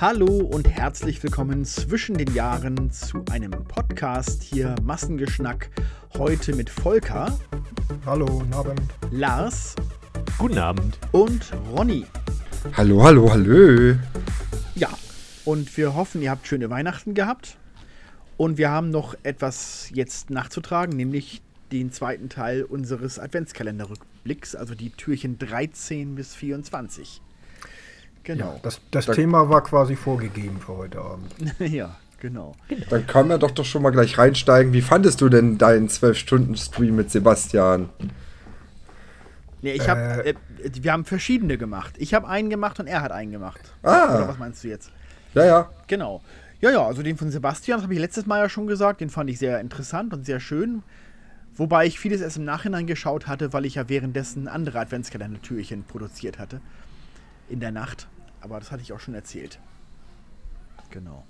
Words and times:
Hallo 0.00 0.38
und 0.38 0.68
herzlich 0.68 1.22
willkommen 1.22 1.64
zwischen 1.64 2.16
den 2.16 2.32
Jahren 2.34 2.90
zu 2.90 3.24
einem 3.30 3.50
Podcast 3.50 4.42
hier 4.42 4.74
Massengeschnack. 4.82 5.70
Heute 6.16 6.54
mit 6.54 6.70
Volker. 6.70 7.38
Hallo, 8.06 8.26
guten 8.26 8.54
Abend. 8.54 8.80
Lars. 9.10 9.74
Guten 10.38 10.56
Abend. 10.56 10.98
Und 11.12 11.52
Ronny. 11.70 12.06
Hallo, 12.76 13.02
hallo, 13.02 13.30
hallo. 13.30 13.96
Ja, 14.74 14.88
und 15.44 15.76
wir 15.76 15.94
hoffen, 15.94 16.22
ihr 16.22 16.30
habt 16.30 16.46
schöne 16.46 16.70
Weihnachten 16.70 17.12
gehabt. 17.12 17.58
Und 18.36 18.56
wir 18.56 18.70
haben 18.70 18.88
noch 18.88 19.14
etwas 19.22 19.90
jetzt 19.92 20.30
nachzutragen, 20.30 20.96
nämlich 20.96 21.42
den 21.72 21.92
zweiten 21.92 22.30
Teil 22.30 22.62
unseres 22.62 23.18
Adventskalenderrückblicks, 23.18 24.54
also 24.54 24.74
die 24.74 24.90
Türchen 24.90 25.38
13 25.38 26.14
bis 26.14 26.34
24. 26.34 27.20
Genau. 28.24 28.54
Ja, 28.54 28.60
das, 28.62 28.80
das 28.90 29.06
Thema 29.06 29.48
war 29.48 29.62
quasi 29.62 29.96
vorgegeben 29.96 30.60
für 30.60 30.76
heute 30.76 31.00
Abend. 31.00 31.32
ja, 31.58 31.96
genau. 32.20 32.54
Dann 32.90 33.06
kann 33.06 33.28
man 33.28 33.40
doch, 33.40 33.50
doch 33.50 33.64
schon 33.64 33.82
mal 33.82 33.90
gleich 33.90 34.18
reinsteigen. 34.18 34.72
Wie 34.72 34.82
fandest 34.82 35.20
du 35.20 35.28
denn 35.28 35.58
deinen 35.58 35.88
12-Stunden-Stream 35.88 36.94
mit 36.94 37.10
Sebastian? 37.10 37.88
Nee, 39.62 39.72
ich 39.72 39.88
habe, 39.88 40.24
äh, 40.24 40.30
äh, 40.30 40.34
wir 40.80 40.92
haben 40.92 41.04
verschiedene 41.04 41.58
gemacht. 41.58 41.94
Ich 41.98 42.14
habe 42.14 42.28
einen 42.28 42.50
gemacht 42.50 42.80
und 42.80 42.86
er 42.86 43.02
hat 43.02 43.12
einen 43.12 43.32
gemacht. 43.32 43.60
Ah. 43.82 44.16
Oder 44.16 44.28
was 44.28 44.38
meinst 44.38 44.64
du 44.64 44.68
jetzt? 44.68 44.90
Ja, 45.34 45.44
ja. 45.44 45.70
Genau. 45.86 46.22
Ja, 46.60 46.70
ja, 46.70 46.86
also 46.86 47.02
den 47.02 47.16
von 47.16 47.30
Sebastian, 47.30 47.78
das 47.78 47.84
habe 47.84 47.94
ich 47.94 48.00
letztes 48.00 48.26
Mal 48.26 48.38
ja 48.38 48.48
schon 48.48 48.66
gesagt, 48.66 49.00
den 49.00 49.08
fand 49.08 49.30
ich 49.30 49.38
sehr 49.38 49.60
interessant 49.60 50.12
und 50.12 50.26
sehr 50.26 50.40
schön. 50.40 50.82
Wobei 51.56 51.86
ich 51.86 51.98
vieles 51.98 52.20
erst 52.20 52.36
im 52.36 52.44
Nachhinein 52.44 52.86
geschaut 52.86 53.26
hatte, 53.26 53.52
weil 53.52 53.64
ich 53.64 53.74
ja 53.76 53.88
währenddessen 53.88 54.46
andere 54.46 54.78
Adventskalender-Türchen 54.78 55.84
produziert 55.84 56.38
hatte. 56.38 56.60
In 57.50 57.60
der 57.60 57.72
Nacht. 57.72 58.08
Aber 58.40 58.58
das 58.58 58.72
hatte 58.72 58.82
ich 58.82 58.92
auch 58.92 59.00
schon 59.00 59.14
erzählt. 59.14 59.58
Genau. 60.90 61.24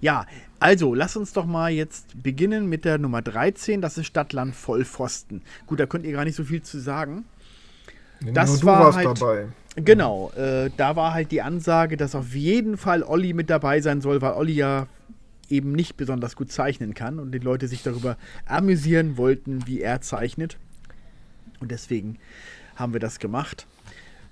Ja, 0.00 0.26
also 0.60 0.94
lass 0.94 1.16
uns 1.16 1.32
doch 1.32 1.46
mal 1.46 1.70
jetzt 1.70 2.22
beginnen 2.22 2.68
mit 2.68 2.84
der 2.84 2.98
Nummer 2.98 3.22
13. 3.22 3.80
Das 3.80 3.96
ist 3.96 4.06
Stadtland 4.06 4.54
Vollpfosten. 4.54 5.42
Gut, 5.66 5.80
da 5.80 5.86
könnt 5.86 6.04
ihr 6.04 6.12
gar 6.12 6.24
nicht 6.24 6.36
so 6.36 6.44
viel 6.44 6.62
zu 6.62 6.78
sagen. 6.78 7.24
Das 8.20 8.50
Nur 8.50 8.58
du 8.58 8.66
war 8.66 8.80
warst 8.84 8.98
halt, 8.98 9.06
dabei. 9.06 9.48
Genau, 9.76 10.30
äh, 10.32 10.70
da 10.76 10.96
war 10.96 11.14
halt 11.14 11.30
die 11.30 11.40
Ansage, 11.40 11.96
dass 11.96 12.14
auf 12.14 12.34
jeden 12.34 12.76
Fall 12.76 13.02
Olli 13.02 13.32
mit 13.32 13.48
dabei 13.48 13.80
sein 13.80 14.00
soll, 14.00 14.20
weil 14.20 14.32
Olli 14.32 14.54
ja 14.54 14.88
eben 15.48 15.72
nicht 15.72 15.96
besonders 15.96 16.36
gut 16.36 16.50
zeichnen 16.50 16.94
kann 16.94 17.18
und 17.18 17.32
die 17.32 17.38
Leute 17.38 17.68
sich 17.68 17.82
darüber 17.82 18.16
amüsieren 18.44 19.16
wollten, 19.16 19.66
wie 19.66 19.80
er 19.80 20.00
zeichnet. 20.00 20.58
Und 21.60 21.70
deswegen 21.70 22.18
haben 22.76 22.92
wir 22.92 23.00
das 23.00 23.18
gemacht. 23.18 23.66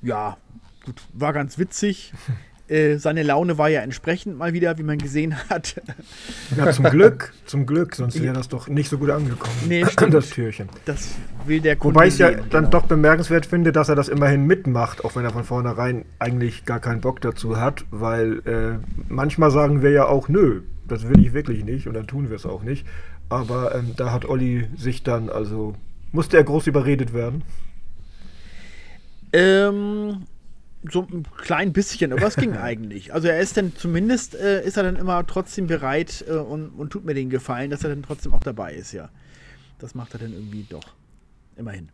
Ja, 0.02 0.36
war 1.12 1.32
ganz 1.32 1.58
witzig. 1.58 2.12
Äh, 2.68 2.96
seine 2.96 3.22
Laune 3.22 3.58
war 3.58 3.68
ja 3.68 3.82
entsprechend 3.82 4.38
mal 4.38 4.52
wieder, 4.52 4.76
wie 4.76 4.82
man 4.82 4.98
gesehen 4.98 5.36
hat. 5.48 5.80
Ja, 6.56 6.72
zum 6.72 6.86
Glück, 6.86 7.32
zum 7.44 7.64
Glück, 7.64 7.94
sonst 7.94 8.20
wäre 8.20 8.34
das 8.34 8.48
doch 8.48 8.66
nicht 8.66 8.88
so 8.88 8.98
gut 8.98 9.10
angekommen. 9.10 9.54
Nee, 9.68 9.86
stimmt. 9.90 10.14
Das 10.14 10.30
Türchen. 10.30 10.68
Das 10.84 11.14
will 11.44 11.60
der 11.60 11.76
Kunde 11.76 11.94
Wobei 11.94 12.08
ich 12.08 12.18
ja 12.18 12.30
sehen, 12.30 12.40
dann 12.50 12.64
genau. 12.64 12.80
doch 12.80 12.86
bemerkenswert 12.86 13.46
finde, 13.46 13.70
dass 13.70 13.88
er 13.88 13.94
das 13.94 14.08
immerhin 14.08 14.46
mitmacht, 14.46 15.04
auch 15.04 15.14
wenn 15.14 15.24
er 15.24 15.30
von 15.30 15.44
vornherein 15.44 16.06
eigentlich 16.18 16.64
gar 16.64 16.80
keinen 16.80 17.00
Bock 17.00 17.20
dazu 17.20 17.60
hat, 17.60 17.84
weil 17.92 18.40
äh, 18.46 18.84
manchmal 19.08 19.52
sagen 19.52 19.82
wir 19.82 19.92
ja 19.92 20.06
auch, 20.06 20.28
nö, 20.28 20.62
das 20.88 21.08
will 21.08 21.20
ich 21.20 21.32
wirklich 21.34 21.64
nicht 21.64 21.86
und 21.86 21.94
dann 21.94 22.08
tun 22.08 22.30
wir 22.30 22.36
es 22.36 22.46
auch 22.46 22.64
nicht. 22.64 22.84
Aber 23.28 23.76
ähm, 23.76 23.92
da 23.96 24.12
hat 24.12 24.24
Olli 24.24 24.66
sich 24.76 25.04
dann, 25.04 25.30
also 25.30 25.74
musste 26.10 26.36
er 26.36 26.42
groß 26.42 26.66
überredet 26.66 27.12
werden. 27.12 27.42
Ähm, 29.32 30.24
so 30.90 31.02
ein 31.02 31.24
klein 31.36 31.72
bisschen, 31.72 32.12
aber 32.12 32.26
es 32.26 32.36
ging 32.36 32.56
eigentlich. 32.56 33.12
Also 33.12 33.28
er 33.28 33.40
ist 33.40 33.56
dann 33.56 33.74
zumindest, 33.74 34.34
äh, 34.34 34.64
ist 34.64 34.76
er 34.76 34.82
dann 34.82 34.96
immer 34.96 35.26
trotzdem 35.26 35.66
bereit 35.66 36.24
äh, 36.28 36.32
und, 36.32 36.70
und 36.70 36.90
tut 36.90 37.04
mir 37.04 37.14
den 37.14 37.30
Gefallen, 37.30 37.70
dass 37.70 37.84
er 37.84 37.90
dann 37.90 38.02
trotzdem 38.02 38.32
auch 38.34 38.42
dabei 38.42 38.74
ist, 38.74 38.92
ja. 38.92 39.08
Das 39.78 39.94
macht 39.94 40.14
er 40.14 40.20
dann 40.20 40.32
irgendwie 40.32 40.66
doch. 40.68 40.94
Immerhin. 41.56 41.90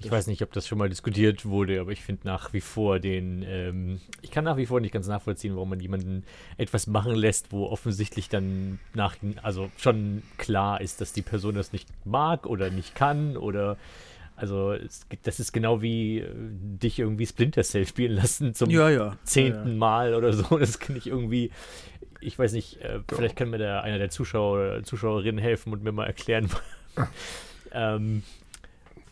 Ich 0.00 0.10
weiß 0.10 0.26
nicht, 0.26 0.42
ob 0.42 0.52
das 0.52 0.66
schon 0.68 0.76
mal 0.76 0.90
diskutiert 0.90 1.46
wurde, 1.46 1.80
aber 1.80 1.92
ich 1.92 2.02
finde 2.02 2.26
nach 2.26 2.52
wie 2.52 2.60
vor 2.60 2.98
den, 2.98 3.42
ähm, 3.46 4.00
ich 4.20 4.30
kann 4.30 4.44
nach 4.44 4.58
wie 4.58 4.66
vor 4.66 4.80
nicht 4.80 4.92
ganz 4.92 5.06
nachvollziehen, 5.06 5.54
warum 5.54 5.70
man 5.70 5.80
jemanden 5.80 6.24
etwas 6.58 6.86
machen 6.86 7.14
lässt, 7.14 7.52
wo 7.52 7.66
offensichtlich 7.66 8.28
dann 8.28 8.78
nach, 8.92 9.16
also 9.42 9.70
schon 9.78 10.22
klar 10.36 10.80
ist, 10.82 11.00
dass 11.00 11.14
die 11.14 11.22
Person 11.22 11.54
das 11.54 11.72
nicht 11.72 11.88
mag 12.04 12.46
oder 12.46 12.68
nicht 12.68 12.94
kann 12.94 13.38
oder 13.38 13.78
also 14.36 14.72
es, 14.72 15.06
das 15.22 15.38
ist 15.38 15.52
genau 15.52 15.80
wie 15.80 16.18
äh, 16.18 16.28
dich 16.34 16.98
irgendwie 16.98 17.26
Splinter 17.26 17.62
Cell 17.62 17.86
spielen 17.86 18.12
lassen 18.12 18.54
zum 18.54 18.70
ja, 18.70 18.90
ja. 18.90 19.16
zehnten 19.24 19.70
ja, 19.70 19.76
Mal 19.76 20.14
oder 20.14 20.32
so. 20.32 20.58
Das 20.64 20.78
kann 20.78 20.96
ich 20.96 21.06
irgendwie, 21.06 21.50
ich 22.20 22.38
weiß 22.38 22.52
nicht, 22.52 22.80
äh, 22.80 23.00
vielleicht 23.08 23.36
kann 23.36 23.50
mir 23.50 23.58
der, 23.58 23.82
einer 23.82 23.98
der 23.98 24.10
Zuschauer 24.10 24.58
oder 24.58 24.82
Zuschauerinnen 24.82 25.38
helfen 25.38 25.72
und 25.72 25.82
mir 25.82 25.92
mal 25.92 26.06
erklären, 26.06 26.48
ähm, 27.72 28.22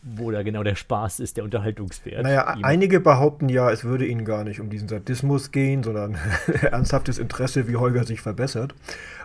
wo 0.01 0.31
da 0.31 0.43
genau 0.43 0.63
der 0.63 0.75
Spaß 0.75 1.21
ist, 1.21 1.37
der 1.37 1.45
Unterhaltungswert. 1.45 2.23
Naja, 2.23 2.55
ihm. 2.55 2.65
einige 2.65 2.99
behaupten 2.99 3.47
ja, 3.47 3.71
es 3.71 3.85
würde 3.85 4.05
ihnen 4.05 4.25
gar 4.25 4.43
nicht 4.43 4.59
um 4.59 4.69
diesen 4.69 4.89
Sadismus 4.89 5.51
gehen, 5.51 5.83
sondern 5.83 6.17
ernsthaftes 6.61 7.19
Interesse, 7.19 7.69
wie 7.69 7.77
Holger 7.77 8.03
sich 8.03 8.19
verbessert. 8.19 8.75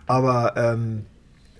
Aber 0.06 0.54
ähm, 0.56 1.06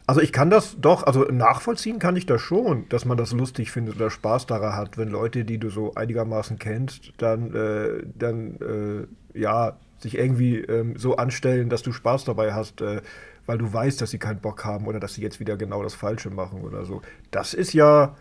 also 0.09 0.23
ich 0.23 0.33
kann 0.33 0.49
das 0.49 0.81
doch, 0.81 1.03
also 1.03 1.25
nachvollziehen 1.25 1.99
kann 1.99 2.17
ich 2.17 2.25
das 2.25 2.41
schon, 2.41 2.89
dass 2.89 3.05
man 3.05 3.19
das 3.19 3.33
lustig 3.33 3.71
findet 3.71 3.97
oder 3.97 4.09
Spaß 4.09 4.47
daran 4.47 4.75
hat, 4.75 4.97
wenn 4.97 5.09
Leute, 5.09 5.45
die 5.45 5.59
du 5.59 5.69
so 5.69 5.95
einigermaßen 5.95 6.59
kennst, 6.59 7.13
dann, 7.19 7.55
äh, 7.55 8.07
dann 8.19 9.07
äh, 9.35 9.39
ja, 9.39 9.77
sich 9.99 10.17
irgendwie 10.17 10.61
ähm, 10.61 10.97
so 10.97 11.17
anstellen, 11.17 11.69
dass 11.69 11.83
du 11.83 11.93
Spaß 11.93 12.25
dabei 12.25 12.55
hast, 12.55 12.81
äh, 12.81 13.03
weil 13.45 13.59
du 13.59 13.71
weißt, 13.71 14.01
dass 14.01 14.11
sie 14.11 14.19
keinen 14.19 14.41
Bock 14.41 14.65
haben 14.65 14.87
oder 14.87 14.99
dass 14.99 15.13
sie 15.13 15.21
jetzt 15.21 15.41
wieder 15.41 15.59
genau 15.59 15.83
das 15.83 15.95
Falsche 15.95 16.31
machen 16.31 16.63
oder 16.63 16.87
so. 16.87 17.03
Das 17.31 17.53
ist 17.53 17.75
ja, 17.75 18.17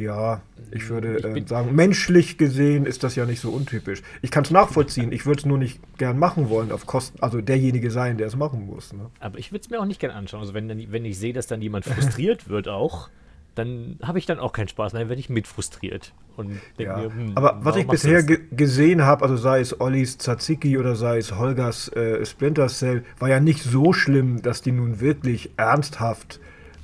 ja, 0.00 0.40
ich 0.70 0.88
würde 0.88 1.22
äh, 1.22 1.46
sagen, 1.46 1.74
menschlich 1.74 2.38
gesehen 2.38 2.86
ist 2.86 3.04
das 3.04 3.16
ja 3.16 3.26
nicht 3.26 3.40
so 3.40 3.50
untypisch. 3.50 4.02
Ich 4.22 4.30
kann 4.30 4.44
es 4.44 4.50
nachvollziehen, 4.50 5.12
ich 5.12 5.26
würde 5.26 5.40
es 5.40 5.46
nur 5.46 5.58
nicht 5.58 5.80
gern 5.98 6.18
machen 6.18 6.48
wollen, 6.48 6.72
auf 6.72 6.86
Kosten, 6.86 7.22
also 7.22 7.40
derjenige 7.40 7.90
sein, 7.90 8.18
der 8.18 8.26
es 8.26 8.36
machen 8.36 8.66
muss. 8.66 8.92
Ne? 8.92 9.10
Aber 9.20 9.38
ich 9.38 9.52
würde 9.52 9.62
es 9.62 9.70
mir 9.70 9.80
auch 9.80 9.86
nicht 9.86 10.00
gern 10.00 10.12
anschauen. 10.12 10.40
Also 10.40 10.54
wenn, 10.54 10.68
dann, 10.68 10.84
wenn 10.90 11.04
ich 11.04 11.18
sehe, 11.18 11.32
dass 11.32 11.46
dann 11.46 11.62
jemand 11.62 11.84
frustriert 11.84 12.48
wird 12.48 12.68
auch, 12.68 13.08
dann 13.54 13.98
habe 14.02 14.18
ich 14.18 14.26
dann 14.26 14.38
auch 14.38 14.52
keinen 14.52 14.68
Spaß 14.68 14.92
mehr, 14.92 15.02
dann 15.02 15.08
werde 15.08 15.20
ich 15.20 15.28
mit 15.28 15.46
frustriert. 15.46 16.12
Und 16.36 16.60
ja. 16.78 16.96
mir, 16.96 17.12
hm, 17.12 17.32
Aber 17.34 17.58
was 17.62 17.76
ich 17.76 17.86
bisher 17.86 18.22
ge 18.22 18.38
gesehen 18.52 19.02
habe, 19.02 19.22
also 19.22 19.36
sei 19.36 19.60
es 19.60 19.80
Ollis 19.80 20.18
Tzatziki 20.18 20.78
oder 20.78 20.94
sei 20.94 21.18
es 21.18 21.36
Holgers 21.36 21.88
äh, 21.88 22.24
Splinter 22.24 22.68
Cell, 22.68 23.04
war 23.18 23.28
ja 23.28 23.40
nicht 23.40 23.62
so 23.62 23.92
schlimm, 23.92 24.40
dass 24.42 24.62
die 24.62 24.72
nun 24.72 25.00
wirklich 25.00 25.50
ernsthaft 25.56 26.40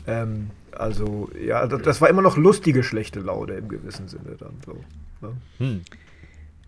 ähm, 0.06 0.50
also, 0.81 1.31
ja, 1.41 1.67
das, 1.67 1.83
das, 1.83 2.01
war 2.01 2.09
immer 2.09 2.23
noch 2.23 2.37
lustige, 2.37 2.83
schlechte 2.83 3.21
Laune 3.21 3.55
im 3.55 3.69
gewissen 3.69 4.09
Sinne 4.09 4.37
dann 4.39 4.55
so. 4.65 4.77
Ne? 5.21 5.37
Hm. 5.59 5.81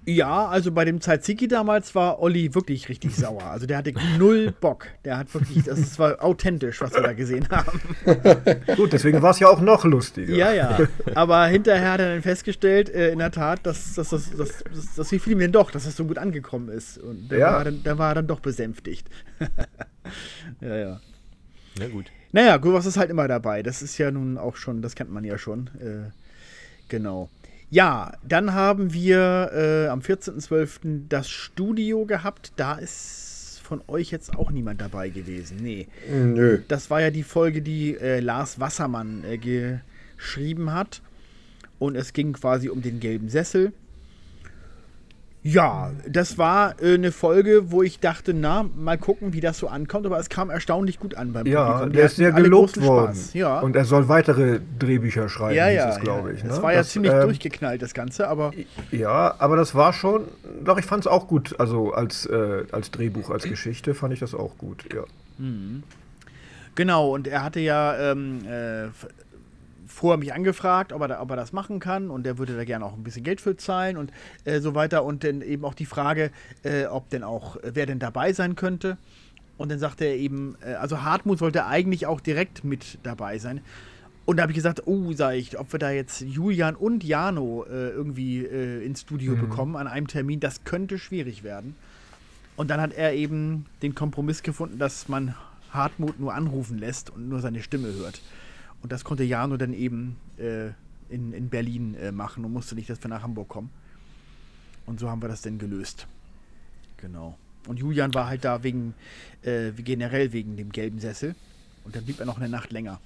Ja, 0.08 0.46
also 0.46 0.72
bei 0.72 0.86
dem 0.86 1.02
Tzatziki 1.02 1.48
damals 1.48 1.94
war 1.94 2.22
Olli 2.22 2.54
wirklich 2.54 2.88
richtig 2.88 3.14
sauer. 3.16 3.44
Also 3.44 3.66
der 3.66 3.76
hatte 3.76 3.92
null 4.16 4.54
Bock. 4.58 4.86
Der 5.04 5.18
hat 5.18 5.34
wirklich, 5.34 5.64
das 5.64 5.98
war 5.98 6.24
authentisch, 6.24 6.80
was 6.80 6.94
wir 6.94 7.02
da 7.02 7.12
gesehen 7.12 7.46
haben. 7.50 7.78
Gut, 8.76 8.94
deswegen 8.94 9.20
war 9.20 9.32
es 9.32 9.38
ja 9.38 9.48
auch 9.48 9.60
noch 9.60 9.84
lustiger. 9.84 10.34
Ja, 10.34 10.50
ja. 10.52 10.78
Aber 11.14 11.44
hinterher 11.46 11.92
hat 11.92 12.00
er 12.00 12.14
dann 12.14 12.22
festgestellt, 12.22 12.88
äh, 12.88 13.10
in 13.10 13.18
der 13.18 13.30
Tat, 13.30 13.66
dass, 13.66 13.94
dass, 13.94 14.08
dass, 14.08 14.30
dass, 14.30 14.64
dass, 14.64 14.94
dass 14.94 15.12
wie 15.12 15.18
viel 15.18 15.34
ihm 15.34 15.40
denn 15.40 15.52
doch, 15.52 15.70
dass 15.70 15.84
das 15.84 15.94
so 15.94 16.06
gut 16.06 16.16
angekommen 16.16 16.70
ist. 16.70 16.96
Und 16.96 17.28
da 17.30 17.36
ja. 17.36 17.52
war, 17.52 17.64
dann, 17.64 17.82
da 17.82 17.98
war 17.98 18.12
er 18.12 18.14
dann 18.16 18.26
doch 18.28 18.40
besänftigt. 18.40 19.10
ja, 20.62 20.76
ja. 20.76 21.00
Na 21.78 21.88
gut. 21.88 22.06
Naja, 22.32 22.56
gut, 22.58 22.74
was 22.74 22.86
ist 22.86 22.96
halt 22.96 23.10
immer 23.10 23.28
dabei. 23.28 23.62
Das 23.62 23.82
ist 23.82 23.98
ja 23.98 24.10
nun 24.10 24.38
auch 24.38 24.56
schon, 24.56 24.82
das 24.82 24.94
kennt 24.94 25.10
man 25.10 25.24
ja 25.24 25.38
schon. 25.38 25.68
Äh, 25.80 26.10
genau. 26.88 27.28
Ja, 27.70 28.12
dann 28.26 28.54
haben 28.54 28.92
wir 28.92 29.50
äh, 29.52 29.88
am 29.88 30.00
14.12. 30.00 31.08
das 31.08 31.28
Studio 31.28 32.06
gehabt. 32.06 32.52
Da 32.56 32.74
ist 32.74 33.60
von 33.62 33.82
euch 33.88 34.10
jetzt 34.10 34.34
auch 34.36 34.50
niemand 34.50 34.80
dabei 34.80 35.10
gewesen. 35.10 35.58
Nee. 35.60 35.88
Nö. 36.10 36.60
Das 36.68 36.88
war 36.88 37.02
ja 37.02 37.10
die 37.10 37.22
Folge, 37.22 37.60
die 37.60 37.94
äh, 37.96 38.20
Lars 38.20 38.58
Wassermann 38.58 39.24
äh, 39.24 39.36
geschrieben 39.36 40.72
hat. 40.72 41.02
Und 41.78 41.94
es 41.94 42.14
ging 42.14 42.32
quasi 42.32 42.70
um 42.70 42.80
den 42.80 43.00
gelben 43.00 43.28
Sessel. 43.28 43.72
Ja, 45.48 45.92
das 46.06 46.36
war 46.36 46.74
äh, 46.82 46.92
eine 46.92 47.10
Folge, 47.10 47.70
wo 47.70 47.82
ich 47.82 48.00
dachte, 48.00 48.34
na, 48.34 48.66
mal 48.76 48.98
gucken, 48.98 49.32
wie 49.32 49.40
das 49.40 49.56
so 49.58 49.68
ankommt, 49.68 50.04
aber 50.04 50.18
es 50.18 50.28
kam 50.28 50.50
erstaunlich 50.50 51.00
gut 51.00 51.14
an 51.14 51.32
beim 51.32 51.46
Ja, 51.46 51.70
Publikum. 51.70 51.92
der 51.94 52.04
ist 52.04 52.16
sehr 52.16 52.32
gelobt 52.32 52.78
worden. 52.82 53.18
Ja. 53.32 53.60
Und 53.60 53.74
er 53.74 53.86
soll 53.86 54.08
weitere 54.08 54.60
Drehbücher 54.78 55.30
schreiben, 55.30 55.56
ja, 55.56 55.70
ja, 55.70 55.96
glaube 55.96 56.34
ich. 56.34 56.42
Ne? 56.42 56.50
Das 56.50 56.60
war 56.60 56.72
ja 56.72 56.80
das, 56.80 56.90
ziemlich 56.90 57.12
ähm, 57.12 57.22
durchgeknallt, 57.22 57.80
das 57.80 57.94
Ganze, 57.94 58.28
aber. 58.28 58.52
Ja, 58.90 59.36
aber 59.38 59.56
das 59.56 59.74
war 59.74 59.94
schon, 59.94 60.24
doch, 60.62 60.76
ich 60.76 60.84
fand 60.84 61.04
es 61.04 61.06
auch 61.06 61.26
gut. 61.26 61.58
Also 61.58 61.94
als, 61.94 62.26
äh, 62.26 62.64
als 62.70 62.90
Drehbuch, 62.90 63.30
als 63.30 63.44
Geschichte 63.44 63.94
fand 63.94 64.12
ich 64.12 64.20
das 64.20 64.34
auch 64.34 64.58
gut, 64.58 64.84
ja. 64.92 65.04
Mhm. 65.38 65.82
Genau, 66.74 67.14
und 67.14 67.26
er 67.26 67.42
hatte 67.42 67.60
ja 67.60 68.12
ähm, 68.12 68.40
äh, 68.46 68.88
vorher 69.98 70.18
mich 70.18 70.32
angefragt, 70.32 70.92
ob 70.92 71.02
er, 71.02 71.08
da, 71.08 71.20
ob 71.20 71.30
er 71.30 71.36
das 71.36 71.52
machen 71.52 71.80
kann 71.80 72.10
und 72.10 72.24
der 72.24 72.38
würde 72.38 72.56
da 72.56 72.64
gerne 72.64 72.84
auch 72.84 72.94
ein 72.94 73.02
bisschen 73.02 73.24
Geld 73.24 73.40
für 73.40 73.56
zahlen 73.56 73.96
und 73.96 74.12
äh, 74.44 74.60
so 74.60 74.74
weiter. 74.74 75.04
Und 75.04 75.24
dann 75.24 75.42
eben 75.42 75.64
auch 75.64 75.74
die 75.74 75.86
Frage, 75.86 76.30
äh, 76.62 76.86
ob 76.86 77.10
denn 77.10 77.24
auch, 77.24 77.56
äh, 77.56 77.72
wer 77.74 77.86
denn 77.86 77.98
dabei 77.98 78.32
sein 78.32 78.54
könnte. 78.56 78.96
Und 79.56 79.70
dann 79.70 79.80
sagte 79.80 80.04
er 80.04 80.16
eben, 80.16 80.56
äh, 80.64 80.74
also 80.74 81.02
Hartmut 81.02 81.38
sollte 81.40 81.66
eigentlich 81.66 82.06
auch 82.06 82.20
direkt 82.20 82.64
mit 82.64 82.98
dabei 83.02 83.38
sein. 83.38 83.60
Und 84.24 84.36
da 84.36 84.42
habe 84.42 84.52
ich 84.52 84.56
gesagt, 84.56 84.86
oh, 84.86 85.12
sag 85.14 85.34
ich, 85.34 85.58
ob 85.58 85.72
wir 85.72 85.78
da 85.78 85.90
jetzt 85.90 86.20
Julian 86.20 86.76
und 86.76 87.02
Jano 87.02 87.64
äh, 87.64 87.88
irgendwie 87.88 88.44
äh, 88.44 88.84
ins 88.84 89.00
Studio 89.00 89.32
Mhm. 89.32 89.40
bekommen 89.40 89.76
an 89.76 89.88
einem 89.88 90.06
Termin, 90.06 90.38
das 90.38 90.64
könnte 90.64 90.98
schwierig 90.98 91.42
werden. 91.42 91.74
Und 92.56 92.70
dann 92.70 92.80
hat 92.80 92.92
er 92.92 93.14
eben 93.14 93.66
den 93.82 93.94
Kompromiss 93.94 94.42
gefunden, 94.42 94.78
dass 94.78 95.08
man 95.08 95.34
Hartmut 95.70 96.20
nur 96.20 96.34
anrufen 96.34 96.78
lässt 96.78 97.10
und 97.10 97.28
nur 97.28 97.40
seine 97.40 97.62
Stimme 97.62 97.92
hört. 97.94 98.20
Und 98.82 98.92
das 98.92 99.04
konnte 99.04 99.24
Jano 99.24 99.56
dann 99.56 99.72
eben 99.72 100.16
äh, 100.38 100.68
in, 101.08 101.32
in 101.32 101.48
Berlin 101.48 101.94
äh, 101.94 102.12
machen 102.12 102.44
und 102.44 102.52
musste 102.52 102.74
nicht, 102.74 102.88
dass 102.88 103.02
wir 103.02 103.08
nach 103.08 103.22
Hamburg 103.22 103.48
kommen. 103.48 103.70
Und 104.86 105.00
so 105.00 105.08
haben 105.10 105.20
wir 105.22 105.28
das 105.28 105.42
dann 105.42 105.58
gelöst. 105.58 106.06
Genau. 106.96 107.36
Und 107.66 107.78
Julian 107.78 108.14
war 108.14 108.26
halt 108.26 108.44
da 108.44 108.62
wegen, 108.62 108.94
äh, 109.42 109.72
wie 109.76 109.82
generell 109.82 110.32
wegen 110.32 110.56
dem 110.56 110.70
gelben 110.72 111.00
Sessel. 111.00 111.34
Und 111.84 111.96
dann 111.96 112.04
blieb 112.04 112.20
er 112.20 112.26
noch 112.26 112.38
eine 112.38 112.48
Nacht 112.48 112.72
länger. 112.72 113.00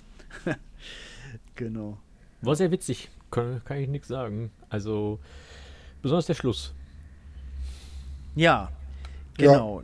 genau. 1.56 1.98
War 2.42 2.56
sehr 2.56 2.70
witzig, 2.70 3.08
kann, 3.30 3.62
kann 3.64 3.78
ich 3.78 3.88
nichts 3.88 4.08
sagen. 4.08 4.50
Also, 4.69 5.20
besonders 6.02 6.26
der 6.26 6.34
Schluss. 6.34 6.72
Ja, 8.34 8.70
Ja. 9.38 9.52
genau. 9.52 9.82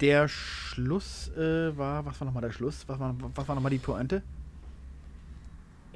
Der 0.00 0.26
Schluss 0.26 1.28
äh, 1.36 1.76
war, 1.76 2.04
was 2.06 2.18
war 2.18 2.24
nochmal 2.26 2.42
der 2.42 2.50
Schluss? 2.50 2.84
Was 2.86 2.98
war, 2.98 3.14
was 3.34 3.46
war 3.46 3.54
nochmal 3.54 3.70
die 3.70 3.78
Pointe? 3.78 4.22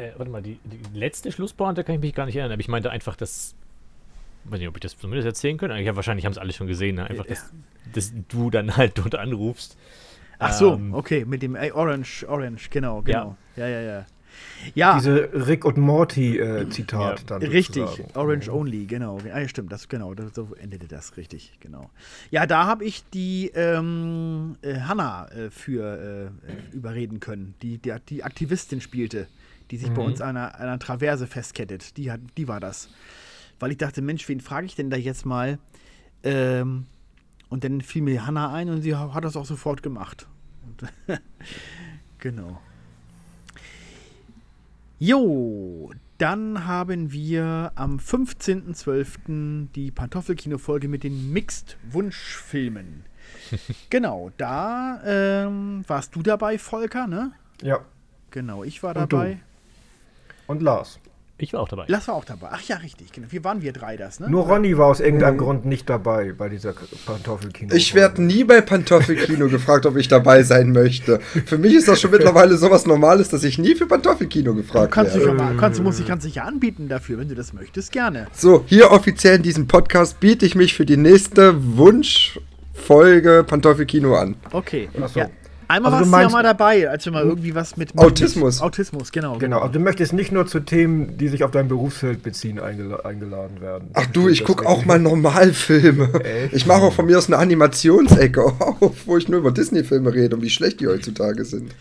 Äh, 0.00 0.12
warte 0.16 0.30
mal, 0.32 0.42
die, 0.42 0.58
die 0.64 0.98
letzte 0.98 1.30
Schlusspointe 1.32 1.84
kann 1.84 1.94
ich 1.96 2.00
mich 2.00 2.14
gar 2.14 2.26
nicht 2.26 2.36
erinnern, 2.36 2.52
aber 2.52 2.60
ich 2.60 2.68
meinte 2.68 2.90
einfach, 2.90 3.16
dass. 3.16 3.54
Weiß 4.44 4.58
nicht, 4.58 4.68
ob 4.68 4.76
ich 4.76 4.80
das 4.80 4.96
zumindest 4.96 5.26
erzählen 5.26 5.58
könnte. 5.58 5.76
Ja, 5.76 5.96
wahrscheinlich 5.96 6.24
haben 6.24 6.32
es 6.32 6.38
alle 6.38 6.52
schon 6.52 6.66
gesehen. 6.66 6.96
Ne? 6.96 7.04
Einfach, 7.08 7.24
Ja. 7.26 7.30
dass, 7.34 7.52
dass 7.92 8.12
du 8.28 8.50
dann 8.50 8.76
halt 8.76 8.96
dort 8.98 9.14
anrufst. 9.14 9.76
Ach 10.38 10.52
so, 10.54 10.74
Ähm, 10.74 10.94
okay, 10.94 11.26
mit 11.26 11.42
dem 11.42 11.54
äh, 11.54 11.70
Orange, 11.72 12.24
Orange, 12.26 12.70
genau, 12.70 13.02
genau. 13.02 13.36
Ja, 13.56 13.68
ja, 13.68 13.80
ja. 13.82 14.06
Ja, 14.74 14.94
Diese 14.96 15.28
Rick 15.46 15.64
und 15.66 15.76
Morty-Zitat 15.76 17.18
Ja, 17.20 17.24
dann. 17.26 17.42
richtig. 17.42 17.82
sozusagen. 17.84 18.16
Orange 18.16 18.48
Only, 18.50 18.86
genau. 18.86 19.18
Ah, 19.34 19.40
ja, 19.40 19.48
stimmt, 19.48 19.72
das 19.72 19.88
genau, 19.88 20.14
das, 20.14 20.34
so 20.34 20.54
endete 20.54 20.86
das 20.86 21.16
richtig, 21.16 21.52
genau. 21.60 21.90
Ja, 22.30 22.46
da 22.46 22.64
habe 22.66 22.84
ich 22.84 23.04
die 23.12 23.50
ähm, 23.54 24.56
äh, 24.62 24.80
Hanna 24.80 25.26
äh, 25.32 25.50
für 25.50 26.30
äh, 26.72 26.74
überreden 26.74 27.20
können, 27.20 27.54
die, 27.60 27.78
die 27.78 27.92
die 28.08 28.22
Aktivistin 28.24 28.80
spielte, 28.80 29.26
die 29.70 29.76
sich 29.76 29.90
bei 29.90 30.00
Mhm. 30.02 30.06
uns 30.08 30.20
an 30.20 30.36
einer, 30.36 30.54
einer 30.56 30.78
Traverse 30.78 31.26
festkettet. 31.26 31.96
Die 31.96 32.10
hat, 32.10 32.20
die 32.36 32.48
war 32.48 32.60
das. 32.60 32.88
Weil 33.58 33.70
ich 33.72 33.78
dachte, 33.78 34.02
Mensch, 34.02 34.28
wen 34.28 34.40
frage 34.40 34.66
ich 34.66 34.74
denn 34.74 34.90
da 34.90 34.96
jetzt 34.96 35.24
mal? 35.26 35.58
Ähm, 36.22 36.86
und 37.48 37.64
dann 37.64 37.80
fiel 37.80 38.02
mir 38.02 38.26
Hanna 38.26 38.52
ein 38.52 38.68
und 38.70 38.82
sie 38.82 38.94
ha- 38.94 39.12
hat 39.14 39.24
das 39.24 39.36
auch 39.36 39.46
sofort 39.46 39.82
gemacht. 39.82 40.26
Genau. 42.18 42.60
Jo, 44.98 45.90
dann 46.18 46.66
haben 46.66 47.10
wir 47.12 47.72
am 47.74 47.96
15.12. 47.96 49.68
die 49.74 49.90
Pantoffelkino-Folge 49.90 50.88
mit 50.88 51.02
den 51.04 51.32
Mixed-Wunschfilmen. 51.32 53.04
genau, 53.90 54.30
da 54.36 55.00
ähm, 55.04 55.84
warst 55.86 56.14
du 56.14 56.22
dabei, 56.22 56.58
Volker, 56.58 57.06
ne? 57.06 57.32
Ja. 57.62 57.78
Genau, 58.30 58.62
ich 58.64 58.82
war 58.82 58.94
Und 58.96 59.12
dabei. 59.12 59.40
Und 60.50 60.62
Lars. 60.62 60.98
Ich 61.38 61.52
war 61.52 61.60
auch 61.60 61.68
dabei. 61.68 61.84
Lass 61.86 62.08
war 62.08 62.16
auch 62.16 62.24
dabei. 62.24 62.48
Ach 62.50 62.60
ja, 62.62 62.78
richtig. 62.78 63.12
Genau. 63.12 63.28
Wie 63.30 63.44
waren 63.44 63.62
wir 63.62 63.72
drei 63.72 63.96
das, 63.96 64.18
ne? 64.18 64.28
Nur 64.28 64.48
Ronny 64.48 64.76
war 64.76 64.86
aus 64.88 64.98
irgendeinem 64.98 65.38
Grund 65.38 65.64
nicht 65.64 65.88
dabei 65.88 66.32
bei 66.32 66.48
dieser 66.48 66.74
Pantoffelkino. 67.06 67.72
Ich 67.72 67.94
werde 67.94 68.20
nie 68.20 68.42
bei 68.42 68.60
Pantoffelkino 68.60 69.48
gefragt, 69.48 69.86
ob 69.86 69.96
ich 69.96 70.08
dabei 70.08 70.42
sein 70.42 70.72
möchte. 70.72 71.20
Für 71.20 71.56
mich 71.56 71.74
ist 71.74 71.86
das 71.86 72.00
schon 72.00 72.10
mittlerweile 72.10 72.56
sowas 72.56 72.84
Normales, 72.84 73.28
dass 73.28 73.44
ich 73.44 73.58
nie 73.58 73.76
für 73.76 73.86
Pantoffelkino 73.86 74.50
Du 74.50 74.56
gefragt 74.56 74.90
kannst 74.92 75.14
dich, 75.14 75.22
werde. 75.22 75.38
schon 75.38 75.46
mal, 75.46 75.56
kannst, 75.56 75.78
du 75.78 75.84
musst 75.84 76.00
dich 76.00 76.08
ganz 76.08 76.24
sicher 76.24 76.44
anbieten 76.44 76.88
dafür, 76.88 77.18
wenn 77.18 77.28
du 77.28 77.36
das 77.36 77.52
möchtest, 77.52 77.92
gerne. 77.92 78.26
So, 78.32 78.64
hier 78.66 78.90
offiziell 78.90 79.36
in 79.36 79.44
diesem 79.44 79.68
Podcast 79.68 80.18
biete 80.18 80.44
ich 80.44 80.56
mich 80.56 80.74
für 80.74 80.84
die 80.84 80.96
nächste 80.96 81.54
Wunschfolge 81.76 83.44
Pantoffelkino 83.46 84.16
an. 84.16 84.34
Okay. 84.50 84.88
Ach 85.00 85.08
so. 85.08 85.20
Ja, 85.20 85.30
einmal 85.70 85.94
Also 85.94 86.10
warst 86.10 86.24
du 86.24 86.28
ja 86.28 86.32
mal 86.32 86.42
dabei, 86.42 86.88
als 86.88 87.04
wir 87.04 87.12
mal 87.12 87.24
irgendwie 87.24 87.54
was 87.54 87.76
mit, 87.76 87.96
Autismus. 87.96 88.56
Mit 88.56 88.62
Autismus, 88.62 89.12
genau. 89.12 89.38
Genau, 89.38 89.60
also 89.60 89.72
du 89.72 89.80
möchtest 89.80 90.12
nicht 90.12 90.32
nur 90.32 90.46
zu 90.46 90.60
Themen, 90.60 91.16
die 91.16 91.28
sich 91.28 91.44
auf 91.44 91.50
dein 91.50 91.68
Berufsfeld 91.68 92.22
beziehen, 92.22 92.60
eingela 92.60 93.00
eingeladen 93.00 93.60
werden. 93.60 93.90
Ach 93.94 94.06
du, 94.06 94.28
ich 94.28 94.44
gucke 94.44 94.66
auch 94.66 94.84
mal 94.84 94.98
Normalfilme. 94.98 96.22
Echt? 96.24 96.54
Ich 96.54 96.66
mache 96.66 96.82
auch 96.82 96.92
von 96.92 97.06
mir 97.06 97.18
aus 97.18 97.28
eine 97.28 97.38
Animationsecke 97.38 98.44
auf, 98.44 98.96
wo 99.06 99.16
ich 99.16 99.28
nur 99.28 99.40
über 99.40 99.52
Disney-Filme 99.52 100.12
rede 100.12 100.36
und 100.36 100.42
wie 100.42 100.50
schlecht 100.50 100.80
die 100.80 100.88
heutzutage 100.88 101.44
sind. 101.44 101.74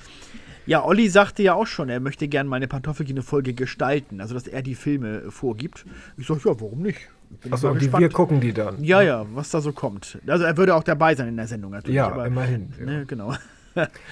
Ja, 0.65 0.85
Olli 0.85 1.09
sagte 1.09 1.41
ja 1.41 1.55
auch 1.55 1.65
schon, 1.65 1.89
er 1.89 1.99
möchte 1.99 2.27
gerne 2.27 2.47
meine 2.47 2.67
Pantoffelkino-Folge 2.67 3.55
gestalten, 3.55 4.21
also 4.21 4.35
dass 4.35 4.45
er 4.45 4.61
die 4.61 4.75
Filme 4.75 5.31
vorgibt. 5.31 5.83
Ich 6.15 6.27
sag, 6.27 6.45
ja, 6.45 6.61
warum 6.61 6.83
nicht? 6.83 6.99
Bin 7.41 7.53
Achso, 7.53 7.73
die 7.73 7.91
wir 7.91 8.09
gucken 8.09 8.39
die 8.39 8.53
dann. 8.53 8.83
Ja, 8.83 9.01
ja, 9.01 9.25
was 9.33 9.49
da 9.49 9.61
so 9.61 9.71
kommt. 9.71 10.19
Also 10.27 10.43
er 10.45 10.57
würde 10.57 10.75
auch 10.75 10.83
dabei 10.83 11.15
sein 11.15 11.27
in 11.27 11.37
der 11.37 11.47
Sendung 11.47 11.71
natürlich. 11.71 11.95
Ja, 11.95 12.07
aber, 12.07 12.27
immerhin. 12.27 12.73
Ja. 12.79 12.85
Ne, 12.85 13.05
genau. 13.07 13.33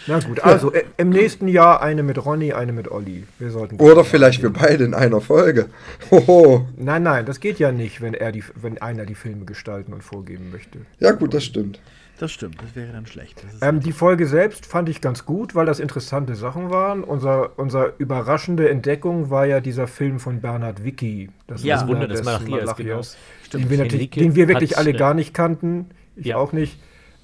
Na 0.08 0.20
gut, 0.20 0.40
also 0.42 0.74
äh, 0.74 0.84
im 0.98 1.10
nächsten 1.10 1.48
Jahr 1.48 1.82
eine 1.82 2.04
mit 2.04 2.24
Ronny, 2.24 2.54
eine 2.54 2.74
mit 2.74 2.90
Olli. 2.90 3.26
Wir 3.40 3.52
sollten 3.52 3.80
Oder 3.80 4.04
vielleicht 4.04 4.42
wir 4.42 4.52
beide 4.52 4.84
in 4.84 4.94
einer 4.94 5.22
Folge. 5.22 5.68
Hoho. 6.12 6.68
Nein, 6.78 7.04
nein, 7.04 7.26
das 7.26 7.40
geht 7.40 7.60
ja 7.60 7.72
nicht, 7.72 8.02
wenn 8.02 8.14
er 8.14 8.32
die, 8.32 8.44
wenn 8.56 8.78
einer 8.80 9.06
die 9.06 9.16
Filme 9.16 9.46
gestalten 9.46 9.94
und 9.94 10.04
vorgeben 10.04 10.52
möchte. 10.52 10.80
Ja 11.00 11.12
gut, 11.12 11.34
das 11.34 11.44
stimmt. 11.44 11.80
Das 12.20 12.32
stimmt, 12.32 12.60
das 12.62 12.76
wäre 12.76 12.92
dann 12.92 13.06
schlecht. 13.06 13.44
Ähm, 13.62 13.80
die 13.80 13.92
Folge 13.92 14.26
selbst 14.26 14.66
fand 14.66 14.90
ich 14.90 15.02
ganz 15.02 15.26
gut, 15.26 15.54
weil 15.54 15.68
das 15.68 15.80
interessante 15.80 16.36
Sachen 16.36 16.72
waren. 16.72 17.04
Unser, 17.04 17.60
unser 17.60 17.94
überraschende 18.00 18.70
Entdeckung 18.70 19.30
war 19.30 19.46
ja 19.46 19.60
dieser 19.60 19.86
Film 19.88 20.20
von 20.20 20.42
Bernhard 20.42 20.84
Wicki. 20.84 21.30
Das 21.46 21.64
Ja. 21.64 21.76
Das 21.76 21.88
Wunder 21.88 22.08
des 22.08 22.24
Malachias, 22.24 22.66
Malachias, 22.66 23.18
genau. 23.52 23.66
Den 23.66 23.70
wir, 23.70 24.08
den 24.08 24.36
wir 24.36 24.48
wirklich 24.48 24.72
hat, 24.72 24.80
alle 24.80 24.94
gar 24.94 25.14
nicht 25.14 25.36
kannten. 25.36 25.92
Ich 26.16 26.28
ja. 26.28 26.38
auch 26.38 26.54
nicht. 26.54 26.80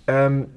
Ähm, 0.06 0.48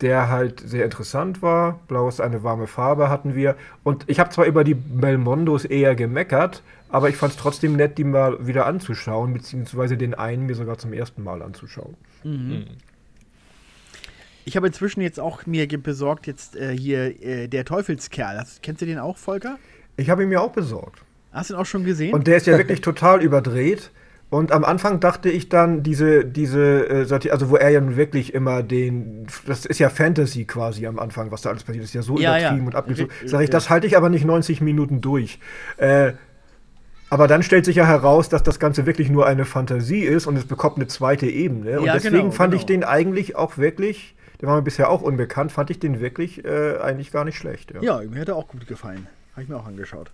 der 0.00 0.28
halt 0.28 0.60
sehr 0.60 0.84
interessant 0.84 1.42
war. 1.42 1.80
Blau 1.88 2.08
ist 2.08 2.20
eine 2.20 2.42
warme 2.42 2.66
Farbe 2.66 3.08
hatten 3.08 3.34
wir. 3.34 3.56
Und 3.82 4.04
ich 4.08 4.20
habe 4.20 4.30
zwar 4.30 4.44
über 4.44 4.64
die 4.64 4.74
Belmondos 4.74 5.64
eher 5.64 5.94
gemeckert, 5.94 6.62
aber 6.88 7.08
ich 7.08 7.16
fand 7.16 7.32
es 7.32 7.38
trotzdem 7.38 7.76
nett, 7.76 7.98
die 7.98 8.04
mal 8.04 8.46
wieder 8.46 8.66
anzuschauen, 8.66 9.32
beziehungsweise 9.32 9.96
den 9.96 10.14
einen 10.14 10.46
mir 10.46 10.54
sogar 10.54 10.78
zum 10.78 10.92
ersten 10.92 11.22
Mal 11.24 11.42
anzuschauen. 11.42 11.96
ich 14.44 14.56
habe 14.56 14.66
inzwischen 14.68 15.00
jetzt 15.00 15.18
auch 15.18 15.46
mir 15.46 15.66
besorgt, 15.66 16.26
jetzt 16.26 16.56
äh, 16.56 16.76
hier 16.76 17.22
äh, 17.22 17.48
der 17.48 17.64
Teufelskerl. 17.64 18.38
Hast, 18.38 18.62
kennst 18.62 18.82
du 18.82 18.86
den 18.86 18.98
auch, 18.98 19.16
Volker? 19.16 19.58
Ich 19.96 20.10
habe 20.10 20.22
ihn 20.22 20.28
mir 20.28 20.40
auch 20.40 20.52
besorgt. 20.52 21.00
Hast 21.32 21.50
du 21.50 21.54
ihn 21.54 21.60
auch 21.60 21.66
schon 21.66 21.84
gesehen? 21.84 22.14
Und 22.14 22.26
der 22.26 22.36
ist 22.36 22.46
ja 22.46 22.56
wirklich 22.56 22.80
total 22.80 23.22
überdreht. 23.22 23.90
Und 24.28 24.50
am 24.50 24.64
Anfang 24.64 24.98
dachte 24.98 25.30
ich 25.30 25.48
dann, 25.48 25.84
diese, 25.84 26.24
diese 26.24 26.88
äh, 27.08 27.30
also 27.30 27.48
wo 27.50 27.56
er 27.56 27.70
ja 27.70 27.80
nun 27.80 27.96
wirklich 27.96 28.34
immer 28.34 28.62
den, 28.64 29.26
das 29.46 29.64
ist 29.64 29.78
ja 29.78 29.88
Fantasy 29.88 30.44
quasi 30.46 30.86
am 30.86 30.98
Anfang, 30.98 31.30
was 31.30 31.42
da 31.42 31.50
alles 31.50 31.62
passiert, 31.62 31.84
das 31.84 31.90
ist 31.90 31.94
ja 31.94 32.02
so 32.02 32.18
Ja, 32.18 32.36
ja. 32.36 32.48
übertrieben 32.48 32.66
und 32.66 32.74
abgesucht. 32.74 33.10
Ri- 33.22 33.28
Sag 33.28 33.40
ich, 33.42 33.48
ja. 33.48 33.52
das 33.52 33.70
halte 33.70 33.86
ich 33.86 33.96
aber 33.96 34.08
nicht 34.08 34.24
90 34.24 34.60
Minuten 34.60 35.00
durch. 35.00 35.38
Äh, 35.76 36.12
aber 37.08 37.28
dann 37.28 37.44
stellt 37.44 37.64
sich 37.64 37.76
ja 37.76 37.86
heraus, 37.86 38.28
dass 38.28 38.42
das 38.42 38.58
Ganze 38.58 38.84
wirklich 38.84 39.10
nur 39.10 39.26
eine 39.26 39.44
Fantasie 39.44 40.02
ist 40.02 40.26
und 40.26 40.36
es 40.36 40.44
bekommt 40.44 40.76
eine 40.76 40.88
zweite 40.88 41.26
Ebene. 41.28 41.78
Und 41.78 41.86
Ja, 41.86 41.92
deswegen 41.94 42.16
genau, 42.16 42.30
fand 42.32 42.52
ich 42.54 42.66
genau. 42.66 42.80
den 42.80 42.84
eigentlich 42.88 43.36
auch 43.36 43.58
wirklich, 43.58 44.16
der 44.40 44.48
war 44.48 44.56
mir 44.56 44.62
bisher 44.62 44.90
auch 44.90 45.02
unbekannt, 45.02 45.52
fand 45.52 45.70
ich 45.70 45.78
den 45.78 46.00
wirklich 46.00 46.44
äh, 46.44 46.78
eigentlich 46.82 47.12
gar 47.12 47.24
nicht 47.24 47.38
schlecht. 47.38 47.72
Ja. 47.74 47.80
ja, 48.00 48.08
mir 48.10 48.22
hat 48.22 48.28
er 48.28 48.34
auch 48.34 48.48
gut 48.48 48.66
gefallen. 48.66 49.06
Habe 49.34 49.42
ich 49.44 49.48
mir 49.48 49.56
auch 49.56 49.66
angeschaut. 49.66 50.10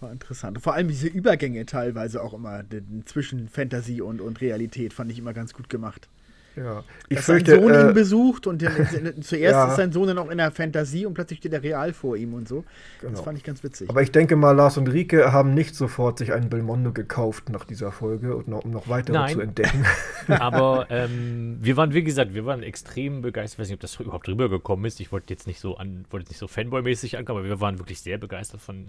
War 0.00 0.12
interessant. 0.12 0.60
Vor 0.60 0.74
allem 0.74 0.88
diese 0.88 1.08
Übergänge 1.08 1.64
teilweise 1.66 2.22
auch 2.22 2.34
immer 2.34 2.64
zwischen 3.06 3.48
Fantasie 3.48 4.00
und, 4.00 4.20
und 4.20 4.40
Realität 4.40 4.92
fand 4.92 5.10
ich 5.10 5.18
immer 5.18 5.32
ganz 5.32 5.54
gut 5.54 5.68
gemacht. 5.68 6.08
Ja. 6.56 6.84
Ich 7.08 7.16
Dass 7.16 7.26
sein 7.26 7.36
fürchte, 7.44 7.60
Sohn 7.60 7.74
ihn 7.74 7.90
äh, 7.90 7.92
besucht 7.92 8.46
und 8.46 8.62
dann, 8.62 8.72
zuerst 9.22 9.32
Ja. 9.54 9.68
ist 9.68 9.76
sein 9.76 9.92
Sohn 9.92 10.06
dann 10.06 10.18
auch 10.18 10.30
in 10.30 10.38
der 10.38 10.50
Fantasie 10.52 11.04
und 11.06 11.14
plötzlich 11.14 11.40
steht 11.40 11.52
er 11.52 11.62
real 11.62 11.92
vor 11.92 12.16
ihm 12.16 12.32
und 12.34 12.46
so. 12.48 12.64
Das 13.00 13.10
Genau. 13.10 13.22
fand 13.22 13.38
ich 13.38 13.44
ganz 13.44 13.62
witzig. 13.64 13.90
Aber 13.90 14.02
ich 14.02 14.12
denke 14.12 14.36
mal, 14.36 14.52
Lars 14.52 14.76
und 14.78 14.88
Rike 14.88 15.32
haben 15.32 15.54
nicht 15.54 15.74
sofort 15.74 16.18
sich 16.18 16.32
einen 16.32 16.48
Belmondo 16.50 16.92
gekauft 16.92 17.48
nach 17.50 17.64
dieser 17.64 17.90
Folge, 17.92 18.36
und 18.36 18.48
noch, 18.48 18.64
um 18.64 18.70
noch 18.70 18.88
weitere 18.88 19.14
Nein. 19.16 19.34
zu 19.34 19.40
entdecken. 19.40 19.84
Aber 20.28 20.86
ähm, 20.90 21.58
wir 21.60 21.76
waren, 21.76 21.92
wie 21.92 22.04
gesagt, 22.04 22.34
wir 22.34 22.46
waren 22.46 22.62
extrem 22.62 23.22
begeistert. 23.22 23.54
Ich 23.54 23.58
weiß 23.60 23.68
nicht, 23.68 23.74
ob 23.76 23.80
das 23.80 23.98
überhaupt 23.98 24.28
rübergekommen 24.28 24.84
ist. 24.84 25.00
Ich 25.00 25.10
wollte 25.12 25.32
jetzt 25.32 25.46
nicht 25.46 25.60
so 25.60 25.76
an, 25.76 26.04
wollte 26.10 26.24
jetzt 26.24 26.30
nicht 26.30 26.38
so 26.38 26.46
Fanboy-mäßig 26.46 27.16
ankommen, 27.18 27.40
aber 27.40 27.48
wir 27.48 27.60
waren 27.60 27.78
wirklich 27.78 28.00
sehr 28.00 28.18
begeistert 28.18 28.60
von 28.60 28.86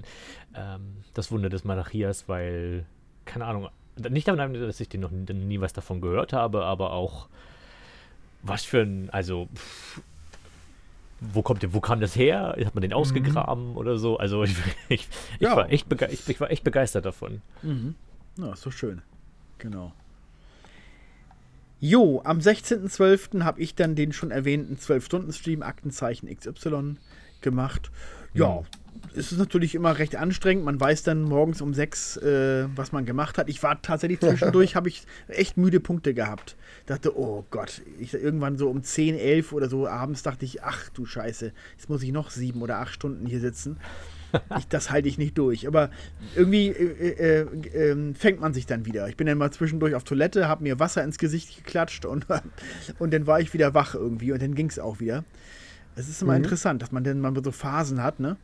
ähm, 0.55 0.97
das 1.13 1.31
Wunder 1.31 1.49
des 1.49 1.63
Malachias, 1.63 2.27
weil, 2.27 2.85
keine 3.25 3.45
Ahnung, 3.45 3.69
nicht 4.09 4.27
damit, 4.27 4.61
dass 4.61 4.79
ich 4.79 4.89
den 4.89 5.01
noch 5.01 5.11
nie, 5.11 5.25
nie 5.33 5.61
was 5.61 5.73
davon 5.73 6.01
gehört 6.01 6.33
habe, 6.33 6.63
aber 6.63 6.91
auch 6.91 7.27
was 8.47 8.63
für 8.65 8.81
ein, 8.81 9.09
also 9.09 9.47
pff, 9.55 10.01
wo 11.21 11.41
kommt 11.41 11.63
der, 11.63 11.73
wo 11.73 11.79
kam 11.79 11.99
das 11.99 12.15
her? 12.15 12.55
Hat 12.63 12.75
man 12.75 12.81
den 12.81 12.93
ausgegraben 12.93 13.75
oder 13.75 13.97
so? 13.97 14.17
Also 14.17 14.43
ich, 14.43 14.55
ich, 14.89 15.07
ich, 15.39 15.41
Ja. 15.41 15.55
war 15.55 15.71
echt 15.71 15.87
ich, 16.11 16.29
ich 16.29 16.39
war 16.39 16.51
echt 16.51 16.63
begeistert 16.63 17.05
davon. 17.05 17.41
Mhm. 17.63 17.95
Ja, 18.37 18.53
ist 18.53 18.61
so 18.61 18.71
schön. 18.71 19.01
Genau. 19.57 19.93
Jo, 21.79 22.21
am 22.23 22.39
16.12. 22.39 23.43
habe 23.43 23.61
ich 23.61 23.75
dann 23.75 23.95
den 23.95 24.13
schon 24.13 24.31
erwähnten 24.31 24.75
12-Stunden-Stream 24.75 25.61
Aktenzeichen 25.61 26.27
XY 26.33 26.95
gemacht. 27.41 27.91
Ja, 28.33 28.59
es 28.59 28.84
ist 29.17 29.37
natürlich 29.37 29.75
immer 29.75 29.97
recht 29.97 30.15
anstrengend. 30.15 30.65
Man 30.65 30.79
weiß 30.79 31.03
dann 31.03 31.21
morgens 31.23 31.61
um 31.61 31.73
6, 31.73 32.17
äh, 32.17 32.67
was 32.75 32.91
man 32.91 33.05
gemacht 33.05 33.37
hat. 33.37 33.49
Ich 33.49 33.61
war 33.63 33.81
tatsächlich 33.81 34.19
zwischendurch, 34.19 34.75
habe 34.75 34.89
ich 34.89 35.03
echt 35.27 35.57
müde 35.57 35.79
Punkte 35.79 36.13
gehabt. 36.13 36.55
Dachte, 36.85 37.17
oh 37.17 37.45
Gott, 37.49 37.81
ich 37.99 38.13
irgendwann 38.13 38.57
so 38.57 38.69
um 38.69 38.83
10, 38.83 39.15
11 39.15 39.53
oder 39.53 39.69
so 39.69 39.87
abends 39.87 40.23
dachte 40.23 40.45
ich, 40.45 40.63
ach 40.63 40.89
du 40.89 41.05
Scheiße, 41.05 41.51
jetzt 41.77 41.89
muss 41.89 42.03
ich 42.03 42.11
noch 42.11 42.29
sieben 42.29 42.61
oder 42.61 42.77
acht 42.79 42.93
Stunden 42.93 43.25
hier 43.25 43.39
sitzen. 43.39 43.77
Ich, 44.57 44.67
das 44.67 44.91
halte 44.91 45.07
ich 45.07 45.17
nicht 45.17 45.37
durch. 45.37 45.65
Aber 45.65 45.89
irgendwie 46.35 46.67
äh, 46.67 47.41
äh, 47.43 47.91
ähm, 47.91 48.15
fängt 48.15 48.41
man 48.41 48.53
sich 48.53 48.65
dann 48.65 48.85
wieder. 48.85 49.07
Ich 49.07 49.15
bin 49.15 49.27
dann 49.27 49.37
mal 49.37 49.51
zwischendurch 49.51 49.95
auf 49.95 50.03
Toilette, 50.03 50.49
habe 50.49 50.63
mir 50.63 50.77
Wasser 50.77 51.05
ins 51.05 51.17
Gesicht 51.17 51.55
geklatscht 51.55 52.03
und, 52.03 52.25
und 52.99 53.13
dann 53.13 53.27
war 53.27 53.39
ich 53.39 53.53
wieder 53.53 53.73
wach 53.73 53.95
irgendwie 53.95 54.33
und 54.33 54.41
dann 54.41 54.53
ging 54.53 54.67
es 54.67 54.77
auch 54.77 54.99
wieder. 54.99 55.23
Es 55.95 56.09
ist 56.09 56.21
immer 56.21 56.33
Mhm. 56.37 56.43
interessant, 56.43 56.81
dass 56.81 56.91
man 56.91 57.05
dann 57.05 57.21
mal 57.21 57.33
so 57.41 57.53
Phasen 57.53 58.03
hat, 58.03 58.19
ne? 58.19 58.35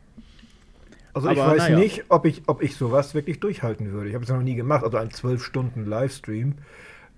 Also 1.13 1.29
ich 1.29 1.39
Aber 1.39 1.51
weiß 1.51 1.63
naja. 1.63 1.79
nicht, 1.79 2.05
ob 2.09 2.25
ich, 2.25 2.43
ob 2.47 2.61
ich 2.61 2.75
sowas 2.75 3.13
wirklich 3.13 3.39
durchhalten 3.39 3.91
würde. 3.91 4.09
Ich 4.09 4.15
habe 4.15 4.23
es 4.23 4.29
noch 4.29 4.41
nie 4.41 4.55
gemacht, 4.55 4.83
also 4.83 4.97
einen 4.97 5.11
12 5.11 5.43
Stunden 5.43 5.85
Livestream. 5.85 6.55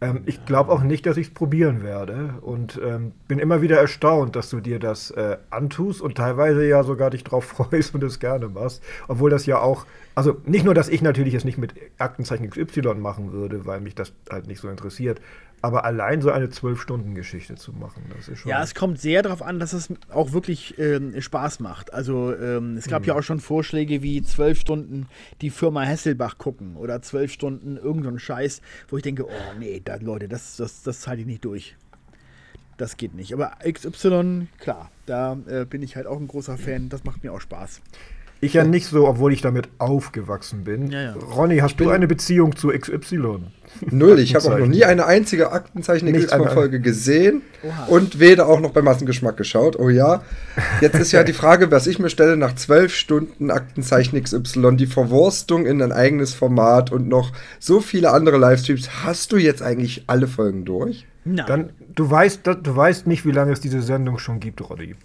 Ähm, 0.02 0.22
ich 0.26 0.46
glaube 0.46 0.72
auch 0.72 0.84
nicht, 0.84 1.06
dass 1.06 1.18
ich 1.18 1.28
es 1.28 1.34
probieren 1.34 1.82
werde 1.84 2.36
und 2.42 2.80
ähm, 2.84 3.14
bin 3.28 3.40
immer 3.40 3.62
wieder 3.62 3.78
erstaunt, 3.78 4.36
dass 4.36 4.50
du 4.50 4.60
dir 4.60 4.80
das 4.80 5.12
äh, 5.12 5.38
antust 5.50 6.02
und 6.02 6.16
teilweise 6.16 6.68
ja 6.68 6.84
sogar 6.84 7.10
dich 7.10 7.24
drauf 7.24 7.46
freust 7.70 7.96
und 7.96 8.04
es 8.04 8.20
gerne 8.20 8.50
machst. 8.50 8.84
Obwohl 9.08 9.30
das 9.30 9.46
ja 9.46 9.60
auch, 9.60 9.86
also 10.16 10.38
nicht 10.46 10.66
nur, 10.66 10.74
dass 10.74 10.90
ich 10.90 11.02
natürlich 11.02 11.34
es 11.36 11.46
nicht 11.46 11.58
mit 11.58 11.74
Aktenzeichen 12.00 12.50
XY 12.50 12.96
machen 12.96 13.32
würde, 13.32 13.66
weil 13.66 13.80
mich 13.80 13.96
das 13.96 14.14
halt 14.30 14.48
nicht 14.48 14.60
so 14.60 14.68
interessiert, 14.70 15.22
aber 15.64 15.86
allein 15.86 16.22
so 16.22 16.30
eine 16.30 16.48
12-Stunden-Geschichte 16.48 17.56
zu 17.56 17.72
machen, 17.72 18.04
das 18.14 18.28
ist 18.28 18.40
schon. 18.40 18.50
Ja, 18.50 18.62
es 18.62 18.76
kommt 18.76 19.00
sehr 19.00 19.22
darauf 19.22 19.42
an, 19.42 19.60
dass 19.60 19.72
es 19.72 19.88
auch 20.10 20.34
wirklich 20.34 20.78
ähm, 20.78 21.20
Spaß 21.20 21.62
macht. 21.62 21.94
Also 21.94 22.36
ähm, 22.36 22.76
es 22.76 22.88
gab 22.88 23.08
ja 23.08 23.16
auch 23.16 23.24
schon 23.24 23.40
Vorschläge 23.40 24.04
wie 24.04 24.22
zwölf 24.24 24.60
Stunden 24.60 25.08
die 25.40 25.50
Firma 25.50 25.84
Hesselbach 25.84 26.38
gucken 26.38 26.76
oder 26.76 27.02
zwölf 27.02 27.32
Stunden 27.32 27.78
irgendeinen 27.78 28.20
Scheiß, 28.20 28.62
wo 28.90 28.98
ich 28.98 29.04
denke, 29.04 29.26
oh 29.26 29.58
nee, 29.58 29.82
da, 29.84 29.96
Leute, 29.96 30.28
das, 30.28 30.58
das, 30.58 30.84
das 30.84 31.08
halte 31.08 31.22
ich 31.22 31.28
nicht 31.28 31.46
durch. 31.46 31.78
Das 32.76 32.98
geht 32.98 33.14
nicht. 33.16 33.34
Aber 33.34 33.54
XY, 33.66 34.48
klar, 34.60 34.92
da 35.06 35.38
äh, 35.48 35.64
bin 35.64 35.82
ich 35.82 35.96
halt 35.96 36.08
auch 36.08 36.20
ein 36.20 36.28
großer 36.28 36.58
Fan. 36.58 36.90
Das 36.90 37.06
macht 37.06 37.24
mir 37.24 37.32
auch 37.32 37.40
Spaß. 37.40 37.80
Ich 38.44 38.54
ja 38.54 38.64
nicht 38.64 38.88
so, 38.88 39.08
obwohl 39.08 39.32
ich 39.34 39.42
damit 39.42 39.70
aufgewachsen 39.78 40.64
bin. 40.64 40.92
Ja, 40.92 41.02
ja. 41.02 41.14
Ronny, 41.14 41.58
hast 41.60 41.80
du 41.80 41.90
eine 41.90 42.08
Beziehung 42.08 42.56
zu 42.56 42.70
XY? 42.70 43.40
Null, 43.90 44.20
ich 44.20 44.36
habe 44.36 44.46
auch 44.54 44.60
noch 44.60 44.68
nie 44.68 44.84
eine 44.86 45.06
einzige 45.06 45.52
Aktenzeichen 45.52 46.12
Nicht 46.12 46.32
eine- 46.32 46.50
Folge 46.50 46.80
gesehen 46.80 47.42
Oha. 47.64 47.86
und 47.88 48.20
weder 48.20 48.48
auch 48.48 48.60
noch 48.60 48.72
bei 48.72 48.82
Massengeschmack 48.82 49.38
geschaut. 49.38 49.80
Oh 49.80 49.90
ja. 49.90 50.24
Jetzt 50.82 50.96
ist 51.00 51.12
ja 51.12 51.24
die 51.24 51.34
Frage, 51.34 51.72
was 51.72 51.88
ich 51.88 51.98
mir 52.00 52.10
stelle, 52.10 52.38
nach 52.38 52.54
zwölf 52.56 52.94
Stunden 52.94 53.50
Aktenzeichen 53.50 54.22
XY, 54.22 54.76
die 54.76 54.86
Verwurstung 54.88 55.66
in 55.66 55.82
ein 55.82 55.92
eigenes 55.92 56.34
Format 56.34 56.92
und 56.92 57.08
noch 57.08 57.32
so 57.60 57.80
viele 57.80 58.12
andere 58.12 58.38
Livestreams. 58.38 59.04
Hast 59.04 59.32
du 59.32 59.38
jetzt 59.38 59.62
eigentlich 59.64 60.04
alle 60.08 60.28
Folgen 60.28 60.66
durch? 60.66 61.08
Nein. 61.26 61.46
Dann, 61.48 61.70
du 61.96 62.10
weißt, 62.12 62.42
du 62.46 62.76
weißt 62.76 63.08
nicht, 63.08 63.26
wie 63.26 63.32
lange 63.32 63.54
es 63.54 63.62
diese 63.62 63.82
Sendung 63.82 64.18
schon 64.20 64.40
gibt, 64.40 64.62
Roddy. 64.70 64.96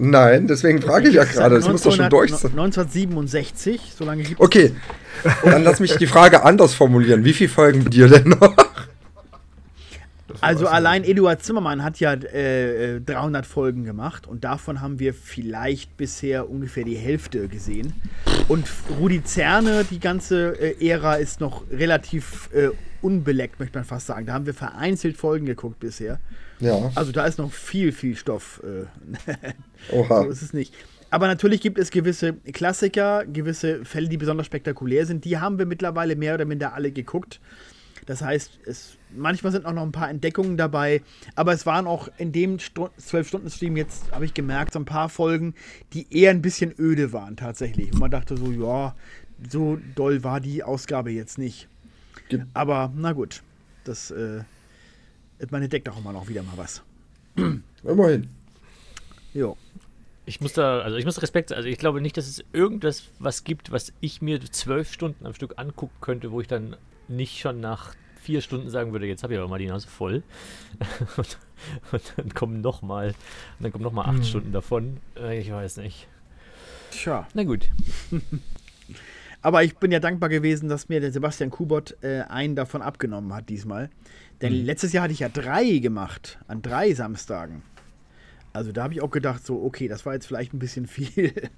Nein, 0.00 0.46
deswegen 0.46 0.80
frage 0.80 1.08
ich 1.08 1.16
ja 1.16 1.24
gerade. 1.24 1.56
Es 1.56 1.66
muss 1.66 1.82
doch 1.82 1.90
schon 1.90 2.04
1900 2.04 2.12
durch 2.12 2.30
sein. 2.30 2.52
1967, 2.52 3.94
so 3.98 4.04
lange 4.04 4.22
gibt 4.22 4.40
Okay, 4.40 4.72
dann 5.44 5.64
lass 5.64 5.80
mich 5.80 5.96
die 5.96 6.06
Frage 6.06 6.44
anders 6.44 6.72
formulieren. 6.72 7.24
Wie 7.24 7.32
viele 7.32 7.50
Folgen 7.50 7.82
bei 7.82 7.90
dir 7.90 8.06
denn 8.08 8.28
noch? 8.28 8.54
Das 10.28 10.40
Also 10.40 10.68
allein 10.68 11.02
Eduard 11.02 11.42
Zimmermann 11.42 11.82
hat 11.82 11.98
ja 11.98 12.12
äh, 12.12 12.96
äh, 12.96 13.00
300 13.00 13.44
Folgen 13.44 13.82
gemacht 13.82 14.28
und 14.28 14.44
davon 14.44 14.80
haben 14.80 15.00
wir 15.00 15.14
vielleicht 15.14 15.96
bisher 15.96 16.48
ungefähr 16.48 16.84
die 16.84 16.96
Hälfte 16.96 17.48
gesehen. 17.48 17.92
Und 18.46 18.68
Rudi 19.00 19.24
Zerne, 19.24 19.84
die 19.90 19.98
ganze 19.98 20.50
äh, 20.60 20.88
Ära 20.88 21.14
ist 21.14 21.40
noch 21.40 21.64
relativ 21.72 22.50
äh, 22.54 22.68
unbeleckt, 23.02 23.58
möchte 23.58 23.78
man 23.78 23.84
fast 23.84 24.06
sagen. 24.06 24.26
Da 24.26 24.34
haben 24.34 24.46
wir 24.46 24.54
vereinzelt 24.54 25.16
Folgen 25.16 25.46
geguckt 25.46 25.80
bisher. 25.80 26.20
Ja, 26.60 26.90
Also 26.94 27.12
da 27.12 27.24
ist 27.26 27.38
noch 27.38 27.52
viel, 27.52 27.92
viel 27.92 28.16
Stoff. 28.16 28.62
Äh, 28.64 29.92
oha. 29.92 30.22
so 30.24 30.28
ist 30.30 30.42
es 30.42 30.52
nicht. 30.52 30.74
Aber 31.10 31.26
natürlich 31.26 31.60
gibt 31.60 31.78
es 31.78 31.90
gewisse 31.90 32.34
Klassiker, 32.52 33.24
gewisse 33.24 33.84
Fälle, 33.84 34.08
die 34.08 34.16
besonders 34.18 34.46
spektakulär 34.46 35.06
sind. 35.06 35.24
Die 35.24 35.38
haben 35.38 35.58
wir 35.58 35.66
mittlerweile 35.66 36.16
mehr 36.16 36.34
oder 36.34 36.44
minder 36.44 36.74
alle 36.74 36.92
geguckt. 36.92 37.40
Das 38.06 38.22
heißt, 38.22 38.60
es, 38.66 38.96
manchmal 39.16 39.52
sind 39.52 39.64
auch 39.66 39.72
noch 39.72 39.82
ein 39.82 39.92
paar 39.92 40.10
Entdeckungen 40.10 40.56
dabei. 40.56 41.02
Aber 41.34 41.52
es 41.52 41.64
waren 41.66 41.86
auch 41.86 42.08
in 42.18 42.32
dem 42.32 42.56
12-Stunden-Stream 42.58 43.76
jetzt, 43.76 44.10
habe 44.12 44.24
ich 44.24 44.34
gemerkt, 44.34 44.72
so 44.72 44.78
ein 44.80 44.84
paar 44.84 45.08
Folgen, 45.08 45.54
die 45.92 46.06
eher 46.10 46.30
ein 46.30 46.42
bisschen 46.42 46.74
öde 46.78 47.12
waren 47.12 47.36
tatsächlich. 47.36 47.92
Und 47.92 48.00
man 48.00 48.10
dachte 48.10 48.36
so, 48.36 48.50
ja, 48.50 48.94
so 49.48 49.78
doll 49.94 50.24
war 50.24 50.40
die 50.40 50.62
Ausgabe 50.62 51.10
jetzt 51.10 51.38
nicht. 51.38 51.68
Gibt- 52.28 52.46
Aber 52.54 52.92
na 52.96 53.12
gut, 53.12 53.42
das, 53.84 54.10
äh, 54.10 54.40
man 55.50 55.62
entdeckt 55.62 55.88
auch 55.88 55.98
immer 55.98 56.12
noch 56.12 56.28
wieder 56.28 56.42
mal 56.42 56.56
was. 56.56 56.82
Immerhin. 57.84 58.28
Jo. 59.34 59.56
Ich 60.26 60.40
muss 60.40 60.52
da, 60.52 60.80
also 60.80 60.96
ich 60.96 61.04
muss 61.04 61.22
Respekt, 61.22 61.52
also 61.52 61.68
ich 61.68 61.78
glaube 61.78 62.00
nicht, 62.00 62.16
dass 62.16 62.26
es 62.26 62.44
irgendwas 62.52 63.04
was 63.18 63.44
gibt, 63.44 63.72
was 63.72 63.92
ich 64.00 64.20
mir 64.20 64.40
zwölf 64.40 64.92
Stunden 64.92 65.24
am 65.24 65.32
Stück 65.32 65.54
angucken 65.56 65.96
könnte, 66.00 66.32
wo 66.32 66.40
ich 66.40 66.48
dann 66.48 66.76
nicht 67.08 67.38
schon 67.38 67.60
nach 67.60 67.94
vier 68.20 68.42
Stunden 68.42 68.68
sagen 68.68 68.92
würde, 68.92 69.06
jetzt 69.06 69.22
habe 69.22 69.32
ich 69.32 69.38
aber 69.38 69.48
mal 69.48 69.58
die 69.58 69.68
Nase 69.68 69.88
voll. 69.88 70.22
und, 71.16 71.38
und 71.92 72.12
dann 72.16 72.34
kommen 72.34 72.60
noch 72.60 72.82
mal, 72.82 73.14
dann 73.58 73.72
kommen 73.72 73.84
noch 73.84 73.92
mal 73.92 74.04
acht 74.04 74.26
Stunden 74.26 74.52
davon. 74.52 74.98
Äh, 75.16 75.40
ich 75.40 75.50
weiß 75.50 75.78
nicht. 75.78 76.08
Tja. 76.90 77.26
Na 77.32 77.44
gut. 77.44 77.68
Aber 79.40 79.62
ich 79.62 79.76
bin 79.76 79.92
ja 79.92 80.00
dankbar 80.00 80.28
gewesen, 80.28 80.68
dass 80.68 80.88
mir 80.88 81.00
der 81.00 81.12
Sebastian 81.12 81.50
Kubot 81.50 81.96
äh, 82.02 82.22
einen 82.22 82.56
davon 82.56 82.82
abgenommen 82.82 83.32
hat 83.32 83.48
diesmal. 83.48 83.88
Denn 84.42 84.52
letztes 84.52 84.92
Jahr 84.92 85.04
hatte 85.04 85.12
ich 85.12 85.20
ja 85.20 85.28
drei 85.28 85.78
gemacht, 85.78 86.38
an 86.46 86.62
drei 86.62 86.92
Samstagen. 86.94 87.62
Also 88.52 88.72
da 88.72 88.84
habe 88.84 88.94
ich 88.94 89.02
auch 89.02 89.10
gedacht, 89.10 89.44
so, 89.44 89.62
okay, 89.64 89.88
das 89.88 90.06
war 90.06 90.14
jetzt 90.14 90.26
vielleicht 90.26 90.52
ein 90.54 90.58
bisschen 90.58 90.86
viel. 90.86 91.32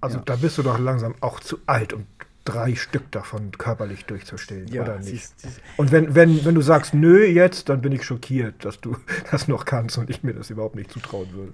Also 0.00 0.16
Ja. 0.18 0.22
da 0.24 0.34
bist 0.34 0.58
du 0.58 0.64
doch 0.64 0.80
langsam 0.80 1.14
auch 1.20 1.38
zu 1.38 1.58
alt, 1.66 1.92
um 1.92 2.06
drei 2.44 2.74
Stück 2.74 3.08
davon 3.12 3.52
körperlich 3.52 4.04
durchzustellen, 4.04 4.68
oder 4.76 4.98
nicht? 4.98 5.38
siehst- 5.38 5.60
Und 5.76 5.92
wenn, 5.92 6.16
wenn, 6.16 6.44
wenn 6.44 6.56
du 6.56 6.60
sagst, 6.60 6.92
nö, 6.92 7.24
jetzt, 7.24 7.68
dann 7.68 7.80
bin 7.82 7.92
ich 7.92 8.02
schockiert, 8.02 8.64
dass 8.64 8.80
du 8.80 8.96
das 9.30 9.46
noch 9.46 9.64
kannst 9.64 9.98
und 9.98 10.10
ich 10.10 10.24
mir 10.24 10.34
das 10.34 10.50
überhaupt 10.50 10.74
nicht 10.74 10.90
zutrauen 10.90 11.32
würde. 11.32 11.52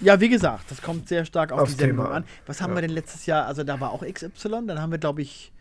ja, 0.00 0.18
wie 0.18 0.30
gesagt, 0.30 0.70
das 0.70 0.80
kommt 0.80 1.08
sehr 1.08 1.26
stark 1.26 1.52
auf 1.52 1.60
Aufs 1.60 1.72
die 1.76 1.80
Sendung 1.80 2.06
Thema 2.06 2.08
an. 2.16 2.22
an. 2.22 2.28
Was 2.46 2.62
haben 2.62 2.70
Ja. 2.70 2.76
wir 2.78 2.82
denn 2.82 2.90
letztes 2.92 3.26
Jahr? 3.26 3.44
Also 3.46 3.64
da 3.64 3.78
war 3.80 3.90
auch 3.90 4.02
XY, 4.02 4.66
dann 4.66 4.80
haben 4.80 4.90
wir, 4.90 4.98
glaube 4.98 5.20
ich, 5.20 5.52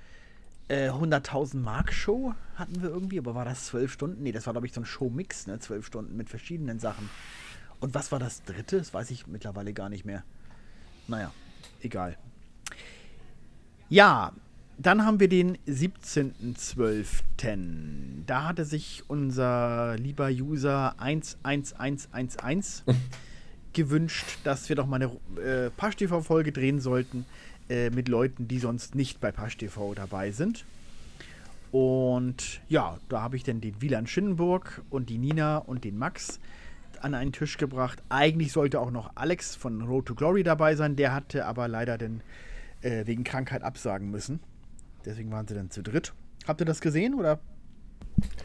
äh, 0.70 0.90
100.000 0.90 1.58
Mark 1.58 1.94
Show 1.94 2.34
hatten 2.56 2.82
wir 2.82 2.90
irgendwie, 2.90 3.20
aber 3.20 3.36
war 3.36 3.46
das 3.46 3.66
zwölf 3.66 3.92
Stunden? 3.92 4.24
Nee, 4.24 4.32
das 4.32 4.46
war, 4.46 4.54
glaube 4.54 4.68
ich, 4.68 4.74
so 4.74 4.82
ein 4.82 4.86
Show-Mix, 4.86 5.48
ne? 5.48 5.60
Zwölf 5.60 5.86
Stunden 5.86 6.16
mit 6.16 6.30
verschiedenen 6.30 6.80
Sachen. 6.80 7.10
Und 7.80 7.94
was 7.94 8.12
war 8.12 8.20
das 8.20 8.44
dritte? 8.44 8.78
Das 8.78 8.94
weiß 8.94 9.12
ich 9.12 9.28
mittlerweile 9.28 9.74
gar 9.74 9.90
nicht 9.90 10.06
mehr. 10.06 10.24
Naja, 11.08 11.32
egal. 11.82 12.18
Ja, 13.90 14.34
dann 14.78 15.06
haben 15.06 15.20
wir 15.20 15.28
den 15.28 15.58
17.12. 15.68 18.26
Da 18.26 18.48
hatte 18.48 18.64
sich 18.64 19.04
unser 19.08 19.98
lieber 19.98 20.30
User 20.30 20.96
11111 21.00 22.84
gewünscht, 23.74 24.38
dass 24.44 24.70
wir 24.70 24.76
doch 24.76 24.86
mal 24.86 25.02
eine 25.02 25.42
äh, 25.42 25.72
Pasch-TV-Folge 25.72 26.52
drehen 26.52 26.80
sollten 26.80 27.26
äh, 27.70 27.90
mit 27.90 28.08
Leuten, 28.08 28.48
die 28.48 28.60
sonst 28.60 28.96
nicht 28.96 29.20
bei 29.20 29.32
Pasch-TV 29.32 29.94
dabei 29.94 30.32
sind. 30.32 30.66
Und 31.72 32.62
ja, 32.68 32.98
da 33.10 33.22
habe 33.22 33.36
ich 33.36 33.44
dann 33.44 33.62
den 33.62 33.82
Wieland 33.82 34.10
Schinnenburg 34.10 34.82
und 34.90 35.10
die 35.10 35.18
Nina 35.18 35.58
und 35.60 35.84
den 35.84 35.98
Max 35.98 36.40
an 37.02 37.14
einen 37.14 37.32
Tisch 37.32 37.58
gebracht. 37.58 38.02
Eigentlich 38.10 38.52
sollte 38.52 38.80
auch 38.80 38.92
noch 38.92 39.12
Alex 39.16 39.56
von 39.56 39.82
Road 39.84 40.08
to 40.08 40.16
Glory 40.16 40.44
dabei 40.44 40.76
sein, 40.76 40.96
der 40.96 41.14
hatte 41.14 41.46
aber 41.46 41.68
leider 41.68 41.98
dann 41.98 42.22
äh, 42.82 43.06
wegen 43.06 43.24
Krankheit 43.24 43.62
absagen 43.64 44.10
müssen. 44.10 44.40
Deswegen 45.06 45.32
waren 45.32 45.48
sie 45.48 45.54
dann 45.54 45.70
zu 45.70 45.82
dritt. 45.84 46.14
Habt 46.48 46.60
ihr 46.62 46.66
das 46.66 46.82
gesehen 46.82 47.14
oder? 47.14 47.40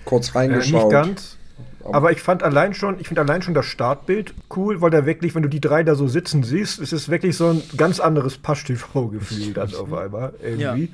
Kurz 0.04 0.28
Äh, 0.34 0.38
reingeschaut. 0.38 0.82
nicht 0.84 0.90
ganz. 0.90 1.38
Aber 1.84 2.12
ich 2.12 2.20
fand 2.22 2.42
allein 2.42 2.74
schon, 2.74 2.98
ich 2.98 3.08
finde 3.08 3.20
allein 3.20 3.42
schon 3.42 3.54
das 3.54 3.66
Startbild 3.66 4.34
cool, 4.56 4.80
weil 4.80 4.90
da 4.90 5.06
wirklich, 5.06 5.34
wenn 5.34 5.42
du 5.42 5.48
die 5.48 5.60
drei 5.60 5.82
da 5.82 5.94
so 5.94 6.08
sitzen 6.08 6.42
siehst, 6.42 6.80
ist 6.80 6.92
es 6.92 7.08
wirklich 7.08 7.36
so 7.36 7.48
ein 7.50 7.62
ganz 7.76 8.00
anderes 8.00 8.38
Pasch-TV-Gefühl 8.38 9.52
dann 9.52 9.74
auf 9.74 9.92
einmal 9.94 10.32
irgendwie. 10.42 10.84
Ja. 10.84 10.92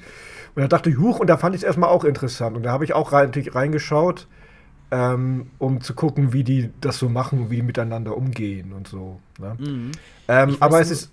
Und 0.56 0.62
da 0.62 0.68
dachte 0.68 0.90
ich, 0.90 0.98
huch, 0.98 1.20
und 1.20 1.28
da 1.28 1.36
fand 1.36 1.54
ich 1.54 1.60
es 1.60 1.64
erstmal 1.64 1.90
auch 1.90 2.04
interessant. 2.04 2.56
Und 2.56 2.64
da 2.64 2.72
habe 2.72 2.84
ich 2.84 2.92
auch 2.92 3.12
rein, 3.12 3.26
natürlich 3.26 3.54
reingeschaut. 3.54 4.26
ähm, 4.90 5.50
um 5.58 5.80
zu 5.80 5.94
gucken, 5.94 6.32
wie 6.32 6.44
die 6.44 6.70
das 6.80 6.98
so 6.98 7.08
machen, 7.08 7.50
wie 7.50 7.56
die 7.56 7.62
miteinander 7.62 8.16
umgehen 8.16 8.72
und 8.72 8.88
so. 8.88 9.20
Ne? 9.38 9.56
Mhm. 9.58 9.92
Ähm, 10.28 10.56
aber 10.60 10.80
es 10.80 10.90
ist 10.90 11.10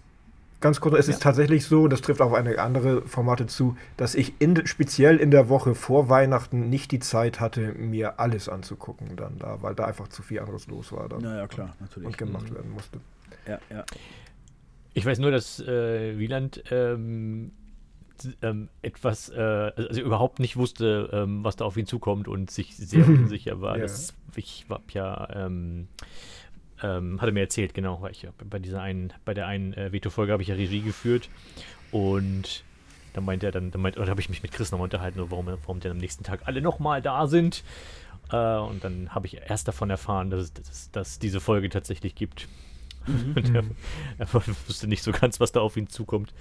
ganz 0.60 0.80
kurz, 0.82 0.98
es 0.98 1.08
Ja. 1.08 1.14
ist 1.14 1.22
tatsächlich 1.22 1.66
so, 1.66 1.84
und 1.84 1.92
das 1.92 2.02
trifft 2.02 2.22
auch 2.22 2.28
auf 2.28 2.34
eine 2.34 2.58
andere 2.60 3.02
Formate 3.04 3.46
zu, 3.48 3.78
dass 3.98 4.16
ich 4.16 4.34
in, 4.40 4.66
speziell 4.68 5.18
in 5.18 5.32
der 5.32 5.50
Woche 5.50 5.76
vor 5.76 6.10
Weihnachten 6.10 6.70
nicht 6.70 6.92
die 6.92 7.00
Zeit 7.00 7.40
hatte, 7.40 7.74
mir 7.74 8.20
alles 8.20 8.50
anzugucken 8.50 9.16
dann 9.16 9.38
da, 9.40 9.62
weil 9.62 9.76
da 9.76 9.86
einfach 9.86 10.08
zu 10.08 10.22
viel 10.24 10.40
anderes 10.40 10.68
los 10.68 10.92
war 10.92 11.08
dann 11.10 11.22
Naja, 11.22 11.48
klar, 11.48 11.76
natürlich. 11.80 12.08
und 12.08 12.18
gemacht 12.18 12.54
werden 12.54 12.72
musste. 12.72 13.00
Ja, 13.48 13.60
ja. 13.70 13.86
Ich 14.94 15.06
weiß 15.06 15.20
nur, 15.20 15.30
dass 15.32 15.60
äh, 15.60 16.18
Wieland 16.18 16.64
ähm, 16.72 17.52
ähm, 18.42 18.70
etwas, 18.82 19.30
äh, 19.30 19.40
also 19.40 20.02
überhaupt 20.02 20.40
nicht 20.40 20.58
wusste, 20.58 21.10
ähm, 21.14 21.44
was 21.44 21.56
da 21.56 21.66
auf 21.66 21.78
ihn 21.78 21.86
zukommt 21.86 22.28
und 22.28 22.50
sich 22.50 22.76
sehr 22.76 23.08
unsicher 23.08 23.62
war. 23.62 23.76
Ja. 23.78 23.84
Das, 23.84 24.16
ich 24.36 24.66
hab 24.70 24.92
ja, 24.92 25.28
ähm, 26.84 27.14
ähm, 27.14 27.22
hatte 27.22 27.32
mir 27.32 27.42
erzählt, 27.42 27.74
genau, 27.74 28.02
weil 28.02 28.12
ich 28.12 28.28
bei 28.50 28.60
dieser 28.60 28.82
einen, 28.82 29.14
bei 29.26 29.34
der 29.34 29.48
einen 29.48 29.74
äh, 29.74 29.92
Veto-Folge 29.92 30.32
habe 30.32 30.44
ich 30.44 30.50
ja 30.50 30.56
Regie 30.56 30.82
geführt 30.82 31.30
und 31.92 32.64
dann 33.14 33.26
meinte 33.26 33.48
er 33.48 33.52
dann, 33.52 33.72
dann 33.72 33.82
meint, 33.82 33.98
oder 33.98 34.10
habe 34.10 34.22
ich 34.22 34.30
mich 34.30 34.44
mit 34.44 34.52
Chris 34.52 34.72
noch 34.72 34.80
unterhalten, 34.80 35.20
warum, 35.30 35.48
warum 35.48 35.80
denn 35.80 35.92
am 35.92 35.98
nächsten 35.98 36.24
Tag 36.24 36.42
alle 36.46 36.62
nochmal 36.62 37.02
da 37.02 37.28
sind. 37.28 37.64
Äh, 38.32 38.58
und 38.58 38.84
dann 38.84 39.10
habe 39.10 39.26
ich 39.26 39.38
erst 39.38 39.68
davon 39.68 39.90
erfahren, 39.90 40.30
dass 40.30 40.42
es 40.42 40.54
dass, 40.54 40.92
dass 40.92 41.20
diese 41.20 41.40
Folge 41.40 41.70
tatsächlich 41.70 42.14
gibt. 42.14 42.48
Und 43.08 43.56
er, 43.56 43.64
er 44.18 44.34
wusste 44.68 44.88
nicht 44.88 45.02
so 45.02 45.12
ganz, 45.14 45.40
was 45.40 45.54
da 45.54 45.62
auf 45.62 45.78
ihn 45.78 45.88
zukommt. 45.88 46.34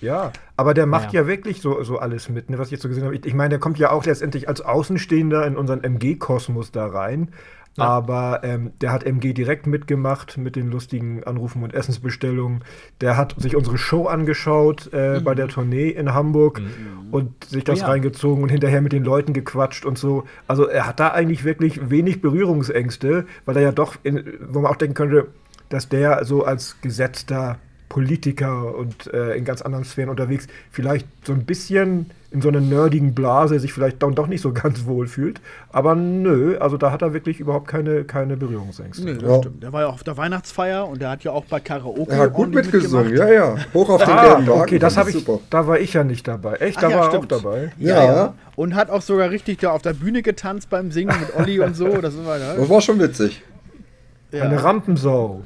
Ja, 0.00 0.32
aber 0.56 0.74
der 0.74 0.86
macht 0.86 1.12
Ja. 1.12 1.22
ja, 1.22 1.26
wirklich 1.26 1.60
so, 1.60 1.82
so 1.82 1.98
alles 1.98 2.28
mit, 2.28 2.50
ne, 2.50 2.58
was 2.58 2.68
ich 2.68 2.72
jetzt 2.72 2.82
so 2.82 2.88
gesehen 2.88 3.04
habe. 3.04 3.16
Ich, 3.16 3.24
ich 3.24 3.34
meine, 3.34 3.50
der 3.50 3.58
kommt 3.58 3.78
ja 3.78 3.90
auch 3.90 4.04
letztendlich 4.04 4.48
als 4.48 4.60
Außenstehender 4.60 5.46
in 5.46 5.56
unseren 5.56 5.82
MG-Kosmos 5.82 6.70
da 6.70 6.86
rein. 6.86 7.32
Ja. 7.76 7.84
Aber 7.84 8.40
ähm, 8.42 8.72
der 8.80 8.92
hat 8.92 9.04
MG 9.04 9.32
direkt 9.32 9.66
mitgemacht 9.66 10.38
mit 10.38 10.56
den 10.56 10.70
lustigen 10.70 11.24
Anrufen 11.24 11.62
und 11.62 11.74
Essensbestellungen. 11.74 12.62
Der 13.00 13.16
hat 13.16 13.34
sich 13.38 13.54
unsere 13.56 13.78
Show 13.78 14.06
angeschaut 14.06 14.92
äh, 14.92 15.20
bei 15.22 15.34
der 15.34 15.48
Tournee 15.48 15.90
in 15.90 16.14
Hamburg 16.14 16.60
und 17.10 17.44
sich 17.44 17.64
das 17.64 17.80
Oh 17.80 17.82
ja. 17.82 17.88
reingezogen 17.88 18.42
und 18.42 18.48
hinterher 18.48 18.80
mit 18.80 18.92
den 18.92 19.04
Leuten 19.04 19.32
gequatscht 19.32 19.84
und 19.84 19.98
so. 19.98 20.24
Also 20.46 20.66
er 20.66 20.86
hat 20.86 21.00
da 21.00 21.08
eigentlich 21.08 21.44
wirklich 21.44 21.90
wenig 21.90 22.22
Berührungsängste, 22.22 23.26
weil 23.44 23.56
er 23.56 23.62
ja 23.62 23.72
doch, 23.72 23.96
in, 24.02 24.24
wo 24.48 24.60
man 24.60 24.70
auch 24.70 24.76
denken 24.76 24.94
könnte, 24.94 25.28
dass 25.68 25.88
der 25.88 26.24
so 26.24 26.44
als 26.44 26.80
gesetzter 26.80 27.58
Politiker 27.88 28.74
und 28.76 29.12
äh, 29.12 29.34
in 29.36 29.44
ganz 29.44 29.62
anderen 29.62 29.84
Sphären 29.84 30.10
unterwegs 30.10 30.48
vielleicht 30.70 31.06
so 31.24 31.32
ein 31.32 31.44
bisschen 31.44 32.10
in 32.30 32.42
so 32.42 32.48
einer 32.48 32.60
nerdigen 32.60 33.14
Blase 33.14 33.60
sich 33.60 33.72
vielleicht 33.72 34.02
dann 34.02 34.14
doch 34.14 34.26
nicht 34.26 34.40
so 34.40 34.52
ganz 34.52 34.84
wohl 34.84 35.06
fühlt. 35.06 35.40
Aber 35.70 35.94
nö, 35.94 36.58
also 36.58 36.76
da 36.76 36.90
hat 36.90 37.00
er 37.02 37.12
wirklich 37.12 37.38
überhaupt 37.40 37.68
keine, 37.68 38.04
keine 38.04 38.36
Berührungsängste. 38.36 39.04
Nee, 39.04 39.14
das 39.14 39.22
Ja. 39.22 39.38
stimmt. 39.38 39.62
Der 39.62 39.72
war 39.72 39.82
ja 39.82 39.86
auch 39.88 39.94
auf 39.94 40.02
der 40.04 40.16
Weihnachtsfeier 40.16 40.86
und 40.88 41.00
der 41.00 41.10
hat 41.10 41.22
ja 41.24 41.30
auch 41.32 41.44
bei 41.44 41.60
Karaoke 41.60 42.10
Er 42.10 42.18
hat 42.18 42.32
gut 42.32 42.52
mitgesungen, 42.54 43.06
mitgemacht. 43.10 43.30
ja, 43.32 43.54
ja. 43.56 43.64
Hoch 43.72 43.88
auf 43.88 44.02
den 44.04 44.12
Ah, 44.12 44.22
gelben 44.34 44.46
Wagen. 44.48 44.60
okay, 44.60 44.78
das 44.78 44.96
habe 44.96 45.10
ich, 45.10 45.16
super. 45.16 45.38
da 45.50 45.66
war 45.66 45.78
ich 45.78 45.92
ja 45.92 46.02
nicht 46.04 46.26
dabei. 46.26 46.54
Echt, 46.56 46.78
Ach 46.78 46.82
da 46.82 46.88
ja, 46.90 46.96
war 46.96 47.02
er 47.04 47.08
auch 47.10 47.14
stimmt. 47.24 47.32
dabei. 47.32 47.72
Ja, 47.78 48.04
Ja. 48.04 48.14
ja. 48.16 48.34
Und 48.56 48.74
hat 48.74 48.90
auch 48.90 49.02
sogar 49.02 49.30
richtig 49.30 49.58
da 49.58 49.70
auf 49.70 49.82
der 49.82 49.92
Bühne 49.94 50.22
getanzt 50.22 50.68
beim 50.68 50.90
Singen 50.90 51.14
mit 51.20 51.36
Olli 51.36 51.60
und 51.60 51.76
so. 51.76 51.88
Das 52.00 52.14
war, 52.24 52.38
Das 52.38 52.68
war 52.68 52.80
schon 52.80 52.98
witzig. 52.98 53.42
ja. 54.32 54.42
Eine 54.44 54.62
Rampensau. 54.62 55.42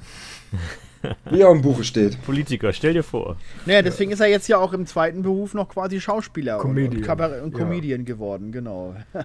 Wie 1.30 1.40
er 1.40 1.50
im 1.50 1.62
Buche 1.62 1.85
steht. 1.85 2.23
Politiker, 2.23 2.73
stell 2.73 2.92
dir 2.92 3.02
vor. 3.02 3.37
Naja, 3.66 3.83
deswegen 3.83 4.11
ist 4.12 4.21
er 4.21 4.26
jetzt 4.26 4.49
ja 4.49 4.59
auch 4.59 4.73
im 4.73 4.87
zweiten 4.87 5.23
Beruf 5.23 5.54
noch 5.54 5.69
quasi 5.69 6.00
Schauspieler 6.00 6.57
und, 6.57 6.71
und, 6.71 6.75
Comedian. 6.76 7.02
Kabarett 7.02 7.42
und 7.42 7.52
Ja. 7.52 7.64
Comedian 7.64 8.04
geworden, 8.04 8.52
genau. 8.52 8.95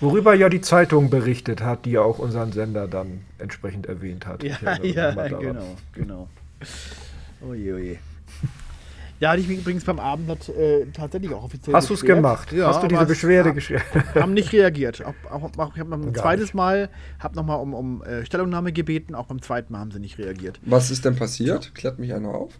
Worüber 0.00 0.34
ja 0.34 0.50
die 0.50 0.60
Zeitung 0.60 1.08
berichtet 1.08 1.62
hat, 1.62 1.86
die 1.86 1.92
ja 1.92 2.02
auch 2.02 2.18
unseren 2.18 2.52
Sender 2.52 2.86
dann 2.86 3.22
entsprechend 3.38 3.86
erwähnt 3.86 4.26
hat. 4.26 4.42
Ja, 4.42 4.58
ja, 4.82 5.10
genau, 5.28 5.76
genau. 5.94 6.28
Oje, 7.48 7.74
oje. 7.74 7.98
Da 9.20 9.30
hatte 9.30 9.40
ich 9.40 9.48
mich 9.48 9.58
übrigens 9.58 9.84
beim 9.84 9.98
Abendblatt 9.98 10.48
äh, 10.50 10.86
tatsächlich 10.92 11.32
auch 11.32 11.44
offiziell 11.44 11.74
Hast 11.74 11.88
du 11.88 11.94
es 11.94 12.02
gemacht? 12.02 12.52
Ja, 12.52 12.68
Hast 12.68 12.82
du 12.82 12.86
diese 12.88 13.06
Beschwerde 13.06 13.54
geschrieben? 13.54 13.82
Haben 14.14 14.34
nicht 14.34 14.52
reagiert. 14.52 15.02
Auch, 15.04 15.14
auch, 15.30 15.50
auch, 15.58 15.74
ich 15.74 15.80
habe 15.80 15.94
ein 15.94 16.12
Gar 16.12 16.22
zweites 16.22 16.44
nicht. 16.46 16.54
Mal, 16.54 16.90
habe 17.18 17.34
nochmal 17.34 17.60
um, 17.60 17.72
um 17.72 18.02
äh, 18.02 18.26
Stellungnahme 18.26 18.72
gebeten, 18.72 19.14
auch 19.14 19.26
beim 19.26 19.40
zweiten 19.40 19.72
Mal 19.72 19.78
haben 19.80 19.90
sie 19.90 20.00
nicht 20.00 20.18
reagiert. 20.18 20.60
Was 20.66 20.90
ist 20.90 21.04
denn 21.04 21.16
passiert? 21.16 21.74
Klärt 21.74 21.98
mich 21.98 22.12
einer 22.12 22.28
auf. 22.28 22.52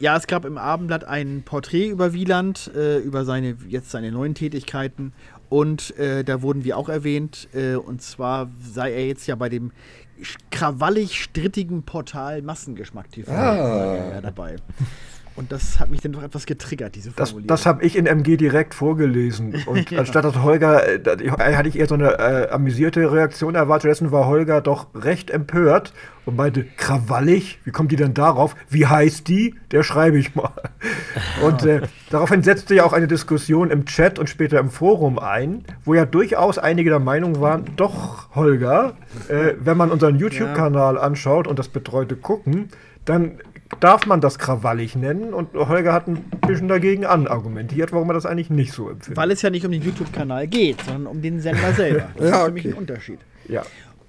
Ja, 0.00 0.16
es 0.16 0.26
gab 0.26 0.44
im 0.44 0.58
Abendblatt 0.58 1.04
ein 1.04 1.42
Porträt 1.44 1.86
über 1.88 2.12
Wieland, 2.12 2.70
äh, 2.74 2.98
über 2.98 3.24
seine 3.24 3.56
jetzt 3.68 3.90
seine 3.90 4.10
neuen 4.12 4.34
Tätigkeiten. 4.34 5.12
Und 5.50 5.96
äh, 5.98 6.24
da 6.24 6.42
wurden 6.42 6.64
wir 6.64 6.76
auch 6.78 6.88
erwähnt. 6.88 7.48
Äh, 7.54 7.76
und 7.76 8.02
zwar 8.02 8.50
sei 8.60 8.92
er 8.92 9.06
jetzt 9.06 9.26
ja 9.26 9.36
bei 9.36 9.48
dem 9.48 9.72
krawallig 10.50 11.22
strittigen 11.22 11.82
Portal 11.82 12.42
Massengeschmack 12.42 13.10
TV 13.10 13.30
Ah. 13.30 13.96
ja 14.14 14.20
dabei. 14.20 14.56
Und 15.36 15.50
das 15.50 15.80
hat 15.80 15.90
mich 15.90 16.00
dann 16.00 16.12
doch 16.12 16.22
etwas 16.22 16.46
getriggert, 16.46 16.94
diese 16.94 17.10
Das, 17.10 17.30
Formulierung. 17.30 17.48
das 17.48 17.66
habe 17.66 17.82
ich 17.84 17.96
in 17.96 18.06
MG 18.06 18.36
direkt 18.36 18.72
vorgelesen. 18.72 19.54
Und 19.66 19.90
Ja. 19.90 19.98
anstatt 19.98 20.24
dass 20.24 20.40
Holger, 20.42 20.86
äh, 20.88 21.00
da- 21.00 21.16
hatte 21.56 21.68
ich 21.68 21.76
eher 21.78 21.88
so 21.88 21.94
eine 21.96 22.12
äh, 22.18 22.48
amüsierte 22.50 23.10
Reaktion 23.10 23.54
erwartet. 23.56 23.82
Stattdessen 23.84 24.12
war 24.12 24.26
Holger 24.28 24.60
doch 24.60 24.86
recht 24.94 25.30
empört 25.30 25.92
und 26.24 26.36
meinte, 26.36 26.64
krawallig? 26.76 27.58
Wie 27.64 27.72
kommt 27.72 27.90
die 27.90 27.96
denn 27.96 28.14
darauf? 28.14 28.54
Wie 28.68 28.86
heißt 28.86 29.26
die? 29.26 29.56
Der 29.72 29.82
schreibe 29.82 30.18
ich 30.18 30.34
mal. 30.36 30.52
Und 31.44 31.64
äh, 31.64 31.82
daraufhin 32.10 32.42
setzte 32.44 32.74
ja 32.76 32.84
auch 32.84 32.92
eine 32.92 33.08
Diskussion 33.08 33.70
im 33.70 33.86
Chat 33.86 34.18
und 34.20 34.28
später 34.30 34.58
im 34.60 34.70
Forum 34.70 35.18
ein, 35.18 35.64
wo 35.84 35.94
ja 35.94 36.06
durchaus 36.06 36.58
einige 36.58 36.90
der 36.90 37.00
Meinung 37.00 37.40
waren, 37.40 37.64
doch, 37.76 38.34
Holger, 38.36 38.94
äh, 39.28 39.54
wenn 39.58 39.76
man 39.76 39.90
unseren 39.90 40.16
YouTube-Kanal 40.16 40.96
anschaut 40.96 41.46
und 41.48 41.58
das 41.58 41.68
betreute 41.68 42.14
Gucken, 42.16 42.68
dann 43.04 43.32
darf 43.80 44.06
man 44.06 44.20
das 44.20 44.38
krawallig 44.38 44.96
nennen 44.96 45.34
und 45.34 45.52
Holger 45.54 45.92
hat 45.92 46.06
ein 46.08 46.16
bisschen 46.46 46.68
dagegen 46.68 47.04
anargumentiert, 47.04 47.92
warum 47.92 48.08
er 48.10 48.14
das 48.14 48.26
eigentlich 48.26 48.50
nicht 48.50 48.72
so 48.72 48.88
empfindet. 48.88 49.16
Weil 49.16 49.30
es 49.30 49.42
ja 49.42 49.50
nicht 49.50 49.64
um 49.66 49.72
den 49.72 49.82
YouTube-Kanal 49.82 50.46
geht, 50.46 50.80
sondern 50.82 51.06
um 51.06 51.20
den 51.22 51.40
Sender 51.40 51.72
selber. 51.76 52.08
Das 52.16 52.30
Ja, 52.30 52.36
ist 52.40 52.44
für 52.46 52.52
mich 52.52 52.64
okay. 52.66 52.74
ein 52.74 52.78
Unterschied. 52.78 53.18
ja. 53.48 53.62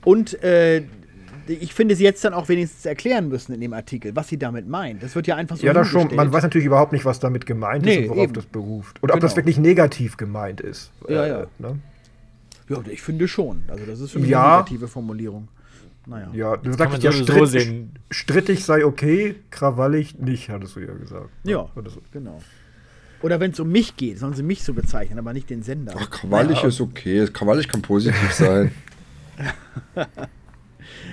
Und 0.03 0.41
äh, 0.43 0.83
ich 1.47 1.73
finde, 1.73 1.95
sie 1.95 2.03
jetzt 2.03 2.23
dann 2.25 2.33
auch 2.33 2.47
wenigstens 2.49 2.85
erklären 2.85 3.27
müssen 3.27 3.53
in 3.53 3.61
dem 3.61 3.73
Artikel, 3.73 4.15
was 4.15 4.27
sie 4.27 4.37
damit 4.37 4.67
meint. 4.67 5.01
Das 5.03 5.15
wird 5.15 5.27
ja 5.27 5.35
einfach 5.35 5.57
so 5.57 5.65
ja, 5.65 5.73
das 5.73 5.87
schon. 5.87 6.13
Man 6.15 6.31
weiß 6.33 6.41
natürlich 6.43 6.65
überhaupt 6.65 6.91
nicht, 6.91 7.05
was 7.05 7.19
damit 7.19 7.45
gemeint 7.45 7.85
Nee, 7.85 7.95
ist 7.95 8.01
und 8.03 8.09
worauf 8.09 8.23
eben. 8.23 8.33
das 8.33 8.45
beruft. 8.45 9.01
Oder 9.03 9.13
ob 9.15 9.19
das 9.19 9.33
Genau. 9.33 9.45
wirklich 9.45 9.57
negativ 9.59 10.17
gemeint 10.17 10.61
ist. 10.61 10.91
Ja, 11.07 11.25
ja. 11.27 11.45
Ne? 11.59 11.79
Ja, 12.69 12.77
ich 12.89 13.01
finde 13.01 13.27
schon. 13.27 13.63
Also 13.67 13.85
das 13.85 13.99
ist 13.99 14.11
für 14.11 14.19
mich 14.19 14.29
Ja. 14.29 14.43
eine 14.43 14.57
negative 14.63 14.87
Formulierung. 14.87 15.47
Naja. 16.07 16.29
Ja, 16.33 16.57
du 16.57 16.71
sagst 16.73 17.01
ja, 17.01 17.11
stritt, 17.11 17.49
sehen. 17.49 17.91
strittig 18.11 18.63
sei 18.63 18.85
okay, 18.85 19.35
krawallig 19.49 20.19
nicht, 20.19 20.49
hattest 20.49 20.75
du 20.75 20.81
ja 20.81 20.93
gesagt. 20.93 21.29
Ja, 21.43 21.67
Oder 21.75 21.89
so. 21.89 22.01
genau. 22.11 22.39
Oder 23.23 23.39
wenn 23.39 23.51
es 23.51 23.59
um 23.59 23.71
mich 23.71 23.95
geht, 23.95 24.19
sollen 24.19 24.33
sie 24.33 24.43
mich 24.43 24.63
so 24.63 24.73
bezeichnen, 24.73 25.17
aber 25.17 25.33
nicht 25.33 25.49
den 25.49 25.63
Sender. 25.63 25.95
Ach, 25.97 26.09
krawallig 26.11 26.63
ist 26.63 26.79
okay. 26.79 27.25
Krawallig 27.31 27.67
kann 27.67 27.81
positiv 27.81 28.31
sein. 28.33 28.71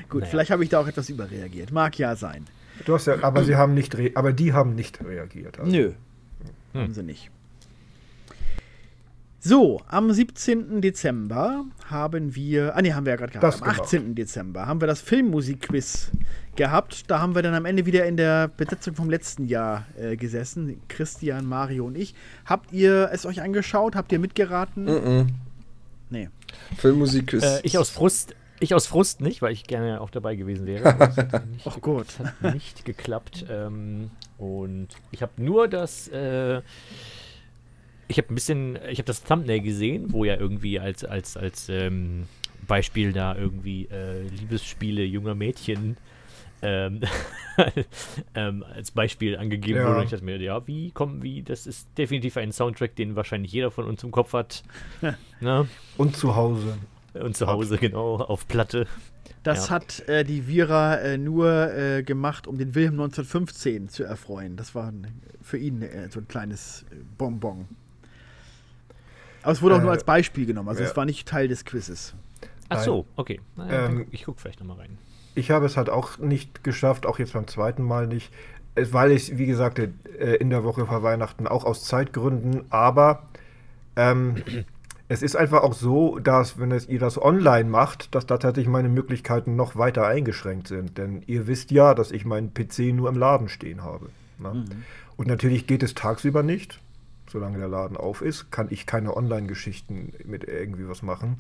Gut, 0.09 0.20
Naja. 0.20 0.31
vielleicht 0.31 0.50
habe 0.50 0.62
ich 0.64 0.68
da 0.70 0.81
auch 0.81 0.87
etwas 0.87 1.09
überreagiert. 1.09 1.72
Mag 1.72 1.98
ja 1.98 2.14
sein. 2.16 2.44
Du 2.85 2.94
hast 2.94 3.07
ja, 3.07 3.22
aber 3.22 3.44
sie 3.44 3.57
haben 3.57 3.74
nicht, 3.74 3.96
re 3.96 4.11
aber 4.14 4.33
die 4.33 4.52
haben 4.52 4.74
nicht 4.74 5.02
reagiert. 5.02 5.59
also. 5.59 5.70
Nö. 5.70 5.92
Haben 6.74 6.92
sie 6.92 7.02
nicht. 7.02 7.31
So, 9.40 9.81
am 9.88 10.12
17. 10.12 10.81
Dezember 10.81 11.64
haben 11.92 12.35
wir, 12.35 12.74
ah 12.76 12.83
ne, 12.83 12.94
haben 12.94 13.05
wir 13.07 13.12
ja 13.12 13.16
gerade 13.16 13.33
gehabt, 13.33 13.44
Das 13.44 13.62
am 13.62 13.68
gemacht. 13.68 13.81
18. 13.83 14.14
Dezember 14.14 14.66
haben 14.66 14.81
wir 14.81 14.88
das 14.88 15.00
Filmmusikquiz 15.00 16.11
gehabt. 16.57 17.11
Da 17.11 17.20
haben 17.20 17.35
wir 17.35 17.42
dann 17.42 17.55
am 17.55 17.64
Ende 17.64 17.87
wieder 17.87 18.07
in 18.07 18.16
der 18.16 18.48
Besetzung 18.48 18.94
vom 18.94 19.09
letzten 19.11 19.46
Jahr 19.46 19.87
äh, 19.98 20.16
gesessen. 20.16 20.81
Christian, 20.88 21.46
Mario 21.46 21.87
und 21.87 21.96
ich. 21.96 22.14
Habt 22.44 22.72
ihr 22.72 23.11
es 23.12 23.26
euch 23.26 23.40
angeschaut? 23.42 23.94
Habt 23.94 24.12
ihr 24.12 24.18
mitgeraten? 24.18 24.85
Mhm. 24.85 25.26
Nee. 26.11 26.28
Filmmusik 26.76 27.33
ist. 27.33 27.44
Äh, 27.44 27.61
ich 27.62 27.78
aus 27.78 27.90
Frust, 27.90 28.35
ich 28.61 28.74
aus 28.74 28.87
Frust 28.87 29.20
nicht, 29.20 29.42
weil 29.42 29.52
ich 29.52 29.64
gerne 29.64 30.00
auch 30.00 30.11
dabei 30.11 30.37
gewesen 30.37 30.66
wäre. 30.66 31.12
Ach 31.64 31.81
gut. 31.81 32.07
es 32.09 32.18
hat 32.18 32.55
nicht 32.55 32.85
geklappt. 32.85 33.46
Ähm, 33.48 34.11
und 34.38 34.88
ich 35.11 35.22
habe 35.22 35.33
nur 35.37 35.68
das, 35.68 36.09
äh, 36.09 36.61
ich 38.08 38.18
habe 38.18 38.28
ein 38.32 38.34
bisschen, 38.34 38.76
ich 38.90 38.98
habe 38.98 39.06
das 39.06 39.22
Thumbnail 39.22 39.60
gesehen, 39.60 40.12
wo 40.12 40.24
ja 40.24 40.36
irgendwie 40.36 40.78
als 40.80 41.04
als 41.04 41.36
als 41.36 41.68
ähm, 41.68 42.24
Beispiel 42.66 43.12
da 43.12 43.36
irgendwie 43.36 43.86
äh, 43.90 44.22
Liebesspiele 44.28 45.02
junger 45.04 45.34
Mädchen 45.34 45.96
ähm, 46.62 47.00
ähm, 48.34 48.64
als 48.74 48.90
Beispiel 48.92 49.36
angegeben 49.36 49.78
Ja. 49.80 49.86
wurde. 49.86 49.98
Und 50.00 50.04
ich 50.04 50.10
dachte 50.10 50.24
mir, 50.24 50.36
ja, 50.38 50.66
wie 50.66 50.90
kommen, 50.92 51.22
wie, 51.22 51.42
das 51.42 51.66
ist 51.66 51.88
definitiv 51.98 52.36
ein 52.36 52.52
Soundtrack, 52.52 52.94
den 52.96 53.16
wahrscheinlich 53.16 53.52
jeder 53.52 53.70
von 53.70 53.84
uns 53.86 54.02
im 54.04 54.10
Kopf 54.12 54.32
hat. 54.32 54.62
ne? 55.40 55.66
Und 55.96 56.16
zu 56.16 56.36
Hause. 56.36 56.76
Und 57.14 57.36
zu 57.36 57.46
Hause, 57.46 57.78
genau, 57.78 58.16
auf 58.16 58.46
Platte. 58.48 58.86
Das 59.42 59.68
Ja. 59.68 59.74
hat 59.74 60.08
äh, 60.08 60.24
die 60.24 60.46
Vira 60.46 60.96
äh, 60.96 61.18
nur 61.18 61.72
äh, 61.74 62.02
gemacht, 62.04 62.46
um 62.46 62.58
den 62.58 62.74
Wilhelm 62.76 62.94
1915 62.94 63.88
zu 63.88 64.04
erfreuen. 64.04 64.56
Das 64.56 64.74
war 64.74 64.92
für 65.42 65.58
ihn 65.58 65.82
äh, 65.82 66.08
so 66.10 66.20
ein 66.20 66.28
kleines 66.28 66.84
äh, 66.92 66.96
Bonbon. 67.18 67.66
Aber 69.42 69.52
es 69.52 69.62
wurde 69.62 69.76
auch 69.76 69.81
Äh, 69.81 69.83
nur 69.83 69.92
als 69.92 70.05
Beispiel 70.05 70.46
genommen, 70.46 70.68
also 70.68 70.83
ja. 70.83 70.88
es 70.88 70.96
war 70.96 71.05
nicht 71.05 71.26
Teil 71.28 71.48
des 71.48 71.64
Quizzes. 71.64 72.14
Ach 72.68 72.81
so, 72.81 73.07
okay. 73.16 73.40
Na 73.57 73.70
ja, 73.70 73.87
Ähm, 73.87 74.07
ich 74.11 74.24
gucke 74.24 74.40
vielleicht 74.40 74.61
nochmal 74.61 74.78
rein. 74.78 74.98
Ich 75.35 75.50
habe 75.50 75.66
es 75.66 75.76
halt 75.76 75.90
auch 75.90 76.18
nicht 76.18 76.64
geschafft, 76.64 77.07
auch 77.07 77.18
jetzt 77.18 77.33
beim 77.33 77.46
zweiten 77.46 77.83
Mal 77.83 78.07
nicht, 78.07 78.33
weil 78.74 79.11
ich, 79.12 79.37
wie 79.38 79.46
gesagt, 79.46 79.78
äh, 79.78 79.88
in 80.37 80.50
der 80.50 80.64
Woche 80.64 80.87
vor 80.87 81.02
Weihnachten 81.02 81.46
auch 81.46 81.64
aus 81.64 81.85
Zeitgründen, 81.85 82.64
aber 82.70 83.24
ähm, 83.96 84.37
es 85.09 85.22
ist 85.22 85.37
einfach 85.37 85.62
auch 85.62 85.74
so, 85.74 86.18
dass, 86.18 86.59
wenn 86.59 86.72
es, 86.72 86.88
ihr 86.88 86.98
das 86.98 87.20
online 87.20 87.68
macht, 87.68 88.14
dass 88.14 88.24
da 88.26 88.38
tatsächlich 88.38 88.70
meine 88.72 88.88
Möglichkeiten 88.88 89.57
noch 89.57 89.76
weiter 89.76 90.07
eingeschränkt 90.07 90.68
sind. 90.68 90.96
Denn 90.96 91.22
ihr 91.26 91.46
wisst 91.46 91.70
ja, 91.70 91.94
dass 91.94 92.11
ich 92.12 92.24
meinen 92.24 92.55
PC 92.55 92.94
nur 92.94 93.11
im 93.11 93.16
Laden 93.18 93.48
stehen 93.50 93.83
habe. 93.83 94.09
Ne? 94.38 94.64
Und 95.16 95.28
natürlich 95.28 95.66
geht 95.66 95.83
es 95.83 95.94
tagsüber 95.94 96.42
nicht. 96.42 96.81
Solange 97.33 97.57
der 97.57 97.68
Laden 97.68 97.97
auf 97.97 98.21
ist, 98.21 98.51
kann 98.51 98.66
ich 98.68 98.85
keine 98.85 99.16
Online-Geschichten 99.16 100.12
mit 100.25 100.45
irgendwie 100.45 100.87
was 100.87 101.01
machen. 101.03 101.38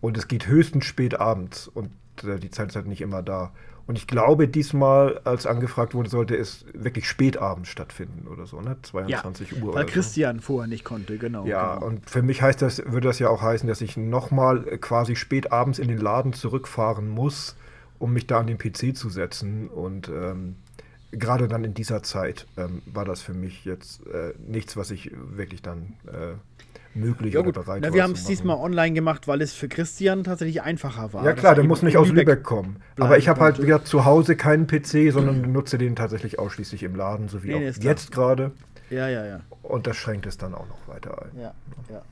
Und 0.00 0.16
es 0.16 0.26
geht 0.26 0.46
höchstens 0.46 0.86
spät 0.86 1.20
abends 1.20 1.68
und 1.68 1.90
äh, 2.24 2.38
die 2.38 2.50
Zeit 2.50 2.70
ist 2.70 2.76
halt 2.76 2.86
nicht 2.86 3.02
immer 3.02 3.22
da. 3.22 3.52
Und 3.86 3.98
ich 3.98 4.06
glaube, 4.06 4.48
diesmal, 4.48 5.20
als 5.24 5.46
angefragt 5.46 5.94
wurde, 5.94 6.08
sollte 6.08 6.34
es 6.34 6.64
wirklich 6.72 7.06
spät 7.06 7.36
abends 7.36 7.68
stattfinden 7.68 8.26
oder 8.26 8.46
so, 8.46 8.62
ne? 8.62 8.76
22 8.80 9.56
Uhr 9.56 9.60
Weil 9.60 9.68
oder 9.68 9.80
so. 9.82 9.86
Christian 9.88 10.40
vorher 10.40 10.66
nicht 10.66 10.84
konnte, 10.84 11.18
genau. 11.18 11.44
Ja, 11.44 11.74
genau. 11.74 11.86
und 11.88 12.08
für 12.08 12.22
mich 12.22 12.40
heißt 12.40 12.62
das, 12.62 12.78
würde 12.86 13.08
das 13.08 13.18
ja 13.18 13.28
auch 13.28 13.42
heißen, 13.42 13.68
dass 13.68 13.82
ich 13.82 13.98
nochmal 13.98 14.62
quasi 14.78 15.14
spät 15.14 15.52
abends 15.52 15.78
in 15.78 15.88
den 15.88 15.98
Laden 15.98 16.32
zurückfahren 16.32 17.08
muss, 17.10 17.54
um 17.98 18.14
mich 18.14 18.26
da 18.26 18.38
an 18.38 18.46
den 18.46 18.56
PC 18.56 18.96
zu 18.96 19.10
setzen. 19.10 19.68
Und 19.68 20.08
ähm, 20.08 20.56
gerade 21.12 21.46
dann 21.46 21.64
in 21.64 21.74
dieser 21.74 22.02
Zeit 22.02 22.46
ähm, 22.56 22.82
war 22.86 23.04
das 23.04 23.22
für 23.22 23.34
mich 23.34 23.64
jetzt 23.64 24.06
äh, 24.06 24.32
nichts, 24.46 24.76
was 24.76 24.90
ich 24.90 25.12
wirklich 25.14 25.62
dann 25.62 25.94
äh, 26.06 26.34
möglich 26.94 27.34
Ja 27.34 27.40
oder 27.40 27.52
gut, 27.52 27.64
bereit 27.64 27.80
Na, 27.82 27.88
war. 27.88 27.94
wir 27.94 28.02
haben 28.02 28.12
es 28.12 28.24
diesmal 28.24 28.56
online 28.56 28.92
gemacht, 28.92 29.28
weil 29.28 29.40
es 29.40 29.52
für 29.54 29.68
Christian 29.68 30.24
tatsächlich 30.24 30.62
einfacher 30.62 31.12
war. 31.12 31.24
Ja 31.24 31.32
klar, 31.32 31.52
er 31.52 31.56
der 31.56 31.64
muss 31.64 31.82
nicht 31.82 31.96
aus 31.96 32.08
Lübeck 32.08 32.42
kommen. 32.42 32.76
Aber 32.98 33.18
ich 33.18 33.28
habe 33.28 33.40
halt 33.40 33.62
wieder 33.62 33.84
zu 33.84 34.04
Hause 34.04 34.36
keinen 34.36 34.66
PC, 34.66 35.12
sondern 35.12 35.52
nutze 35.52 35.78
den 35.78 35.96
tatsächlich 35.96 36.38
ausschließlich 36.38 36.82
im 36.82 36.96
Laden, 36.96 37.28
so 37.28 37.42
wie 37.42 37.54
Nee, 37.54 37.70
auch 37.70 37.82
jetzt 37.82 38.12
gerade. 38.12 38.52
Ja, 38.90 39.08
ja, 39.08 39.24
ja. 39.24 39.40
Und 39.62 39.86
das 39.86 39.96
schränkt 39.96 40.26
es 40.26 40.36
dann 40.36 40.54
auch 40.54 40.66
noch 40.68 40.88
weiter 40.88 41.22
ein. 41.22 41.40
ja, 41.40 41.54
ja. 41.90 42.02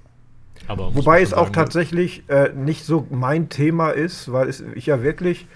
Aber 0.67 0.95
Wobei 0.95 1.23
es 1.23 1.33
auch 1.33 1.49
tatsächlich 1.49 2.29
äh, 2.29 2.51
nicht 2.55 2.85
so 2.85 3.07
mein 3.11 3.49
Thema 3.49 3.91
ist, 3.91 4.31
weil 4.31 4.49
es, 4.49 4.63
ich 4.75 4.87
ja 4.87 5.03
wirklich, 5.03 5.49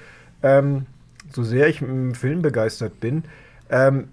ähm, 0.43 0.87
so 1.33 1.43
sehr 1.43 1.69
ich 1.69 1.83
im 1.83 2.15
Film 2.15 2.43
begeistert 2.43 3.01
bin, 3.01 3.25
ähm, 3.71 4.09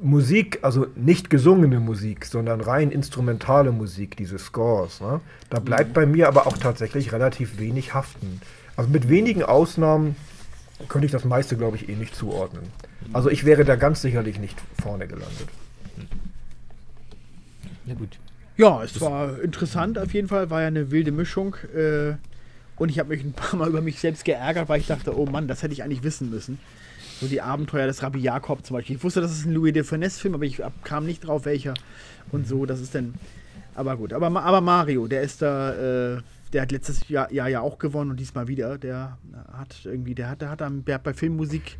Musik, 0.00 0.58
also 0.62 0.86
nicht 0.96 1.30
gesungene 1.30 1.78
Musik, 1.78 2.26
sondern 2.26 2.60
rein 2.60 2.90
instrumentale 2.90 3.70
Musik, 3.70 4.16
diese 4.16 4.38
Scores, 4.38 5.00
ne? 5.00 5.20
da 5.48 5.60
bleibt 5.60 5.94
bei 5.94 6.06
mir 6.06 6.26
aber 6.26 6.48
auch 6.48 6.58
tatsächlich 6.58 7.12
relativ 7.12 7.58
wenig 7.58 7.94
haften. 7.94 8.40
Also 8.74 8.90
mit 8.90 9.08
wenigen 9.08 9.44
Ausnahmen 9.44 10.16
könnte 10.88 11.06
ich 11.06 11.12
das 11.12 11.24
meiste, 11.24 11.56
glaube 11.56 11.76
ich, 11.76 11.88
eh 11.88 11.94
nicht 11.94 12.16
zuordnen. 12.16 12.64
Also 13.12 13.30
ich 13.30 13.44
wäre 13.44 13.64
da 13.64 13.76
ganz 13.76 14.02
sicherlich 14.02 14.40
nicht 14.40 14.58
vorne 14.80 15.06
gelandet. 15.06 15.48
Ja, 17.86 17.94
gut. 17.94 18.18
Ja, 18.56 18.82
es 18.82 19.00
war 19.00 19.40
interessant 19.40 19.98
auf 19.98 20.12
jeden 20.12 20.28
Fall, 20.28 20.50
war 20.50 20.62
ja 20.62 20.66
eine 20.66 20.90
wilde 20.90 21.12
Mischung. 21.12 21.56
Äh, 21.74 22.14
und 22.76 22.88
ich 22.90 22.98
habe 22.98 23.10
mich 23.10 23.22
ein 23.24 23.32
paar 23.32 23.58
Mal 23.58 23.68
über 23.68 23.80
mich 23.80 23.98
selbst 24.00 24.24
geärgert, 24.24 24.68
weil 24.68 24.80
ich 24.80 24.86
dachte, 24.86 25.16
oh 25.18 25.26
Mann, 25.26 25.48
das 25.48 25.62
hätte 25.62 25.72
ich 25.74 25.82
eigentlich 25.82 26.02
wissen 26.02 26.30
müssen. 26.30 26.58
So 27.20 27.28
die 27.28 27.40
Abenteuer 27.40 27.86
des 27.86 28.02
Rabbi 28.02 28.18
Jakob 28.18 28.66
zum 28.66 28.76
Beispiel. 28.76 28.96
Ich 28.96 29.04
wusste, 29.04 29.20
das 29.20 29.30
ist 29.32 29.44
ein 29.46 29.52
Louis 29.52 29.72
de 29.72 29.84
Finesse-Film, 29.84 30.34
aber 30.34 30.44
ich 30.44 30.60
kam 30.82 31.06
nicht 31.06 31.20
drauf, 31.26 31.44
welcher. 31.44 31.74
Und 32.32 32.48
so, 32.48 32.66
das 32.66 32.80
ist 32.80 32.94
dann. 32.94 33.14
Aber 33.74 33.96
gut, 33.96 34.12
aber, 34.12 34.26
aber 34.42 34.60
Mario, 34.60 35.06
der 35.06 35.22
ist 35.22 35.40
da, 35.40 36.14
äh, 36.16 36.20
der 36.52 36.62
hat 36.62 36.72
letztes 36.72 37.08
Jahr, 37.08 37.32
Jahr 37.32 37.48
ja 37.48 37.60
auch 37.60 37.78
gewonnen 37.78 38.10
und 38.10 38.20
diesmal 38.20 38.48
wieder. 38.48 38.76
Der 38.76 39.16
hat 39.52 39.76
irgendwie, 39.84 40.14
der 40.14 40.28
hat, 40.30 40.42
der 40.42 40.50
hat, 40.50 40.60
am- 40.62 40.84
der 40.84 40.96
hat 40.96 41.02
bei 41.04 41.14
Filmmusik, 41.14 41.78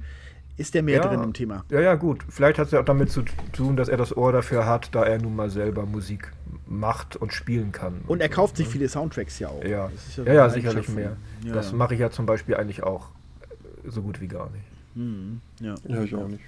ist 0.56 0.74
der 0.74 0.82
mehr 0.82 0.98
Ja. 1.02 1.08
drin 1.08 1.22
im 1.22 1.32
Thema. 1.32 1.64
Ja, 1.70 1.80
ja, 1.80 1.94
gut. 1.96 2.24
Vielleicht 2.28 2.58
hat 2.58 2.66
es 2.66 2.72
ja 2.72 2.80
auch 2.80 2.84
damit 2.84 3.10
zu 3.10 3.22
tun, 3.52 3.76
dass 3.76 3.88
er 3.88 3.96
das 3.96 4.16
Ohr 4.16 4.32
dafür 4.32 4.64
hat, 4.66 4.94
da 4.94 5.02
er 5.04 5.20
nun 5.20 5.34
mal 5.36 5.50
selber 5.50 5.84
Musik 5.86 6.30
macht 6.72 7.16
und 7.16 7.32
spielen 7.32 7.72
kann. 7.72 8.02
Und 8.06 8.20
er 8.20 8.28
so, 8.28 8.34
kauft 8.34 8.56
sich 8.56 8.66
ne? 8.66 8.72
viele 8.72 8.88
Soundtracks 8.88 9.38
ja 9.38 9.48
auch. 9.48 9.64
Ja, 9.64 9.88
Das 9.88 10.06
ist 10.06 10.14
so 10.16 10.22
ja, 10.24 10.32
ja, 10.32 10.46
Leidenschaft 10.46 10.76
sicherlich 10.76 10.88
mehr. 10.88 11.16
Ja, 11.44 11.54
das 11.54 11.70
ja. 11.70 11.76
mache 11.76 11.94
ich 11.94 12.00
ja 12.00 12.10
zum 12.10 12.26
Beispiel 12.26 12.56
eigentlich 12.56 12.82
auch 12.82 13.08
äh, 13.84 13.90
so 13.90 14.02
gut 14.02 14.20
wie 14.20 14.28
gar 14.28 14.50
nicht. 14.50 14.64
Mhm, 14.94 15.40
ja. 15.60 15.74
Ja, 15.86 16.02
ich 16.02 16.14
auch 16.14 16.28
nicht. 16.28 16.44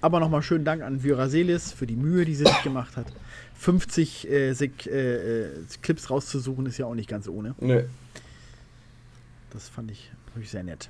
Aber 0.00 0.20
nochmal 0.20 0.42
schönen 0.42 0.64
Dank 0.64 0.82
an 0.82 1.02
Vyraselis 1.02 1.72
für 1.72 1.86
die 1.86 1.96
Mühe, 1.96 2.24
die 2.24 2.34
sie 2.34 2.44
sich 2.44 2.62
gemacht 2.62 2.96
hat. 2.96 3.06
50 3.58 4.30
äh, 4.30 4.52
Sek 4.54 4.86
äh, 4.86 5.42
äh, 5.42 5.48
Clips 5.82 6.08
rauszusuchen 6.08 6.64
ist 6.64 6.78
ja 6.78 6.86
auch 6.86 6.94
nicht 6.94 7.08
ganz 7.08 7.28
ohne. 7.28 7.54
Nee. 7.60 7.84
Das 9.50 9.68
fand 9.68 9.90
ich 9.90 10.10
wirklich 10.34 10.50
sehr 10.50 10.62
nett. 10.62 10.88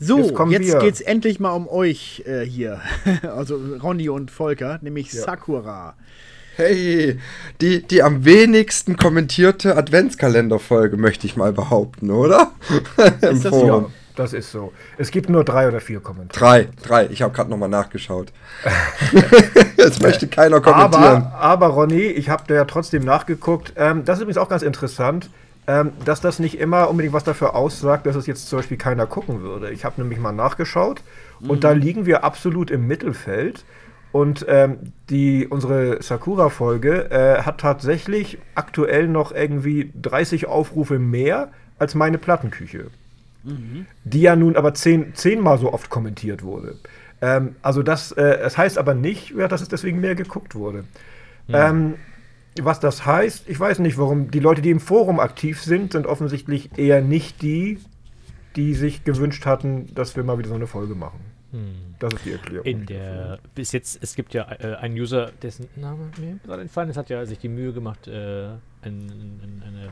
So, 0.00 0.18
Jetzt 0.18 0.32
jetzt, 0.50 0.72
wir. 0.72 0.78
geht's 0.80 1.00
endlich 1.00 1.38
mal 1.38 1.52
um 1.52 1.68
euch 1.68 2.24
äh, 2.26 2.44
hier. 2.44 2.80
also 3.22 3.56
Ronny 3.80 4.08
und 4.08 4.30
Volker, 4.32 4.80
nämlich 4.82 5.12
Ja. 5.12 5.22
Sakura. 5.22 5.94
Hey, 6.56 7.18
die, 7.60 7.82
die 7.82 8.02
am 8.02 8.24
wenigsten 8.24 8.96
kommentierte 8.96 9.76
Adventskalenderfolge, 9.76 10.96
möchte 10.96 11.26
ich 11.26 11.36
mal 11.36 11.52
behaupten, 11.52 12.10
oder? 12.10 12.52
Im 13.22 13.36
Ist 13.36 13.44
das 13.44 13.50
Forum. 13.50 13.84
Ja, 13.84 13.90
das 14.14 14.32
ist 14.32 14.52
so. 14.52 14.72
Es 14.96 15.10
gibt 15.10 15.28
nur 15.28 15.42
drei 15.42 15.66
oder 15.66 15.80
vier 15.80 15.98
Kommentare. 15.98 16.38
Drei, 16.38 16.68
drei. 16.82 17.06
Ich 17.10 17.22
habe 17.22 17.34
gerade 17.34 17.50
nochmal 17.50 17.68
nachgeschaut. 17.68 18.32
Jetzt 19.76 20.00
möchte 20.00 20.28
keiner 20.28 20.60
kommentieren. 20.60 21.26
Aber, 21.26 21.34
aber 21.34 21.66
Ronny, 21.66 22.02
ich 22.02 22.28
habe 22.28 22.44
da 22.46 22.54
ja 22.54 22.64
trotzdem 22.64 23.04
nachgeguckt. 23.04 23.72
Ähm, 23.76 24.04
das 24.04 24.18
ist 24.18 24.22
übrigens 24.22 24.38
auch 24.38 24.48
ganz 24.48 24.62
interessant, 24.62 25.30
ähm, 25.66 25.90
dass 26.04 26.20
das 26.20 26.38
nicht 26.38 26.60
immer 26.60 26.88
unbedingt 26.88 27.14
was 27.14 27.24
dafür 27.24 27.56
aussagt, 27.56 28.06
dass 28.06 28.14
es 28.14 28.26
jetzt 28.26 28.48
zum 28.48 28.60
Beispiel 28.60 28.76
keiner 28.76 29.06
gucken 29.06 29.42
würde. 29.42 29.72
Ich 29.72 29.84
habe 29.84 30.00
nämlich 30.00 30.20
mal 30.20 30.32
nachgeschaut 30.32 31.00
und 31.40 31.64
da 31.64 31.72
liegen 31.72 32.06
wir 32.06 32.22
absolut 32.22 32.70
im 32.70 32.86
Mittelfeld. 32.86 33.64
Und 34.14 34.46
ähm, 34.48 34.92
die, 35.10 35.48
unsere 35.48 36.00
Sakura-Folge 36.00 37.10
äh, 37.10 37.42
hat 37.42 37.58
tatsächlich 37.58 38.38
aktuell 38.54 39.08
noch 39.08 39.32
irgendwie 39.32 39.90
30 40.00 40.46
Aufrufe 40.46 41.00
mehr 41.00 41.50
als 41.80 41.96
meine 41.96 42.18
Plattenküche. 42.18 42.92
Die 44.04 44.20
ja 44.20 44.36
nun 44.36 44.54
aber 44.54 44.72
zehn, 44.72 45.16
zehnmal 45.16 45.58
so 45.58 45.72
oft 45.72 45.90
kommentiert 45.90 46.44
wurde. 46.44 46.76
Ähm, 47.20 47.56
also 47.60 47.82
das, 47.82 48.12
äh, 48.12 48.38
das 48.38 48.56
heißt 48.56 48.78
aber 48.78 48.94
nicht, 48.94 49.34
ja, 49.36 49.48
dass 49.48 49.62
es 49.62 49.68
deswegen 49.68 50.00
mehr 50.00 50.14
geguckt 50.14 50.54
wurde. 50.54 50.84
Ähm, 51.48 51.94
was 52.62 52.78
das 52.78 53.04
heißt, 53.04 53.48
ich 53.48 53.58
weiß 53.58 53.80
nicht, 53.80 53.98
warum. 53.98 54.30
Die 54.30 54.38
Leute, 54.38 54.62
die 54.62 54.70
im 54.70 54.78
Forum 54.78 55.18
aktiv 55.18 55.60
sind, 55.60 55.90
sind 55.90 56.06
offensichtlich 56.06 56.78
eher 56.78 57.02
nicht 57.02 57.42
die, 57.42 57.80
die 58.54 58.74
sich 58.74 59.02
gewünscht 59.02 59.44
hatten, 59.44 59.92
dass 59.92 60.14
wir 60.14 60.22
mal 60.22 60.38
wieder 60.38 60.50
so 60.50 60.54
eine 60.54 60.68
Folge 60.68 60.94
machen. 60.94 61.33
Das 61.98 62.12
ist 62.14 62.24
die 62.24 62.32
Erklärung. 62.32 62.66
In 62.66 62.86
der, 62.86 63.38
bis 63.54 63.72
jetzt, 63.72 63.98
es 64.02 64.14
gibt 64.14 64.34
ja 64.34 64.46
äh, 64.60 64.74
einen 64.76 64.94
User, 64.98 65.30
dessen 65.42 65.68
Name 65.76 66.10
mir 66.18 66.38
gerade 66.44 66.62
entfallen 66.62 66.90
ist, 66.90 66.96
hat 66.96 67.10
ja 67.10 67.24
sich 67.26 67.38
die 67.38 67.48
Mühe 67.48 67.72
gemacht, 67.72 68.08
äh, 68.08 68.46
ein, 68.46 68.58
ein, 68.82 69.62
eine, 69.66 69.88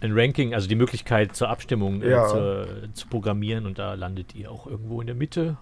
ein 0.00 0.12
Ranking, 0.18 0.54
also 0.54 0.68
die 0.68 0.74
Möglichkeit 0.74 1.36
zur 1.36 1.48
Abstimmung 1.48 2.02
äh, 2.02 2.10
Ja. 2.10 2.26
zur, 2.26 2.66
zu 2.94 3.06
programmieren 3.08 3.66
und 3.66 3.78
da 3.78 3.94
landet 3.94 4.34
ihr 4.34 4.50
auch 4.50 4.66
irgendwo 4.66 5.00
in 5.00 5.06
der 5.06 5.16
Mitte. 5.16 5.56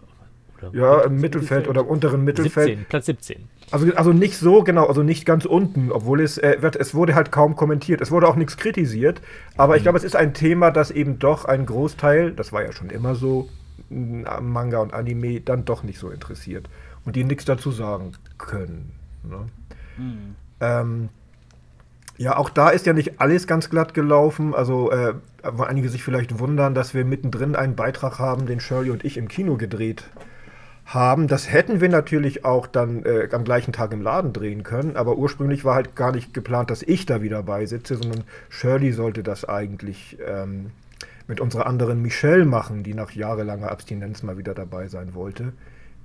Oder 0.59 0.71
ja, 0.77 1.01
im 1.03 1.21
Mittelfeld 1.21 1.69
oder 1.69 1.83
im 1.83 1.87
unteren 1.87 2.25
Mittelfeld. 2.25 2.67
17, 2.69 2.85
Platz 2.87 3.07
17. 3.07 3.49
Also, 3.71 3.95
also 3.95 4.13
nicht 4.13 4.37
so 4.37 4.65
genau, 4.65 4.87
also 4.87 5.03
nicht 5.03 5.25
ganz 5.25 5.45
unten, 5.45 5.93
obwohl 5.93 6.21
es, 6.21 6.39
äh, 6.39 6.57
wird, 6.61 6.75
es 6.75 6.95
wurde 6.95 7.15
halt 7.15 7.31
kaum 7.31 7.55
kommentiert. 7.55 8.01
Es 8.01 8.11
wurde 8.11 8.27
auch 8.27 8.35
nichts 8.35 8.57
kritisiert. 8.57 9.21
Aber 9.57 9.77
ich 9.77 9.83
glaube, 9.83 9.99
es 9.99 10.05
ist 10.05 10.17
ein 10.17 10.35
Thema, 10.35 10.71
das 10.71 10.91
eben 10.91 11.19
doch 11.19 11.45
ein 11.45 11.67
Großteil, 11.67 12.33
das 12.33 12.53
war 12.53 12.63
ja 12.65 12.73
schon 12.73 12.91
immer 12.91 13.15
so, 13.15 13.49
Manga 13.91 14.79
und 14.79 14.93
Anime 14.93 15.41
dann 15.41 15.65
doch 15.65 15.83
nicht 15.83 15.99
so 15.99 16.11
interessiert. 16.11 16.69
Und 17.05 17.17
die 17.17 17.25
nichts 17.25 17.45
dazu 17.45 17.71
sagen 17.71 18.13
können. 18.37 18.93
Ne? 19.23 19.47
Ähm, 20.61 21.09
ja, 22.17 22.37
auch 22.37 22.51
da 22.51 22.71
ist 22.71 22.87
ja 22.87 22.93
nicht 22.93 23.21
alles 23.21 23.47
ganz 23.47 23.71
glatt 23.71 23.95
gelaufen. 23.95 24.55
Also, 24.55 24.91
äh, 24.91 25.15
wo 25.45 25.63
einige 25.63 25.89
sich 25.89 26.03
vielleicht 26.03 26.39
wundern, 26.39 26.75
dass 26.75 26.95
wir 26.95 27.05
mittendrin 27.05 27.55
einen 27.55 27.77
Beitrag 27.77 28.19
haben, 28.19 28.47
den 28.47 28.61
Shirley 28.61 28.91
und 28.91 29.05
ich 29.05 29.17
im 29.17 29.29
Kino 29.29 29.57
gedreht 29.57 30.05
haben. 30.85 31.29
Das 31.29 31.53
hätten 31.53 31.81
wir 31.81 31.89
natürlich 31.89 32.45
auch 32.45 32.67
dann 32.67 33.05
äh, 33.05 33.29
am 33.33 33.45
gleichen 33.45 33.73
Tag 33.73 33.93
im 33.93 34.03
Laden 34.03 34.33
drehen 34.33 34.63
können, 34.63 34.97
aber 34.97 35.17
ursprünglich 35.17 35.65
war 35.65 35.75
halt 35.75 35.95
gar 35.95 36.13
nicht 36.13 36.33
geplant, 36.33 36.71
dass 36.71 36.83
ich 36.83 37.05
da 37.07 37.21
wieder 37.21 37.43
beisitze, 37.43 37.97
sondern 37.97 38.25
Shirley 38.49 38.93
sollte 38.93 39.23
das 39.23 39.45
eigentlich 39.45 40.19
ähm, 40.27 40.71
mit 41.29 41.41
unserer 41.41 41.67
anderen 41.67 42.03
Michelle 42.03 42.45
machen, 42.45 42.83
die 42.83 42.95
nach 42.95 43.13
jahrelanger 43.13 43.71
Abstinenz 43.71 44.23
mal 44.23 44.39
wieder 44.39 44.55
dabei 44.55 44.89
sein 44.89 45.15
wollte. 45.15 45.53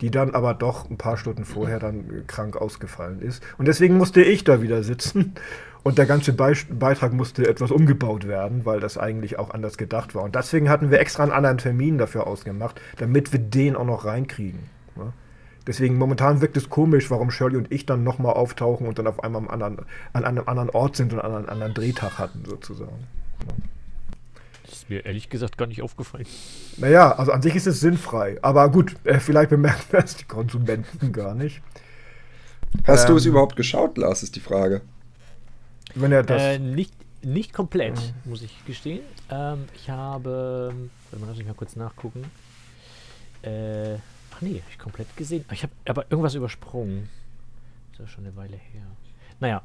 Die 0.01 0.12
dann 0.12 0.36
aber 0.36 0.53
doch 0.53 0.89
ein 0.89 0.97
paar 0.97 1.17
Stunden 1.17 1.45
vorher 1.45 1.79
dann 1.79 1.99
äh, 1.99 2.21
krank 2.27 2.57
ausgefallen 2.57 3.21
ist. 3.21 3.41
Und 3.57 3.67
deswegen 3.67 3.97
musste 3.97 4.21
ich 4.21 4.43
da 4.43 4.62
wieder 4.62 4.83
sitzen. 4.83 5.33
Und 5.83 5.97
der 5.97 6.05
ganze 6.05 6.33
Beitrag 6.33 7.12
musste 7.12 7.47
etwas 7.47 7.69
umgebaut 7.69 8.25
werden, 8.25 8.65
weil 8.65 8.79
das 8.79 8.97
eigentlich 8.97 9.38
auch 9.38 9.51
anders 9.51 9.77
gedacht 9.77 10.15
war. 10.15 10.23
Und 10.23 10.33
deswegen 10.33 10.69
hatten 10.69 10.91
wir 10.91 10.99
extra 10.99 11.23
einen 11.23 11.33
anderen 11.33 11.57
Termin 11.57 11.97
dafür 11.97 12.25
ausgemacht, 12.25 12.79
damit 12.97 13.33
wir 13.33 13.39
den 13.39 13.75
auch 13.75 13.86
noch 13.86 14.05
reinkriegen. 14.05 14.62
Ne? 14.95 15.12
Deswegen 15.67 15.97
momentan 15.97 16.39
wirkt 16.39 16.55
es 16.55 16.69
komisch, 16.69 17.12
warum 17.12 17.31
Shirley 17.31 17.57
und 17.57 17.71
ich 17.71 17.86
dann 17.86 18.03
nochmal 18.03 18.33
auftauchen 18.33 18.88
und 18.88 18.97
dann 18.97 19.07
auf 19.07 19.23
einmal 19.23 19.41
am 19.41 19.49
anderen, 19.49 19.79
an 20.13 20.23
einem 20.23 20.43
anderen 20.47 20.69
Ort 20.69 20.95
sind 20.95 21.12
und 21.12 21.19
einen 21.19 21.33
anderen, 21.33 21.49
anderen 21.49 21.73
Drehtag 21.73 22.17
hatten, 22.17 22.43
sozusagen. 22.45 23.07
Das 24.83 24.89
ist 24.89 24.89
mir 24.89 25.05
ehrlich 25.05 25.29
gesagt 25.29 25.57
gar 25.57 25.67
nicht 25.67 25.81
aufgefallen. 25.81 26.25
Naja, 26.75 27.13
also 27.13 27.31
an 27.31 27.41
sich 27.41 27.55
ist 27.55 27.67
es 27.67 27.79
sinnfrei. 27.79 28.37
Aber 28.41 28.69
gut, 28.69 28.97
äh, 29.05 29.19
vielleicht 29.19 29.49
bemerken 29.49 29.81
das 29.91 30.17
die 30.17 30.25
Konsumenten 30.25 31.13
gar 31.13 31.35
nicht. 31.35 31.61
Hast 32.85 33.07
du 33.07 33.15
es 33.15 33.23
Ähm, 33.25 33.31
überhaupt 33.31 33.55
geschaut, 33.55 33.97
Lars, 33.97 34.23
ist 34.23 34.35
die 34.35 34.41
Frage. 34.41 34.81
Wenn 35.95 36.11
er 36.11 36.23
das. 36.23 36.41
Äh, 36.41 36.59
nicht, 36.59 36.93
nicht 37.23 37.53
komplett, 37.53 38.13
muss 38.25 38.41
ich 38.41 38.65
gestehen. 38.65 38.99
Ähm, 39.29 39.65
ich 39.73 39.89
habe. 39.89 40.73
Warte 41.11 41.21
mal, 41.23 41.29
lass 41.29 41.37
mich 41.37 41.47
mal 41.47 41.53
kurz 41.53 41.77
nachgucken. 41.77 42.25
Äh, 43.41 43.95
ach 44.35 44.41
nee, 44.41 44.59
hab 44.61 44.69
ich 44.69 44.79
komplett 44.79 45.15
gesehen. 45.15 45.45
Ich 45.53 45.63
habe 45.63 45.71
aber 45.87 46.05
irgendwas 46.09 46.35
übersprungen. 46.35 47.09
Das 47.91 47.99
ist 48.01 48.05
ja 48.09 48.15
schon 48.15 48.25
eine 48.25 48.35
Weile 48.35 48.57
her. 48.57 48.83
Naja, 49.39 49.61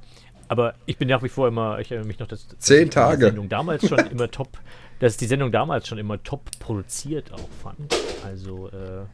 aber 0.46 0.74
ich 0.86 0.96
bin 0.96 1.08
nach 1.08 1.22
wie 1.24 1.28
vor 1.28 1.48
immer, 1.48 1.78
ich 1.80 1.90
erinnere 1.90 2.06
mich 2.06 2.18
noch, 2.18 2.26
dass, 2.28 2.46
dass 2.46 2.58
Zehn 2.60 2.84
ich 2.84 2.84
die 2.84 2.90
Tage. 2.90 3.26
Sendung 3.26 3.48
damals 3.48 3.88
schon 3.88 3.98
immer 4.10 4.30
top, 4.30 4.58
dass 5.00 5.12
ich 5.12 5.18
die 5.18 5.26
Sendung 5.26 5.52
damals 5.52 5.86
schon 5.88 5.98
immer 5.98 6.22
top 6.22 6.42
produziert 6.60 7.32
auch 7.32 7.48
fand. 7.62 7.94
Also, 8.24 8.68
äh, 8.68 9.04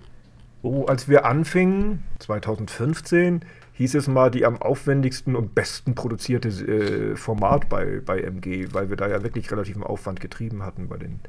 Oh, 0.66 0.86
als 0.86 1.08
wir 1.10 1.26
anfingen, 1.26 2.02
2015, 2.20 3.42
hieß 3.74 3.96
es 3.96 4.08
mal 4.08 4.30
die 4.30 4.46
am 4.46 4.62
aufwendigsten 4.62 5.36
und 5.36 5.54
besten 5.54 5.94
produzierte 5.94 6.48
äh, 6.48 7.16
Format 7.16 7.68
bei, 7.68 8.00
bei 8.02 8.20
MG, 8.20 8.68
weil 8.72 8.88
wir 8.88 8.96
da 8.96 9.06
ja 9.08 9.22
wirklich 9.22 9.50
relativen 9.50 9.82
Aufwand 9.82 10.20
getrieben 10.20 10.62
hatten 10.62 10.88
bei 10.88 10.96
den 10.96 11.20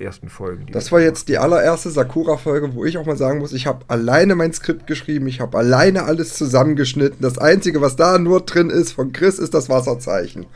ersten 0.00 0.28
Folgen. 0.28 0.66
Das 0.72 0.90
war 0.90 1.00
jetzt 1.00 1.28
die 1.28 1.38
allererste 1.38 1.90
Sakura-Folge, 1.90 2.74
wo 2.74 2.84
ich 2.84 2.98
auch 2.98 3.06
mal 3.06 3.16
sagen 3.16 3.38
muss, 3.38 3.52
ich 3.52 3.66
habe 3.68 3.84
alleine 3.86 4.34
mein 4.34 4.52
Skript 4.52 4.88
geschrieben, 4.88 5.28
ich 5.28 5.40
habe 5.40 5.56
alleine 5.58 6.02
alles 6.04 6.34
zusammengeschnitten. 6.34 7.18
Das 7.20 7.38
Einzige, 7.38 7.80
was 7.80 7.94
da 7.94 8.18
nur 8.18 8.40
drin 8.40 8.70
ist 8.70 8.92
von 8.92 9.12
Chris, 9.12 9.38
ist 9.38 9.54
das 9.54 9.68
Wasserzeichen. 9.68 10.46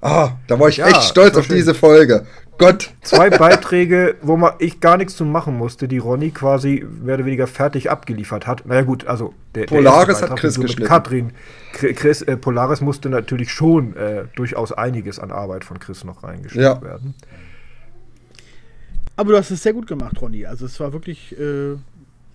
Ah, 0.00 0.32
da 0.46 0.58
war 0.58 0.68
ich 0.68 0.78
Ja, 0.78 0.88
echt 0.88 1.02
stolz 1.04 1.36
auf 1.36 1.46
schön. 1.46 1.56
diese 1.56 1.74
Folge. 1.74 2.24
Gott. 2.58 2.90
Zwei 3.02 3.30
Beiträge, 3.30 4.16
wo 4.20 4.36
man 4.36 4.54
ich 4.58 4.80
gar 4.80 4.96
nichts 4.96 5.16
zu 5.16 5.24
machen 5.24 5.56
musste, 5.56 5.86
die 5.88 5.98
Ronny 5.98 6.30
quasi 6.30 6.84
mehr 7.02 7.14
oder 7.14 7.24
weniger 7.24 7.46
fertig 7.46 7.90
abgeliefert 7.90 8.46
hat. 8.46 8.66
Naja 8.66 8.82
gut, 8.82 9.06
also 9.06 9.32
der, 9.54 9.66
der 9.66 9.76
Polaris 9.76 10.08
erste 10.20 10.30
hat 10.30 10.38
Chris 10.40 10.58
geschnitten. 10.60 10.88
Katrin. 10.88 11.32
Chri- 11.74 11.94
Chris, 11.94 12.22
äh, 12.22 12.36
Polaris 12.36 12.80
musste 12.80 13.08
natürlich 13.08 13.52
schon 13.52 13.96
äh, 13.96 14.24
durchaus 14.34 14.72
einiges 14.72 15.18
an 15.20 15.30
Arbeit 15.30 15.64
von 15.64 15.78
Chris 15.78 16.02
noch 16.04 16.24
reingesteckt 16.24 16.62
Ja. 16.62 16.82
werden. 16.82 17.14
Aber 19.16 19.32
du 19.32 19.38
hast 19.38 19.50
es 19.50 19.62
sehr 19.62 19.72
gut 19.72 19.86
gemacht, 19.86 20.20
Ronny. 20.20 20.46
Also 20.46 20.66
es 20.66 20.78
war 20.78 20.92
wirklich, 20.92 21.36
äh, 21.38 21.72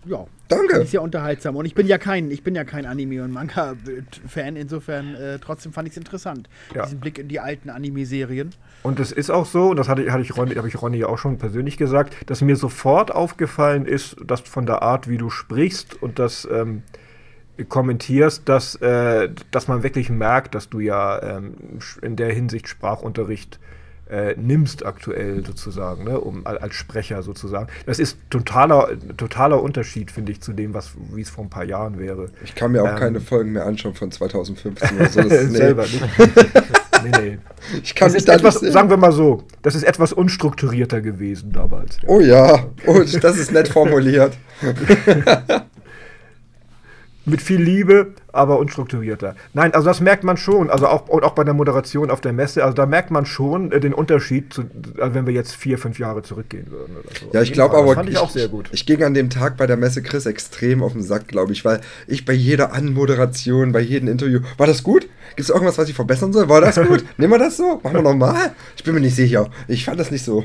ja, 0.05 0.25
Danke. 0.49 0.81
ich 0.83 0.89
sehr 0.89 1.01
unterhaltsam. 1.01 1.55
Und 1.55 1.65
ich 1.65 1.75
bin 1.75 1.87
ja 1.87 1.97
kein, 1.97 2.29
ich 2.29 2.43
bin 2.43 2.55
ja 2.55 2.63
kein 2.65 2.85
Anime- 2.85 3.23
und 3.23 3.31
Manga-Fan, 3.31 4.55
insofern 4.57 5.15
äh, 5.15 5.39
trotzdem 5.39 5.71
fand 5.71 5.87
ich 5.87 5.93
es 5.93 5.97
interessant. 5.97 6.49
Ja. 6.75 6.83
Diesen 6.83 6.99
Blick 6.99 7.19
in 7.19 7.27
die 7.29 7.39
alten 7.39 7.69
Anime-Serien. 7.69 8.49
Und 8.83 8.99
es 8.99 9.11
ist 9.13 9.29
auch 9.29 9.45
so, 9.45 9.69
und 9.69 9.77
das 9.77 9.87
hatte, 9.89 10.11
hatte 10.11 10.21
ich 10.21 10.35
Ronny, 10.37 10.55
habe 10.55 10.67
ich 10.67 10.81
Ronny 10.81 10.97
ja 10.97 11.07
auch 11.07 11.17
schon 11.17 11.37
persönlich 11.37 11.77
gesagt, 11.77 12.15
dass 12.29 12.41
mir 12.41 12.55
sofort 12.57 13.11
aufgefallen 13.15 13.85
ist, 13.85 14.17
dass 14.25 14.41
von 14.41 14.65
der 14.65 14.81
Art, 14.81 15.07
wie 15.07 15.17
du 15.17 15.29
sprichst 15.29 16.01
und 16.03 16.19
das 16.19 16.45
ähm, 16.51 16.83
kommentierst, 17.69 18.49
dass, 18.49 18.75
äh, 18.75 19.29
dass 19.51 19.67
man 19.67 19.83
wirklich 19.83 20.09
merkt, 20.09 20.55
dass 20.55 20.69
du 20.69 20.79
ja 20.79 21.21
ähm, 21.37 21.53
in 22.01 22.15
der 22.15 22.33
Hinsicht 22.33 22.67
Sprachunterricht 22.67 23.59
äh, 24.09 24.35
nimmst 24.35 24.85
aktuell 24.85 25.45
sozusagen, 25.45 26.03
ne, 26.03 26.19
um 26.19 26.45
al- 26.45 26.57
als 26.57 26.75
Sprecher 26.75 27.23
sozusagen. 27.23 27.67
Das 27.85 27.99
ist 27.99 28.17
totaler, 28.29 28.89
totaler 29.15 29.61
Unterschied, 29.63 30.11
finde 30.11 30.33
ich, 30.33 30.41
zu 30.41 30.51
dem, 30.51 30.73
was 30.73 30.91
wie 31.13 31.21
es 31.21 31.29
vor 31.29 31.45
ein 31.45 31.49
paar 31.49 31.63
Jahren 31.63 31.99
wäre. 31.99 32.29
Ich 32.43 32.53
kann 32.53 32.73
mir 32.73 32.83
auch 32.83 32.89
Ähm. 32.89 32.95
keine 32.97 33.21
Folgen 33.21 33.53
mehr 33.53 33.65
anschauen 33.65 33.93
von 33.95 34.11
2015 34.11 34.97
oder 34.97 35.09
so. 35.09 35.21
Das, 35.21 35.29
nee. 35.49 35.57
Selber 35.57 35.83
nicht. 35.83 36.03
nee, 37.03 37.11
nee. 37.21 37.37
Ich 37.83 37.95
kann 37.95 38.07
Das 38.07 38.13
mich 38.13 38.19
ist 38.19 38.27
da 38.27 38.33
etwas, 38.33 38.61
nicht 38.61 38.73
sagen 38.73 38.89
wir 38.89 38.97
mal 38.97 39.11
so, 39.11 39.43
das 39.61 39.75
ist 39.75 39.83
etwas 39.83 40.13
unstrukturierter 40.13 41.01
gewesen 41.01 41.51
damals. 41.51 41.97
Ja. 42.01 42.09
Oh 42.09 42.19
ja, 42.19 42.65
oh, 42.87 43.01
das 43.21 43.37
ist 43.37 43.51
nett 43.51 43.67
formuliert. 43.67 44.33
Mit 47.25 47.41
viel 47.41 47.61
Liebe, 47.61 48.13
aber 48.33 48.57
unstrukturierter. 48.59 49.35
Nein, 49.53 49.73
also 49.73 49.87
das 49.87 50.01
merkt 50.01 50.23
man 50.23 50.37
schon, 50.37 50.69
also 50.69 50.87
auch, 50.87 51.07
und 51.07 51.23
auch 51.23 51.33
bei 51.33 51.43
der 51.43 51.53
Moderation 51.53 52.09
auf 52.09 52.19
der 52.19 52.33
Messe, 52.33 52.63
also 52.63 52.75
da 52.75 52.85
merkt 52.85 53.11
man 53.11 53.25
schon 53.25 53.71
äh, 53.71 53.79
den 53.79 53.93
Unterschied, 53.93 54.53
zu, 54.53 54.63
also 54.99 55.13
wenn 55.13 55.25
wir 55.25 55.33
jetzt 55.33 55.55
vier, 55.55 55.77
fünf 55.77 55.99
Jahre 55.99 56.23
zurückgehen 56.23 56.69
würden. 56.69 56.97
Oder 56.97 57.15
so. 57.17 57.29
Ja, 57.31 57.41
ich 57.43 57.53
glaube 57.53 57.77
aber, 57.77 57.87
Das 57.87 57.95
fand 57.95 58.09
ich, 58.09 58.17
auch 58.17 58.29
sehr 58.31 58.47
gut. 58.47 58.69
Ich 58.73 58.85
ging 58.85 59.03
an 59.03 59.13
dem 59.13 59.29
Tag 59.29 59.55
bei 59.55 59.67
der 59.67 59.77
Messe 59.77 60.01
Chris 60.01 60.25
extrem 60.25 60.81
auf 60.81 60.93
den 60.93 61.03
Sack, 61.03 61.27
glaube 61.27 61.53
ich, 61.53 61.63
weil 61.63 61.81
ich 62.07 62.25
bei 62.25 62.33
jeder 62.33 62.73
Anmoderation, 62.73 63.71
bei 63.71 63.81
jedem 63.81 64.09
Interview, 64.09 64.39
war 64.57 64.67
das 64.67 64.83
gut? 64.83 65.07
Gibt 65.35 65.41
es 65.41 65.49
irgendwas, 65.49 65.77
was 65.77 65.87
ich 65.87 65.95
verbessern 65.95 66.33
soll? 66.33 66.49
War 66.49 66.61
das 66.61 66.75
gut? 66.75 67.05
Nehmen 67.17 67.33
wir 67.33 67.39
das 67.39 67.57
so? 67.57 67.79
Machen 67.83 67.95
wir 67.95 68.01
nochmal? 68.01 68.51
Ich 68.75 68.83
bin 68.83 68.95
mir 68.95 68.99
nicht 68.99 69.15
sicher. 69.15 69.49
Ich 69.67 69.85
fand 69.85 69.99
das 69.99 70.11
nicht 70.11 70.25
so. 70.25 70.43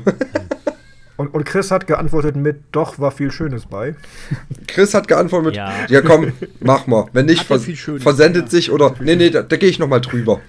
Und, 1.19 1.33
und 1.33 1.43
Chris 1.43 1.69
hat 1.69 1.85
geantwortet 1.85 2.37
mit, 2.37 2.61
doch, 2.71 2.97
war 2.97 3.11
viel 3.11 3.29
Schönes 3.29 3.65
bei. 3.65 3.93
Chris 4.67 4.93
hat 4.93 5.09
geantwortet 5.09 5.47
mit, 5.47 5.55
ja, 5.57 5.73
Ja. 5.89 5.99
komm, 6.01 6.31
mach 6.61 6.87
mal. 6.87 7.07
Wenn 7.11 7.25
nicht, 7.25 7.41
er 7.41 7.59
vers 7.59 7.65
Schönes, 7.77 8.03
versendet 8.03 8.43
ja. 8.45 8.49
sich 8.49 8.71
oder, 8.71 8.95
nee, 9.01 9.17
nee, 9.17 9.29
da, 9.29 9.41
da 9.41 9.57
gehe 9.57 9.67
ich 9.69 9.79
nochmal 9.79 9.99
drüber. 9.99 10.39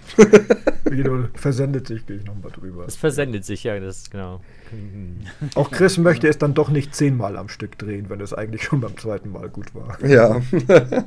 Jeder 0.89 1.29
versendet 1.35 1.89
sich, 1.89 2.07
gehe 2.07 2.19
ich 2.19 2.25
nochmal 2.25 2.53
drüber. 2.53 2.85
es 2.87 2.95
versendet 2.95 3.45
sich, 3.45 3.65
ja, 3.65 3.81
das 3.81 3.99
ist 4.03 4.11
genau. 4.13 4.43
Hm. 4.71 5.17
Auch 5.57 5.73
Chris 5.73 5.99
möchte 5.99 6.29
es 6.29 6.39
dann 6.39 6.55
doch 6.55 6.69
nicht 6.69 6.95
zehnmal 6.95 7.37
am 7.37 7.49
Stück 7.49 7.77
drehen, 7.77 8.07
wenn 8.09 8.21
es 8.21 8.33
eigentlich 8.33 8.63
schon 8.63 8.81
beim 8.81 8.97
zweiten 8.97 9.33
Mal 9.33 9.49
gut 9.49 9.75
war. 9.75 9.99
Ja. 10.07 10.41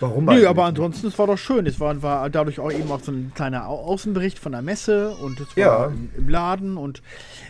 Warum 0.00 0.24
Nö, 0.24 0.32
eigentlich 0.32 0.48
aber 0.48 0.64
ansonsten, 0.64 1.06
es 1.06 1.18
war 1.18 1.28
doch 1.28 1.38
schön. 1.38 1.66
Es 1.66 1.78
war, 1.78 2.02
war 2.02 2.28
dadurch 2.30 2.58
auch 2.58 2.72
eben 2.72 2.90
auch 2.90 3.00
so 3.00 3.12
ein 3.12 3.30
kleiner 3.34 3.68
Au 3.68 3.76
Außenbericht 3.84 4.38
von 4.40 4.50
der 4.52 4.62
Messe 4.62 5.10
und 5.22 5.38
es 5.38 5.56
war 5.56 5.62
Ja. 5.62 5.86
im, 5.86 6.10
im 6.16 6.28
Laden 6.28 6.76
und 6.76 7.00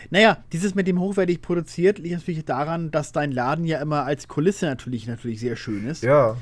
naja, 0.09 0.37
dieses 0.51 0.75
mit 0.75 0.87
dem 0.87 0.99
hochwertig 0.99 1.41
produziert 1.41 1.99
liegt 1.99 2.15
natürlich 2.15 2.45
daran, 2.45 2.91
dass 2.91 3.11
dein 3.11 3.31
Laden 3.31 3.65
ja 3.65 3.79
immer 3.81 4.03
als 4.05 4.27
Kulisse 4.27 4.65
natürlich 4.65 5.07
natürlich 5.07 5.39
sehr 5.39 5.55
schön 5.55 5.87
ist. 5.87 6.03
Ja, 6.03 6.37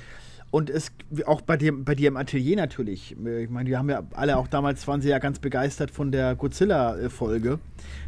Und 0.51 0.69
es 0.69 0.91
auch 1.25 1.41
bei 1.41 1.57
dir, 1.57 1.73
bei 1.73 1.95
dir 1.95 2.09
im 2.09 2.17
Atelier 2.17 2.55
natürlich. 2.55 3.11
Ich 3.13 3.49
meine, 3.49 3.69
wir 3.69 3.77
haben 3.79 3.89
ja 3.89 4.03
alle 4.13 4.37
auch 4.37 4.47
damals 4.47 4.87
waren 4.87 5.01
sie 5.01 5.09
ja 5.09 5.17
ganz 5.19 5.39
begeistert 5.39 5.89
von 5.89 6.11
der 6.11 6.35
Godzilla-Folge, 6.35 7.57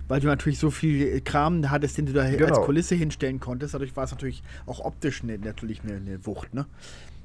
weil 0.07 0.19
du 0.19 0.27
natürlich 0.27 0.59
so 0.59 0.69
viel 0.69 1.21
Kram 1.21 1.71
hattest, 1.71 1.97
den 1.97 2.05
du 2.05 2.13
da 2.13 2.29
Genau. 2.29 2.45
als 2.55 2.65
Kulisse 2.65 2.93
hinstellen 2.95 3.39
konntest. 3.39 3.73
Dadurch 3.73 3.95
war 3.95 4.03
es 4.03 4.11
natürlich 4.11 4.43
auch 4.67 4.79
optisch 4.85 5.23
ne, 5.23 5.39
natürlich 5.39 5.81
eine, 5.83 5.95
eine 5.95 6.25
Wucht, 6.25 6.53
ne? 6.53 6.65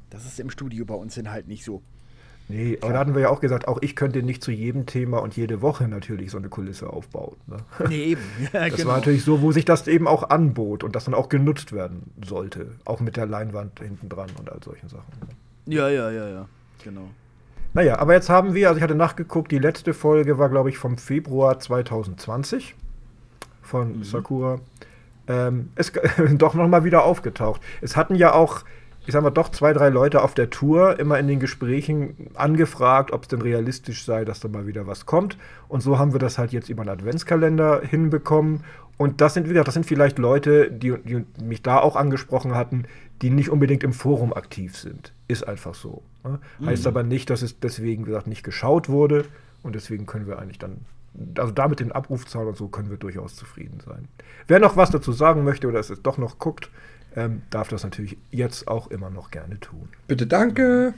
Das 0.08 0.24
ist 0.24 0.40
im 0.40 0.50
Studio 0.50 0.84
bei 0.86 0.94
uns 0.94 1.14
dann 1.16 1.30
halt 1.30 1.46
nicht 1.48 1.64
so. 1.64 1.82
Nee, 2.50 2.78
aber 2.80 2.92
da 2.92 2.98
hatten 2.98 3.14
wir 3.14 3.22
ja 3.22 3.28
auch 3.30 3.40
gesagt, 3.40 3.66
auch 3.68 3.78
ich 3.80 3.96
könnte 3.96 4.22
nicht 4.22 4.42
zu 4.42 4.50
jedem 4.50 4.86
Thema 4.86 5.18
und 5.18 5.36
jede 5.36 5.62
Woche 5.62 5.88
natürlich 5.88 6.30
so 6.30 6.38
eine 6.38 6.48
Kulisse 6.48 6.90
aufbauen. 6.90 7.36
Ne? 7.46 7.56
Nee, 7.88 8.02
eben. 8.04 8.20
Ja, 8.52 8.68
Das 8.68 8.76
genau. 8.76 8.90
war 8.90 8.96
natürlich 8.96 9.24
so, 9.24 9.40
wo 9.42 9.52
sich 9.52 9.64
das 9.64 9.86
eben 9.88 10.06
auch 10.06 10.30
anbot 10.30 10.84
und 10.84 10.94
das 10.96 11.04
dann 11.04 11.14
auch 11.14 11.28
genutzt 11.28 11.72
werden 11.72 12.10
sollte. 12.24 12.72
Auch 12.84 13.00
mit 13.00 13.16
der 13.16 13.26
Leinwand 13.26 13.80
hinten 13.80 14.08
dran 14.08 14.30
und 14.38 14.50
all 14.50 14.62
solchen 14.62 14.88
Sachen. 14.88 15.04
Ja, 15.66 15.88
ja, 15.88 16.10
ja, 16.10 16.28
ja. 16.28 16.48
Genau. 16.84 17.08
Naja, 17.72 17.98
aber 17.98 18.14
jetzt 18.14 18.28
haben 18.28 18.54
wir, 18.54 18.68
also 18.68 18.78
ich 18.78 18.82
hatte 18.82 18.96
nachgeguckt, 18.96 19.52
die 19.52 19.58
letzte 19.58 19.94
Folge 19.94 20.38
war, 20.38 20.48
glaube 20.48 20.70
ich, 20.70 20.78
vom 20.78 20.98
Februar 20.98 21.60
2020 21.60 22.74
von 23.62 24.02
Sakura. 24.02 24.60
Ähm, 25.28 25.70
ist 25.76 25.98
doch 26.32 26.54
nochmal 26.54 26.82
wieder 26.82 27.04
aufgetaucht. 27.04 27.60
Es 27.80 27.96
hatten 27.96 28.16
ja 28.16 28.32
auch, 28.32 28.64
ich 29.06 29.12
sag 29.12 29.22
mal, 29.22 29.30
doch 29.30 29.48
zwei, 29.48 29.72
drei 29.72 29.88
Leute 29.88 30.22
auf 30.22 30.34
der 30.34 30.50
Tour 30.50 30.98
immer 30.98 31.18
in 31.18 31.26
den 31.26 31.40
Gesprächen 31.40 32.28
angefragt, 32.34 33.12
ob 33.12 33.22
es 33.22 33.28
denn 33.28 33.40
realistisch 33.40 34.04
sei, 34.04 34.24
dass 34.24 34.40
da 34.40 34.48
mal 34.48 34.66
wieder 34.66 34.86
was 34.86 35.06
kommt. 35.06 35.38
Und 35.68 35.82
so 35.82 35.98
haben 35.98 36.12
wir 36.12 36.18
das 36.18 36.38
halt 36.38 36.52
jetzt 36.52 36.68
über 36.68 36.82
einen 36.82 36.90
Adventskalender 36.90 37.82
hinbekommen. 37.82 38.64
Und 38.98 39.22
das 39.22 39.32
sind 39.32 39.48
wieder, 39.48 39.64
das 39.64 39.74
sind 39.74 39.86
vielleicht 39.86 40.18
Leute, 40.18 40.70
die, 40.70 40.94
die 41.02 41.24
mich 41.42 41.62
da 41.62 41.78
auch 41.78 41.96
angesprochen 41.96 42.54
hatten, 42.54 42.84
die 43.22 43.30
nicht 43.30 43.48
unbedingt 43.48 43.82
im 43.82 43.94
Forum 43.94 44.34
aktiv 44.34 44.76
sind. 44.76 45.14
Ist 45.26 45.48
einfach 45.48 45.74
so. 45.74 46.02
Ne? 46.22 46.38
Heißt 46.64 46.86
aber 46.86 47.02
nicht, 47.02 47.30
dass 47.30 47.40
es 47.40 47.58
deswegen, 47.58 48.04
wie 48.04 48.10
gesagt, 48.10 48.26
nicht 48.26 48.44
geschaut 48.44 48.90
wurde. 48.90 49.24
Und 49.62 49.74
deswegen 49.74 50.04
können 50.06 50.26
wir 50.26 50.38
eigentlich 50.38 50.58
dann, 50.58 50.84
also 51.38 51.52
da 51.52 51.68
mit 51.68 51.80
den 51.80 51.92
Abrufzahlen 51.92 52.48
und 52.48 52.56
so, 52.56 52.68
können 52.68 52.90
wir 52.90 52.98
durchaus 52.98 53.36
zufrieden 53.36 53.80
sein. 53.84 54.08
Wer 54.46 54.58
noch 54.58 54.76
was 54.76 54.90
dazu 54.90 55.12
sagen 55.12 55.44
möchte 55.44 55.66
oder 55.66 55.80
es 55.80 55.92
doch 56.02 56.18
noch 56.18 56.38
guckt, 56.38 56.70
ähm, 57.16 57.42
darf 57.50 57.68
das 57.68 57.82
natürlich 57.84 58.16
jetzt 58.30 58.68
auch 58.68 58.88
immer 58.88 59.10
noch 59.10 59.30
gerne 59.30 59.58
tun. 59.60 59.88
Bitte 60.06 60.26
danke. 60.26 60.94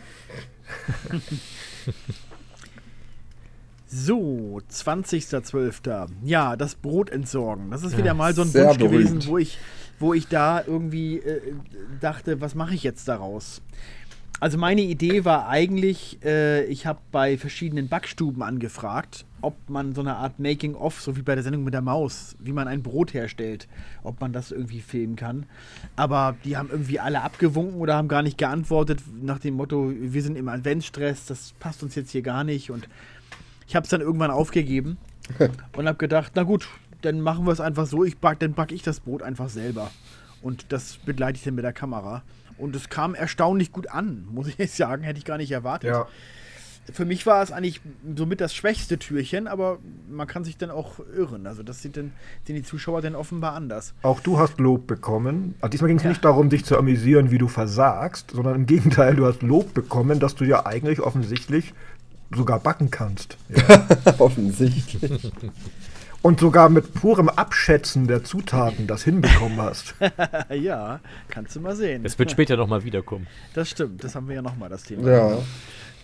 So, 3.86 4.60
20.12. 4.70 6.08
Ja, 6.24 6.56
das 6.56 6.74
Brot 6.76 7.10
entsorgen. 7.10 7.70
Das 7.70 7.82
ist 7.82 7.92
Ja, 7.92 7.98
wieder 7.98 8.14
mal 8.14 8.34
so 8.34 8.42
ein 8.42 8.54
Wunsch 8.54 8.78
gewesen, 8.78 8.88
berühmt. 9.18 9.26
wo 9.26 9.38
ich, 9.38 9.58
wo 9.98 10.14
ich 10.14 10.28
da 10.28 10.62
irgendwie 10.66 11.18
äh, 11.18 11.52
dachte, 12.00 12.40
was 12.40 12.54
mache 12.54 12.74
ich 12.74 12.82
jetzt 12.84 13.06
daraus? 13.08 13.60
Also 14.40 14.56
meine 14.56 14.80
Idee 14.80 15.24
war 15.26 15.48
eigentlich, 15.48 16.18
äh, 16.24 16.64
ich 16.64 16.86
habe 16.86 17.00
bei 17.12 17.36
verschiedenen 17.36 17.88
Backstuben 17.88 18.42
angefragt, 18.42 19.26
ob 19.42 19.68
man 19.68 19.94
so 19.94 20.00
eine 20.00 20.16
Art 20.16 20.38
Making-of, 20.38 21.00
so 21.00 21.16
wie 21.16 21.22
bei 21.22 21.34
der 21.34 21.44
Sendung 21.44 21.64
mit 21.64 21.74
der 21.74 21.82
Maus, 21.82 22.36
wie 22.38 22.52
man 22.52 22.68
ein 22.68 22.82
Brot 22.82 23.12
herstellt, 23.12 23.68
ob 24.02 24.20
man 24.20 24.32
das 24.32 24.52
irgendwie 24.52 24.80
filmen 24.80 25.16
kann. 25.16 25.46
Aber 25.96 26.36
die 26.44 26.56
haben 26.56 26.70
irgendwie 26.70 27.00
alle 27.00 27.22
abgewunken 27.22 27.80
oder 27.80 27.96
haben 27.96 28.08
gar 28.08 28.22
nicht 28.22 28.38
geantwortet 28.38 29.00
nach 29.20 29.38
dem 29.38 29.54
Motto, 29.54 29.92
wir 29.94 30.22
sind 30.22 30.36
im 30.36 30.48
Adventsstress, 30.48 31.26
das 31.26 31.52
passt 31.58 31.82
uns 31.82 31.94
jetzt 31.94 32.10
hier 32.10 32.22
gar 32.22 32.44
nicht. 32.44 32.70
Und 32.70 32.88
ich 33.66 33.76
habe 33.76 33.84
es 33.84 33.90
dann 33.90 34.00
irgendwann 34.00 34.30
aufgegeben 34.30 34.96
und 35.76 35.86
habe 35.86 35.98
gedacht, 35.98 36.32
na 36.34 36.44
gut, 36.44 36.68
dann 37.02 37.20
machen 37.20 37.44
wir 37.44 37.52
es 37.52 37.60
einfach 37.60 37.86
so, 37.86 38.04
ich 38.04 38.18
back, 38.18 38.38
dann 38.38 38.54
backe 38.54 38.74
ich 38.74 38.82
das 38.82 39.00
Brot 39.00 39.22
einfach 39.22 39.48
selber. 39.48 39.90
Und 40.40 40.72
das 40.72 40.96
begleite 40.98 41.36
ich 41.36 41.44
dann 41.44 41.54
mit 41.54 41.64
der 41.64 41.72
Kamera. 41.72 42.22
Und 42.58 42.76
es 42.76 42.88
kam 42.88 43.14
erstaunlich 43.14 43.72
gut 43.72 43.88
an, 43.88 44.26
muss 44.30 44.46
ich 44.46 44.58
jetzt 44.58 44.76
sagen, 44.76 45.02
hätte 45.02 45.18
ich 45.18 45.24
gar 45.24 45.36
nicht 45.36 45.50
erwartet. 45.50 45.90
Ja. 45.90 46.06
Für 46.92 47.04
mich 47.04 47.26
war 47.26 47.42
es 47.42 47.52
eigentlich 47.52 47.80
somit 48.16 48.40
das 48.40 48.54
schwächste 48.54 48.98
Türchen, 48.98 49.46
aber 49.46 49.78
man 50.10 50.26
kann 50.26 50.44
sich 50.44 50.56
dann 50.56 50.70
auch 50.70 51.00
irren. 51.14 51.46
Also 51.46 51.62
das 51.62 51.82
sieht 51.82 51.96
dann, 51.96 52.12
sehen 52.46 52.56
die 52.56 52.62
Zuschauer 52.62 53.02
dann 53.02 53.14
offenbar 53.14 53.54
anders. 53.54 53.94
Auch 54.02 54.20
du 54.20 54.38
hast 54.38 54.58
Lob 54.60 54.86
bekommen. 54.86 55.54
Also 55.60 55.70
diesmal 55.70 55.88
ging 55.88 55.98
es 55.98 56.04
nicht 56.04 56.24
darum, 56.24 56.50
dich 56.50 56.64
zu 56.64 56.76
amüsieren, 56.76 57.30
wie 57.30 57.38
du 57.38 57.48
versagst, 57.48 58.32
sondern 58.32 58.54
im 58.54 58.66
Gegenteil, 58.66 59.16
du 59.16 59.26
hast 59.26 59.42
Lob 59.42 59.74
bekommen, 59.74 60.20
dass 60.20 60.34
du 60.34 60.44
ja 60.44 60.66
eigentlich 60.66 61.00
offensichtlich 61.00 61.74
sogar 62.34 62.60
backen 62.60 62.90
kannst. 62.90 63.36
Ja. 63.48 63.86
Offensichtlich. 64.18 65.32
Und 66.22 66.38
sogar 66.38 66.68
mit 66.68 66.94
purem 66.94 67.28
Abschätzen 67.28 68.06
der 68.06 68.22
Zutaten 68.22 68.86
das 68.86 69.02
hinbekommen 69.02 69.60
hast. 69.60 69.96
ja, 70.50 71.00
kannst 71.28 71.56
du 71.56 71.60
mal 71.60 71.74
sehen. 71.74 72.04
Das 72.04 72.16
wird 72.16 72.30
später 72.30 72.56
nochmal 72.56 72.84
wiederkommen. 72.84 73.26
Das 73.54 73.70
stimmt, 73.70 74.04
das 74.04 74.14
haben 74.14 74.28
wir 74.28 74.36
ja 74.36 74.42
nochmal, 74.42 74.68
das 74.68 74.84
Thema. 74.84 75.10
Ja. 75.10 75.38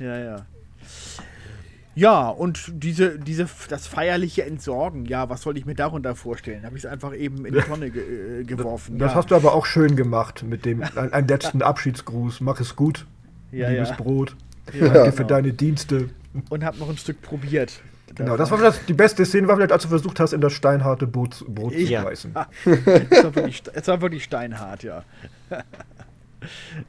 Ja, 0.01 0.19
ja. 0.19 0.47
Ja, 1.99 2.29
und 2.29 2.71
diese, 2.73 3.19
diese, 3.19 3.49
das 3.69 3.89
feierliche 3.89 4.45
Entsorgen, 4.45 5.05
ja, 5.07 5.29
was 5.29 5.43
soll 5.43 5.59
ich 5.59 5.67
mir 5.67 5.75
darunter 5.75 6.15
vorstellen? 6.15 6.65
Habe 6.65 6.77
ich 6.77 6.85
es 6.85 6.91
einfach 6.91 7.13
eben 7.13 7.45
in 7.45 7.55
die 7.55 7.61
Tonne 7.61 7.91
ge 7.91 8.41
äh, 8.41 8.45
geworfen. 8.45 8.99
Das 8.99 9.13
ja. 9.13 9.17
hast 9.17 9.33
du 9.33 9.35
aber 9.35 9.53
auch 9.53 9.67
schön 9.67 9.97
gemacht 9.97 10.45
mit 10.45 10.65
dem 10.65 10.83
ein, 10.83 11.13
einen 11.13 11.27
letzten 11.27 11.61
Abschiedsgruß. 11.61 12.41
Mach 12.41 12.61
es 12.61 12.77
gut, 12.77 13.05
Ja, 13.51 13.69
liebes 13.71 13.89
ja. 13.89 13.97
Brot. 13.97 14.37
Danke 14.67 15.11
für 15.11 15.17
genau. 15.17 15.29
deine 15.29 15.53
Dienste. 15.53 16.11
Und 16.51 16.65
habe 16.65 16.79
noch 16.79 16.89
ein 16.89 16.99
Stück 16.99 17.21
probiert. 17.21 17.81
Genau, 18.15 18.37
das 18.37 18.51
war 18.53 18.59
vielleicht 18.59 18.89
die 18.89 18.95
beste 18.95 19.25
Szene, 19.27 19.49
war 19.49 19.57
vielleicht, 19.57 19.73
als 19.73 19.83
du 19.83 19.89
versucht 19.89 20.21
hast, 20.21 20.33
in 20.33 20.41
das 20.41 20.53
steinharte 20.53 21.09
Boot, 21.09 21.45
Brot 21.49 21.73
zu 21.73 21.81
Ja. 21.81 22.05
beißen. 22.05 22.33
Es 23.11 23.25
war 23.25 23.35
wirklich, 23.35 23.63
es 23.73 23.89
war 23.89 24.01
wirklich 24.01 24.23
steinhart, 24.25 24.85
ja. 24.85 25.03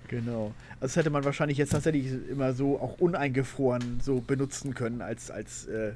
genau. 0.08 0.54
Also 0.80 0.82
das 0.82 0.96
hätte 0.96 1.10
man 1.10 1.26
wahrscheinlich 1.26 1.58
jetzt 1.58 1.72
tatsächlich 1.72 2.08
immer 2.30 2.54
so 2.54 2.80
auch 2.80 3.00
uneingefroren 3.00 4.00
so 4.02 4.22
benutzen 4.22 4.74
können 4.74 5.02
als, 5.02 5.32
als, 5.32 5.66
äh, 5.68 5.94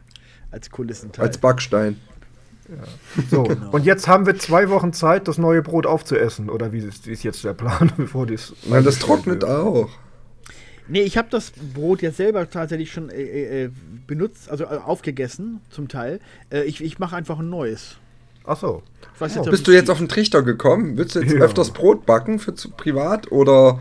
als 0.52 0.70
Kulissenteil. 0.70 1.26
Als 1.26 1.38
Backstein. 1.38 1.98
So, 3.30 3.44
Genau. 3.44 3.72
und 3.72 3.86
jetzt 3.86 4.08
haben 4.08 4.26
wir 4.26 4.38
zwei 4.40 4.70
Wochen 4.70 4.94
Zeit, 4.94 5.28
das 5.28 5.38
neue 5.38 5.62
Brot 5.62 5.86
aufzuessen. 5.86 6.50
Oder 6.50 6.72
wie 6.72 6.80
ist, 6.80 7.08
wie 7.08 7.12
ist 7.12 7.24
jetzt 7.24 7.44
der 7.44 7.54
Plan, 7.54 7.92
bevor 7.98 8.26
das. 8.26 8.54
Nein, 8.70 8.84
das 8.84 9.00
trocknet 9.00 9.44
auch. 9.44 9.90
Nee, 10.88 11.02
ich 11.02 11.18
habe 11.18 11.30
das 11.30 11.52
Brot 11.74 12.02
jetzt 12.02 12.18
selber 12.18 12.50
tatsächlich 12.50 12.92
schon 12.92 13.10
äh, 13.10 13.66
äh, 13.66 13.70
benutzt, 14.08 14.50
also 14.50 14.66
äh, 14.66 14.68
aufgegessen 14.68 15.62
zum 15.70 15.88
Teil. 15.88 16.20
Äh, 16.52 16.64
ich 16.64 16.84
ich 16.84 17.00
mache 17.00 17.16
einfach 17.16 17.40
ein 17.40 17.50
neues. 17.50 17.98
Ach 18.46 18.58
so. 18.58 18.84
Nicht, 19.20 19.38
ob 19.38 19.50
Bist 19.50 19.68
du 19.68 19.72
jetzt 19.72 19.90
auf 19.90 20.00
den 20.00 20.10
Trichter 20.10 20.42
gekommen? 20.42 20.98
Willst 20.98 21.16
du 21.16 21.20
jetzt 21.22 21.34
Ja. 21.34 21.40
öfters 21.40 21.72
Brot 21.72 22.06
backen 22.06 22.40
für 22.40 22.54
zu 22.56 22.72
privat 22.72 23.32
oder 23.32 23.80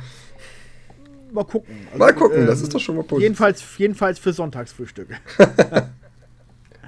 Mal 1.32 1.44
gucken. 1.44 1.74
Also, 1.86 1.98
Mal 1.98 2.12
gucken, 2.12 2.46
das 2.46 2.58
ähm, 2.58 2.64
ist 2.64 2.74
doch 2.74 2.80
schon 2.80 2.96
mal 2.96 3.02
positiv. 3.02 3.22
Jedenfalls, 3.22 3.64
jedenfalls 3.78 4.18
für 4.18 4.32
Sonntagsfrühstück. 4.32 5.08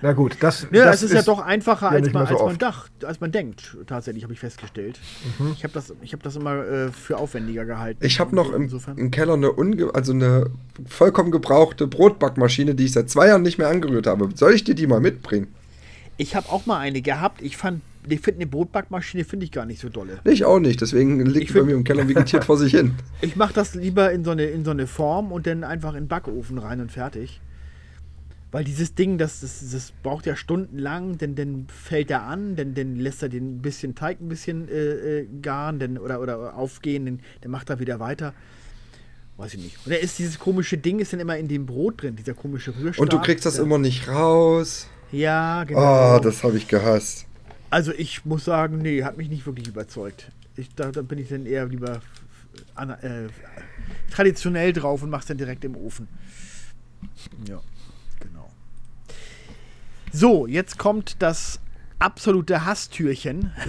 Na 0.02 0.12
gut, 0.12 0.36
das, 0.40 0.66
Ja, 0.70 0.84
das 0.84 0.96
es 0.96 1.04
ist, 1.04 1.14
ja 1.14 1.22
doch 1.22 1.40
einfacher, 1.40 1.86
ja 1.86 1.92
als, 1.92 2.12
man, 2.12 2.26
so 2.26 2.34
als, 2.34 2.42
man 2.44 2.58
dacht, 2.58 3.04
als 3.06 3.20
man 3.20 3.32
denkt. 3.32 3.74
Tatsächlich, 3.86 4.22
habe 4.22 4.34
ich 4.34 4.40
festgestellt. 4.40 5.00
Ich 5.54 5.64
habe 5.64 5.72
das, 5.72 5.94
ich 6.02 6.12
hab 6.12 6.22
das 6.22 6.36
immer 6.36 6.62
äh, 6.66 6.92
für 6.92 7.16
aufwendiger 7.16 7.64
gehalten. 7.64 8.04
Ich 8.04 8.20
habe 8.20 8.36
noch 8.36 8.52
im, 8.52 8.68
im 8.96 9.10
Keller 9.10 9.32
eine, 9.32 9.50
unge 9.50 9.94
also 9.94 10.12
eine 10.12 10.50
vollkommen 10.86 11.30
gebrauchte 11.30 11.86
Brotbackmaschine, 11.86 12.74
die 12.74 12.84
ich 12.84 12.92
seit 12.92 13.08
zwei 13.08 13.28
Jahren 13.28 13.40
nicht 13.40 13.56
mehr 13.56 13.68
angerührt 13.68 14.06
habe. 14.06 14.28
Soll 14.34 14.52
ich 14.52 14.62
dir 14.62 14.74
die 14.74 14.86
mal 14.86 15.00
mitbringen? 15.00 15.54
Ich 16.16 16.34
habe 16.36 16.48
auch 16.50 16.66
mal 16.66 16.78
eine 16.78 17.02
gehabt. 17.02 17.42
Ich 17.42 17.56
fand, 17.56 17.80
ich 18.08 18.20
finde 18.20 18.42
eine 18.42 18.46
Brotbackmaschine 18.46 19.24
finde 19.24 19.44
ich 19.44 19.52
gar 19.52 19.66
nicht 19.66 19.80
so 19.80 19.88
dolle. 19.88 20.20
Ich 20.24 20.44
auch 20.44 20.60
nicht, 20.60 20.80
deswegen 20.80 21.24
liegt 21.24 21.48
die 21.50 21.52
bei 21.52 21.58
find- 21.60 21.66
mir 21.66 21.74
im 21.74 21.84
Keller 21.84 22.02
und 22.02 22.08
vegetiert 22.08 22.44
vor 22.44 22.56
sich 22.58 22.72
hin. 22.72 22.94
Ich 23.20 23.36
mache 23.36 23.52
das 23.54 23.74
lieber 23.74 24.12
in 24.12 24.24
so, 24.24 24.30
eine, 24.30 24.44
in 24.44 24.64
so 24.64 24.70
eine 24.70 24.86
Form 24.86 25.32
und 25.32 25.46
dann 25.46 25.64
einfach 25.64 25.94
in 25.94 26.04
den 26.04 26.08
Backofen 26.08 26.58
rein 26.58 26.80
und 26.80 26.92
fertig. 26.92 27.40
Weil 28.52 28.62
dieses 28.62 28.94
Ding, 28.94 29.18
das, 29.18 29.40
das, 29.40 29.68
das 29.72 29.92
braucht 30.04 30.26
ja 30.26 30.36
stundenlang, 30.36 31.18
denn 31.18 31.34
dann 31.34 31.66
fällt 31.68 32.08
er 32.12 32.22
an, 32.22 32.54
dann, 32.54 32.74
dann 32.74 32.94
lässt 32.94 33.20
er 33.24 33.28
den 33.28 33.60
bisschen 33.62 33.96
Teig 33.96 34.20
ein 34.20 34.28
bisschen 34.28 34.68
äh, 34.68 35.20
äh, 35.22 35.26
garen 35.42 35.80
denn, 35.80 35.98
oder, 35.98 36.20
oder 36.20 36.54
aufgehen, 36.56 37.04
dann, 37.06 37.20
dann 37.40 37.50
macht 37.50 37.68
er 37.70 37.80
wieder 37.80 37.98
weiter. 37.98 38.32
Weiß 39.38 39.54
ich 39.54 39.60
nicht. 39.60 39.78
Und 39.84 39.90
da 39.92 39.96
ist 39.96 40.20
dieses 40.20 40.38
komische 40.38 40.78
Ding, 40.78 41.00
ist 41.00 41.12
dann 41.12 41.18
immer 41.18 41.36
in 41.36 41.48
dem 41.48 41.66
Brot 41.66 42.02
drin, 42.02 42.14
dieser 42.14 42.34
komische 42.34 42.72
Rührstab. 42.78 43.00
Und 43.02 43.12
du 43.12 43.18
kriegst 43.20 43.44
das 43.44 43.54
Der- 43.54 43.64
immer 43.64 43.78
nicht 43.78 44.06
raus. 44.08 44.86
Ja, 45.14 45.64
genau. 45.64 46.16
Oh, 46.16 46.18
das 46.18 46.42
habe 46.42 46.56
ich 46.56 46.66
gehasst. 46.66 47.26
Also 47.70 47.92
ich 47.92 48.24
muss 48.24 48.44
sagen, 48.44 48.78
nee, 48.78 49.04
hat 49.04 49.16
mich 49.16 49.28
nicht 49.28 49.46
wirklich 49.46 49.68
überzeugt. 49.68 50.30
Ich, 50.56 50.74
da, 50.74 50.90
da 50.90 51.02
bin 51.02 51.18
ich 51.18 51.28
dann 51.28 51.46
eher 51.46 51.66
lieber 51.66 52.00
an, 52.74 52.90
äh, 52.90 53.28
traditionell 54.10 54.72
drauf 54.72 55.02
und 55.02 55.10
mach's 55.10 55.26
dann 55.26 55.38
direkt 55.38 55.64
im 55.64 55.76
Ofen. 55.76 56.08
Ja, 57.48 57.60
genau. 58.20 58.50
So, 60.12 60.46
jetzt 60.46 60.78
kommt 60.78 61.22
das 61.22 61.60
absolute 61.98 62.64
Hasstürchen. 62.64 63.52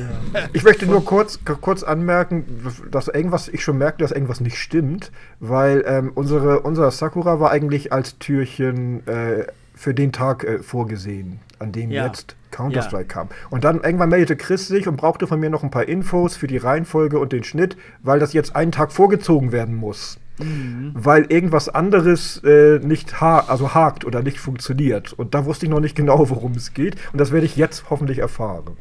Ich 0.54 0.64
möchte 0.64 0.86
nur 0.86 1.04
kurz, 1.06 1.40
kurz 1.62 1.84
anmerken, 1.84 2.46
dass 2.92 3.08
irgendwas, 3.08 3.48
ich 3.48 3.64
schon 3.64 3.78
merke, 3.78 4.00
dass 4.00 4.12
irgendwas 4.12 4.42
nicht 4.42 4.58
stimmt, 4.58 5.12
weil 5.40 5.84
ähm, 5.86 6.12
unsere, 6.14 6.62
unser 6.62 6.90
Sakura 6.92 7.40
war 7.40 7.52
eigentlich 7.52 7.94
als 7.94 8.18
Türchen 8.18 9.06
äh, 9.08 9.46
für 9.86 9.94
den 9.94 10.12
Tag 10.12 10.44
äh, 10.44 10.64
vorgesehen, 10.64 11.40
an 11.60 11.72
dem 11.72 11.92
Ja. 11.92 12.08
jetzt 12.08 12.36
Counter-Strike 12.50 13.06
kam. 13.06 13.30
Und 13.52 13.64
dann 13.64 13.84
irgendwann 13.84 14.10
meldete 14.10 14.36
Chris 14.36 14.68
sich 14.68 14.88
und 14.88 14.98
brauchte 14.98 15.28
von 15.28 15.40
mir 15.40 15.52
noch 15.52 15.62
ein 15.62 15.70
paar 15.70 15.88
Infos 15.88 16.36
für 16.36 16.48
die 16.48 16.58
Reihenfolge 16.58 17.20
und 17.20 17.32
den 17.32 17.44
Schnitt, 17.44 17.78
weil 18.02 18.18
das 18.18 18.34
jetzt 18.34 18.56
einen 18.56 18.72
Tag 18.72 18.92
vorgezogen 18.92 19.52
werden 19.52 19.76
muss. 19.76 20.18
Weil 20.40 21.26
irgendwas 21.26 21.70
anderes 21.70 22.42
äh, 22.44 22.80
nicht 22.80 23.22
ha 23.22 23.42
also 23.42 23.76
hakt 23.76 24.06
oder 24.06 24.24
nicht 24.24 24.40
funktioniert. 24.40 25.14
Und 25.14 25.36
da 25.36 25.46
wusste 25.46 25.68
ich 25.68 25.70
noch 25.70 25.80
nicht 25.82 25.96
genau, 25.96 26.30
worum 26.32 26.54
es 26.54 26.74
geht. 26.74 26.96
Und 27.14 27.22
das 27.22 27.32
werde 27.32 27.46
ich 27.46 27.56
jetzt 27.56 27.92
hoffentlich 27.92 28.18
erfahren. 28.18 28.76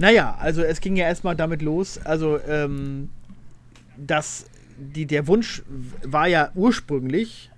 Naja, 0.00 0.36
also 0.40 0.62
es 0.62 0.80
ging 0.80 0.96
ja 0.96 1.06
erstmal 1.06 1.36
damit 1.36 1.62
los, 1.62 2.00
also 2.04 2.40
ähm, 2.48 3.08
dass 3.96 4.46
die, 4.76 5.06
der 5.06 5.28
Wunsch 5.28 5.62
war 6.04 6.26
ja 6.26 6.50
ursprünglich, 6.56 7.51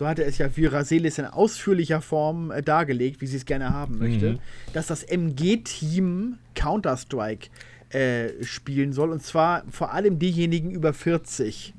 so 0.00 0.08
hatte 0.08 0.24
es 0.24 0.38
ja 0.38 0.48
Vira 0.56 0.82
Selis 0.82 1.18
in 1.18 1.26
ausführlicher 1.26 2.00
Form 2.00 2.50
äh, 2.50 2.62
dargelegt, 2.62 3.20
wie 3.20 3.26
sie 3.26 3.36
es 3.36 3.44
gerne 3.44 3.70
haben 3.74 3.98
möchte, 3.98 4.38
dass 4.72 4.86
das 4.86 5.02
MG-Team 5.02 6.38
Counter-Strike 6.54 7.48
äh, 7.90 8.42
spielen 8.42 8.94
soll 8.94 9.10
und 9.10 9.22
zwar 9.22 9.62
vor 9.70 9.92
allem 9.92 10.18
diejenigen 10.18 10.70
über 10.70 10.94
40. 10.94 11.74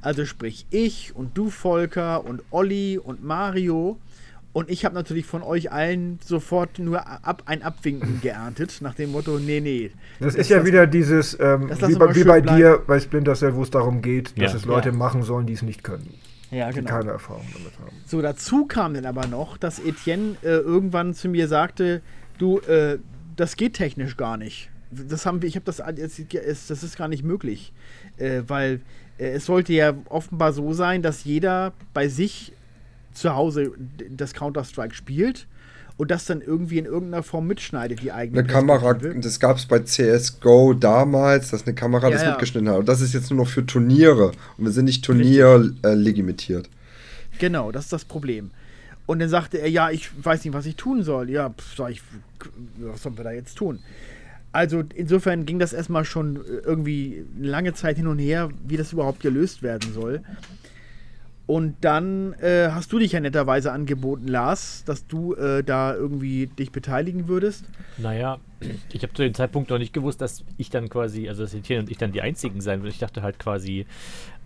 Also 0.00 0.24
sprich 0.24 0.64
ich 0.70 1.14
und 1.14 1.36
du 1.36 1.50
Volker 1.50 2.24
und 2.24 2.42
Olli 2.50 2.96
und 2.98 3.22
Mario. 3.22 3.98
Und 4.54 4.70
ich 4.70 4.84
habe 4.86 4.94
natürlich 4.94 5.26
von 5.26 5.42
euch 5.42 5.70
allen 5.72 6.18
sofort 6.24 6.78
nur 6.78 7.06
ab, 7.06 7.42
ein 7.46 7.62
Abwinken 7.62 8.20
geerntet, 8.22 8.78
nach 8.80 8.94
dem 8.94 9.12
Motto, 9.12 9.38
nee, 9.38 9.60
nee. 9.60 9.90
Das 10.20 10.34
ist 10.34 10.48
ja 10.48 10.64
wieder 10.64 10.86
dieses, 10.86 11.38
ähm, 11.38 11.68
das 11.68 11.86
wie 11.86 11.96
bei, 11.96 12.14
wie 12.14 12.24
bei 12.24 12.40
bleiben. 12.40 12.56
dir, 12.56 12.80
bei 12.86 12.98
Splinter 12.98 13.34
Cell, 13.34 13.54
wo 13.54 13.62
es 13.62 13.70
darum 13.70 14.00
geht, 14.00 14.30
dass 14.40 14.52
Ja. 14.52 14.58
es 14.58 14.64
Leute 14.64 14.88
Ja. 14.88 14.94
machen 14.94 15.22
sollen, 15.22 15.46
die 15.46 15.52
es 15.54 15.62
nicht 15.62 15.84
können, 15.84 16.14
Ja, 16.52 16.68
die 16.68 16.76
genau. 16.76 16.90
keine 16.90 17.12
Erfahrung 17.12 17.46
damit 17.54 17.72
haben. 17.78 17.96
So, 18.06 18.20
dazu 18.20 18.66
kam 18.66 18.92
dann 18.92 19.06
aber 19.06 19.26
noch, 19.26 19.56
dass 19.56 19.78
Etienne 19.78 20.36
äh, 20.42 20.48
irgendwann 20.48 21.14
zu 21.14 21.28
mir 21.28 21.48
sagte, 21.48 22.02
du, 22.38 22.58
äh, 22.60 22.98
das 23.36 23.56
geht 23.56 23.74
technisch 23.74 24.18
gar 24.18 24.36
nicht. 24.36 24.70
Das 24.90 25.24
haben 25.24 25.40
wir, 25.40 25.48
ich 25.48 25.56
habe 25.56 25.64
das, 25.64 25.78
das 25.78 26.82
ist 26.82 26.96
gar 26.98 27.08
nicht 27.08 27.24
möglich, 27.24 27.72
äh, 28.18 28.42
weil 28.46 28.82
äh, 29.16 29.30
es 29.30 29.46
sollte 29.46 29.72
ja 29.72 29.94
offenbar 30.10 30.52
so 30.52 30.74
sein, 30.74 31.00
dass 31.00 31.24
jeder 31.24 31.72
bei 31.94 32.08
sich 32.08 32.52
zu 33.14 33.34
Hause 33.34 33.72
das 34.10 34.34
Counter-Strike 34.34 34.94
spielt 34.94 35.46
und 35.96 36.10
das 36.10 36.24
dann 36.24 36.40
irgendwie 36.40 36.78
in 36.78 36.84
irgendeiner 36.84 37.22
Form 37.22 37.46
mitschneidet, 37.46 38.02
die 38.02 38.12
eigene 38.12 38.40
Eine 38.40 38.48
Kamera, 38.48 38.94
das 38.94 39.40
gab 39.40 39.58
es 39.58 39.66
bei 39.66 39.80
CSGO 39.80 40.74
damals, 40.74 41.50
dass 41.50 41.66
eine 41.66 41.74
Kamera 41.74 42.10
das 42.10 42.22
Ja, 42.22 42.28
ja. 42.28 42.30
mitgeschnitten 42.32 42.68
hat. 42.68 42.78
Und 42.78 42.88
das 42.88 43.00
ist 43.00 43.12
jetzt 43.14 43.30
nur 43.30 43.44
noch 43.44 43.48
für 43.50 43.64
Turniere. 43.64 44.32
Und 44.56 44.64
wir 44.64 44.72
sind 44.72 44.86
nicht 44.86 45.04
Turnier 45.04 45.72
äh. 45.82 46.62
Genau, 47.38 47.72
das 47.72 47.84
ist 47.84 47.92
das 47.92 48.04
Problem. 48.04 48.50
Und 49.06 49.18
dann 49.18 49.28
sagte 49.28 49.58
er, 49.58 49.68
ja, 49.68 49.90
ich 49.90 50.10
weiß 50.24 50.44
nicht, 50.44 50.54
was 50.54 50.66
ich 50.66 50.76
tun 50.76 51.02
soll. 51.02 51.28
Ja, 51.30 51.52
sag 51.76 51.90
ich, 51.90 52.02
was 52.78 53.02
sollen 53.02 53.16
wir 53.16 53.24
da 53.24 53.32
jetzt 53.32 53.56
tun? 53.56 53.80
Also 54.52 54.82
insofern 54.94 55.46
ging 55.46 55.58
das 55.58 55.72
erstmal 55.72 56.04
schon 56.04 56.36
äh, 56.36 56.58
irgendwie 56.64 57.24
eine 57.36 57.48
lange 57.48 57.72
Zeit 57.74 57.96
hin 57.96 58.06
und 58.06 58.18
her, 58.18 58.50
wie 58.66 58.76
das 58.76 58.92
überhaupt 58.92 59.20
gelöst 59.20 59.62
werden 59.62 59.92
soll. 59.92 60.20
Und 61.46 61.76
dann 61.80 62.34
äh, 62.34 62.68
hast 62.70 62.92
du 62.92 62.98
dich 62.98 63.12
ja 63.12 63.20
netterweise 63.20 63.72
angeboten, 63.72 64.28
Lars, 64.28 64.84
dass 64.84 65.06
du 65.06 65.34
äh, 65.34 65.64
da 65.64 65.94
irgendwie 65.94 66.46
dich 66.46 66.70
beteiligen 66.70 67.26
würdest. 67.28 67.64
Naja, 67.98 68.38
ich 68.92 69.02
habe 69.02 69.12
zu 69.12 69.22
dem 69.22 69.34
Zeitpunkt 69.34 69.70
noch 69.70 69.78
nicht 69.78 69.92
gewusst, 69.92 70.20
dass 70.20 70.44
ich 70.56 70.70
dann 70.70 70.88
quasi, 70.88 71.28
also 71.28 71.42
dass 71.42 71.54
Etienne 71.54 71.82
und 71.82 71.90
ich 71.90 71.98
dann 71.98 72.12
die 72.12 72.22
einzigen 72.22 72.60
sein 72.60 72.80
würden. 72.82 72.92
Ich 72.92 73.00
dachte 73.00 73.22
halt 73.22 73.38
quasi, 73.38 73.86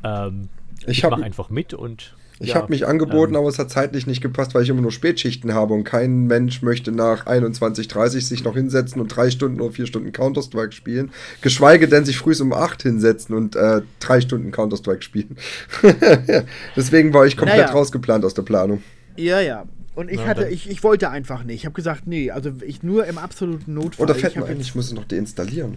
ähm, 0.02 0.48
Ich 0.86 0.98
ich, 0.98 1.04
mache 1.04 1.22
einfach 1.22 1.50
mit 1.50 1.74
und. 1.74 2.14
Ich 2.38 2.50
ja, 2.50 2.56
habe 2.56 2.70
mich 2.70 2.86
angeboten, 2.86 3.32
ähm, 3.32 3.40
aber 3.40 3.48
es 3.48 3.58
hat 3.58 3.70
zeitlich 3.70 4.06
nicht 4.06 4.20
gepasst, 4.20 4.54
weil 4.54 4.62
ich 4.62 4.68
immer 4.68 4.82
nur 4.82 4.92
Spätschichten 4.92 5.54
habe 5.54 5.72
und 5.72 5.84
kein 5.84 6.26
Mensch 6.26 6.60
möchte 6.60 6.92
nach 6.92 7.26
21.30 7.26 8.20
sich 8.20 8.44
noch 8.44 8.54
hinsetzen 8.54 9.00
und 9.00 9.08
drei 9.08 9.30
Stunden 9.30 9.60
oder 9.60 9.72
vier 9.72 9.86
Stunden 9.86 10.12
Counter-Strike 10.12 10.72
spielen. 10.72 11.12
Geschweige 11.40 11.88
denn 11.88 12.04
sich 12.04 12.18
früh 12.18 12.34
um 12.40 12.52
8 12.52 12.82
hinsetzen 12.82 13.34
und 13.34 13.56
äh, 13.56 13.80
drei 14.00 14.20
Stunden 14.20 14.50
Counter-Strike 14.50 15.02
spielen. 15.02 15.36
Deswegen 16.76 17.14
war 17.14 17.24
ich 17.24 17.36
komplett 17.38 17.58
Naja. 17.58 17.72
rausgeplant 17.72 18.24
aus 18.24 18.34
der 18.34 18.42
Planung. 18.42 18.82
Ja, 19.16 19.40
ja. 19.40 19.64
Und 19.94 20.10
ich 20.10 20.20
Ja, 20.20 20.26
hatte, 20.26 20.48
ich, 20.48 20.68
ich 20.68 20.82
wollte 20.84 21.08
einfach 21.08 21.42
nicht. 21.42 21.56
Ich 21.56 21.64
habe 21.64 21.74
gesagt, 21.74 22.06
nee, 22.06 22.30
also 22.30 22.52
ich 22.66 22.82
nur 22.82 23.06
im 23.06 23.16
absoluten 23.16 23.72
Notfall. 23.72 24.04
Oder 24.04 24.14
fällt 24.14 24.36
mir 24.36 24.44
ein, 24.44 24.60
ich 24.60 24.74
muss 24.74 24.88
es 24.88 24.92
noch 24.92 25.06
deinstallieren. 25.06 25.76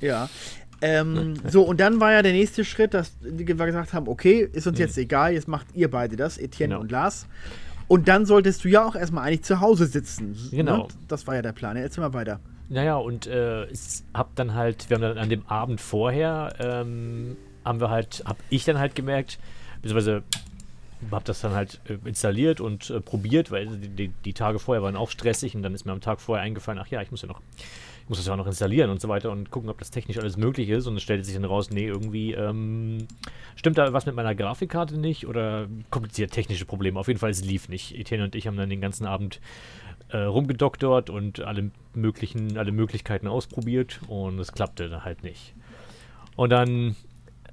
Ja. 0.00 0.30
Ähm, 0.82 1.34
so, 1.48 1.62
und 1.62 1.80
dann 1.80 2.00
war 2.00 2.12
ja 2.12 2.22
der 2.22 2.32
nächste 2.32 2.64
Schritt, 2.64 2.92
dass 2.94 3.12
wir 3.20 3.44
gesagt 3.44 3.92
haben, 3.92 4.08
okay, 4.08 4.48
ist 4.52 4.66
uns 4.66 4.78
jetzt 4.78 4.98
egal, 4.98 5.32
jetzt 5.32 5.48
macht 5.48 5.66
ihr 5.74 5.90
beide 5.90 6.16
das, 6.16 6.38
Etienne 6.38 6.74
Genau. 6.74 6.80
und 6.82 6.90
Lars. 6.90 7.26
Und 7.88 8.08
dann 8.08 8.26
solltest 8.26 8.64
du 8.64 8.68
ja 8.68 8.84
auch 8.84 8.96
erstmal 8.96 9.26
eigentlich 9.28 9.44
zu 9.44 9.60
Hause 9.60 9.86
sitzen. 9.86 10.36
Genau. 10.50 10.78
Ne? 10.78 10.88
Das 11.08 11.26
war 11.26 11.36
ja 11.36 11.42
der 11.42 11.52
Plan. 11.52 11.76
Erzähl 11.76 12.02
mal 12.02 12.12
weiter. 12.12 12.40
Naja, 12.68 12.96
und 12.96 13.26
äh, 13.28 13.64
es 13.66 14.04
hab 14.12 14.34
dann 14.34 14.54
halt, 14.54 14.90
wir 14.90 14.96
haben 14.96 15.02
dann 15.02 15.18
an 15.18 15.28
dem 15.30 15.46
Abend 15.46 15.80
vorher, 15.80 16.52
ähm, 16.58 17.36
haben 17.64 17.80
wir 17.80 17.90
halt, 17.90 18.24
hab 18.26 18.36
ich 18.50 18.64
dann 18.64 18.78
halt 18.78 18.96
gemerkt, 18.96 19.38
beziehungsweise 19.82 20.24
hab 21.12 21.24
das 21.24 21.40
dann 21.42 21.52
halt 21.52 21.80
äh, 21.88 21.96
installiert 22.08 22.60
und 22.60 22.90
äh, 22.90 23.00
probiert, 23.00 23.52
weil 23.52 23.68
die, 23.68 23.88
die, 23.88 24.08
die 24.24 24.32
Tage 24.32 24.58
vorher 24.58 24.82
waren 24.82 24.96
auch 24.96 25.10
stressig 25.10 25.54
und 25.54 25.62
dann 25.62 25.74
ist 25.74 25.84
mir 25.86 25.92
am 25.92 26.00
Tag 26.00 26.20
vorher 26.20 26.44
eingefallen, 26.44 26.80
ach 26.82 26.88
ja, 26.88 27.00
ich 27.02 27.12
muss 27.12 27.22
ja 27.22 27.28
noch, 27.28 27.40
ich 28.06 28.08
muss 28.08 28.18
das 28.18 28.28
ja 28.28 28.34
auch 28.34 28.36
noch 28.36 28.46
installieren 28.46 28.88
und 28.90 29.00
so 29.00 29.08
weiter 29.08 29.32
und 29.32 29.50
gucken, 29.50 29.68
ob 29.68 29.80
das 29.80 29.90
technisch 29.90 30.16
alles 30.18 30.36
möglich 30.36 30.68
ist 30.68 30.86
und 30.86 30.96
es 30.96 31.02
stellte 31.02 31.24
sich 31.24 31.34
dann 31.34 31.44
raus, 31.44 31.70
nee, 31.70 31.88
irgendwie 31.88 32.34
ähm, 32.34 33.08
stimmt 33.56 33.78
da 33.78 33.92
was 33.92 34.06
mit 34.06 34.14
meiner 34.14 34.36
Grafikkarte 34.36 34.96
nicht 34.96 35.26
oder 35.26 35.66
kompliziert 35.90 36.30
technische 36.30 36.66
Probleme. 36.66 37.00
Auf 37.00 37.08
jeden 37.08 37.18
Fall, 37.18 37.30
es 37.30 37.44
lief 37.44 37.68
nicht. 37.68 37.98
Etienne 37.98 38.22
und 38.22 38.36
ich 38.36 38.46
haben 38.46 38.56
dann 38.56 38.70
den 38.70 38.80
ganzen 38.80 39.06
Abend 39.06 39.40
äh, 40.10 40.18
rumgedoktort 40.18 41.10
und 41.10 41.40
alle 41.40 41.72
möglichen, 41.94 42.56
alle 42.58 42.70
Möglichkeiten 42.70 43.26
ausprobiert 43.26 43.98
und 44.06 44.38
es 44.38 44.52
klappte 44.52 44.88
dann 44.88 45.04
halt 45.04 45.24
nicht. 45.24 45.56
Und 46.36 46.50
dann 46.50 46.94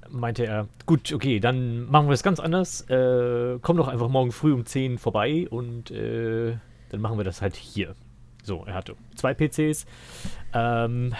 meinte 0.08 0.46
er, 0.46 0.68
gut, 0.86 1.12
okay, 1.12 1.40
dann 1.40 1.90
machen 1.90 2.06
wir 2.06 2.12
das 2.12 2.22
ganz 2.22 2.38
anders. 2.38 2.82
Äh, 2.88 3.58
komm 3.60 3.76
doch 3.76 3.88
einfach 3.88 4.08
morgen 4.08 4.30
früh 4.30 4.52
um 4.52 4.64
10 4.64 4.98
vorbei 4.98 5.48
und 5.50 5.90
äh, 5.90 6.58
dann 6.90 7.00
machen 7.00 7.18
wir 7.18 7.24
das 7.24 7.42
halt 7.42 7.56
hier. 7.56 7.96
So, 8.44 8.62
er 8.66 8.74
hatte 8.74 8.94
zwei 9.16 9.34
PCs, 9.34 9.86
ähm, 10.52 11.14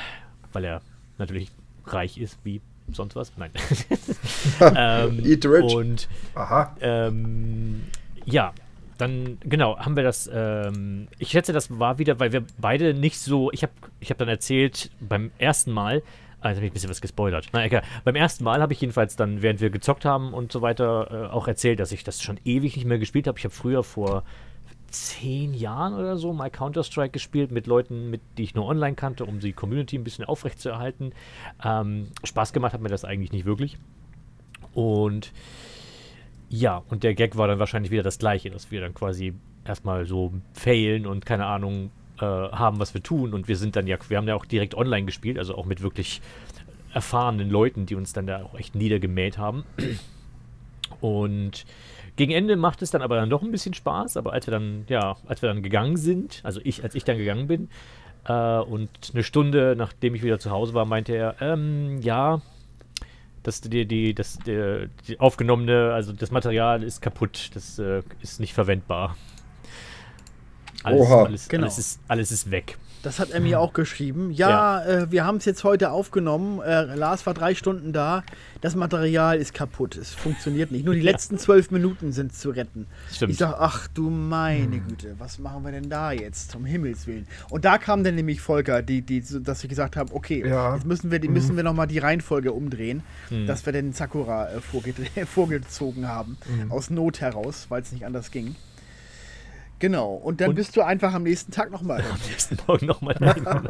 weil 0.52 0.64
er 0.64 0.82
natürlich 1.18 1.50
reich 1.86 2.18
ist, 2.18 2.38
wie 2.44 2.60
sonst 2.92 3.16
was. 3.16 3.32
Nein. 3.36 3.50
ähm, 4.60 5.24
Eat 5.24 5.46
rich. 5.46 5.74
Und 5.74 6.08
Aha. 6.34 6.76
ähm, 6.80 7.84
ja, 8.26 8.52
dann 8.98 9.38
genau, 9.42 9.78
haben 9.78 9.96
wir 9.96 10.02
das. 10.02 10.30
Ähm, 10.32 11.08
ich 11.18 11.30
schätze, 11.30 11.52
das 11.52 11.78
war 11.78 11.98
wieder, 11.98 12.20
weil 12.20 12.32
wir 12.32 12.44
beide 12.58 12.92
nicht 12.94 13.18
so. 13.18 13.50
Ich 13.52 13.62
habe 13.62 13.72
ich 14.00 14.10
hab 14.10 14.18
dann 14.18 14.28
erzählt, 14.28 14.90
beim 15.00 15.30
ersten 15.38 15.72
Mal. 15.72 16.02
Ah, 16.40 16.48
jetzt 16.48 16.56
habe 16.58 16.66
ich 16.66 16.72
ein 16.72 16.74
bisschen 16.74 16.90
was 16.90 17.00
gespoilert. 17.00 17.46
Na 17.52 17.64
egal. 17.64 17.82
Beim 18.04 18.16
ersten 18.16 18.44
Mal 18.44 18.60
habe 18.60 18.74
ich 18.74 18.80
jedenfalls 18.82 19.16
dann, 19.16 19.40
während 19.40 19.62
wir 19.62 19.70
gezockt 19.70 20.04
haben 20.04 20.34
und 20.34 20.52
so 20.52 20.60
weiter, 20.60 21.30
äh, 21.30 21.32
auch 21.32 21.48
erzählt, 21.48 21.80
dass 21.80 21.90
ich 21.90 22.04
das 22.04 22.20
schon 22.20 22.38
ewig 22.44 22.76
nicht 22.76 22.84
mehr 22.84 22.98
gespielt 22.98 23.26
habe. 23.26 23.38
Ich 23.38 23.44
habe 23.44 23.54
früher 23.54 23.82
vor 23.82 24.24
zehn 24.94 25.54
Jahren 25.54 25.94
oder 25.94 26.16
so 26.16 26.32
mal 26.32 26.50
Counter-Strike 26.50 27.10
gespielt 27.10 27.50
mit 27.50 27.66
Leuten, 27.66 28.10
mit, 28.10 28.20
die 28.38 28.44
ich 28.44 28.54
nur 28.54 28.66
online 28.66 28.94
kannte, 28.94 29.24
um 29.24 29.40
die 29.40 29.52
Community 29.52 29.98
ein 29.98 30.04
bisschen 30.04 30.24
aufrechtzuerhalten. 30.24 31.12
Ähm, 31.64 32.08
Spaß 32.22 32.52
gemacht 32.52 32.72
hat 32.72 32.80
mir 32.80 32.88
das 32.88 33.04
eigentlich 33.04 33.32
nicht 33.32 33.44
wirklich. 33.44 33.76
Und 34.72 35.32
ja, 36.48 36.82
und 36.88 37.02
der 37.02 37.14
Gag 37.14 37.36
war 37.36 37.48
dann 37.48 37.58
wahrscheinlich 37.58 37.90
wieder 37.90 38.02
das 38.02 38.18
gleiche, 38.18 38.50
dass 38.50 38.70
wir 38.70 38.80
dann 38.80 38.94
quasi 38.94 39.34
erstmal 39.64 40.06
so 40.06 40.32
failen 40.52 41.06
und 41.06 41.26
keine 41.26 41.46
Ahnung 41.46 41.90
äh, 42.20 42.24
haben, 42.24 42.78
was 42.78 42.94
wir 42.94 43.02
tun. 43.02 43.34
Und 43.34 43.48
wir 43.48 43.56
sind 43.56 43.76
dann 43.76 43.86
ja, 43.86 43.96
wir 44.08 44.16
haben 44.16 44.28
ja 44.28 44.36
auch 44.36 44.44
direkt 44.44 44.74
online 44.74 45.06
gespielt, 45.06 45.38
also 45.38 45.56
auch 45.56 45.66
mit 45.66 45.82
wirklich 45.82 46.22
erfahrenen 46.92 47.50
Leuten, 47.50 47.86
die 47.86 47.96
uns 47.96 48.12
dann 48.12 48.26
da 48.26 48.44
auch 48.44 48.54
echt 48.54 48.74
niedergemäht 48.74 49.38
haben. 49.38 49.64
Und 51.00 51.64
gegen 52.16 52.32
Ende 52.32 52.56
macht 52.56 52.82
es 52.82 52.90
dann 52.90 53.02
aber 53.02 53.16
dann 53.16 53.30
doch 53.30 53.42
ein 53.42 53.50
bisschen 53.50 53.74
Spaß, 53.74 54.16
aber 54.16 54.32
als 54.32 54.46
wir 54.46 54.52
dann, 54.52 54.84
ja, 54.88 55.16
als 55.26 55.42
wir 55.42 55.48
dann 55.48 55.62
gegangen 55.62 55.96
sind, 55.96 56.40
also 56.44 56.60
ich, 56.62 56.82
als 56.82 56.94
ich 56.94 57.04
dann 57.04 57.18
gegangen 57.18 57.46
bin, 57.46 57.68
äh, 58.26 58.58
und 58.58 58.90
eine 59.12 59.22
Stunde 59.22 59.74
nachdem 59.76 60.14
ich 60.14 60.22
wieder 60.22 60.38
zu 60.38 60.50
Hause 60.50 60.74
war, 60.74 60.84
meinte 60.84 61.14
er, 61.14 61.36
ähm, 61.40 62.00
ja, 62.00 62.40
das, 63.42 63.60
die, 63.60 63.86
die, 63.86 64.14
das, 64.14 64.38
der, 64.38 64.86
die 65.06 65.20
aufgenommene, 65.20 65.92
also 65.92 66.12
das 66.12 66.30
Material 66.30 66.82
ist 66.82 67.02
kaputt, 67.02 67.50
das 67.54 67.78
äh, 67.78 68.02
ist 68.22 68.40
nicht 68.40 68.54
verwendbar. 68.54 69.16
Alles, 70.82 71.00
Oha. 71.00 71.24
alles, 71.24 71.48
Genau. 71.48 71.64
alles, 71.64 71.78
ist, 71.78 72.00
alles 72.08 72.32
ist 72.32 72.50
weg. 72.50 72.78
Das 73.04 73.18
hat 73.20 73.30
er 73.30 73.40
mir 73.40 73.60
auch 73.60 73.72
geschrieben. 73.74 74.30
Ja, 74.32 74.82
Äh, 74.84 75.10
wir 75.12 75.24
haben 75.26 75.36
es 75.36 75.44
jetzt 75.44 75.62
heute 75.62 75.90
aufgenommen. 75.90 76.60
Äh, 76.62 76.94
Lars 76.96 77.26
war 77.26 77.34
drei 77.34 77.54
Stunden 77.54 77.92
da. 77.92 78.22
Das 78.62 78.74
Material 78.74 79.36
ist 79.36 79.52
kaputt. 79.52 79.96
Es 79.96 80.14
funktioniert 80.14 80.70
nicht. 80.70 80.84
Nur 80.86 80.94
die 80.94 81.00
Ja. 81.02 81.12
letzten 81.12 81.36
zwölf 81.38 81.70
Minuten 81.70 82.12
sind 82.12 82.34
zu 82.34 82.48
retten. 82.50 82.86
Stimmt. 83.12 83.32
Ich 83.32 83.38
sag, 83.38 83.56
ach 83.58 83.88
du 83.88 84.08
meine 84.08 84.78
Güte, 84.80 85.14
was 85.18 85.38
machen 85.38 85.64
wir 85.64 85.72
denn 85.72 85.90
da 85.90 86.12
jetzt? 86.12 86.56
Um 86.56 86.64
Himmels 86.64 87.06
Willen. 87.06 87.26
Und 87.50 87.66
da 87.66 87.76
kam 87.76 88.04
dann 88.04 88.14
nämlich 88.14 88.40
Volker, 88.40 88.80
die, 88.80 89.02
die, 89.02 89.20
so- 89.20 89.38
dass 89.38 89.62
wir 89.62 89.68
gesagt 89.68 89.96
haben, 89.96 90.08
okay, 90.12 90.42
Ja. 90.46 90.74
jetzt 90.74 90.86
müssen 90.86 91.10
wir, 91.10 91.18
die, 91.18 91.28
müssen 91.28 91.56
wir 91.56 91.62
nochmal 91.62 91.86
die 91.86 91.98
Reihenfolge 91.98 92.52
umdrehen, 92.52 93.02
Mhm. 93.30 93.46
dass 93.46 93.66
wir 93.66 93.72
den 93.74 93.92
Sakura 93.92 94.48
äh, 94.50 94.60
vorgezogen 95.26 96.08
haben. 96.08 96.38
Aus 96.70 96.88
Not 96.90 97.20
heraus, 97.20 97.66
weil 97.68 97.82
es 97.82 97.92
nicht 97.92 98.06
anders 98.06 98.30
ging. 98.30 98.56
Genau. 99.84 100.14
Und 100.14 100.40
dann 100.40 100.48
Und- 100.48 100.54
bist 100.54 100.74
du 100.78 100.80
einfach 100.80 101.12
am 101.12 101.24
nächsten 101.24 101.52
Tag 101.52 101.70
nochmal. 101.70 102.00
Am 102.10 102.18
nächsten 102.30 102.56
Morgen 102.66 102.86
nochmal 102.86 103.14
genau. 103.34 103.60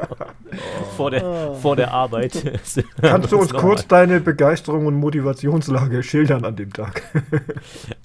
vor, 0.97 1.11
der, 1.11 1.55
vor 1.55 1.75
der 1.75 1.91
Arbeit. 1.93 2.33
Kannst 3.01 3.33
du 3.33 3.39
uns 3.41 3.53
kurz 3.53 3.89
deine 3.89 4.21
Begeisterung 4.21 4.87
und 4.87 4.95
Motivationslage 4.95 6.05
schildern 6.05 6.45
an 6.45 6.55
dem 6.55 6.73
Tag? 6.73 7.03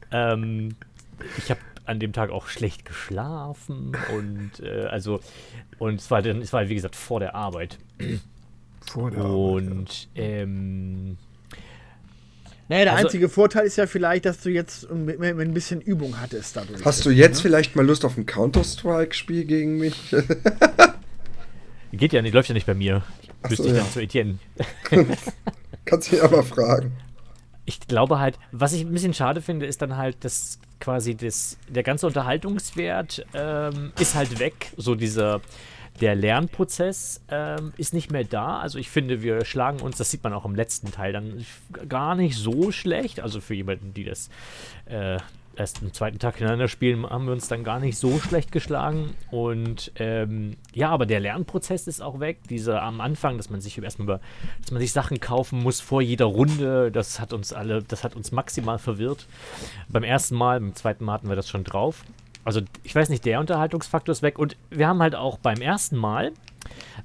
Ähm, 0.09 0.75
ich 1.37 1.51
habe 1.51 1.59
an 1.85 1.99
dem 1.99 2.11
Tag 2.11 2.31
auch 2.31 2.47
schlecht 2.47 2.83
geschlafen 2.83 3.95
und 4.17 4.59
äh, 4.65 4.85
also 4.85 5.19
und 5.77 5.99
es 5.99 6.09
war 6.09 6.23
dann, 6.23 6.41
es 6.41 6.51
war 6.51 6.67
wie 6.67 6.73
gesagt 6.73 6.95
vor 6.95 7.19
der 7.19 7.35
Arbeit 7.35 7.77
Vor 8.87 9.11
der 9.11 9.19
Arbeit, 9.19 9.65
ja. 9.65 9.71
und 9.71 10.07
ähm, 10.15 11.17
Naja, 12.69 12.83
der 12.85 12.93
Also- 12.93 13.07
einzige 13.07 13.27
Vorteil 13.29 13.65
ist 13.65 13.75
ja 13.77 13.87
vielleicht, 13.87 14.25
dass 14.25 14.41
du 14.41 14.49
jetzt 14.49 14.89
ein, 14.89 15.03
mit- 15.05 15.19
mit 15.19 15.37
ein 15.39 15.53
bisschen 15.53 15.81
Übung 15.81 16.19
hattest 16.21 16.55
dadurch. 16.55 16.85
Hast 16.85 17.05
du 17.05 17.09
jetzt 17.09 17.41
vielleicht 17.41 17.75
mal 17.75 17.85
Lust 17.85 18.05
auf 18.05 18.15
ein 18.17 18.25
Counter-Strike-Spiel 18.25 19.45
gegen 19.45 19.77
mich? 19.77 20.15
geht 21.91 22.13
ja 22.13 22.21
nicht, 22.21 22.33
läuft 22.33 22.49
ja 22.49 22.53
nicht 22.53 22.67
bei 22.67 22.75
mir. 22.75 23.03
Ach 23.41 23.49
Müsste 23.49 23.63
so, 23.63 23.69
ich 23.69 23.75
ja. 23.75 23.81
dann 23.83 23.91
zu 23.91 23.99
Etienne. 24.01 24.37
Kannst 25.85 26.11
du 26.11 26.17
ihn 26.17 26.21
aber 26.21 26.43
fragen. 26.43 26.91
Ich 27.65 27.79
glaube 27.81 28.19
halt, 28.19 28.37
was 28.51 28.73
ich 28.73 28.81
ein 28.81 28.91
bisschen 28.91 29.13
schade 29.13 29.41
finde, 29.41 29.65
ist 29.65 29.81
dann 29.81 29.95
halt, 29.97 30.23
dass 30.23 30.59
quasi 30.79 31.15
das, 31.15 31.57
der 31.67 31.83
ganze 31.83 32.07
Unterhaltungswert 32.07 33.25
ähm, 33.33 33.91
ist 33.99 34.15
halt 34.15 34.39
weg. 34.39 34.71
So 34.77 34.95
dieser, 34.95 35.41
der 36.01 36.15
Lernprozess 36.15 37.21
ähm, 37.29 37.73
ist 37.77 37.93
nicht 37.93 38.11
mehr 38.11 38.23
da. 38.23 38.59
Also 38.59 38.79
ich 38.79 38.89
finde, 38.89 39.21
wir 39.21 39.45
schlagen 39.45 39.81
uns, 39.81 39.97
das 39.97 40.11
sieht 40.11 40.23
man 40.23 40.33
auch 40.33 40.45
im 40.45 40.55
letzten 40.55 40.91
Teil, 40.91 41.13
dann 41.13 41.45
gar 41.87 42.15
nicht 42.15 42.37
so 42.37 42.71
schlecht. 42.71 43.19
Also 43.19 43.41
für 43.41 43.53
jemanden, 43.53 43.93
die 43.93 44.03
das 44.03 44.29
äh, 44.85 45.17
erst 45.59 45.81
am 45.81 45.93
zweiten 45.93 46.19
Tag 46.19 46.37
hintereinander 46.37 46.67
spielen, 46.67 47.07
haben 47.07 47.25
wir 47.25 47.33
uns 47.33 47.47
dann 47.47 47.63
gar 47.63 47.79
nicht 47.79 47.97
so 47.97 48.17
schlecht 48.19 48.51
geschlagen. 48.51 49.15
Und 49.29 49.91
ähm, 49.95 50.55
ja, 50.73 50.89
aber 50.89 51.05
der 51.05 51.19
Lernprozess 51.19 51.87
ist 51.87 52.01
auch 52.01 52.19
weg. 52.19 52.39
Dieser 52.49 52.81
am 52.81 53.01
Anfang, 53.01 53.37
dass 53.37 53.49
man 53.49 53.61
sich 53.61 53.77
erstmal 53.77 54.05
über, 54.05 54.19
dass 54.61 54.71
man 54.71 54.81
sich 54.81 54.93
Sachen 54.93 55.19
kaufen 55.19 55.61
muss 55.61 55.81
vor 55.81 56.01
jeder 56.01 56.25
Runde, 56.25 56.91
das 56.91 57.19
hat 57.19 57.33
uns 57.33 57.53
alle, 57.53 57.83
das 57.83 58.03
hat 58.03 58.15
uns 58.15 58.31
maximal 58.31 58.79
verwirrt. 58.79 59.27
Beim 59.89 60.03
ersten 60.03 60.35
Mal, 60.35 60.59
beim 60.59 60.75
zweiten 60.75 61.03
Mal 61.03 61.13
hatten 61.13 61.29
wir 61.29 61.35
das 61.35 61.49
schon 61.49 61.63
drauf. 61.63 62.03
Also 62.49 62.61
ich 62.81 62.95
weiß 62.95 63.09
nicht, 63.09 63.25
der 63.25 63.39
Unterhaltungsfaktor 63.39 64.11
ist 64.11 64.23
weg. 64.23 64.39
Und 64.39 64.57
wir 64.71 64.87
haben 64.87 65.03
halt 65.03 65.13
auch 65.13 65.37
beim 65.37 65.61
ersten 65.61 65.95
Mal 65.95 66.31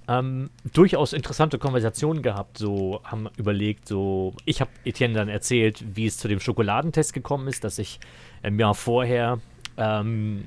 ähm, 0.08 0.48
durchaus 0.72 1.12
interessante 1.12 1.58
Konversationen 1.58 2.22
gehabt, 2.22 2.56
so 2.56 3.02
haben 3.04 3.28
überlegt, 3.36 3.86
so 3.86 4.32
ich 4.46 4.62
habe 4.62 4.70
Etienne 4.86 5.12
dann 5.12 5.28
erzählt, 5.28 5.84
wie 5.96 6.06
es 6.06 6.16
zu 6.16 6.28
dem 6.28 6.40
Schokoladentest 6.40 7.12
gekommen 7.12 7.46
ist, 7.46 7.62
dass 7.62 7.78
ich 7.78 8.00
im 8.42 8.58
Jahr 8.58 8.74
vorher 8.74 9.38
ähm, 9.76 10.46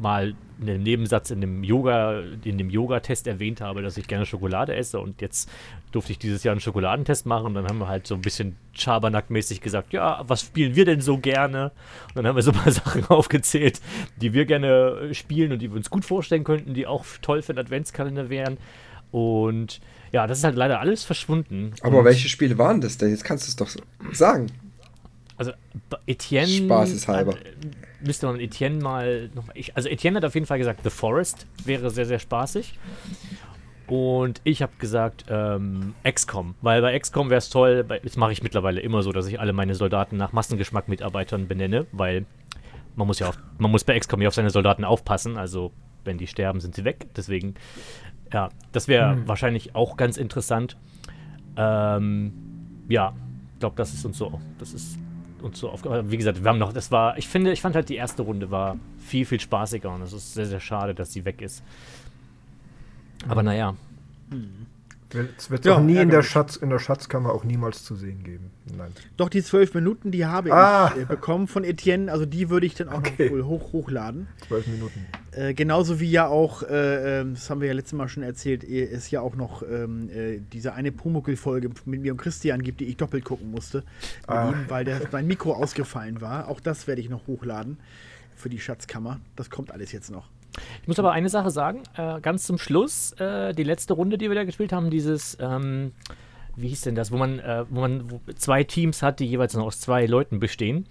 mal 0.00 0.34
einen 0.60 0.82
Nebensatz 0.82 1.30
in 1.30 1.40
dem 1.40 1.62
Yoga, 1.62 2.20
in 2.44 2.58
dem 2.58 2.70
Yoga-Test 2.70 3.26
erwähnt 3.26 3.60
habe, 3.60 3.82
dass 3.82 3.96
ich 3.96 4.08
gerne 4.08 4.26
Schokolade 4.26 4.74
esse 4.74 4.98
und 4.98 5.20
jetzt 5.20 5.48
durfte 5.92 6.12
ich 6.12 6.18
dieses 6.18 6.42
Jahr 6.42 6.52
einen 6.52 6.60
Schokoladentest 6.60 7.26
machen 7.26 7.46
und 7.46 7.54
dann 7.54 7.66
haben 7.66 7.78
wir 7.78 7.88
halt 7.88 8.06
so 8.06 8.14
ein 8.14 8.20
bisschen 8.20 8.56
Schabernack-mäßig 8.76 9.60
gesagt, 9.60 9.92
ja, 9.92 10.22
was 10.26 10.42
spielen 10.42 10.74
wir 10.74 10.84
denn 10.84 11.00
so 11.00 11.18
gerne? 11.18 11.70
Und 12.08 12.16
dann 12.16 12.26
haben 12.26 12.36
wir 12.36 12.42
so 12.42 12.50
ein 12.50 12.56
paar 12.56 12.72
Sachen 12.72 13.04
aufgezählt, 13.06 13.80
die 14.16 14.32
wir 14.32 14.46
gerne 14.46 15.14
spielen 15.14 15.52
und 15.52 15.60
die 15.60 15.70
wir 15.70 15.76
uns 15.76 15.90
gut 15.90 16.04
vorstellen 16.04 16.44
könnten, 16.44 16.74
die 16.74 16.86
auch 16.86 17.04
toll 17.22 17.42
für 17.42 17.54
den 17.54 17.60
Adventskalender 17.60 18.28
wären. 18.28 18.58
Und 19.10 19.80
ja, 20.12 20.26
das 20.26 20.38
ist 20.38 20.44
halt 20.44 20.56
leider 20.56 20.80
alles 20.80 21.04
verschwunden. 21.04 21.72
Aber 21.82 22.00
und 22.00 22.04
welche 22.04 22.28
Spiele 22.28 22.58
waren 22.58 22.80
das 22.80 22.98
denn? 22.98 23.10
Jetzt 23.10 23.24
kannst 23.24 23.46
du 23.46 23.50
es 23.50 23.56
doch 23.56 23.68
so 23.68 23.80
sagen. 24.12 24.46
Also 25.36 25.52
Etienne. 26.06 26.48
Spaßeshalber. 26.48 27.32
Hat, 27.32 27.40
müsste 28.00 28.26
man 28.26 28.40
Etienne 28.40 28.82
mal 28.82 29.30
noch. 29.34 29.44
Ich, 29.54 29.76
also 29.76 29.88
Etienne 29.88 30.16
hat 30.18 30.24
auf 30.24 30.34
jeden 30.34 30.46
Fall 30.46 30.58
gesagt, 30.58 30.80
The 30.84 30.90
Forest 30.90 31.46
wäre 31.64 31.90
sehr, 31.90 32.06
sehr 32.06 32.18
spaßig. 32.18 32.78
Und 33.86 34.42
ich 34.44 34.60
habe 34.60 34.72
gesagt, 34.78 35.24
ähm, 35.30 35.94
XCOM. 36.04 36.54
Weil 36.60 36.82
bei 36.82 36.98
XCOM 36.98 37.30
wäre 37.30 37.38
es 37.38 37.48
toll, 37.48 37.84
bei, 37.84 37.98
das 38.00 38.16
mache 38.16 38.32
ich 38.32 38.42
mittlerweile 38.42 38.80
immer 38.80 39.02
so, 39.02 39.12
dass 39.12 39.26
ich 39.26 39.40
alle 39.40 39.54
meine 39.54 39.74
Soldaten 39.74 40.18
nach 40.18 40.32
Massengeschmack 40.32 40.88
Mitarbeitern 40.88 41.48
benenne, 41.48 41.86
weil 41.92 42.26
man 42.96 43.06
muss 43.06 43.18
ja 43.18 43.28
auf, 43.28 43.38
man 43.56 43.70
muss 43.70 43.84
bei 43.84 43.98
XCOM 43.98 44.20
ja 44.20 44.28
auf 44.28 44.34
seine 44.34 44.50
Soldaten 44.50 44.84
aufpassen, 44.84 45.38
also 45.38 45.72
wenn 46.04 46.18
die 46.18 46.26
sterben, 46.26 46.60
sind 46.60 46.74
sie 46.74 46.84
weg. 46.84 47.06
Deswegen, 47.16 47.54
ja, 48.32 48.50
das 48.72 48.88
wäre 48.88 49.12
hm. 49.12 49.28
wahrscheinlich 49.28 49.74
auch 49.74 49.96
ganz 49.96 50.18
interessant. 50.18 50.76
Ähm, 51.56 52.32
ja, 52.88 53.14
ich 53.54 53.60
glaube, 53.60 53.76
das 53.76 53.94
ist 53.94 54.04
uns 54.04 54.18
so, 54.18 54.38
das 54.58 54.74
ist 54.74 54.98
uns 55.42 55.58
so 55.58 55.68
aufgefallen. 55.70 56.10
Wie 56.10 56.16
gesagt, 56.16 56.42
wir 56.42 56.48
haben 56.48 56.58
noch, 56.58 56.72
das 56.72 56.90
war, 56.90 57.18
ich 57.18 57.28
finde, 57.28 57.52
ich 57.52 57.60
fand 57.60 57.74
halt 57.74 57.88
die 57.88 57.96
erste 57.96 58.22
Runde 58.22 58.50
war 58.50 58.76
viel, 58.98 59.24
viel 59.24 59.40
spaßiger 59.40 59.92
und 59.92 60.02
es 60.02 60.12
ist 60.12 60.34
sehr, 60.34 60.46
sehr 60.46 60.60
schade, 60.60 60.94
dass 60.94 61.12
sie 61.12 61.24
weg 61.24 61.42
ist. 61.42 61.62
Aber 63.28 63.42
naja. 63.42 63.74
Hm. 64.30 64.66
Es 65.36 65.50
wird 65.50 65.64
ja, 65.64 65.76
auch 65.76 65.80
nie 65.80 65.96
in 65.96 66.10
der, 66.10 66.22
Schatz, 66.22 66.56
in 66.56 66.68
der 66.68 66.78
Schatzkammer 66.78 67.32
auch 67.32 67.42
niemals 67.42 67.82
zu 67.82 67.94
sehen 67.94 68.24
geben. 68.24 68.50
Nein. 68.76 68.92
Doch, 69.16 69.30
die 69.30 69.42
zwölf 69.42 69.72
Minuten, 69.72 70.10
die 70.10 70.26
habe 70.26 70.52
ah. 70.52 70.92
ich 70.94 71.02
äh, 71.02 71.04
bekommen 71.06 71.48
von 71.48 71.64
Etienne. 71.64 72.12
Also 72.12 72.26
die 72.26 72.50
würde 72.50 72.66
ich 72.66 72.74
dann 72.74 72.90
auch 72.90 72.98
okay. 72.98 73.24
noch 73.24 73.32
wohl 73.32 73.44
hoch, 73.44 73.72
hochladen. 73.72 74.28
Zwölf 74.46 74.66
Minuten. 74.66 75.06
Äh, 75.38 75.54
genauso 75.54 76.00
wie 76.00 76.10
ja 76.10 76.26
auch, 76.26 76.64
äh, 76.64 77.20
ähm, 77.20 77.34
das 77.34 77.48
haben 77.48 77.60
wir 77.60 77.68
ja 77.68 77.74
letztes 77.74 77.92
Mal 77.92 78.08
schon 78.08 78.24
erzählt, 78.24 78.64
es 78.64 79.08
ja 79.12 79.20
auch 79.20 79.36
noch 79.36 79.62
ähm, 79.62 80.10
äh, 80.10 80.40
diese 80.52 80.72
eine 80.72 80.90
Pumuckl-Folge 80.90 81.70
mit 81.84 82.00
mir 82.00 82.10
und 82.10 82.18
Christian 82.18 82.60
gibt, 82.60 82.80
die 82.80 82.86
ich 82.86 82.96
doppelt 82.96 83.24
gucken 83.24 83.52
musste. 83.52 83.84
Ah. 84.26 84.48
Ihm, 84.48 84.64
weil 84.68 84.84
der, 84.84 85.00
mein 85.12 85.28
Mikro 85.28 85.52
ausgefallen 85.52 86.20
war. 86.20 86.48
Auch 86.48 86.58
das 86.58 86.88
werde 86.88 87.00
ich 87.00 87.08
noch 87.08 87.28
hochladen 87.28 87.78
für 88.34 88.48
die 88.48 88.58
Schatzkammer. 88.58 89.20
Das 89.36 89.48
kommt 89.48 89.70
alles 89.70 89.92
jetzt 89.92 90.10
noch. 90.10 90.28
Ich 90.82 90.88
muss 90.88 90.98
aber 90.98 91.12
eine 91.12 91.28
Sache 91.28 91.50
sagen, 91.50 91.84
äh, 91.96 92.20
ganz 92.20 92.44
zum 92.44 92.58
Schluss, 92.58 93.12
äh, 93.12 93.52
die 93.52 93.62
letzte 93.62 93.94
Runde, 93.94 94.18
die 94.18 94.28
wir 94.28 94.34
da 94.34 94.42
gespielt 94.42 94.72
haben, 94.72 94.90
dieses, 94.90 95.38
ähm, 95.40 95.92
wie 96.56 96.66
hieß 96.66 96.80
denn 96.80 96.96
das, 96.96 97.12
wo 97.12 97.16
man, 97.16 97.38
äh, 97.38 97.64
wo 97.70 97.80
man 97.80 98.10
wo 98.10 98.20
zwei 98.34 98.64
Teams 98.64 99.02
hat, 99.02 99.20
die 99.20 99.26
jeweils 99.26 99.54
noch 99.54 99.66
aus 99.66 99.78
zwei 99.78 100.04
Leuten 100.06 100.40
bestehen. 100.40 100.88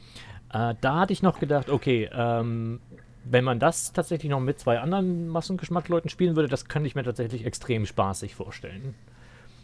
Äh, 0.54 0.76
da 0.80 1.00
hatte 1.02 1.12
ich 1.12 1.22
noch 1.22 1.42
gedacht, 1.42 1.70
okay, 1.70 2.10
ähm, 2.14 2.80
wenn 3.30 3.44
man 3.44 3.60
das 3.60 3.94
tatsächlich 3.94 4.30
noch 4.30 4.40
mit 4.40 4.60
zwei 4.60 4.80
anderen 4.80 5.28
Massengeschmackleuten 5.28 6.10
spielen 6.10 6.36
würde, 6.36 6.48
das 6.48 6.68
könnte 6.68 6.88
ich 6.88 6.96
mir 6.96 7.04
tatsächlich 7.04 7.46
extrem 7.46 7.86
spaßig 7.86 8.36
vorstellen. 8.36 8.96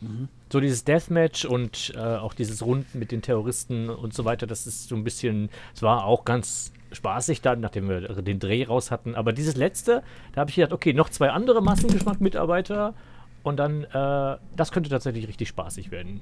Mhm. 0.01 0.28
So 0.51 0.59
dieses 0.59 0.84
Deathmatch 0.84 1.45
und 1.45 1.93
äh, 1.95 1.99
auch 1.99 2.34
dieses 2.34 2.64
Runden 2.64 2.99
mit 2.99 3.11
den 3.11 3.22
Terroristen 3.22 3.89
und 3.89 4.14
so 4.14 4.26
weiter, 4.26 4.47
das 4.47 4.68
ist 4.68 4.89
so 4.89 4.95
ein 4.95 5.03
bisschen, 5.03 5.49
es 5.74 5.82
war 5.82 6.05
auch 6.05 6.26
ganz 6.26 6.72
spaßig 6.91 7.41
dann, 7.41 7.59
nachdem 7.59 7.89
wir 7.89 8.01
den 8.01 8.39
Dreh 8.39 8.66
raus 8.66 8.91
hatten. 8.91 9.16
Aber 9.16 9.34
dieses 9.34 9.55
letzte, 9.55 10.03
da 10.34 10.41
habe 10.41 10.49
ich 10.49 10.57
gedacht, 10.57 10.74
okay, 10.74 10.93
noch 10.93 11.09
zwei 11.09 11.32
andere 11.32 11.61
Massengeschmack-Mitarbeiter 11.61 12.93
und 13.41 13.57
dann, 13.57 13.84
äh, 13.86 14.38
das 14.55 14.72
könnte 14.72 14.89
tatsächlich 14.89 15.28
richtig 15.28 15.47
spaßig 15.47 15.91
werden. 15.91 16.22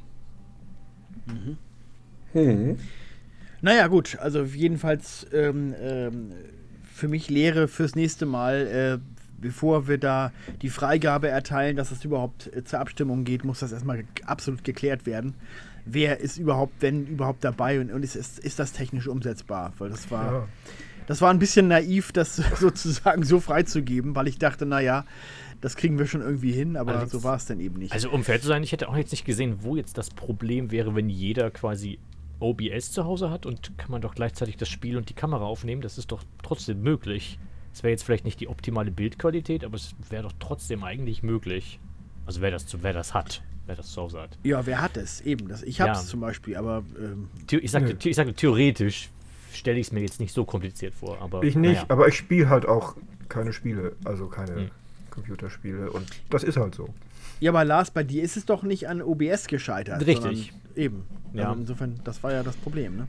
Mhm. 1.25 1.57
Hm. 2.33 2.79
Naja, 3.61 3.87
gut, 3.87 4.17
also 4.19 4.43
jedenfalls 4.43 5.27
ähm, 5.33 5.75
ähm, 5.79 6.31
für 7.01 7.07
mich 7.07 7.29
Lehre 7.29 7.67
fürs 7.67 7.95
nächste 7.95 8.25
Mal, 8.25 8.67
äh, 8.67 9.21
bevor 9.39 9.87
wir 9.87 9.97
da 9.97 10.31
die 10.61 10.69
Freigabe 10.69 11.27
erteilen, 11.27 11.75
dass 11.75 11.91
es 11.91 12.05
überhaupt 12.05 12.55
äh, 12.55 12.63
zur 12.63 12.79
Abstimmung 12.79 13.23
geht, 13.23 13.43
muss 13.43 13.59
das 13.59 13.71
erstmal 13.71 14.05
absolut 14.25 14.63
geklärt 14.63 15.05
werden 15.05 15.35
wer 15.85 16.19
ist 16.19 16.37
überhaupt, 16.37 16.73
wenn 16.79 17.07
überhaupt 17.07 17.43
dabei 17.43 17.79
und, 17.79 17.91
und 17.91 18.03
ist, 18.03 18.15
ist, 18.15 18.39
ist 18.39 18.59
das 18.59 18.73
technisch 18.73 19.07
umsetzbar? 19.07 19.73
Weil 19.77 19.89
das 19.89 20.11
war, 20.11 20.31
ja. 20.31 20.47
das 21.07 21.21
war 21.21 21.31
ein 21.31 21.39
bisschen 21.39 21.67
naiv, 21.67 22.11
das 22.11 22.35
sozusagen 22.59 23.23
so 23.23 23.39
freizugeben, 23.39 24.15
weil 24.15 24.27
ich 24.27 24.37
dachte, 24.37 24.65
naja, 24.65 25.05
das 25.59 25.75
kriegen 25.75 25.99
wir 25.99 26.07
schon 26.07 26.21
irgendwie 26.21 26.51
hin, 26.51 26.75
aber 26.75 26.95
also, 26.95 27.19
so 27.19 27.23
war 27.23 27.35
es 27.35 27.45
dann 27.45 27.59
eben 27.59 27.77
nicht. 27.77 27.93
Also 27.93 28.09
um 28.09 28.23
fair 28.23 28.41
zu 28.41 28.47
sein, 28.47 28.63
ich 28.63 28.71
hätte 28.71 28.89
auch 28.89 28.97
jetzt 28.97 29.11
nicht 29.11 29.25
gesehen, 29.25 29.57
wo 29.61 29.75
jetzt 29.75 29.97
das 29.97 30.09
Problem 30.09 30.71
wäre, 30.71 30.95
wenn 30.95 31.09
jeder 31.09 31.51
quasi 31.51 31.99
OBS 32.41 32.91
zu 32.91 33.05
Hause 33.05 33.29
hat 33.29 33.45
und 33.45 33.77
kann 33.77 33.91
man 33.91 34.01
doch 34.01 34.15
gleichzeitig 34.15 34.57
das 34.57 34.69
Spiel 34.69 34.97
und 34.97 35.09
die 35.09 35.13
Kamera 35.13 35.45
aufnehmen. 35.45 35.81
Das 35.81 35.97
ist 35.97 36.11
doch 36.11 36.23
trotzdem 36.43 36.81
möglich. 36.81 37.39
Es 37.73 37.83
wäre 37.83 37.91
jetzt 37.91 38.03
vielleicht 38.03 38.25
nicht 38.25 38.39
die 38.39 38.47
optimale 38.47 38.91
Bildqualität, 38.91 39.63
aber 39.63 39.75
es 39.75 39.95
wäre 40.09 40.23
doch 40.23 40.33
trotzdem 40.39 40.83
eigentlich 40.83 41.23
möglich. 41.23 41.79
Also 42.25 42.41
wer 42.41 42.51
das, 42.51 42.65
wer 42.81 42.93
das 42.93 43.13
hat 43.13 43.41
wer 43.71 43.75
das 43.75 43.91
zu 43.91 44.01
Hause 44.01 44.21
hat. 44.21 44.37
Ja, 44.43 44.65
wer 44.65 44.81
hat 44.81 44.97
es? 44.97 45.21
Eben, 45.21 45.47
das, 45.47 45.63
ich 45.63 45.79
habe 45.79 45.91
es 45.91 46.03
ja. 46.03 46.07
zum 46.07 46.19
Beispiel, 46.19 46.57
aber. 46.57 46.83
Ähm, 46.99 47.29
ich, 47.49 47.71
sage, 47.71 47.97
ich 48.03 48.15
sage, 48.15 48.33
theoretisch 48.33 49.09
stelle 49.53 49.79
ich 49.79 49.87
es 49.87 49.93
mir 49.93 50.01
jetzt 50.01 50.19
nicht 50.19 50.33
so 50.33 50.45
kompliziert 50.45 50.93
vor. 50.93 51.21
Aber, 51.21 51.43
ich 51.43 51.55
nicht, 51.55 51.81
ja. 51.81 51.85
aber 51.87 52.07
ich 52.07 52.15
spiele 52.15 52.49
halt 52.49 52.65
auch 52.65 52.95
keine 53.29 53.53
Spiele, 53.53 53.95
also 54.03 54.27
keine 54.27 54.55
hm. 54.55 54.71
Computerspiele 55.09 55.89
und 55.91 56.05
das 56.29 56.43
ist 56.43 56.57
halt 56.57 56.75
so. 56.75 56.93
Ja, 57.41 57.51
aber 57.51 57.65
Lars, 57.65 57.91
bei 57.91 58.03
dir 58.03 58.23
ist 58.23 58.37
es 58.37 58.45
doch 58.45 58.63
nicht 58.63 58.87
an 58.87 59.01
OBS 59.01 59.47
gescheitert. 59.47 60.05
Richtig. 60.05 60.53
Eben. 60.75 61.03
Ja. 61.33 61.49
Also 61.49 61.61
insofern, 61.61 61.99
das 62.03 62.23
war 62.23 62.31
ja 62.31 62.43
das 62.43 62.55
Problem, 62.55 62.95
ne? 62.95 63.07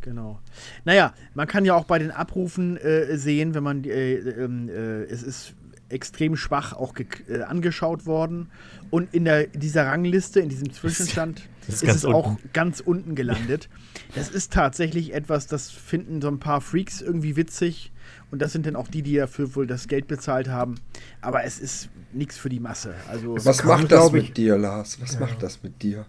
Genau. 0.00 0.40
Naja, 0.84 1.14
man 1.34 1.46
kann 1.46 1.64
ja 1.64 1.74
auch 1.74 1.84
bei 1.84 1.98
den 1.98 2.10
Abrufen 2.10 2.76
äh, 2.78 3.16
sehen, 3.16 3.54
wenn 3.54 3.62
man, 3.62 3.84
äh, 3.84 4.14
ähm, 4.14 4.68
äh, 4.68 5.04
es 5.04 5.22
ist 5.22 5.54
extrem 5.90 6.36
schwach 6.36 6.72
auch 6.72 6.94
äh, 7.28 7.42
angeschaut 7.42 8.06
worden. 8.06 8.50
Und 8.90 9.12
in 9.14 9.24
der, 9.24 9.46
dieser 9.48 9.86
Rangliste, 9.86 10.40
in 10.40 10.48
diesem 10.48 10.72
Zwischenstand, 10.72 11.42
ist, 11.68 11.82
ist 11.82 11.94
es 11.94 12.04
unten. 12.04 12.16
auch 12.16 12.36
ganz 12.52 12.80
unten 12.80 13.14
gelandet. 13.14 13.68
Das 14.14 14.28
ist 14.28 14.52
tatsächlich 14.52 15.12
etwas, 15.12 15.48
das 15.48 15.72
finden 15.72 16.22
so 16.22 16.28
ein 16.28 16.38
paar 16.38 16.60
Freaks 16.60 17.00
irgendwie 17.00 17.34
witzig. 17.34 17.90
Und 18.30 18.42
das 18.42 18.52
sind 18.52 18.66
dann 18.66 18.76
auch 18.76 18.88
die, 18.88 19.02
die 19.02 19.16
dafür 19.16 19.54
wohl 19.54 19.66
das 19.66 19.86
Geld 19.86 20.08
bezahlt 20.08 20.48
haben. 20.48 20.76
Aber 21.20 21.44
es 21.44 21.60
ist 21.60 21.88
nichts 22.12 22.36
für 22.36 22.48
die 22.48 22.60
Masse. 22.60 22.94
Also, 23.08 23.36
Was 23.36 23.64
macht 23.64 23.92
das 23.92 24.12
mit 24.12 24.36
dir, 24.36 24.58
Lars? 24.58 25.00
Was 25.00 25.14
ja. 25.14 25.20
macht 25.20 25.42
das 25.42 25.62
mit 25.62 25.82
dir? 25.82 26.06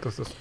Das 0.00 0.18
ist 0.18 0.34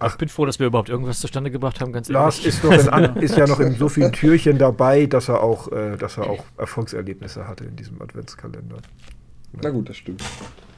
Ach, 0.00 0.12
ich 0.12 0.18
bin 0.18 0.28
froh, 0.28 0.46
dass 0.46 0.60
wir 0.60 0.66
überhaupt 0.68 0.88
irgendwas 0.88 1.18
zustande 1.18 1.50
gebracht 1.50 1.80
haben, 1.80 1.92
ganz 1.92 2.08
Lars 2.08 2.38
ehrlich. 2.38 2.62
Lars 2.62 3.16
ist, 3.16 3.22
ist, 3.22 3.36
ja 3.36 3.46
noch 3.46 3.58
in 3.58 3.74
so 3.74 3.88
vielen 3.88 4.12
Türchen 4.12 4.58
dabei, 4.58 5.06
dass 5.06 5.28
er 5.28 5.42
auch, 5.42 5.72
äh, 5.72 5.96
dass 5.96 6.18
er 6.18 6.30
auch 6.30 6.44
Erfolgserlebnisse 6.56 7.48
hatte 7.48 7.64
in 7.64 7.74
diesem 7.74 8.00
Adventskalender. 8.00 8.76
Ja. 8.76 9.60
Na 9.62 9.70
gut, 9.70 9.88
das 9.88 9.96
stimmt. 9.96 10.22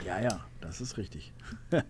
Ja, 0.06 0.20
ja, 0.20 0.40
das 0.62 0.80
ist 0.80 0.96
richtig. 0.96 1.34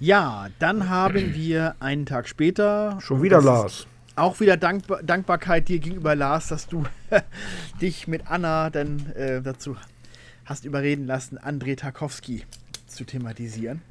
ja, 0.00 0.48
dann 0.58 0.88
haben 0.88 1.34
wir 1.34 1.76
einen 1.78 2.06
Tag 2.06 2.26
später. 2.26 2.98
Schon 3.00 3.22
wieder 3.22 3.40
Lars. 3.40 3.86
Auch 4.16 4.40
wieder 4.40 4.56
Dankbar 4.56 5.02
Dankbarkeit 5.02 5.68
dir 5.68 5.78
gegenüber 5.78 6.14
Lars, 6.14 6.48
dass 6.48 6.66
du 6.66 6.84
dich 7.80 8.06
mit 8.06 8.30
Anna 8.30 8.70
dann 8.70 9.10
äh, 9.12 9.42
dazu 9.42 9.76
hast 10.44 10.64
überreden 10.64 11.06
lassen, 11.06 11.38
André 11.38 11.76
Tarkowski 11.76 12.44
zu 12.86 13.04
thematisieren 13.04 13.82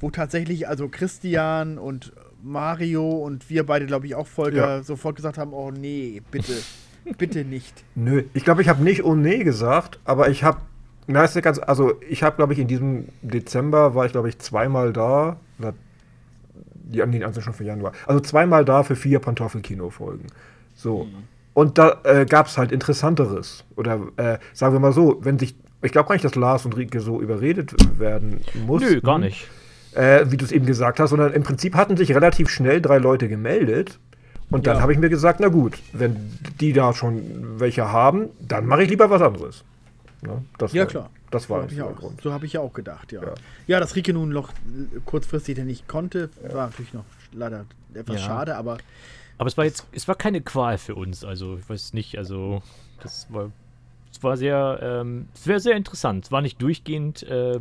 wo 0.00 0.10
tatsächlich 0.10 0.68
also 0.68 0.88
Christian 0.88 1.78
und 1.78 2.12
Mario 2.42 3.10
und 3.10 3.50
wir 3.50 3.66
beide, 3.66 3.86
glaube 3.86 4.06
ich, 4.06 4.14
auch 4.14 4.26
Volker 4.26 4.76
ja. 4.76 4.82
sofort 4.82 5.16
gesagt 5.16 5.38
haben, 5.38 5.52
oh 5.52 5.70
nee, 5.70 6.22
bitte, 6.30 6.52
bitte 7.18 7.44
nicht. 7.44 7.84
Nö, 7.94 8.24
ich 8.32 8.44
glaube, 8.44 8.62
ich 8.62 8.68
habe 8.68 8.82
nicht 8.82 9.04
oh 9.04 9.14
nee 9.14 9.42
gesagt, 9.42 9.98
aber 10.04 10.28
ich 10.28 10.44
habe, 10.44 10.60
na, 11.06 11.24
ist 11.24 11.40
ganz, 11.42 11.58
also 11.58 12.00
ich 12.08 12.22
habe, 12.22 12.36
glaube 12.36 12.52
ich, 12.52 12.58
in 12.58 12.68
diesem 12.68 13.06
Dezember 13.22 13.94
war 13.94 14.06
ich, 14.06 14.12
glaube 14.12 14.28
ich, 14.28 14.38
zweimal 14.38 14.92
da, 14.92 15.40
die 16.88 17.02
an 17.02 17.12
den 17.12 17.22
anderen 17.22 17.42
schon 17.42 17.54
für 17.54 17.64
Januar, 17.64 17.92
also 18.06 18.20
zweimal 18.20 18.64
da 18.64 18.82
für 18.82 18.96
vier 18.96 19.18
Pantoffel-Kino-Folgen. 19.20 20.26
So. 20.74 21.04
Mhm. 21.04 21.24
Und 21.54 21.78
da 21.78 22.00
äh, 22.04 22.24
gab 22.24 22.46
es 22.46 22.56
halt 22.56 22.70
Interessanteres. 22.70 23.64
Oder 23.76 24.00
äh, 24.16 24.38
sagen 24.52 24.74
wir 24.74 24.80
mal 24.80 24.92
so, 24.92 25.18
wenn 25.22 25.38
sich, 25.38 25.56
ich 25.82 25.92
glaube 25.92 26.08
gar 26.08 26.14
nicht, 26.14 26.24
dass 26.24 26.34
Lars 26.34 26.64
und 26.64 26.76
Rike 26.76 27.00
so 27.00 27.20
überredet 27.20 27.74
werden 27.98 28.40
muss. 28.66 28.82
Nö, 28.82 29.00
gar 29.00 29.18
nicht 29.18 29.48
äh, 29.94 30.30
wie 30.30 30.36
du 30.36 30.44
es 30.44 30.52
eben 30.52 30.66
gesagt 30.66 31.00
hast, 31.00 31.10
sondern 31.10 31.32
im 31.32 31.42
Prinzip 31.42 31.74
hatten 31.74 31.96
sich 31.96 32.14
relativ 32.14 32.48
schnell 32.48 32.80
drei 32.80 32.98
Leute 32.98 33.28
gemeldet. 33.28 33.98
Und 34.50 34.66
dann 34.66 34.76
ja. 34.76 34.82
habe 34.82 34.92
ich 34.92 34.98
mir 34.98 35.10
gesagt, 35.10 35.40
na 35.40 35.48
gut, 35.48 35.78
wenn 35.92 36.16
die 36.60 36.72
da 36.72 36.94
schon 36.94 37.22
welche 37.58 37.92
haben, 37.92 38.28
dann 38.40 38.64
mache 38.66 38.84
ich 38.84 38.90
lieber 38.90 39.10
was 39.10 39.20
anderes. 39.20 39.64
Ne? 40.22 40.42
ja, 40.72 40.80
war, 40.80 40.86
klar. 40.86 41.10
Das 41.30 41.50
war 41.50 41.68
so 41.68 41.74
der 41.74 41.92
Grund. 41.92 42.20
So 42.22 42.32
habe 42.32 42.46
ich 42.46 42.54
ja 42.54 42.60
auch 42.60 42.72
gedacht, 42.72 43.12
ja. 43.12 43.22
ja. 43.22 43.34
Ja, 43.66 43.80
dass 43.80 43.96
Rike 43.96 44.12
nun 44.12 44.30
noch 44.30 44.52
kurzfristig 45.04 45.58
nicht 45.58 45.86
konnte, 45.88 46.30
ja. 46.42 46.54
war 46.54 46.66
natürlich 46.68 46.94
noch 46.94 47.04
leider 47.32 47.66
etwas 47.94 48.22
schade, 48.22 48.56
aber. 48.56 48.78
Aber 49.36 49.46
es 49.46 49.56
war 49.56 49.64
jetzt, 49.64 49.86
es 49.92 50.08
war 50.08 50.14
keine 50.14 50.40
Qual 50.40 50.78
für 50.78 50.94
uns, 50.94 51.24
also 51.24 51.58
ich 51.58 51.68
weiß 51.68 51.92
nicht, 51.92 52.18
also 52.18 52.62
Das 53.02 53.32
war, 53.32 53.50
das 54.12 54.22
war 54.22 54.36
sehr, 54.36 54.78
ähm, 54.82 55.28
es 55.34 55.46
wäre 55.46 55.60
sehr 55.60 55.76
interessant. 55.76 56.26
Es 56.26 56.32
war 56.32 56.40
nicht 56.40 56.60
durchgehend, 56.60 57.22
äh, 57.22 57.60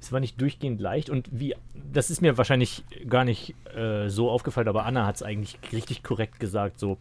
es 0.00 0.12
war 0.12 0.20
nicht 0.20 0.40
durchgehend 0.40 0.80
leicht 0.80 1.10
und 1.10 1.28
wie, 1.30 1.54
das 1.92 2.10
ist 2.10 2.22
mir 2.22 2.38
wahrscheinlich 2.38 2.84
gar 3.08 3.24
nicht 3.24 3.54
äh, 3.74 4.08
so 4.08 4.30
aufgefallen, 4.30 4.68
aber 4.68 4.86
Anna 4.86 5.06
hat 5.06 5.16
es 5.16 5.22
eigentlich 5.22 5.58
richtig 5.72 6.02
korrekt 6.02 6.40
gesagt, 6.40 6.78
so, 6.78 6.98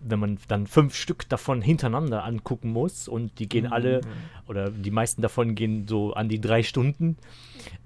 wenn 0.00 0.18
man 0.18 0.38
dann 0.48 0.66
fünf 0.66 0.94
Stück 0.94 1.28
davon 1.28 1.62
hintereinander 1.62 2.24
angucken 2.24 2.70
muss 2.70 3.08
und 3.08 3.38
die 3.38 3.48
gehen 3.48 3.66
alle, 3.66 4.00
oder 4.46 4.70
die 4.70 4.90
meisten 4.90 5.22
davon 5.22 5.54
gehen 5.54 5.86
so 5.86 6.14
an 6.14 6.28
die 6.28 6.40
drei 6.40 6.62
Stunden, 6.62 7.16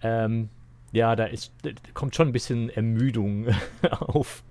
ähm, 0.03 0.49
ja, 0.93 1.17
da 1.17 1.25
ist, 1.25 1.53
kommt 1.93 2.15
schon 2.15 2.29
ein 2.29 2.33
bisschen 2.33 2.71
Ermüdung 2.71 3.49
auf. 3.91 4.45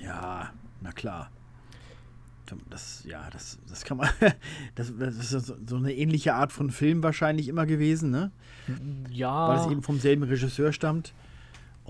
Ja, 0.00 0.50
na 0.80 0.92
klar. 0.92 1.30
Das, 2.68 3.04
ja, 3.06 3.30
das, 3.32 3.58
das 3.66 3.84
kann 3.84 3.96
man. 3.96 4.10
Das, 4.74 4.92
das 4.98 5.16
ist 5.16 5.30
so 5.30 5.54
so 5.66 5.76
eine 5.76 5.94
ähnliche 5.94 6.34
Art 6.34 6.52
von 6.52 6.70
Film 6.70 7.02
wahrscheinlich 7.02 7.48
immer 7.48 7.64
gewesen, 7.64 8.10
ne? 8.10 8.30
Ja. 9.10 9.48
Weil 9.48 9.60
es 9.60 9.66
eben 9.72 9.82
vom 9.82 9.98
selben 9.98 10.22
Regisseur 10.24 10.72
stammt. 10.72 11.14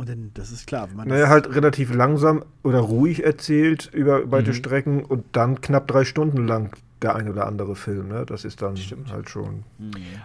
Und 0.02 0.08
dann, 0.08 0.32
das 0.34 0.50
ist 0.50 0.66
klar, 0.66 0.90
wenn 0.90 0.96
man 0.96 1.06
Naja, 1.06 1.20
das, 1.20 1.30
halt 1.30 1.54
relativ 1.54 1.94
langsam 1.94 2.44
oder 2.64 2.80
ruhig 2.80 3.22
erzählt 3.24 3.88
über 3.92 4.32
weite 4.32 4.50
Mhm. 4.50 4.54
Strecken 4.54 5.04
und 5.04 5.24
dann 5.30 5.60
knapp 5.60 5.86
drei 5.86 6.04
Stunden 6.04 6.44
lang 6.44 6.76
der 7.02 7.14
ein 7.14 7.28
oder 7.28 7.46
andere 7.46 7.76
Film, 7.76 8.08
ne? 8.08 8.26
Das 8.26 8.44
ist 8.44 8.62
dann 8.62 8.76
Stimmt. 8.76 9.12
halt 9.12 9.30
schon. 9.30 9.62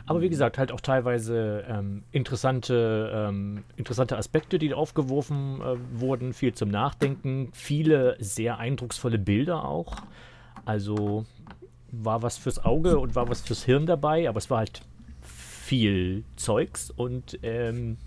Aber 0.07 0.21
wie 0.21 0.30
gesagt, 0.30 0.57
halt 0.57 0.71
auch 0.71 0.82
teilweise 0.82 1.63
ähm, 1.67 2.01
interessante, 2.11 3.11
ähm, 3.13 3.65
interessante 3.75 4.17
Aspekte, 4.17 4.57
die 4.57 4.73
aufgeworfen 4.73 5.61
äh, 5.61 5.75
wurden, 5.93 6.34
viel 6.34 6.55
zum 6.55 6.69
Nachdenken, 6.69 7.49
viele 7.53 8.17
sehr 8.19 8.57
eindrucksvolle 8.57 9.19
Bilder 9.19 9.63
auch. 9.63 9.97
Also 10.65 11.25
war 11.91 12.23
was 12.23 12.38
fürs 12.38 12.65
Auge 12.65 12.97
und 12.97 13.13
war 13.13 13.30
was 13.30 13.41
fürs 13.41 13.63
Hirn 13.63 13.86
dabei, 13.86 14.28
aber 14.28 14.39
es 14.39 14.49
war 14.49 14.57
halt 14.57 14.82
viel 15.21 16.23
Zeugs 16.36 16.89
und 16.89 17.38
ähm, 17.43 17.97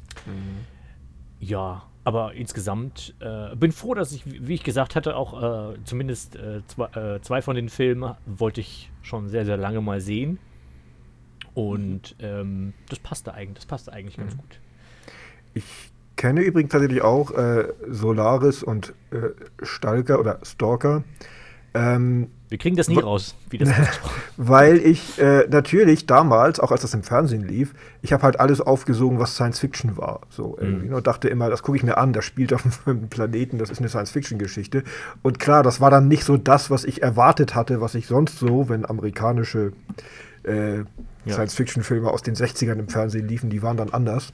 ja, 1.41 1.83
aber 2.05 2.35
insgesamt 2.35 3.15
äh, 3.21 3.57
bin 3.57 3.73
froh, 3.73 3.95
dass 3.95 4.13
ich, 4.13 4.25
wie 4.27 4.55
ich 4.55 4.63
gesagt 4.63 4.95
hatte, 4.95 5.17
auch 5.17 5.73
äh, 5.73 5.77
zumindest 5.85 6.37
äh, 6.37 6.63
zwei, 6.67 6.87
äh, 6.89 7.21
zwei 7.23 7.43
von 7.43 7.57
den 7.57 7.69
Filmen 7.69 8.15
wollte 8.27 8.61
ich 8.61 8.91
schon 9.03 9.29
sehr, 9.29 9.45
sehr 9.45 9.57
lange 9.57 9.81
mal 9.81 10.01
sehen. 10.01 10.39
Und 11.55 12.15
ähm, 12.21 12.75
das 12.89 13.01
passte 13.01 13.35
eigentlich, 13.35 13.57
das 13.57 13.67
passte 13.67 13.93
eigentlich 13.93 14.17
ganz 14.17 14.37
gut. 14.37 14.61
Ich 15.55 15.65
kenne 16.17 16.43
übrigens 16.43 16.71
tatsächlich 16.71 17.03
auch 17.03 17.33
äh, 17.33 17.69
Solaris 17.89 18.63
und 18.63 18.95
äh, 19.11 19.31
Stalker 19.63 20.21
oder 20.21 20.39
Stalker. 20.43 21.03
Ähm, 21.75 22.31
Wir 22.51 22.59
kriegen 22.59 22.75
das 22.75 22.89
nie 22.89 22.99
raus, 22.99 23.37
wie 23.49 23.59
das 23.59 23.71
Weil 24.37 24.79
ich 24.79 25.21
äh, 25.21 25.47
natürlich 25.49 26.07
damals, 26.07 26.59
auch 26.59 26.73
als 26.73 26.83
das 26.83 26.93
im 26.95 27.05
Fernsehen 27.05 27.47
lief, 27.47 27.75
ich 28.03 28.13
habe 28.13 28.25
halt 28.25 28.41
alles 28.41 28.61
aufgesogen, 28.61 29.21
was 29.21 29.35
Science 29.37 29.61
Fiction 29.61 29.97
war. 29.97 30.23
So 30.31 30.59
irgendwie. 30.61 30.89
Mhm. 30.89 30.95
Und 30.95 31.07
dachte 31.07 31.29
immer, 31.29 31.49
das 31.49 31.63
gucke 31.63 31.79
ich 31.79 31.85
mir 31.85 31.97
an, 31.97 32.13
das 32.13 32.25
spielt 32.25 32.53
auf 32.53 32.65
einem 32.87 33.09
Planeten, 33.09 33.59
das 33.59 33.71
ist 33.71 33.79
eine 33.79 33.89
Science 33.89 34.11
Fiction-Geschichte. 34.11 34.83
Und 35.23 35.39
klar, 35.39 35.63
das 35.63 35.81
war 35.81 35.91
dann 35.91 36.09
nicht 36.09 36.25
so 36.25 36.37
das, 36.37 36.71
was 36.71 36.83
ich 36.85 37.03
erwartet 37.03 37.55
hatte, 37.55 37.81
was 37.81 37.95
ich 37.95 38.09
sonst 38.09 38.41
so, 38.41 38.69
wenn 38.69 38.85
amerikanische 38.85 39.73
äh, 40.43 40.79
Ja. 40.79 40.85
Science-Fiction-Filme 41.29 42.11
aus 42.11 42.23
den 42.23 42.35
60ern 42.35 42.81
im 42.81 42.89
Fernsehen 42.89 43.29
liefen, 43.29 43.49
die 43.51 43.63
waren 43.63 43.77
dann 43.77 43.91
anders. 43.91 44.33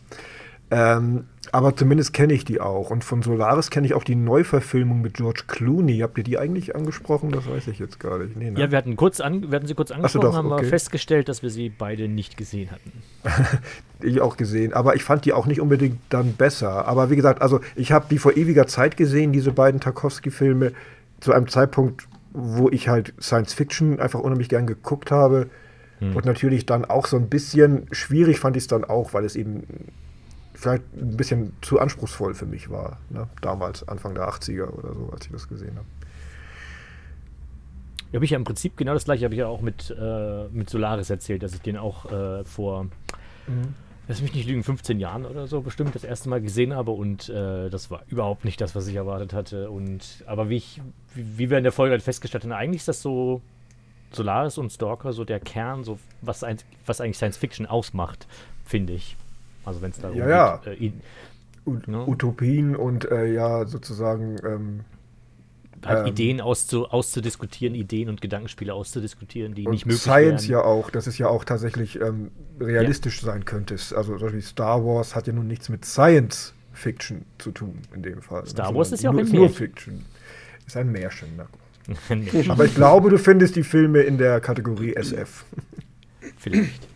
Ähm, 0.70 1.24
aber 1.52 1.76
zumindest 1.76 2.12
kenne 2.12 2.32
ich 2.32 2.44
die 2.44 2.60
auch. 2.60 2.90
Und 2.90 3.04
von 3.04 3.22
Solaris 3.22 3.70
kenne 3.70 3.86
ich 3.86 3.94
auch 3.94 4.02
die 4.02 4.16
Neuverfilmung 4.16 5.00
mit 5.00 5.14
George 5.14 5.44
Clooney. 5.46 5.98
Habt 5.98 6.18
ihr 6.18 6.24
die 6.24 6.38
eigentlich 6.38 6.74
angesprochen? 6.74 7.30
Das 7.30 7.48
weiß 7.48 7.68
ich 7.68 7.78
jetzt 7.78 8.00
gar 8.00 8.18
nicht. 8.18 8.36
Nee, 8.36 8.50
ne? 8.50 8.60
Ja, 8.60 8.70
wir 8.70 8.78
hatten, 8.78 8.96
kurz 8.96 9.20
an, 9.20 9.50
wir 9.50 9.56
hatten 9.56 9.66
sie 9.66 9.74
kurz 9.74 9.90
so, 9.90 9.94
angesprochen, 9.94 10.22
doch, 10.22 10.34
haben 10.34 10.52
okay. 10.52 10.62
wir 10.62 10.68
festgestellt, 10.68 11.28
dass 11.28 11.42
wir 11.42 11.50
sie 11.50 11.68
beide 11.68 12.08
nicht 12.08 12.36
gesehen 12.36 12.70
hatten. 12.70 12.92
Ich 14.02 14.20
auch 14.20 14.36
gesehen, 14.36 14.74
aber 14.74 14.94
ich 14.94 15.04
fand 15.04 15.24
die 15.24 15.32
auch 15.32 15.46
nicht 15.46 15.58
unbedingt 15.58 15.98
dann 16.10 16.34
besser. 16.34 16.86
Aber 16.86 17.08
wie 17.08 17.16
gesagt, 17.16 17.40
also 17.40 17.60
ich 17.76 17.92
habe 17.92 18.04
die 18.10 18.18
vor 18.18 18.36
ewiger 18.36 18.66
Zeit 18.66 18.98
gesehen, 18.98 19.32
diese 19.32 19.52
beiden 19.52 19.80
Tarkovsky-Filme, 19.80 20.72
zu 21.20 21.32
einem 21.32 21.48
Zeitpunkt, 21.48 22.06
wo 22.34 22.68
ich 22.68 22.88
halt 22.88 23.14
Science 23.18 23.54
Fiction 23.54 23.98
einfach 23.98 24.20
unheimlich 24.20 24.50
gern 24.50 24.66
geguckt 24.66 25.10
habe. 25.10 25.48
Und 25.98 26.26
natürlich 26.26 26.66
dann 26.66 26.84
auch 26.84 27.06
so 27.06 27.16
ein 27.16 27.30
bisschen 27.30 27.86
schwierig 27.90 28.38
fand 28.38 28.54
ich 28.56 28.64
es 28.64 28.66
dann 28.66 28.84
auch, 28.84 29.14
weil 29.14 29.24
es 29.24 29.34
eben 29.34 29.62
vielleicht 30.56 30.84
ein 30.96 31.16
bisschen 31.16 31.52
zu 31.60 31.78
anspruchsvoll 31.78 32.34
für 32.34 32.46
mich 32.46 32.70
war. 32.70 32.98
Ne? 33.10 33.28
Damals, 33.40 33.86
Anfang 33.88 34.14
der 34.14 34.28
80er 34.28 34.68
oder 34.68 34.94
so, 34.94 35.10
als 35.12 35.26
ich 35.26 35.32
das 35.32 35.48
gesehen 35.48 35.76
habe. 35.76 35.86
Ja, 38.10 38.14
habe 38.14 38.24
ich 38.24 38.30
ja 38.30 38.36
im 38.36 38.44
Prinzip 38.44 38.76
genau 38.76 38.94
das 38.94 39.04
gleiche, 39.04 39.24
habe 39.24 39.34
ich 39.34 39.40
ja 39.40 39.48
auch 39.48 39.60
mit, 39.60 39.90
äh, 39.90 40.48
mit 40.48 40.70
Solaris 40.70 41.10
erzählt, 41.10 41.42
dass 41.42 41.54
ich 41.54 41.60
den 41.60 41.76
auch 41.76 42.10
äh, 42.10 42.44
vor, 42.44 42.86
lass 44.08 44.22
mich 44.22 44.32
nicht 44.32 44.48
lügen, 44.48 44.62
15 44.62 45.00
Jahren 45.00 45.26
oder 45.26 45.46
so 45.46 45.60
bestimmt 45.60 45.94
das 45.94 46.04
erste 46.04 46.28
Mal 46.28 46.40
gesehen 46.40 46.74
habe 46.74 46.92
und 46.92 47.28
äh, 47.28 47.68
das 47.68 47.90
war 47.90 48.02
überhaupt 48.08 48.44
nicht 48.44 48.60
das, 48.60 48.74
was 48.74 48.86
ich 48.86 48.94
erwartet 48.94 49.32
hatte. 49.32 49.70
Und 49.70 50.24
aber 50.26 50.48
wie 50.48 50.56
ich, 50.56 50.80
wie, 51.14 51.38
wie 51.38 51.50
wir 51.50 51.58
in 51.58 51.64
der 51.64 51.72
Folge 51.72 51.92
halt 51.92 52.02
festgestellt 52.02 52.44
haben, 52.44 52.52
eigentlich 52.52 52.82
ist 52.82 52.88
das 52.88 53.02
so 53.02 53.42
Solaris 54.12 54.56
und 54.56 54.70
Stalker 54.70 55.12
so 55.12 55.24
der 55.24 55.40
Kern, 55.40 55.84
so 55.84 55.98
was, 56.22 56.44
ein, 56.44 56.58
was 56.86 57.00
eigentlich 57.00 57.16
Science 57.16 57.36
Fiction 57.36 57.66
ausmacht, 57.66 58.26
finde 58.64 58.92
ich. 58.92 59.16
Also 59.66 59.82
wenn 59.82 59.90
es 59.90 59.98
darum 60.00 60.16
Ja, 60.16 60.28
ja. 60.28 60.56
geht, 60.64 60.80
äh, 60.80 60.84
i- 60.84 60.92
Ut 61.66 61.86
Ja. 61.88 62.06
Utopien 62.06 62.74
und 62.76 63.10
äh, 63.10 63.26
ja, 63.32 63.66
sozusagen 63.66 64.36
ähm, 64.46 64.80
halt 65.84 66.00
Ähm. 66.00 66.06
Ideen 66.06 66.40
auszu, 66.40 66.86
auszudiskutieren, 66.88 67.74
Ideen 67.74 68.08
und 68.08 68.20
Gedankenspiele 68.22 68.72
auszudiskutieren, 68.72 69.54
die 69.54 69.66
nicht 69.66 69.84
möglich 69.84 70.00
Science 70.00 70.48
wären. 70.48 70.60
ja 70.60 70.64
auch, 70.64 70.90
dass 70.90 71.06
es 71.06 71.18
ja 71.18 71.28
auch 71.28 71.44
tatsächlich 71.44 72.00
ähm, 72.00 72.30
realistisch 72.60 73.20
sein 73.20 73.44
könnte. 73.44 73.74
Also 73.74 74.12
zum 74.14 74.20
Beispiel 74.20 74.40
Star 74.42 74.84
Wars 74.84 75.14
hat 75.14 75.26
ja 75.26 75.32
nun 75.34 75.46
nichts 75.48 75.68
mit 75.68 75.84
Science 75.84 76.54
Fiction 76.72 77.24
zu 77.38 77.50
tun 77.50 77.78
in 77.94 78.02
dem 78.02 78.22
Fall. 78.22 78.46
Star 78.46 78.74
Wars 78.74 78.92
ist 78.92 79.02
ja 79.02 79.10
auch 79.10 79.14
nur, 79.14 79.22
ein 79.22 79.26
ist 79.26 79.32
nur 79.32 79.42
Märchen. 79.42 79.56
Fiction. 79.56 80.04
Ist 80.66 80.76
ein 80.76 80.90
Märchen. 80.92 81.28
Na 81.36 81.44
gut. 81.44 81.60
Nee, 82.10 82.48
Aber 82.48 82.64
ich 82.64 82.74
glaube, 82.74 83.10
du 83.10 83.18
findest 83.18 83.54
die 83.56 83.62
Filme 83.62 84.00
in 84.00 84.18
der 84.18 84.40
Kategorie 84.40 84.94
SF. 84.96 85.44
Vielleicht. 86.36 86.86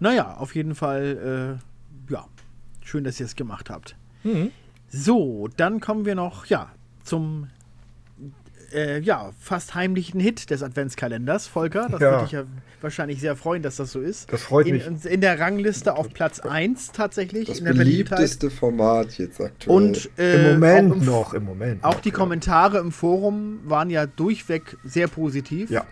Naja, 0.00 0.36
auf 0.36 0.54
jeden 0.54 0.74
Fall, 0.74 1.58
äh, 2.08 2.12
ja, 2.12 2.26
schön, 2.84 3.04
dass 3.04 3.18
ihr 3.20 3.26
es 3.26 3.36
gemacht 3.36 3.70
habt. 3.70 3.96
Mhm. 4.24 4.50
So, 4.88 5.48
dann 5.56 5.80
kommen 5.80 6.04
wir 6.04 6.14
noch, 6.14 6.46
ja, 6.46 6.70
zum 7.04 7.48
äh, 8.72 9.00
ja, 9.00 9.32
fast 9.40 9.74
heimlichen 9.74 10.20
Hit 10.20 10.50
des 10.50 10.62
Adventskalenders, 10.62 11.46
Volker. 11.46 11.88
Das 11.90 12.00
Ja. 12.00 12.10
würde 12.10 12.22
dich 12.24 12.32
ja 12.32 12.44
wahrscheinlich 12.80 13.20
sehr 13.20 13.36
freuen, 13.36 13.62
dass 13.62 13.76
das 13.76 13.92
so 13.92 14.00
ist. 14.00 14.32
Das 14.32 14.42
freut 14.42 14.66
in, 14.66 14.74
mich. 14.74 15.04
In 15.06 15.20
der 15.20 15.38
Rangliste 15.40 15.96
auf 15.96 16.12
Platz 16.12 16.40
1 16.40 16.92
tatsächlich. 16.92 17.48
Das 17.48 17.60
in 17.60 17.64
der 17.64 17.74
beliebteste 17.74 18.50
Format 18.50 19.16
jetzt 19.18 19.40
aktuell. 19.40 19.74
Und 19.74 20.10
äh, 20.18 20.36
Im 20.36 20.54
Moment 20.54 20.92
im, 20.96 21.04
noch, 21.04 21.34
im 21.34 21.44
Moment. 21.44 21.82
Auch 21.84 21.94
noch, 21.94 22.00
die 22.00 22.10
ja. 22.10 22.14
Kommentare 22.14 22.78
im 22.78 22.92
Forum 22.92 23.60
waren 23.64 23.90
ja 23.90 24.06
durchweg 24.06 24.76
sehr 24.84 25.08
positiv. 25.08 25.70
Ja. 25.70 25.86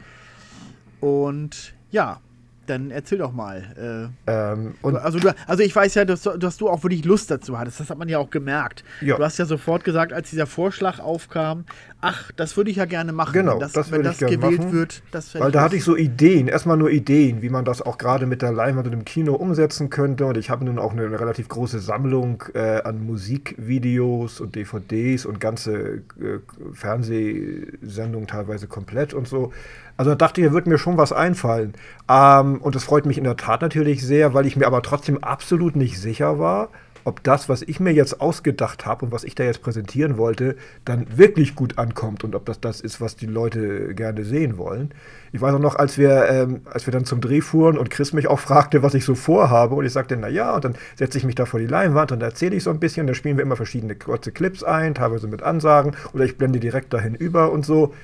Und 1.00 1.74
ja, 1.90 2.20
dann 2.66 2.90
erzähl 2.90 3.18
doch 3.18 3.32
mal. 3.32 4.10
Äh, 4.26 4.32
Ähm, 4.32 4.74
also, 4.82 5.18
du, 5.18 5.34
also 5.46 5.62
ich 5.62 5.74
weiß 5.74 5.94
ja, 5.94 6.04
dass, 6.04 6.22
dass 6.22 6.56
du 6.56 6.68
auch 6.68 6.82
wirklich 6.82 7.04
Lust 7.04 7.30
dazu 7.30 7.58
hattest. 7.58 7.80
Das 7.80 7.90
hat 7.90 7.98
man 7.98 8.08
ja 8.08 8.18
auch 8.18 8.30
gemerkt. 8.30 8.84
Ja. 9.00 9.16
Du 9.16 9.24
hast 9.24 9.38
ja 9.38 9.44
sofort 9.46 9.84
gesagt, 9.84 10.12
als 10.12 10.30
dieser 10.30 10.46
Vorschlag 10.46 10.98
aufkam, 10.98 11.64
ach, 12.00 12.32
das 12.32 12.56
würde 12.56 12.70
ich 12.70 12.76
ja 12.76 12.84
gerne 12.84 13.12
machen. 13.12 13.32
Genau, 13.32 13.52
wenn 13.54 13.60
das, 13.60 13.72
das 13.72 13.90
wenn 13.90 14.02
das 14.02 14.18
gewählt 14.18 14.58
machen. 14.58 14.72
wird. 14.72 15.02
Weil 15.34 15.52
da 15.52 15.62
hatte 15.62 15.76
ich 15.76 15.84
so 15.84 15.96
Ideen, 15.96 16.48
erstmal 16.48 16.76
nur 16.76 16.90
Ideen, 16.90 17.42
wie 17.42 17.48
man 17.48 17.64
das 17.64 17.82
auch 17.82 17.98
gerade 17.98 18.26
mit 18.26 18.42
der 18.42 18.52
Leinwand 18.52 18.86
und 18.86 18.92
im 18.92 19.04
Kino 19.04 19.34
umsetzen 19.34 19.90
könnte. 19.90 20.26
Und 20.26 20.36
ich 20.36 20.50
habe 20.50 20.64
nun 20.64 20.78
auch 20.78 20.92
eine 20.92 21.18
relativ 21.18 21.48
große 21.48 21.80
Sammlung 21.80 22.44
äh, 22.54 22.82
an 22.82 23.04
Musikvideos 23.04 24.40
und 24.40 24.54
DVDs 24.56 25.26
und 25.26 25.40
ganze 25.40 26.02
äh, 26.20 26.38
Fernsehsendungen 26.72 28.26
teilweise 28.26 28.66
komplett 28.66 29.14
und 29.14 29.28
so. 29.28 29.52
Also 29.96 30.10
da 30.10 30.16
dachte 30.16 30.40
ich, 30.40 30.46
da 30.48 30.52
wird 30.52 30.66
mir 30.66 30.78
schon 30.78 30.96
was 30.96 31.12
einfallen. 31.12 31.74
Ähm, 32.08 32.60
und 32.60 32.74
das 32.74 32.84
freut 32.84 33.06
mich 33.06 33.18
in 33.18 33.24
der 33.24 33.36
Tat 33.36 33.62
natürlich 33.62 34.04
sehr, 34.04 34.34
weil 34.34 34.46
ich 34.46 34.56
mir 34.56 34.66
aber 34.66 34.82
trotzdem 34.82 35.22
absolut 35.22 35.76
nicht 35.76 36.00
sicher 36.00 36.38
war, 36.38 36.68
ob 37.06 37.22
das, 37.22 37.48
was 37.48 37.62
ich 37.62 37.78
mir 37.78 37.92
jetzt 37.92 38.20
ausgedacht 38.20 38.84
habe 38.84 39.04
und 39.04 39.12
was 39.12 39.22
ich 39.22 39.36
da 39.36 39.44
jetzt 39.44 39.62
präsentieren 39.62 40.18
wollte, 40.18 40.56
dann 40.84 41.06
wirklich 41.16 41.54
gut 41.54 41.78
ankommt 41.78 42.24
und 42.24 42.34
ob 42.34 42.44
das 42.46 42.60
das 42.60 42.80
ist, 42.80 43.00
was 43.00 43.14
die 43.14 43.26
Leute 43.26 43.94
gerne 43.94 44.24
sehen 44.24 44.58
wollen. 44.58 44.90
Ich 45.30 45.40
weiß 45.40 45.54
auch 45.54 45.60
noch, 45.60 45.76
als 45.76 45.98
wir, 45.98 46.28
ähm, 46.28 46.62
als 46.64 46.84
wir 46.86 46.92
dann 46.92 47.04
zum 47.04 47.20
Dreh 47.20 47.40
fuhren 47.42 47.78
und 47.78 47.90
Chris 47.90 48.12
mich 48.12 48.26
auch 48.26 48.40
fragte, 48.40 48.82
was 48.82 48.94
ich 48.94 49.04
so 49.04 49.14
vorhabe, 49.14 49.76
und 49.76 49.86
ich 49.86 49.92
sagte, 49.92 50.16
na 50.16 50.26
ja, 50.26 50.52
und 50.52 50.64
dann 50.64 50.74
setze 50.96 51.16
ich 51.16 51.24
mich 51.24 51.36
da 51.36 51.46
vor 51.46 51.60
die 51.60 51.66
Leinwand 51.66 52.10
und 52.10 52.22
erzähle 52.24 52.56
ich 52.56 52.64
so 52.64 52.70
ein 52.70 52.80
bisschen, 52.80 53.06
da 53.06 53.14
spielen 53.14 53.36
wir 53.36 53.44
immer 53.44 53.56
verschiedene 53.56 53.94
kurze 53.94 54.32
Clips 54.32 54.64
ein, 54.64 54.94
teilweise 54.94 55.28
mit 55.28 55.42
Ansagen, 55.44 55.94
oder 56.12 56.24
ich 56.24 56.36
blende 56.36 56.58
direkt 56.58 56.92
dahin 56.92 57.14
über 57.14 57.52
und 57.52 57.64
so. 57.64 57.94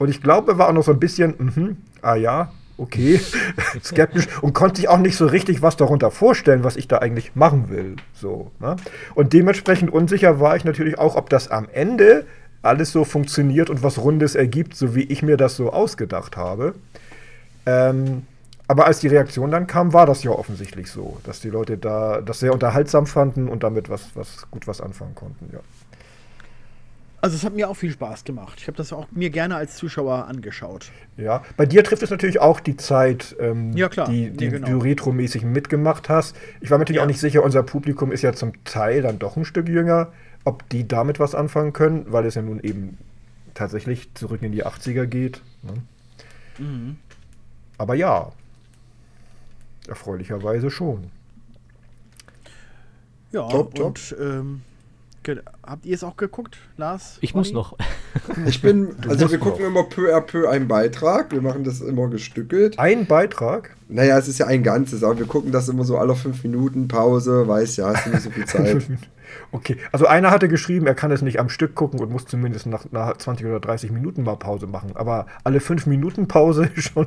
Und 0.00 0.08
ich 0.08 0.22
glaube, 0.22 0.52
er 0.52 0.58
war 0.58 0.70
auch 0.70 0.72
noch 0.72 0.82
so 0.82 0.92
ein 0.92 0.98
bisschen, 0.98 1.34
mhm, 1.36 1.76
ah 2.00 2.14
ja, 2.14 2.50
okay, 2.78 3.20
skeptisch 3.84 4.26
und 4.40 4.54
konnte 4.54 4.80
sich 4.80 4.88
auch 4.88 4.96
nicht 4.96 5.14
so 5.14 5.26
richtig 5.26 5.60
was 5.60 5.76
darunter 5.76 6.10
vorstellen, 6.10 6.64
was 6.64 6.76
ich 6.76 6.88
da 6.88 6.98
eigentlich 6.98 7.36
machen 7.36 7.68
will. 7.68 7.96
So, 8.14 8.50
ne? 8.60 8.76
Und 9.14 9.34
dementsprechend 9.34 9.92
unsicher 9.92 10.40
war 10.40 10.56
ich 10.56 10.64
natürlich 10.64 10.98
auch, 10.98 11.16
ob 11.16 11.28
das 11.28 11.48
am 11.48 11.68
Ende 11.70 12.24
alles 12.62 12.92
so 12.92 13.04
funktioniert 13.04 13.68
und 13.68 13.82
was 13.82 13.98
Rundes 13.98 14.34
ergibt, 14.34 14.74
so 14.74 14.94
wie 14.94 15.02
ich 15.02 15.22
mir 15.22 15.36
das 15.36 15.56
so 15.56 15.70
ausgedacht 15.70 16.38
habe. 16.38 16.74
Ähm, 17.66 18.22
aber 18.68 18.86
als 18.86 19.00
die 19.00 19.08
Reaktion 19.08 19.50
dann 19.50 19.66
kam, 19.66 19.92
war 19.92 20.06
das 20.06 20.22
ja 20.22 20.30
offensichtlich 20.30 20.90
so, 20.90 21.18
dass 21.24 21.40
die 21.40 21.50
Leute 21.50 21.76
da 21.76 22.22
das 22.22 22.40
sehr 22.40 22.54
unterhaltsam 22.54 23.06
fanden 23.06 23.48
und 23.48 23.64
damit 23.64 23.90
was, 23.90 24.08
was 24.14 24.50
gut 24.50 24.66
was 24.66 24.80
anfangen 24.80 25.14
konnten, 25.14 25.50
ja. 25.52 25.60
Also 27.22 27.36
es 27.36 27.44
hat 27.44 27.54
mir 27.54 27.68
auch 27.68 27.74
viel 27.74 27.90
Spaß 27.92 28.24
gemacht. 28.24 28.54
Ich 28.60 28.66
habe 28.66 28.76
das 28.78 28.92
auch 28.94 29.06
mir 29.10 29.28
gerne 29.28 29.54
als 29.56 29.76
Zuschauer 29.76 30.26
angeschaut. 30.26 30.90
Ja, 31.18 31.42
bei 31.58 31.66
dir 31.66 31.84
trifft 31.84 32.02
es 32.02 32.08
natürlich 32.10 32.40
auch 32.40 32.60
die 32.60 32.76
Zeit, 32.78 33.36
ähm, 33.38 33.76
Ja, 33.76 33.90
klar. 33.90 34.08
die, 34.08 34.30
die 34.30 34.48
genau. 34.48 34.66
du 34.68 34.78
retromäßig 34.78 35.42
mitgemacht 35.44 36.08
hast. 36.08 36.34
Ich 36.62 36.70
war 36.70 36.78
mir 36.78 36.82
natürlich 36.82 36.96
Ja. 36.96 37.02
auch 37.02 37.06
nicht 37.08 37.20
sicher, 37.20 37.42
unser 37.42 37.62
Publikum 37.62 38.10
ist 38.10 38.22
ja 38.22 38.32
zum 38.32 38.52
Teil 38.64 39.02
dann 39.02 39.18
doch 39.18 39.36
ein 39.36 39.44
Stück 39.44 39.68
jünger, 39.68 40.12
ob 40.44 40.66
die 40.70 40.88
damit 40.88 41.20
was 41.20 41.34
anfangen 41.34 41.74
können, 41.74 42.06
weil 42.08 42.24
es 42.24 42.36
ja 42.36 42.42
nun 42.42 42.58
eben 42.60 42.96
tatsächlich 43.52 44.14
zurück 44.14 44.40
in 44.42 44.52
die 44.52 44.64
80er 44.64 45.04
geht. 45.06 45.42
Ne? 45.62 46.64
Mhm. 46.64 46.96
Aber 47.76 47.94
ja, 47.94 48.32
erfreulicherweise 49.88 50.70
schon. 50.70 51.10
Ja, 53.32 53.48
Top, 53.48 53.74
top. 53.74 53.86
und 53.86 54.16
ähm, 54.20 54.62
ge- 55.22 55.40
habt 55.64 55.86
ihr 55.86 55.94
es 55.94 56.04
auch 56.04 56.16
geguckt, 56.16 56.56
Lars? 56.76 57.18
Ich 57.20 57.34
muss 57.34 57.48
Olli? 57.48 57.54
noch. 57.54 57.76
Ich 58.46 58.62
bin, 58.62 58.94
also 59.08 59.30
wir 59.30 59.38
gucken 59.38 59.62
noch. 59.62 59.70
immer 59.70 59.82
peu 59.84 60.14
à 60.14 60.20
peu 60.20 60.48
einen 60.48 60.66
Beitrag. 60.68 61.30
Wir 61.32 61.42
machen 61.42 61.64
das 61.64 61.80
immer 61.80 62.08
gestückelt. 62.08 62.78
Ein 62.78 63.06
Beitrag. 63.06 63.76
Naja, 63.88 64.18
es 64.18 64.28
ist 64.28 64.38
ja 64.38 64.46
ein 64.46 64.62
ganzes, 64.62 65.02
aber 65.02 65.18
wir 65.18 65.26
gucken 65.26 65.52
das 65.52 65.68
immer 65.68 65.84
so 65.84 65.98
alle 65.98 66.14
fünf 66.14 66.42
Minuten, 66.44 66.86
Pause, 66.88 67.46
weiß 67.48 67.76
ja, 67.76 67.92
hast 67.92 68.06
du 68.06 68.10
nicht 68.10 68.22
so 68.22 68.30
viel 68.30 68.44
Zeit. 68.46 68.86
Okay, 69.52 69.76
also 69.92 70.06
einer 70.06 70.30
hatte 70.30 70.48
geschrieben, 70.48 70.86
er 70.86 70.94
kann 70.94 71.10
es 71.10 71.22
nicht 71.22 71.38
am 71.38 71.48
Stück 71.48 71.74
gucken 71.74 72.00
und 72.00 72.10
muss 72.10 72.26
zumindest 72.26 72.66
nach, 72.66 72.84
nach 72.90 73.16
20 73.16 73.46
oder 73.46 73.60
30 73.60 73.90
Minuten 73.90 74.22
mal 74.22 74.36
Pause 74.36 74.66
machen. 74.66 74.92
Aber 74.94 75.26
alle 75.44 75.60
5 75.60 75.86
Minuten 75.86 76.28
Pause 76.28 76.68
schon. 76.76 77.06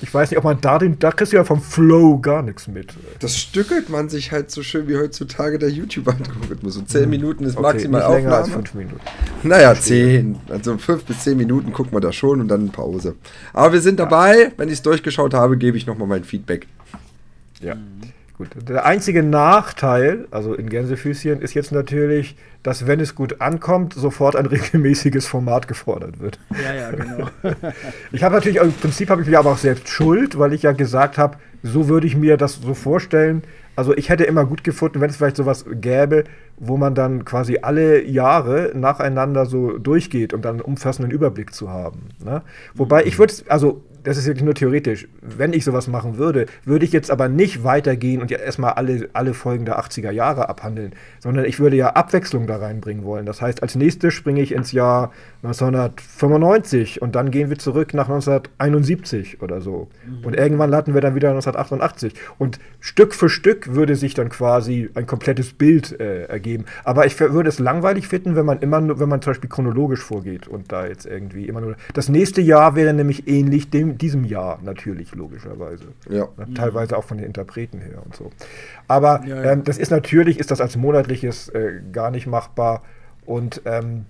Ich 0.00 0.12
weiß 0.12 0.30
nicht, 0.30 0.38
ob 0.38 0.44
man 0.44 0.60
da 0.60 0.78
den, 0.78 0.98
da 0.98 1.10
kriegst 1.10 1.32
du 1.32 1.36
ja 1.36 1.44
vom 1.44 1.60
Flow 1.60 2.18
gar 2.20 2.42
nichts 2.42 2.68
mit. 2.68 2.94
Das 3.20 3.36
stückelt 3.36 3.90
man 3.90 4.08
sich 4.08 4.32
halt 4.32 4.50
so 4.50 4.62
schön 4.62 4.88
wie 4.88 4.96
heutzutage 4.96 5.58
der 5.58 5.70
YouTube-Algorithmus. 5.70 6.74
So 6.74 6.82
zehn 6.82 7.10
Minuten 7.10 7.44
ist 7.44 7.56
Mhm. 7.56 7.64
Okay, 7.64 7.75
maximal 7.76 8.00
nicht 8.00 8.24
länger 8.24 8.36
als. 8.36 8.48
5 8.50 8.74
Minuten. 8.74 9.00
Naja, 9.42 9.74
zehn. 9.74 10.36
Also 10.48 10.76
fünf 10.78 11.04
bis 11.04 11.20
zehn 11.20 11.36
Minuten 11.36 11.72
gucken 11.72 11.92
wir 11.92 12.00
da 12.00 12.12
schon 12.12 12.40
und 12.40 12.48
dann 12.48 12.70
Pause. 12.70 13.14
Aber 13.52 13.72
wir 13.72 13.80
sind 13.80 14.00
dabei. 14.00 14.52
Wenn 14.56 14.68
ich 14.68 14.74
es 14.74 14.82
durchgeschaut 14.82 15.34
habe, 15.34 15.56
gebe 15.56 15.76
ich 15.76 15.86
nochmal 15.86 16.08
mein 16.08 16.24
Feedback. 16.24 16.66
Ja. 17.60 17.76
Gut. 18.36 18.48
Der 18.68 18.84
einzige 18.84 19.22
Nachteil, 19.22 20.26
also 20.30 20.52
in 20.52 20.68
Gänsefüßchen, 20.68 21.40
ist 21.40 21.54
jetzt 21.54 21.72
natürlich, 21.72 22.36
dass 22.62 22.86
wenn 22.86 23.00
es 23.00 23.14
gut 23.14 23.40
ankommt, 23.40 23.94
sofort 23.94 24.36
ein 24.36 24.44
regelmäßiges 24.46 25.26
Format 25.26 25.68
gefordert 25.68 26.20
wird. 26.20 26.38
Ja, 26.62 26.74
ja, 26.74 26.90
genau. 26.90 27.28
Ich 28.12 28.22
habe 28.22 28.34
natürlich, 28.34 28.58
im 28.58 28.72
Prinzip 28.72 29.08
habe 29.08 29.22
ich 29.22 29.28
mich 29.28 29.38
aber 29.38 29.52
auch 29.52 29.58
selbst 29.58 29.88
schuld, 29.88 30.38
weil 30.38 30.52
ich 30.52 30.62
ja 30.62 30.72
gesagt 30.72 31.16
habe, 31.16 31.38
so 31.62 31.88
würde 31.88 32.06
ich 32.06 32.14
mir 32.14 32.36
das 32.36 32.60
so 32.60 32.74
vorstellen. 32.74 33.42
Also 33.76 33.94
ich 33.96 34.08
hätte 34.08 34.24
immer 34.24 34.46
gut 34.46 34.64
gefunden, 34.64 35.00
wenn 35.00 35.10
es 35.10 35.16
vielleicht 35.16 35.36
sowas 35.36 35.66
gäbe, 35.70 36.24
wo 36.56 36.76
man 36.76 36.94
dann 36.94 37.24
quasi 37.24 37.58
alle 37.62 38.02
Jahre 38.04 38.72
nacheinander 38.74 39.46
so 39.46 39.78
durchgeht, 39.78 40.32
um 40.32 40.40
dann 40.40 40.56
einen 40.56 40.62
umfassenden 40.62 41.12
Überblick 41.12 41.54
zu 41.54 41.70
haben. 41.70 42.08
Ne? 42.24 42.42
Wobei 42.74 43.04
ich 43.04 43.18
würde, 43.18 43.34
also 43.48 43.82
das 44.06 44.16
ist 44.16 44.26
wirklich 44.26 44.44
nur 44.44 44.54
theoretisch, 44.54 45.08
wenn 45.20 45.52
ich 45.52 45.64
sowas 45.64 45.88
machen 45.88 46.16
würde, 46.16 46.46
würde 46.64 46.84
ich 46.84 46.92
jetzt 46.92 47.10
aber 47.10 47.28
nicht 47.28 47.64
weitergehen 47.64 48.22
und 48.22 48.30
ja 48.30 48.38
erstmal 48.38 48.74
alle, 48.74 49.08
alle 49.14 49.34
Folgen 49.34 49.64
der 49.64 49.80
80er 49.80 50.12
Jahre 50.12 50.48
abhandeln, 50.48 50.92
sondern 51.18 51.44
ich 51.44 51.58
würde 51.58 51.74
ja 51.74 51.88
Abwechslung 51.88 52.46
da 52.46 52.58
reinbringen 52.58 53.04
wollen. 53.04 53.26
Das 53.26 53.42
heißt, 53.42 53.64
als 53.64 53.74
nächstes 53.74 54.14
springe 54.14 54.42
ich 54.42 54.52
ins 54.52 54.70
Jahr 54.70 55.10
1995 55.42 57.02
und 57.02 57.16
dann 57.16 57.32
gehen 57.32 57.50
wir 57.50 57.58
zurück 57.58 57.94
nach 57.94 58.08
1971 58.08 59.42
oder 59.42 59.60
so. 59.60 59.88
Und 60.22 60.36
irgendwann 60.36 60.70
landen 60.70 60.94
wir 60.94 61.00
dann 61.00 61.16
wieder 61.16 61.30
1988. 61.30 62.14
Und 62.38 62.60
Stück 62.78 63.12
für 63.12 63.28
Stück 63.28 63.74
würde 63.74 63.96
sich 63.96 64.14
dann 64.14 64.28
quasi 64.28 64.88
ein 64.94 65.06
komplettes 65.06 65.52
Bild 65.52 65.98
äh, 65.98 66.26
ergeben. 66.26 66.66
Aber 66.84 67.06
ich 67.06 67.18
würde 67.18 67.48
es 67.48 67.58
langweilig 67.58 68.06
finden, 68.06 68.36
wenn 68.36 68.46
man 68.46 68.60
immer 68.60 68.80
nur, 68.80 69.00
wenn 69.00 69.08
man 69.08 69.20
zum 69.20 69.32
Beispiel 69.32 69.50
chronologisch 69.50 70.00
vorgeht 70.00 70.46
und 70.46 70.70
da 70.70 70.86
jetzt 70.86 71.06
irgendwie 71.06 71.46
immer 71.46 71.60
nur. 71.60 71.74
Das 71.94 72.08
nächste 72.08 72.40
Jahr 72.40 72.76
wäre 72.76 72.94
nämlich 72.94 73.26
ähnlich 73.26 73.70
dem, 73.70 73.95
diesem 73.98 74.24
Jahr, 74.24 74.58
natürlich, 74.62 75.14
logischerweise. 75.14 75.86
Ja. 76.08 76.28
Ne? 76.36 76.54
Teilweise 76.54 76.96
auch 76.96 77.04
von 77.04 77.18
den 77.18 77.26
Interpreten 77.26 77.80
her 77.80 78.02
und 78.04 78.14
so. 78.14 78.30
Aber 78.88 79.24
Ja, 79.26 79.36
ja. 79.36 79.52
Ähm, 79.52 79.64
das 79.64 79.78
ist 79.78 79.90
natürlich, 79.90 80.38
ist 80.38 80.50
das 80.50 80.60
als 80.60 80.76
monatliches 80.76 81.48
äh, 81.50 81.80
gar 81.92 82.10
nicht 82.10 82.26
machbar 82.26 82.82
und 83.24 83.62
ähm, 83.64 84.06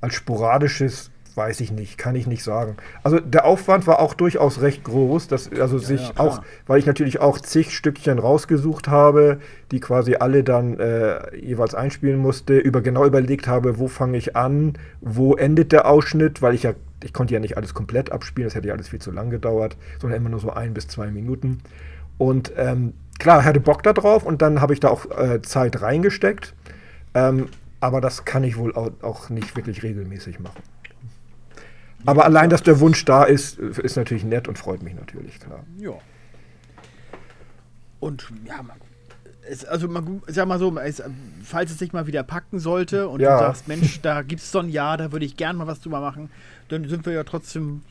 als 0.00 0.14
sporadisches 0.14 1.09
weiß 1.36 1.60
ich 1.60 1.72
nicht, 1.72 1.98
kann 1.98 2.14
ich 2.14 2.26
nicht 2.26 2.44
sagen. 2.44 2.76
Also 3.02 3.20
der 3.20 3.44
Aufwand 3.44 3.86
war 3.86 4.00
auch 4.00 4.14
durchaus 4.14 4.60
recht 4.60 4.84
groß, 4.84 5.28
dass 5.28 5.50
also 5.52 5.78
sich 5.78 6.08
ja, 6.08 6.12
auch, 6.16 6.42
weil 6.66 6.78
ich 6.78 6.86
natürlich 6.86 7.20
auch 7.20 7.38
zig 7.38 7.74
Stückchen 7.76 8.18
rausgesucht 8.18 8.88
habe, 8.88 9.40
die 9.70 9.80
quasi 9.80 10.16
alle 10.16 10.44
dann 10.44 10.78
äh, 10.78 11.36
jeweils 11.36 11.74
einspielen 11.74 12.18
musste, 12.18 12.58
über 12.58 12.80
genau 12.80 13.04
überlegt 13.04 13.46
habe, 13.46 13.78
wo 13.78 13.88
fange 13.88 14.18
ich 14.18 14.36
an, 14.36 14.74
wo 15.00 15.34
endet 15.34 15.72
der 15.72 15.86
Ausschnitt, 15.86 16.42
weil 16.42 16.54
ich 16.54 16.64
ja 16.64 16.74
ich 17.02 17.12
konnte 17.12 17.34
ja 17.34 17.40
nicht 17.40 17.56
alles 17.56 17.74
komplett 17.74 18.12
abspielen, 18.12 18.46
das 18.46 18.54
hätte 18.54 18.68
ja 18.68 18.74
alles 18.74 18.88
viel 18.88 19.00
zu 19.00 19.10
lang 19.10 19.30
gedauert, 19.30 19.76
sondern 20.00 20.20
immer 20.20 20.28
nur 20.28 20.40
so 20.40 20.50
ein 20.50 20.74
bis 20.74 20.86
zwei 20.86 21.10
Minuten. 21.10 21.62
Und 22.18 22.52
ähm, 22.56 22.92
klar, 23.18 23.44
hatte 23.44 23.60
Bock 23.60 23.82
da 23.82 23.92
drauf 23.92 24.24
und 24.24 24.42
dann 24.42 24.60
habe 24.60 24.74
ich 24.74 24.80
da 24.80 24.88
auch 24.88 25.06
äh, 25.10 25.40
Zeit 25.42 25.80
reingesteckt. 25.80 26.54
Ähm, 27.14 27.48
aber 27.80 28.00
das 28.00 28.24
kann 28.24 28.44
ich 28.44 28.58
wohl 28.58 28.74
auch, 28.74 28.90
auch 29.02 29.30
nicht 29.30 29.56
wirklich 29.56 29.82
regelmäßig 29.82 30.38
machen. 30.38 30.62
Aber 32.06 32.24
allein, 32.24 32.50
dass 32.50 32.62
der 32.62 32.80
Wunsch 32.80 33.04
da 33.04 33.24
ist, 33.24 33.58
ist 33.58 33.96
natürlich 33.96 34.24
nett 34.24 34.48
und 34.48 34.58
freut 34.58 34.82
mich 34.82 34.94
natürlich, 34.94 35.38
klar. 35.40 35.64
Ja. 35.78 35.92
Und 37.98 38.30
ja, 38.46 38.56
man, 38.62 38.76
es, 39.48 39.64
also 39.64 39.88
man, 39.88 40.22
sag 40.26 40.46
mal 40.48 40.58
so, 40.58 40.76
es, 40.78 41.02
falls 41.44 41.70
es 41.70 41.78
sich 41.78 41.92
mal 41.92 42.06
wieder 42.06 42.22
packen 42.22 42.58
sollte 42.58 43.08
und 43.08 43.20
Ja. 43.20 43.38
du 43.38 43.44
sagst, 43.44 43.68
Mensch, 43.68 44.00
da 44.00 44.22
gibt 44.22 44.40
es 44.40 44.50
so 44.50 44.60
ein 44.60 44.68
Jahr, 44.70 44.96
da 44.96 45.12
würde 45.12 45.24
ich 45.26 45.36
gern 45.36 45.56
mal 45.56 45.66
was 45.66 45.80
drüber 45.80 46.00
machen, 46.00 46.30
dann 46.68 46.88
sind 46.88 47.04
wir 47.04 47.12
ja 47.12 47.24
trotzdem 47.24 47.82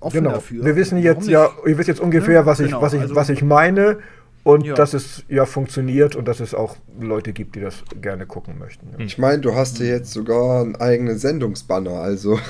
offen 0.00 0.18
Genau. 0.18 0.32
dafür. 0.32 0.64
Wir 0.64 0.76
wissen 0.76 0.98
jetzt 0.98 1.28
ja, 1.28 1.48
ihr 1.66 1.78
wisst 1.78 1.88
jetzt 1.88 2.00
ungefähr, 2.00 2.34
Ja, 2.34 2.46
was, 2.46 2.60
ich, 2.60 2.66
genau, 2.66 2.82
was, 2.82 2.92
ich, 2.94 3.00
also- 3.00 3.14
was 3.14 3.28
ich 3.28 3.42
meine 3.42 3.98
und 4.44 4.64
Ja. 4.66 4.74
dass 4.74 4.94
es 4.94 5.24
ja 5.28 5.46
funktioniert 5.46 6.14
und 6.14 6.28
dass 6.28 6.38
es 6.38 6.54
auch 6.54 6.76
Leute 7.00 7.32
gibt, 7.32 7.56
die 7.56 7.60
das 7.60 7.82
gerne 8.00 8.26
gucken 8.26 8.58
möchten. 8.58 8.86
Ja. 8.92 9.04
Ich 9.04 9.18
meine, 9.18 9.40
du 9.40 9.54
hast 9.54 9.78
ja 9.80 9.86
jetzt 9.86 10.12
sogar 10.12 10.60
einen 10.60 10.76
eigenen 10.76 11.18
Sendungsbanner, 11.18 11.90
also. 11.92 12.38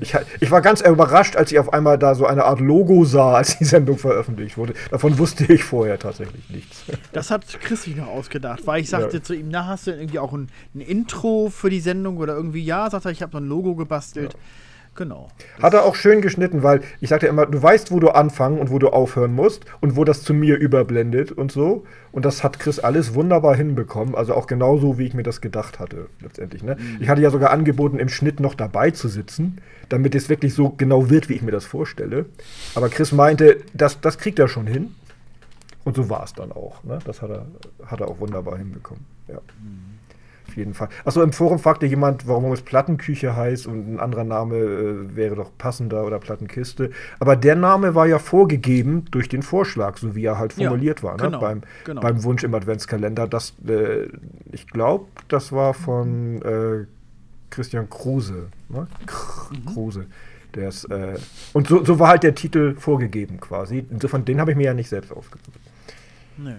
Ich, 0.00 0.14
ich 0.40 0.50
war 0.50 0.60
ganz 0.60 0.80
überrascht, 0.80 1.36
als 1.36 1.52
ich 1.52 1.58
auf 1.58 1.72
einmal 1.72 1.98
da 1.98 2.14
so 2.14 2.26
eine 2.26 2.44
Art 2.44 2.60
Logo 2.60 3.04
sah, 3.04 3.34
als 3.36 3.58
die 3.58 3.64
Sendung 3.64 3.96
veröffentlicht 3.98 4.56
wurde. 4.58 4.74
Davon 4.90 5.18
wusste 5.18 5.50
ich 5.52 5.62
vorher 5.64 5.98
tatsächlich 5.98 6.48
nichts. 6.50 6.84
Das 7.12 7.30
hat 7.30 7.44
Chris 7.60 7.84
sich 7.84 7.96
noch 7.96 8.08
ausgedacht, 8.08 8.66
weil 8.66 8.80
ich 8.82 8.90
sagte 8.90 9.16
Ja. 9.18 9.22
zu 9.22 9.34
ihm, 9.34 9.48
na, 9.50 9.66
hast 9.66 9.86
du 9.86 9.92
irgendwie 9.92 10.18
auch 10.18 10.32
ein, 10.32 10.48
ein 10.74 10.80
Intro 10.80 11.48
für 11.50 11.70
die 11.70 11.80
Sendung 11.80 12.16
oder 12.18 12.34
irgendwie, 12.34 12.62
ja, 12.64 12.90
sagt 12.90 13.04
er, 13.04 13.10
ich 13.12 13.22
habe 13.22 13.32
noch 13.34 13.40
ein 13.40 13.46
Logo 13.48 13.74
gebastelt. 13.76 14.36
Genau. 14.94 15.28
Hat 15.60 15.74
er 15.74 15.84
auch 15.84 15.96
schön 15.96 16.20
geschnitten, 16.20 16.62
weil 16.62 16.82
ich 17.00 17.08
sagte 17.08 17.26
immer, 17.26 17.46
du 17.46 17.60
weißt, 17.60 17.90
wo 17.90 17.98
du 17.98 18.10
anfangen 18.10 18.58
und 18.58 18.70
wo 18.70 18.78
du 18.78 18.90
aufhören 18.90 19.34
musst 19.34 19.64
und 19.80 19.96
wo 19.96 20.04
das 20.04 20.22
zu 20.22 20.32
mir 20.32 20.56
überblendet 20.56 21.32
und 21.32 21.50
so. 21.50 21.84
Und 22.12 22.24
das 22.24 22.44
hat 22.44 22.60
Chris 22.60 22.78
alles 22.78 23.14
wunderbar 23.14 23.56
hinbekommen. 23.56 24.14
Also 24.14 24.34
auch 24.34 24.46
genauso, 24.46 24.96
wie 24.98 25.06
ich 25.06 25.14
mir 25.14 25.24
das 25.24 25.40
gedacht 25.40 25.80
hatte, 25.80 26.06
letztendlich. 26.20 26.62
Ne? 26.62 26.76
Ich 27.00 27.08
hatte 27.08 27.20
ja 27.22 27.30
sogar 27.30 27.50
angeboten, 27.50 27.98
im 27.98 28.08
Schnitt 28.08 28.38
noch 28.38 28.54
dabei 28.54 28.92
zu 28.92 29.08
sitzen, 29.08 29.60
damit 29.88 30.14
es 30.14 30.28
wirklich 30.28 30.54
so 30.54 30.70
genau 30.70 31.10
wird, 31.10 31.28
wie 31.28 31.34
ich 31.34 31.42
mir 31.42 31.50
das 31.50 31.64
vorstelle. 31.64 32.26
Aber 32.76 32.88
Chris 32.88 33.10
meinte, 33.10 33.58
das, 33.72 34.00
das 34.00 34.18
kriegt 34.18 34.38
er 34.38 34.46
schon 34.46 34.68
hin. 34.68 34.94
Und 35.82 35.96
so 35.96 36.08
war 36.08 36.22
es 36.24 36.32
dann 36.32 36.52
auch. 36.52 36.84
Ne? 36.84 37.00
Das 37.04 37.20
hat 37.20 37.30
er, 37.30 37.46
hat 37.84 38.00
er 38.00 38.08
auch 38.08 38.20
wunderbar 38.20 38.56
hinbekommen. 38.58 39.04
Ja. 39.28 39.40
Auf 40.54 40.58
jeden 40.58 40.74
Fall. 40.74 40.88
Achso, 41.04 41.20
im 41.20 41.32
Forum 41.32 41.58
fragte 41.58 41.84
jemand, 41.84 42.28
warum 42.28 42.52
es 42.52 42.62
Plattenküche 42.62 43.34
heißt 43.34 43.66
und 43.66 43.94
ein 43.94 43.98
anderer 43.98 44.22
Name 44.22 44.54
äh, 44.54 45.16
wäre 45.16 45.34
doch 45.34 45.50
passender 45.58 46.04
oder 46.06 46.20
Plattenkiste. 46.20 46.90
Aber 47.18 47.34
der 47.34 47.56
Name 47.56 47.96
war 47.96 48.06
ja 48.06 48.20
vorgegeben 48.20 49.06
durch 49.10 49.28
den 49.28 49.42
Vorschlag, 49.42 49.96
so 49.96 50.14
wie 50.14 50.24
er 50.24 50.38
halt 50.38 50.56
Ja, 50.56 50.68
formuliert 50.68 51.02
war, 51.02 51.16
ne? 51.16 51.24
genau, 51.24 51.40
beim, 51.40 51.62
genau. 51.82 52.00
beim 52.00 52.22
Wunsch 52.22 52.44
im 52.44 52.54
Adventskalender. 52.54 53.26
Das, 53.26 53.54
äh, 53.66 54.06
ich 54.52 54.68
glaube, 54.68 55.06
das 55.26 55.50
war 55.50 55.74
von 55.74 56.40
äh, 56.42 56.86
Christian 57.50 57.90
Kruse. 57.90 58.46
Ne? 58.68 58.86
Mhm. 59.50 59.66
Kruse. 59.66 60.06
Ist, 60.54 60.84
äh, 60.84 61.16
und 61.52 61.66
so, 61.66 61.84
so 61.84 61.98
war 61.98 62.10
halt 62.10 62.22
der 62.22 62.36
Titel 62.36 62.76
vorgegeben 62.76 63.40
quasi. 63.40 63.84
Insofern, 63.90 64.24
den 64.24 64.40
habe 64.40 64.52
ich 64.52 64.56
mir 64.56 64.66
ja 64.66 64.74
nicht 64.74 64.88
selbst 64.88 65.10
ausgesucht. 65.10 65.58
Nee. 66.36 66.54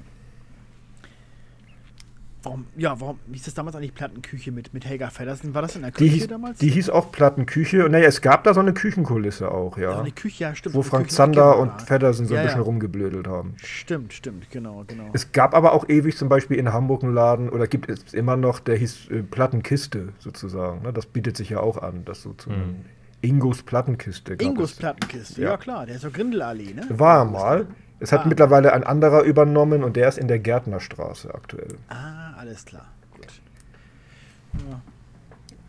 Warum, 2.46 2.68
ja, 2.78 3.00
warum 3.02 3.18
hieß 3.32 3.44
das 3.44 3.56
damals 3.56 3.76
eigentlich 3.76 3.96
Plattenküche 3.96 4.52
mit, 4.52 4.72
mit 4.72 4.86
Helga 4.86 5.10
Feddersen? 5.10 5.56
War 5.56 5.64
das 5.64 5.76
in 5.76 5.82
der 5.82 5.90
Die 5.90 5.98
Küche 5.98 6.12
hieß, 6.12 6.28
damals? 6.28 6.60
die 6.60 6.70
hieß 6.70 6.92
auch 6.92 7.12
Plattenküche. 7.12 7.78
Naja, 7.90 8.08
es 8.08 8.22
gab 8.22 8.44
da 8.44 8.54
so 8.54 8.60
eine 8.60 8.74
Küchenkulisse 8.74 9.52
auch, 9.52 9.80
ja. 9.80 9.92
ja. 9.92 10.00
eine 10.00 10.12
Küche, 10.12 10.44
ja, 10.44 10.56
stimmt. 10.56 10.76
wo 10.76 10.84
Frank 10.84 11.10
Zander 11.10 11.54
genau, 11.54 11.62
und. 11.64 11.82
Feddersen 11.82 12.28
so 12.28 12.36
Ja, 12.36 12.42
ein 12.42 12.46
bisschen 12.46 12.62
ja. 12.62 12.66
rumgeblödelt 12.66 13.28
haben. 13.28 13.56
Stimmt, 13.58 14.14
stimmt, 14.14 14.52
genau, 14.52 14.84
genau. 14.86 15.10
Es 15.14 15.32
gab 15.32 15.56
aber 15.56 15.74
auch 15.74 15.90
ewig 15.90 16.16
zum 16.18 16.30
Beispiel 16.30 16.58
in 16.58 16.72
Hamburg 16.72 17.04
einen 17.04 17.16
Laden, 17.16 17.50
oder 17.50 17.66
gibt 17.66 17.90
es 17.90 18.14
immer 18.14 18.38
noch, 18.38 18.60
der 18.60 18.76
hieß 18.76 19.10
äh, 19.10 19.24
Plattenkiste 19.24 20.10
sozusagen. 20.20 20.84
Ne? 20.84 20.94
Das 20.94 21.08
bietet 21.08 21.38
sich 21.38 21.50
ja 21.50 21.60
auch 21.60 21.82
an, 21.82 22.06
das 22.06 22.22
so 22.22 22.34
zu 22.34 22.52
nennen. 22.52 22.86
Ingos 23.22 23.64
Plattenkiste. 23.64 24.34
Ingos 24.36 24.74
es. 24.74 24.78
Plattenkiste, 24.78 25.42
ja. 25.42 25.52
Ja. 25.52 25.58
klar, 25.58 25.88
der 25.88 25.96
ist 25.96 26.06
doch 26.06 26.14
Grindelallee, 26.14 26.74
ne? 26.76 26.86
War 26.90 27.26
mal. 27.26 27.66
Es 28.00 28.12
hat 28.12 28.22
Ah. 28.22 28.28
mittlerweile 28.28 28.74
ein 28.74 28.84
anderer 28.84 29.22
übernommen 29.24 29.84
und 29.84 29.96
der 29.96 30.10
ist 30.10 30.18
in 30.18 30.28
der 30.28 30.40
Gärtnerstraße 30.40 31.34
aktuell. 31.34 31.76
Ah, 31.88 32.34
alles 32.38 32.66
klar, 32.66 32.86
gut. 33.16 33.28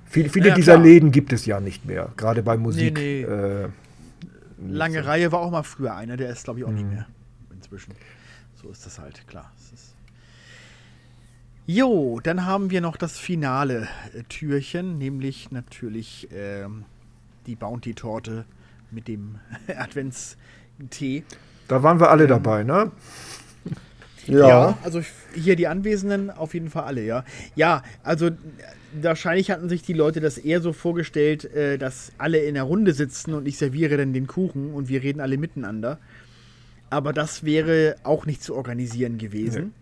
Viel, 0.06 0.28
viele 0.28 0.48
Ja, 0.48 0.54
dieser 0.54 0.74
klar. 0.74 0.84
Läden 0.84 1.10
gibt 1.12 1.32
es 1.32 1.46
ja 1.46 1.60
nicht 1.60 1.84
mehr, 1.84 2.10
gerade 2.16 2.42
bei 2.42 2.56
Musik. 2.56 2.94
nee. 2.96 3.22
Äh, 3.22 3.68
Lange 4.58 5.04
Reihe 5.04 5.32
war 5.32 5.40
auch 5.40 5.50
mal 5.50 5.62
früher 5.62 5.94
einer, 5.94 6.16
der 6.16 6.30
ist 6.30 6.44
glaube 6.44 6.60
ich 6.60 6.64
auch 6.64 6.70
Mhm. 6.70 6.76
nicht 6.76 6.90
mehr 6.90 7.06
inzwischen. 7.52 7.92
So 8.62 8.70
ist 8.70 8.86
das 8.86 8.98
halt, 8.98 9.26
klar. 9.28 9.52
Jo, 11.68 12.20
dann 12.22 12.46
haben 12.46 12.70
wir 12.70 12.80
noch 12.80 12.96
das 12.96 13.18
finale 13.18 13.88
äh, 14.14 14.22
Türchen, 14.28 14.98
nämlich 14.98 15.50
natürlich 15.50 16.28
ähm, 16.32 16.84
die 17.46 17.56
Bounty-Torte 17.56 18.44
mit 18.92 19.08
dem 19.08 19.40
Adventstee. 19.76 21.24
Da 21.68 21.82
waren 21.82 22.00
wir 22.00 22.10
alle 22.10 22.24
Ähm, 22.24 22.28
dabei, 22.30 22.62
ne? 22.62 22.90
Ja. 24.26 24.76
also 24.82 24.98
f- 24.98 25.12
hier 25.34 25.54
die 25.56 25.68
Anwesenden 25.68 26.30
auf 26.30 26.54
jeden 26.54 26.68
Fall 26.70 26.84
alle, 26.84 27.02
ja. 27.04 27.24
Ja, 27.54 27.82
also 28.02 28.30
wahrscheinlich 29.00 29.50
hatten 29.52 29.68
sich 29.68 29.82
die 29.82 29.92
Leute 29.92 30.20
das 30.20 30.36
eher 30.38 30.60
so 30.60 30.72
vorgestellt, 30.72 31.44
äh, 31.54 31.78
dass 31.78 32.10
alle 32.18 32.38
in 32.38 32.54
der 32.54 32.64
Runde 32.64 32.92
sitzen 32.92 33.34
und 33.34 33.46
ich 33.46 33.56
serviere 33.58 33.96
dann 33.96 34.12
den 34.12 34.26
Kuchen 34.26 34.72
und 34.72 34.88
wir 34.88 35.02
reden 35.02 35.20
alle 35.20 35.38
miteinander. 35.38 35.98
Aber 36.90 37.12
das 37.12 37.44
wäre 37.44 37.96
auch 38.04 38.26
nicht 38.26 38.42
zu 38.42 38.54
organisieren 38.56 39.18
gewesen. 39.18 39.72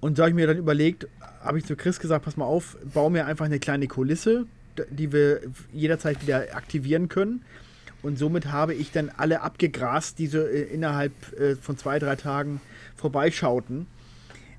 Und 0.00 0.16
so 0.16 0.22
habe 0.22 0.30
ich 0.30 0.36
mir 0.36 0.46
dann 0.46 0.58
überlegt, 0.58 1.06
habe 1.42 1.58
ich 1.58 1.64
zu 1.64 1.76
Chris 1.76 1.98
gesagt, 2.00 2.24
pass 2.24 2.36
mal 2.36 2.44
auf, 2.44 2.76
bau 2.94 3.08
mir 3.10 3.26
einfach 3.26 3.44
eine 3.46 3.58
kleine 3.58 3.88
Kulisse, 3.88 4.46
die 4.90 5.12
wir 5.12 5.40
jederzeit 5.72 6.22
wieder 6.22 6.54
aktivieren 6.54 7.08
können. 7.08 7.42
Und 8.02 8.18
somit 8.18 8.50
habe 8.50 8.74
ich 8.74 8.90
dann 8.90 9.10
alle 9.16 9.42
abgegrast, 9.42 10.18
die 10.18 10.26
so 10.26 10.38
äh, 10.38 10.62
innerhalb 10.62 11.12
äh, 11.38 11.54
von 11.56 11.76
zwei, 11.78 11.98
drei 11.98 12.16
Tagen 12.16 12.60
vorbeischauten. 12.96 13.86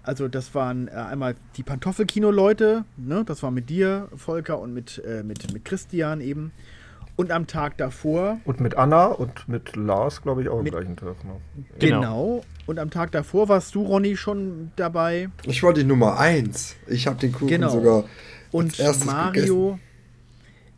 Also 0.03 0.27
das 0.27 0.53
waren 0.53 0.87
äh, 0.89 0.91
einmal 0.91 1.35
die 1.55 1.63
Pantoffelkino-Leute, 1.63 2.83
ne? 2.97 3.23
das 3.25 3.41
war 3.41 3.51
mit 3.51 3.69
dir, 3.69 4.09
Volker, 4.15 4.59
und 4.59 4.73
mit, 4.73 5.01
äh, 5.05 5.23
mit, 5.23 5.53
mit 5.53 5.63
Christian 5.63 6.19
eben. 6.21 6.51
Und 7.15 7.31
am 7.31 7.45
Tag 7.45 7.77
davor, 7.77 8.39
Und 8.43 8.59
mit 8.59 8.75
Anna 8.75 9.05
und 9.05 9.47
mit 9.47 9.75
Lars, 9.75 10.23
glaube 10.23 10.41
ich, 10.41 10.49
auch 10.49 10.59
am 10.59 10.65
gleichen 10.65 10.95
Tag. 10.97 11.23
Ne? 11.23 11.33
genau. 11.77 11.99
Genau. 11.99 12.43
und 12.65 12.79
am 12.79 12.89
Tag 12.89 13.11
davor 13.11 13.49
warst 13.49 13.75
du, 13.75 13.83
Ronny, 13.83 14.17
schon 14.17 14.71
dabei. 14.77 15.29
Ich 15.43 15.61
war 15.61 15.73
die 15.73 15.83
Nummer 15.83 16.17
eins. 16.19 16.75
Ich 16.87 17.05
habe 17.05 17.17
den 17.19 17.31
Kuchen 17.31 17.49
Genau. 17.49 17.69
sogar 17.69 18.03
Und 18.51 18.77
Mario, 19.05 19.77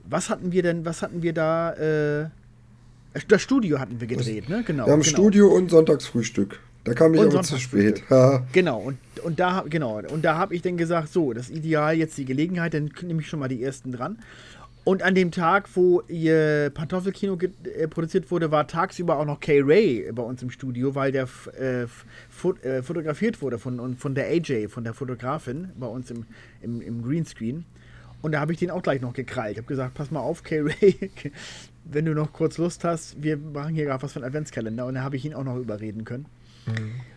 was 0.04 0.30
hatten 0.30 0.52
wir 0.52 0.62
denn, 0.62 0.84
was 0.86 1.02
hatten 1.02 1.24
wir 1.24 1.32
da, 1.34 1.72
äh, 1.74 2.30
das 3.28 3.42
Studio 3.42 3.80
hatten 3.80 4.00
wir 4.00 4.08
gedreht, 4.08 4.50
ne? 4.50 4.64
Genau. 4.66 4.86
Wir 4.86 4.94
haben 4.94 5.02
genau. 5.02 5.12
Studio 5.12 5.48
und 5.48 5.70
Sonntagsfrühstück. 5.70 6.60
Da 6.86 6.94
kam 6.94 7.16
ich 7.16 7.20
Und 7.20 7.34
aber 7.34 7.42
zu 7.42 7.58
spät. 7.58 8.04
Genau, 8.52 8.80
und, 8.80 8.98
und 9.24 9.40
da 9.40 9.66
genau, 9.68 10.02
und 10.02 10.24
da 10.24 10.38
habe 10.38 10.54
ich 10.54 10.62
dann 10.62 10.78
gesagt, 10.78 11.12
so, 11.12 11.34
das 11.34 11.50
ist 11.50 11.58
ideal, 11.58 11.98
jetzt 11.98 12.16
die 12.18 12.26
Gelegenheit, 12.26 12.76
dann 12.76 12.92
nehme 13.02 13.22
ich 13.22 13.28
schon 13.28 13.40
mal 13.40 13.48
die 13.48 13.64
ersten 13.64 13.92
dran. 13.92 14.20
Und 14.84 15.02
an 15.02 15.16
dem 15.16 15.32
Tag, 15.32 15.68
wo 15.74 16.04
ihr 16.08 16.72
Pantoffelkino 16.72 17.40
äh, 17.40 17.88
produziert 17.88 18.30
wurde, 18.30 18.52
war 18.52 18.68
tagsüber 18.68 19.18
auch 19.18 19.26
noch 19.26 19.40
Kay 19.40 19.62
Ray 19.62 20.12
bei 20.14 20.22
uns 20.22 20.44
im 20.44 20.52
Studio, 20.52 20.94
weil 20.94 21.12
der 21.12 21.28
äh, 21.60 21.84
äh, 21.86 22.84
fotografiert 22.84 23.42
wurde 23.42 23.58
von, 23.58 23.98
von 23.98 24.14
der 24.14 24.28
AJ, 24.28 24.68
von 24.68 24.84
der 24.84 24.94
Fotografin 24.94 25.72
bei 25.76 25.88
uns 25.88 26.12
im, 26.12 26.28
im, 26.62 26.82
im 26.84 27.02
Greenscreen. 27.02 27.66
Und 28.22 28.34
da 28.34 28.40
habe 28.40 28.54
ich 28.54 28.60
den 28.60 28.70
auch 28.70 28.84
gleich 28.84 29.02
noch 29.02 29.14
gekrallt. 29.14 29.54
Ich 29.54 29.58
habe 29.58 29.68
gesagt, 29.68 29.96
pass 29.96 30.12
mal 30.12 30.20
auf, 30.20 30.44
Kay 30.44 30.60
Ray, 30.60 31.10
wenn 31.86 32.06
du 32.06 32.14
noch 32.14 32.34
kurz 32.34 32.58
Lust 32.58 32.84
hast, 32.84 33.22
wir 33.22 33.38
machen 33.38 33.74
hier 33.76 33.86
gerade 33.86 34.02
was 34.04 34.14
für 34.14 34.20
einen 34.20 34.26
Adventskalender. 34.26 34.86
Und 34.86 34.96
da 34.96 35.02
habe 35.04 35.16
ich 35.16 35.26
ihn 35.26 35.34
auch 35.34 35.44
noch 35.44 35.58
überreden 35.58 36.04
können. 36.04 36.26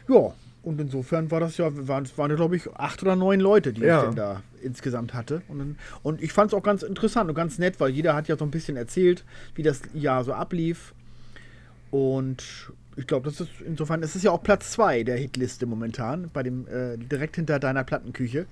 Ja, 0.09 0.33
und 0.62 0.81
insofern 0.81 1.31
war 1.31 1.41
das 1.41 1.57
ja, 1.57 1.71
waren, 1.89 2.05
es 2.05 2.19
waren 2.19 2.35
glaube 2.37 2.57
ich 2.57 2.69
acht 2.75 3.03
oder 3.03 3.16
neun 3.16 3.41
Leute, 3.41 3.73
die 3.73 3.81
Ja. 3.81 4.01
ich 4.01 4.05
denn 4.09 4.16
da 4.16 4.43
insgesamt 4.62 5.14
hatte. 5.14 5.41
Und, 5.49 5.59
dann- 5.59 5.77
und 6.03 6.21
ich 6.23 6.33
fand 6.33 6.53
es 6.53 6.55
auch 6.59 6.62
ganz 6.62 6.83
interessant 6.83 7.31
und 7.31 7.35
ganz 7.35 7.59
nett, 7.59 7.81
weil 7.81 7.91
jeder 7.91 8.14
hat 8.14 8.29
ja 8.29 8.37
so 8.37 8.45
ein 8.45 8.51
bisschen 8.51 8.77
erzählt, 8.77 9.25
wie 9.55 9.62
das 9.62 9.81
Jahr 9.95 10.23
so 10.25 10.35
ablief. 10.35 10.93
Und 11.91 12.71
ich 12.97 13.07
glaube, 13.07 13.31
das 13.31 13.41
ist 13.41 13.49
insofern, 13.64 14.03
es 14.03 14.14
ist 14.16 14.25
ja 14.25 14.31
auch 14.33 14.43
Platz 14.43 14.73
zwei 14.73 15.03
der 15.05 15.16
Hitliste 15.16 15.64
momentan, 15.64 16.29
bei 16.33 16.43
dem 16.43 16.66
äh, 16.69 16.97
direkt 16.99 17.37
hinter 17.37 17.59
deiner 17.59 17.85
Plattenküche. 17.85 18.45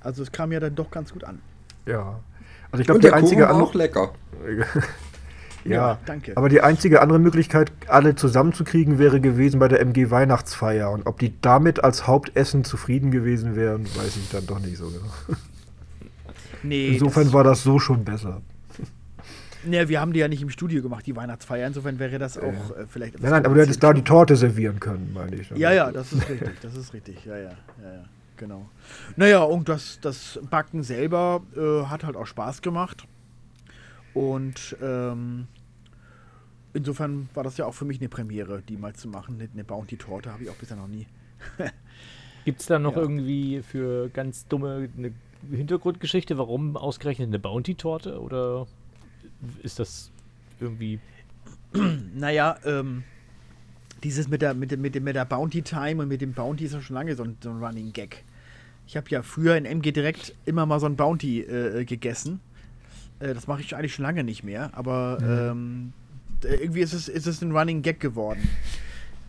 Also 0.00 0.22
es 0.22 0.30
kam 0.30 0.52
ja 0.52 0.60
dann 0.60 0.74
doch 0.76 0.90
ganz 0.90 1.12
gut 1.12 1.24
an. 1.24 1.40
Ja. 1.86 2.20
Also 2.70 2.82
ich 2.82 2.86
glaube, 2.86 3.00
die 3.00 3.04
der 3.04 3.12
Kuchen 3.12 3.24
einzige 3.24 3.42
war 3.42 3.50
andere. 3.50 3.64
auch 3.66 3.74
lecker. 3.74 4.12
Ja, 5.64 5.72
Ja, 5.72 5.98
danke. 6.06 6.36
Aber 6.36 6.48
die 6.48 6.60
einzige 6.62 7.02
andere 7.02 7.18
Möglichkeit, 7.18 7.72
alle 7.86 8.14
zusammenzukriegen, 8.14 8.98
wäre 8.98 9.20
gewesen 9.20 9.60
bei 9.60 9.68
der 9.68 9.80
MG 9.80 10.10
Weihnachtsfeier. 10.10 10.90
Und 10.90 11.06
ob 11.06 11.18
die 11.18 11.34
damit 11.40 11.84
als 11.84 12.06
Hauptessen 12.06 12.64
zufrieden 12.64 13.10
gewesen 13.10 13.56
wären, 13.56 13.84
weiß 13.84 14.16
ich 14.16 14.30
dann 14.30 14.46
doch 14.46 14.60
nicht 14.60 14.76
so 14.78 14.86
genau. 14.88 15.12
Nee, 16.62 16.88
Insofern 16.88 17.32
war 17.32 17.42
das 17.44 17.62
so 17.62 17.78
schon 17.78 18.04
besser. 18.04 18.42
nee, 19.64 19.88
wir 19.88 20.00
haben 20.00 20.12
die 20.12 20.20
ja 20.20 20.28
nicht 20.28 20.42
im 20.42 20.50
Studio 20.50 20.82
gemacht, 20.82 21.06
die 21.06 21.16
Weihnachtsfeier. 21.16 21.66
Insofern 21.66 21.98
wäre 21.98 22.18
das 22.18 22.36
auch 22.36 22.42
äh, 22.76 22.86
vielleicht 22.86 23.20
Nein, 23.20 23.30
nein, 23.30 23.46
aber 23.46 23.54
du 23.54 23.62
hättest 23.62 23.82
da 23.82 23.92
die. 23.94 24.02
Torte 24.02 24.36
servieren 24.36 24.78
können, 24.78 25.10
meine 25.14 25.36
ich. 25.36 25.50
Ja, 25.50 25.72
ja, 25.72 25.90
das 25.90 26.12
ist 26.12 26.28
richtig, 26.28 26.60
das 26.60 26.76
ist 26.76 26.92
richtig, 26.92 27.24
ja, 27.24 27.36
ja, 27.36 27.42
ja, 27.82 27.92
ja, 27.94 28.04
genau. 28.36 28.68
Naja, 29.16 29.42
und 29.42 29.68
das, 29.70 29.98
das 30.02 30.38
Backen 30.50 30.82
selber 30.82 31.42
äh, 31.56 31.86
hat 31.86 32.04
halt 32.04 32.16
auch 32.16 32.26
Spaß 32.26 32.60
gemacht. 32.60 33.06
Und 34.14 34.76
ähm, 34.82 35.46
insofern 36.74 37.28
war 37.34 37.44
das 37.44 37.56
ja 37.56 37.66
auch 37.66 37.74
für 37.74 37.84
mich 37.84 38.00
eine 38.00 38.08
Premiere, 38.08 38.62
die 38.68 38.76
mal 38.76 38.94
zu 38.94 39.08
machen. 39.08 39.40
Eine, 39.52 39.64
Bounty-Torte 39.64 40.32
habe 40.32 40.44
ich 40.44 40.50
auch 40.50 40.56
bisher 40.56 40.76
noch 40.76 40.88
nie. 40.88 41.06
Gibt 42.44 42.60
es 42.60 42.66
da 42.66 42.78
noch 42.78 42.96
Ja. 42.96 43.02
irgendwie 43.02 43.62
für 43.62 44.08
ganz 44.08 44.46
dumme 44.46 44.88
eine 44.96 45.12
Hintergrundgeschichte, 45.50 46.38
warum 46.38 46.76
ausgerechnet 46.76 47.28
eine 47.28 47.38
Bounty-Torte? 47.38 48.20
Oder 48.20 48.66
ist 49.62 49.78
das 49.78 50.10
irgendwie. 50.60 50.98
Naja, 52.16 52.56
ähm, 52.64 53.04
dieses 54.02 54.28
mit 54.28 54.42
der, 54.42 54.54
mit, 54.54 54.76
mit, 54.76 55.00
mit 55.00 55.14
der 55.14 55.24
Bounty 55.24 55.62
Time 55.62 56.02
und 56.02 56.08
mit 56.08 56.20
dem 56.20 56.32
Bounty 56.32 56.64
ist 56.64 56.72
ja 56.72 56.80
schon 56.80 56.94
lange 56.94 57.14
so 57.14 57.22
ein, 57.22 57.36
so 57.40 57.50
ein 57.50 57.62
Running 57.62 57.92
Gag. 57.92 58.24
Ich 58.88 58.96
habe 58.96 59.08
ja 59.10 59.22
früher 59.22 59.56
in 59.56 59.66
MG 59.66 59.92
Direkt 59.92 60.34
immer 60.46 60.66
mal 60.66 60.80
so 60.80 60.86
ein 60.86 60.96
Bounty 60.96 61.42
äh, 61.42 61.84
gegessen. 61.84 62.40
Äh, 63.20 63.34
das 63.34 63.46
mache 63.46 63.60
ich 63.60 63.76
eigentlich 63.76 63.94
schon 63.94 64.04
lange 64.04 64.24
nicht 64.24 64.42
mehr, 64.42 64.70
aber 64.74 65.18
ähm, 65.22 65.92
d- 66.42 66.48
irgendwie 66.48 66.80
ist 66.80 66.92
es, 66.92 67.08
ist 67.08 67.26
es 67.26 67.40
ein 67.42 67.52
Running 67.56 67.82
Gag 67.82 68.00
geworden. 68.00 68.48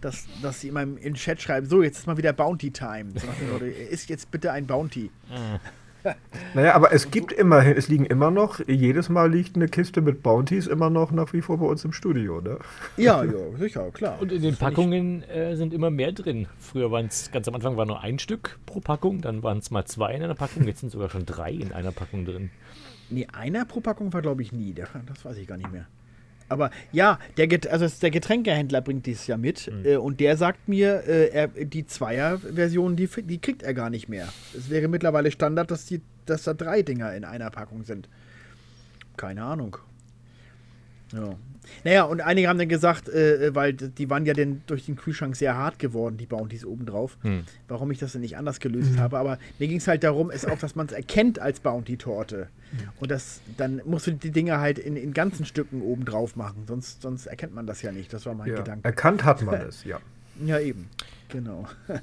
Dass, 0.02 0.26
dass 0.42 0.62
sie 0.62 0.70
immer 0.70 0.82
im, 0.82 1.14
Chat 1.14 1.39
schreiben, 1.44 1.68
so, 1.70 1.84
jetzt 1.84 2.00
ist 2.00 2.08
mal 2.08 2.18
wieder 2.18 2.34
Bounty 2.34 2.72
Time. 2.72 3.12
So 3.14 3.64
isst 3.92 4.10
jetzt 4.10 4.32
bitte 4.32 4.52
ein 4.52 4.66
Bounty. 4.66 5.12
Naja, 6.56 6.74
aber 6.74 6.92
es 6.92 7.12
gibt 7.12 7.32
immerhin, 7.32 7.78
es 7.78 7.88
liegen 7.88 8.08
immer 8.08 8.32
noch, 8.32 8.60
jedes 8.68 9.10
Mal 9.10 9.32
liegt 9.32 9.56
eine 9.56 9.68
Kiste 9.68 10.02
mit 10.02 10.24
Bounties 10.24 10.66
immer 10.66 10.89
noch 10.89 11.12
nach 11.12 11.32
wie 11.34 11.42
vor 11.42 11.60
bei 11.60 11.68
uns 11.68 11.86
im 11.86 11.94
Studio, 11.94 12.42
ne? 12.42 12.58
Ja, 12.98 13.24
ja, 13.26 13.32
sicher, 13.60 13.92
klar. 13.92 14.20
Und 14.20 14.32
in 14.32 14.42
den 14.42 14.52
Das 14.52 14.60
Packungen 14.60 15.22
äh, 15.30 15.56
sind 15.56 15.72
immer 15.72 15.92
mehr 15.92 16.12
drin. 16.12 16.48
Früher 16.58 16.89
waren 16.89 17.06
es, 17.06 17.30
ganz 17.32 17.48
am 17.48 17.54
Anfang 17.54 17.78
war 17.78 17.86
nur 17.86 18.02
ein 18.02 18.18
Stück 18.18 18.58
pro 18.66 18.80
Packung, 18.80 19.22
dann 19.22 19.44
waren 19.44 19.60
es 19.60 19.70
mal 19.70 19.86
zwei 19.86 20.16
in 20.16 20.24
einer 20.24 20.34
Packung, 20.34 20.64
jetzt 20.66 20.80
sind 20.80 20.89
sogar 20.92 21.12
schon 21.12 21.28
drei 21.28 21.52
in 21.52 21.72
einer 21.72 21.92
Packung 21.92 22.26
drin. 22.26 22.50
Nee, 23.12 23.28
einer 23.34 23.66
pro 23.66 23.82
Packung 23.82 24.12
war, 24.14 24.22
glaube 24.22 24.41
ich, 24.41 24.51
nie. 24.51 24.74
Der, 24.74 24.88
das 25.05 25.24
weiß 25.24 25.38
ich 25.38 25.47
gar 25.47 25.57
nicht 25.57 25.72
mehr. 25.72 25.88
Aber 26.49 26.70
ja, 26.91 27.18
der, 27.38 27.47
Get 27.47 27.68
also 27.68 27.88
der 28.01 28.12
Getränkehändler 28.12 28.82
bringt 28.82 29.05
dies 29.05 29.26
ja 29.26 29.38
mit. 29.38 29.72
Äh, 29.86 29.95
und 29.95 30.20
der 30.20 30.36
sagt 30.36 30.68
mir, 30.68 31.03
äh, 31.07 31.30
er, 31.30 31.47
die 31.47 31.86
Zweier-Version, 31.86 32.97
die, 32.97 33.07
die 33.07 33.38
kriegt 33.39 33.64
er 33.64 33.74
gar 33.74 33.89
nicht 33.89 34.09
mehr. 34.09 34.28
Es 34.57 34.70
wäre 34.70 34.89
mittlerweile 34.89 35.32
Standard, 35.32 35.72
dass, 35.72 35.86
die, 35.86 36.01
dass 36.26 36.43
da 36.43 36.53
drei 36.53 36.82
Dinger 36.82 37.14
in 37.16 37.24
einer 37.24 37.49
Packung 37.51 37.84
sind. 37.84 38.09
Keine 39.16 39.43
Ahnung. 39.43 39.78
Ja. 41.14 41.36
Naja, 41.84 42.03
und 42.03 42.22
einige 42.22 42.47
haben 42.49 42.57
dann 42.57 42.68
gesagt, 42.70 43.07
äh, 43.07 43.53
weil 43.53 43.74
d- 43.74 43.89
die 43.95 44.09
waren 44.09 44.26
ja 44.26 44.34
denn 44.34 44.62
durch 44.66 44.86
den 44.86 44.95
Kühlschrank 44.95 45.36
sehr 45.36 45.55
hart 45.55 45.78
geworden, 45.78 46.18
die 46.18 46.26
Bounties 46.26 46.66
obendrauf, 46.66 47.18
Hm. 47.22 47.43
warum 47.68 47.91
ich 47.91 47.99
das 47.99 48.14
denn 48.14 48.22
nicht 48.22 48.36
anders 48.36 48.59
gelöst 48.59 48.97
habe. 48.97 49.18
Aber 49.20 49.38
mir 49.59 49.68
ging 49.68 49.78
es 49.78 49.88
halt 49.88 50.03
darum, 50.03 50.32
ist 50.32 50.49
auch, 50.49 50.57
dass 50.57 50.76
man 50.76 50.88
es 50.88 50.91
erkennt 50.91 51.39
als 51.39 51.59
Bounty-Torte. 51.59 52.47
Und 52.99 53.12
das, 53.12 53.41
dann 53.57 53.82
musst 53.86 54.07
du 54.07 54.12
die 54.14 54.32
Dinger 54.32 54.59
halt 54.59 54.80
in, 54.80 54.95
in 54.95 55.14
ganzen 55.14 55.45
Stücken 55.45 55.82
obendrauf 55.82 56.36
machen, 56.36 56.64
sonst, 56.68 57.01
sonst 57.03 57.28
erkennt 57.28 57.53
man 57.53 57.68
das 57.68 57.82
ja 57.84 57.91
nicht. 57.91 58.12
Das 58.12 58.26
war 58.26 58.34
mein 58.34 58.49
Ja. 58.49 58.55
Gedanke. 58.55 58.84
Erkannt 58.86 59.24
hat 59.24 59.41
man 59.43 59.62
es, 59.68 59.84
ja. 59.84 59.99
Ja, 60.45 60.59
eben. 60.59 60.89
Genau. 61.30 61.68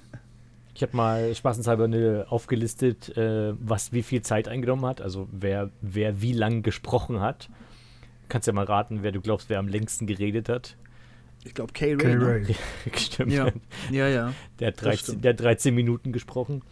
Ich 0.74 0.82
habe 0.82 0.96
mal 0.96 1.34
spaßenshalber 1.34 1.84
eine 1.86 2.26
aufgelistet, 2.28 3.16
äh, 3.16 3.52
was 3.58 3.92
wie 3.92 4.04
viel 4.04 4.22
Zeit 4.22 4.46
eingenommen 4.46 4.86
hat, 4.86 5.00
also 5.00 5.28
wer, 5.32 5.70
wer 5.80 6.22
wie 6.22 6.32
lang 6.32 6.62
gesprochen 6.62 7.18
hat. 7.20 7.48
Kannst 8.28 8.46
ja 8.46 8.52
mal 8.52 8.64
raten, 8.64 9.02
wer 9.02 9.12
du 9.12 9.20
glaubst, 9.20 9.48
wer 9.48 9.58
am 9.58 9.68
längsten 9.68 10.06
geredet 10.06 10.48
hat. 10.48 10.76
Ich 11.44 11.54
glaube, 11.54 11.72
K-Ray. 11.72 11.96
K. 11.96 12.08
ne? 12.16 12.26
Ray. 12.26 12.56
Stimmt. 12.96 13.32
Ja, 13.32 13.48
ja, 13.90 14.08
ja. 14.08 14.32
Der, 14.58 14.68
hat 14.68 14.76
Das 14.76 14.82
13, 14.84 14.98
stimmt. 14.98 15.24
der 15.24 15.32
hat 15.32 15.40
13 15.40 15.74
Minuten 15.74 16.12
gesprochen. 16.12 16.62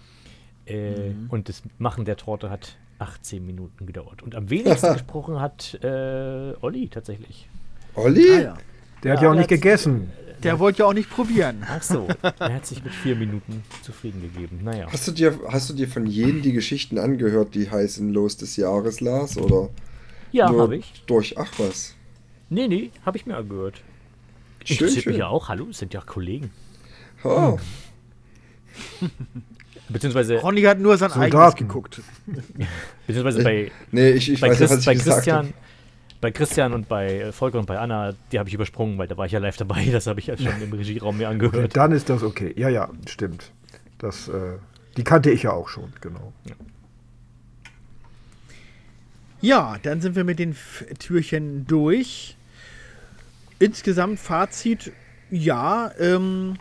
Äh, 0.66 1.10
Mhm. 1.10 1.26
Und 1.30 1.48
das 1.48 1.62
Machen 1.78 2.04
der 2.04 2.16
Torte 2.16 2.50
hat 2.50 2.76
18 2.98 3.44
Minuten 3.46 3.86
gedauert. 3.86 4.22
Und 4.22 4.34
am 4.34 4.50
wenigsten 4.50 4.92
gesprochen 4.94 5.40
hat 5.40 5.74
äh, 5.82 6.54
Olli 6.60 6.88
tatsächlich. 6.88 7.48
Olli? 7.94 8.28
Ah, 8.32 8.40
ja. 8.40 8.54
Der 9.04 9.12
hat 9.12 9.18
Ja, 9.20 9.26
ja 9.26 9.30
auch 9.30 9.36
nicht 9.36 9.48
gegessen. 9.48 10.10
Der 10.42 10.58
wollte 10.58 10.80
ja 10.80 10.86
auch 10.86 10.92
nicht 10.92 11.08
probieren. 11.08 11.64
Ach 11.66 11.82
so, 11.82 12.08
er 12.22 12.54
hat 12.54 12.66
sich 12.66 12.82
mit 12.84 12.92
vier 12.92 13.16
Minuten 13.16 13.62
zufrieden 13.82 14.20
gegeben. 14.20 14.60
Naja. 14.64 14.86
Hast 14.92 15.06
du, 15.08 15.12
dir, 15.12 15.38
hast 15.48 15.70
du 15.70 15.74
dir 15.74 15.88
von 15.88 16.06
jedem 16.06 16.42
die 16.42 16.52
Geschichten 16.52 16.98
angehört, 16.98 17.54
die 17.54 17.70
heißen 17.70 18.12
Los 18.12 18.36
des 18.36 18.56
Jahres, 18.56 19.00
Lars? 19.00 19.38
Oder 19.38 19.70
Ja, 20.32 20.48
habe 20.48 20.76
ich. 20.76 21.02
durch, 21.06 21.38
ach 21.38 21.52
was. 21.58 21.94
Nee, 22.50 22.68
nee, 22.68 22.90
habe 23.04 23.16
ich 23.16 23.26
mir 23.26 23.36
angehört. 23.36 23.82
Schön, 24.64 24.76
Interessiert 24.76 25.04
schön. 25.04 25.12
mich 25.12 25.20
ja 25.20 25.28
auch. 25.28 25.48
Hallo, 25.48 25.66
es 25.70 25.78
sind 25.78 25.94
ja 25.94 26.00
Kollegen. 26.00 26.50
Oh, 27.24 27.58
Beziehungsweise, 29.88 30.36
Ronny 30.40 30.62
hat 30.62 30.80
nur 30.80 30.96
sein 30.98 31.12
eigenes 31.12 31.30
Soldaten. 31.32 31.68
geguckt. 31.68 32.00
beziehungsweise 33.06 33.42
bei, 33.44 33.70
nee, 33.92 34.10
ich, 34.10 34.30
ich 34.32 34.40
bei, 34.40 34.50
weiß 34.50 34.58
ja, 34.58 34.66
Chris, 34.66 34.70
was 34.72 34.80
ich 34.80 34.86
bei 34.86 34.94
gesagt 34.94 35.16
Christian. 35.18 35.36
habe. 35.46 35.54
Bei 36.20 36.30
Christian 36.32 36.72
und 36.72 36.88
bei 36.88 37.20
äh, 37.20 37.32
Volker 37.32 37.58
und 37.58 37.66
bei 37.66 37.78
Anna, 37.78 38.14
die 38.32 38.38
habe 38.38 38.48
ich 38.48 38.54
übersprungen, 38.54 38.98
weil 38.98 39.06
da 39.06 39.16
war 39.16 39.26
ich 39.26 39.32
ja 39.32 39.38
live 39.38 39.56
dabei. 39.56 39.84
Das 39.92 40.06
habe 40.06 40.18
ich 40.18 40.26
ja 40.26 40.36
schon 40.36 40.60
im 40.60 40.72
Regieraum 40.72 41.16
mir 41.18 41.26
Okay, 41.28 41.32
angehört. 41.34 41.76
dann 41.76 41.92
ist 41.92 42.08
das 42.08 42.22
okay. 42.22 42.52
Ja, 42.56 42.68
ja, 42.68 42.88
stimmt. 43.06 43.52
Das, 43.98 44.26
äh, 44.28 44.58
die 44.96 45.04
kannte 45.04 45.30
ich 45.30 45.44
ja 45.44 45.52
auch 45.52 45.68
schon, 45.68 45.92
genau. 46.00 46.32
Ja, 46.46 46.54
dann 49.82 50.00
sind 50.00 50.16
wir 50.16 50.24
mit 50.24 50.40
den 50.40 50.50
F 50.50 50.84
Türchen 50.98 51.66
durch. 51.66 52.36
Insgesamt 53.60 54.18
Fazit, 54.18 54.92
ja. 55.30 55.92
Ähm, 56.00 56.56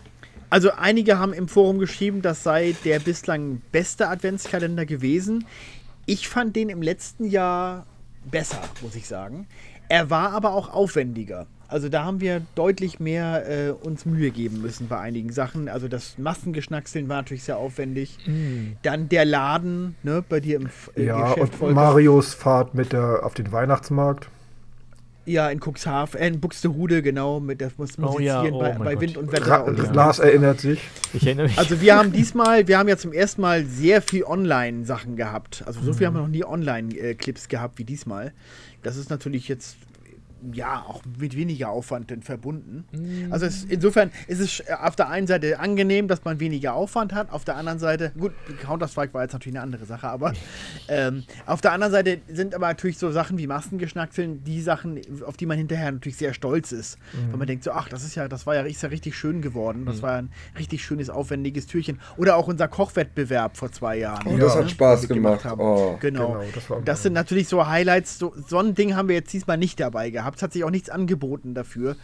also 0.52 0.72
einige 0.72 1.18
haben 1.18 1.34
im 1.34 1.48
Forum 1.48 1.80
geschrieben, 1.80 2.22
das 2.22 2.44
sei 2.44 2.76
der 2.86 3.00
bislang 3.00 3.64
beste 3.72 4.08
Adventskalender 4.08 4.86
gewesen. 4.86 5.46
Ich 6.06 6.28
fand 6.28 6.56
den 6.56 6.70
im 6.70 6.84
letzten 6.84 7.26
Jahr 7.26 7.88
besser, 8.30 8.62
muss 8.82 8.96
ich 8.96 9.08
sagen. 9.08 9.48
Er 9.90 10.12
war 10.12 10.34
aber 10.34 10.54
auch 10.54 10.72
aufwendiger. 10.72 11.48
Also 11.68 11.90
da 11.90 12.04
haben 12.04 12.22
wir 12.22 12.42
deutlich 12.54 13.00
mehr 13.00 13.44
äh, 13.50 13.72
uns 13.72 14.06
Mühe 14.06 14.30
geben 14.32 14.62
müssen 14.62 14.88
bei 14.88 15.00
einigen 15.00 15.32
Sachen. 15.32 15.68
Also 15.68 15.88
das 15.88 16.18
Massengeschnackseln 16.18 17.10
war 17.10 17.18
natürlich 17.18 17.44
sehr 17.44 17.58
aufwendig. 17.58 18.18
Dann 18.84 19.10
der 19.10 19.26
Laden, 19.26 19.96
ne, 20.04 20.24
bei 20.28 20.40
dir 20.40 20.58
im 20.58 20.70
äh, 20.96 21.06
Ja, 21.06 21.34
Geschäft, 21.34 21.62
und. 21.62 21.74
Marios 21.74 22.34
Fahrt 22.34 22.76
mit 22.76 22.94
der, 22.94 23.22
auf 23.26 23.34
den 23.34 23.52
Weihnachtsmarkt. 23.52 24.30
Ja, 25.28 25.50
in 25.50 25.60
Cuxhaven, 25.60 26.20
äh, 26.22 26.28
in 26.28 26.40
Buxtehude, 26.40 27.02
genau, 27.02 27.40
mit 27.40 27.60
der 27.60 27.72
muss 27.78 27.98
Oh 27.98 28.20
ja, 28.20 28.44
oh 28.44 28.60
bei, 28.60 28.74
bei. 28.74 29.02
Wind 29.02 29.18
und 29.18 29.32
Wetter. 29.32 29.48
Ra 29.48 29.56
und 29.62 29.80
Ja. 29.80 29.92
Lars 29.92 30.20
erinnert 30.20 30.60
sich. 30.60 30.80
Ich 31.14 31.26
erinnere 31.26 31.48
mich. 31.48 31.58
also 31.58 31.82
wir 31.82 31.96
haben 31.98 32.12
diesmal, 32.14 32.68
wir 32.68 32.78
haben 32.78 32.88
ja 32.88 32.96
zum 32.96 33.12
ersten 33.12 33.42
Mal 33.42 33.66
sehr 33.66 34.04
viel 34.04 34.24
Online-Sachen 34.24 35.16
gehabt. 35.16 35.64
Also 35.66 35.82
so 35.82 35.92
Mhm. 35.92 35.96
viel 35.96 36.06
haben 36.08 36.14
wir 36.14 36.22
noch 36.22 36.28
nie 36.28 36.46
Online-Clips 36.46 37.48
gehabt 37.48 37.80
wie 37.80 37.86
diesmal. 37.86 38.34
Das 38.84 38.98
ist 38.98 39.10
natürlich 39.10 39.48
jetzt 39.48 39.78
ja 40.54 40.84
auch 40.88 41.02
mit 41.20 41.36
weniger 41.36 41.70
Aufwand 41.70 42.10
denn 42.10 42.22
verbunden. 42.22 42.86
Mhm. 42.92 43.32
Also 43.32 43.46
es, 43.46 43.64
insofern 43.66 44.12
ist 44.28 44.40
es 44.40 44.60
äh, 44.60 44.74
auf 44.80 44.96
der 44.96 45.10
einen 45.10 45.28
Seite 45.28 45.60
angenehm, 45.60 46.08
dass 46.08 46.24
man 46.24 46.40
weniger 46.40 46.74
Aufwand 46.74 47.14
hat, 47.14 47.32
auf 47.32 47.46
der 47.46 47.56
anderen 47.56 47.80
Seite, 47.80 48.12
gut, 48.18 48.34
Counter-Strike 48.62 49.14
war 49.14 49.24
jetzt 49.24 49.34
natürlich 49.34 49.56
eine 49.58 49.64
andere 49.64 49.86
Sache, 49.86 50.08
aber 50.08 50.34
ähm, 50.88 51.24
auf 51.46 51.62
der 51.62 51.72
anderen 51.72 51.92
Seite 51.92 52.20
sind 52.28 52.54
aber 52.54 52.68
natürlich 52.68 52.98
so 52.98 53.12
Sachen 53.12 53.38
wie 53.38 53.48
Maskengeschnackseln 53.48 54.44
die 54.44 54.62
Sachen, 54.62 55.02
auf 55.26 55.38
die 55.38 55.46
man 55.46 55.58
hinterher 55.58 55.92
natürlich 55.92 56.18
sehr 56.18 56.34
stolz 56.34 56.72
ist. 56.72 56.98
Wenn 57.30 57.40
man 57.40 57.48
denkt 57.48 57.64
so, 57.64 57.72
ach, 57.72 57.90
das 57.90 58.04
ist 58.04 58.16
ja, 58.16 58.28
das 58.28 58.46
war 58.46 58.56
ja, 58.56 58.62
ist 58.62 58.84
ja 58.84 58.90
richtig 58.90 59.16
schön 59.16 59.42
geworden, 59.42 59.86
das 59.86 60.02
war 60.02 60.14
ein 60.18 60.32
richtig 60.58 60.84
schönes, 60.84 61.10
aufwendiges 61.10 61.66
Türchen. 61.68 62.00
Oder 62.18 62.36
auch 62.36 62.48
unser 62.48 62.68
Kochwettbewerb 62.68 63.58
vor 63.58 63.72
zwei 63.72 63.98
Jahren. 63.98 64.28
Oh, 64.28 64.38
das 64.38 64.54
Ja. 64.56 64.62
hat 64.62 64.72
Spaß 64.72 65.08
gemacht. 65.08 65.44
haben. 65.46 65.62
Oh. 65.62 65.98
Genau. 66.00 66.34
Genau, 66.34 66.44
das 66.54 66.86
das 66.86 67.04
sind 67.04 67.14
natürlich 67.14 67.48
so 67.48 67.66
Highlights. 67.68 68.18
So, 68.20 68.34
so 68.48 68.60
ein 68.60 68.74
Ding 68.76 68.96
haben 68.96 69.08
wir 69.08 69.16
jetzt 69.16 69.34
diesmal 69.34 69.58
nicht 69.58 69.80
dabei 69.80 70.10
gehabt. 70.10 70.25
Es 70.34 70.42
hat 70.42 70.54
sich 70.54 70.64
auch 70.64 70.72
nichts 70.72 70.90
angeboten 70.90 71.54
dafür. 71.54 71.96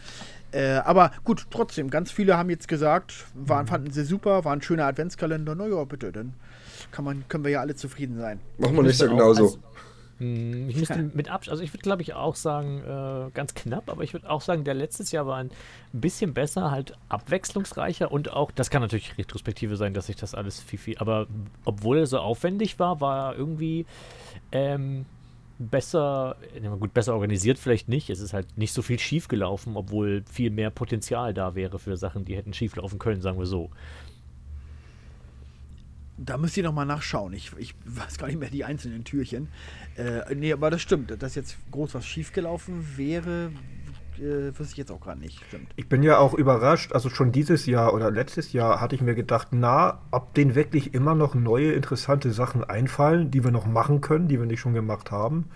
Äh, 0.52 0.74
aber 0.84 1.10
gut, 1.24 1.46
trotzdem, 1.50 1.90
ganz 1.90 2.10
viele 2.12 2.36
haben 2.36 2.50
jetzt 2.50 2.68
gesagt, 2.68 3.24
waren, 3.34 3.66
fanden 3.66 3.90
sie 3.90 4.04
super, 4.04 4.44
war 4.44 4.52
ein 4.52 4.62
schöner 4.62 4.84
Adventskalender. 4.86 5.54
Naja, 5.54 5.82
bitte, 5.84 6.12
dann 6.12 6.34
kann 6.90 7.04
man, 7.04 7.24
können 7.28 7.42
wir 7.44 7.50
ja 7.50 7.60
alle 7.60 7.74
zufrieden 7.74 8.18
sein. 8.18 8.38
Machen 8.58 8.76
wir 8.76 8.82
nicht 8.84 8.98
so 8.98 9.08
genauso. 9.08 9.44
als- 9.44 9.58
Hm, 10.18 10.68
Ich 10.68 10.76
müsste 10.76 11.10
mit 11.14 11.30
Abstand, 11.30 11.52
also 11.52 11.64
ich 11.64 11.72
würde 11.72 11.82
glaube 11.82 12.02
ich 12.02 12.12
auch 12.14 12.36
sagen, 12.36 12.80
äh, 12.84 13.30
ganz 13.32 13.54
knapp, 13.54 13.88
aber 13.90 14.04
ich 14.04 14.12
würde 14.12 14.28
auch 14.30 14.42
sagen, 14.42 14.62
der 14.62 14.74
letztes 14.74 15.10
Jahr 15.10 15.26
war 15.26 15.38
ein 15.38 15.50
bisschen 15.92 16.32
besser, 16.34 16.70
halt 16.70 16.92
abwechslungsreicher 17.08 18.12
und 18.12 18.32
auch, 18.32 18.50
das 18.52 18.68
kann 18.70 18.82
natürlich 18.82 19.16
Retrospektive 19.18 19.76
sein, 19.76 19.94
dass 19.94 20.06
sich 20.06 20.16
das 20.16 20.34
alles 20.34 20.60
viel, 20.60 20.78
viel, 20.78 20.98
aber 20.98 21.26
obwohl 21.64 21.98
er 21.98 22.06
so 22.06 22.18
aufwendig 22.18 22.78
war, 22.78 23.00
war 23.00 23.32
er 23.32 23.38
irgendwie 23.38 23.86
ähm, 24.52 25.06
besser, 25.70 26.36
gut, 26.80 26.94
besser 26.94 27.14
organisiert 27.14 27.58
vielleicht 27.58 27.88
nicht. 27.88 28.10
Es 28.10 28.20
ist 28.20 28.32
halt 28.32 28.56
nicht 28.56 28.72
so 28.72 28.82
viel 28.82 28.98
schief 28.98 29.28
gelaufen, 29.28 29.76
obwohl 29.76 30.24
viel 30.30 30.50
mehr 30.50 30.70
Potenzial 30.70 31.34
da 31.34 31.54
wäre 31.54 31.78
für 31.78 31.96
Sachen, 31.96 32.24
die 32.24 32.36
hätten 32.36 32.52
schief 32.52 32.76
laufen 32.76 32.98
können, 32.98 33.20
sagen 33.20 33.38
wir 33.38 33.46
so. 33.46 33.70
Da 36.18 36.36
müsst 36.36 36.56
ihr 36.56 36.62
noch 36.62 36.74
mal 36.74 36.84
nachschauen. 36.84 37.32
Ich, 37.32 37.52
ich 37.58 37.74
weiß 37.84 38.18
gar 38.18 38.26
nicht 38.28 38.38
mehr 38.38 38.50
die 38.50 38.64
einzelnen 38.64 39.04
Türchen. 39.04 39.48
Äh, 39.96 40.34
nee, 40.34 40.52
aber 40.52 40.70
das 40.70 40.82
stimmt. 40.82 41.22
Dass 41.22 41.34
jetzt 41.34 41.56
groß 41.70 41.94
was 41.94 42.06
schiefgelaufen 42.06 42.96
wäre, 42.96 43.50
äh, 44.22 44.58
wüsste 44.58 44.72
ich 44.72 44.76
jetzt 44.78 44.92
auch 44.92 45.00
gerade 45.00 45.20
nicht. 45.20 45.40
Stimmt. 45.48 45.68
Ich 45.76 45.88
bin 45.88 46.02
ja 46.02 46.18
auch 46.18 46.34
überrascht, 46.34 46.92
also 46.92 47.10
schon 47.10 47.32
dieses 47.32 47.66
Jahr 47.66 47.94
oder 47.94 48.10
letztes 48.10 48.52
Jahr 48.52 48.80
hatte 48.80 48.94
ich 48.94 49.02
mir 49.02 49.14
gedacht, 49.14 49.48
na, 49.50 50.00
ob 50.10 50.34
denen 50.34 50.54
wirklich 50.54 50.94
immer 50.94 51.14
noch 51.14 51.34
neue 51.34 51.72
interessante 51.72 52.32
Sachen 52.32 52.64
einfallen, 52.64 53.30
die 53.30 53.44
wir 53.44 53.50
noch 53.50 53.66
machen 53.66 54.00
können, 54.00 54.28
die 54.28 54.38
wir 54.38 54.46
nicht 54.46 54.60
schon 54.60 54.74
gemacht 54.74 55.10
haben. 55.10 55.46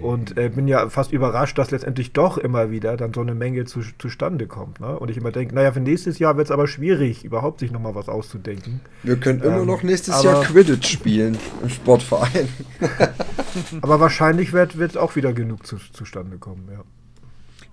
Und 0.00 0.36
äh, 0.36 0.50
bin 0.50 0.68
ja 0.68 0.88
fast 0.88 1.12
überrascht, 1.12 1.58
dass 1.58 1.70
letztendlich 1.70 2.12
doch 2.12 2.38
immer 2.38 2.70
wieder 2.70 2.96
dann 2.96 3.14
so 3.14 3.20
eine 3.20 3.34
Menge 3.34 3.64
zu, 3.64 3.80
zustande 3.98 4.46
kommt. 4.46 4.80
Ne? 4.80 4.98
Und 4.98 5.10
ich 5.10 5.16
immer 5.16 5.32
denke, 5.32 5.54
naja, 5.54 5.72
für 5.72 5.80
nächstes 5.80 6.18
Jahr 6.18 6.36
wird 6.36 6.48
es 6.48 6.50
aber 6.50 6.66
schwierig, 6.66 7.24
überhaupt 7.24 7.60
sich 7.60 7.72
nochmal 7.72 7.94
was 7.94 8.08
auszudenken. 8.08 8.80
Wir 9.02 9.16
können 9.16 9.40
immer 9.40 9.60
Ähm, 9.60 9.66
noch 9.66 9.82
nächstes 9.82 10.22
Jahr 10.22 10.42
Quidditch 10.42 10.88
spielen 10.88 11.38
im 11.62 11.68
Sportverein. 11.68 12.48
Aber 13.82 14.00
wahrscheinlich 14.00 14.52
wird 14.52 14.74
es 14.74 14.96
auch 14.96 15.16
wieder 15.16 15.32
genug 15.32 15.66
zu, 15.66 15.76
zustande 15.92 16.38
kommen, 16.38 16.68
ja. 16.70 16.82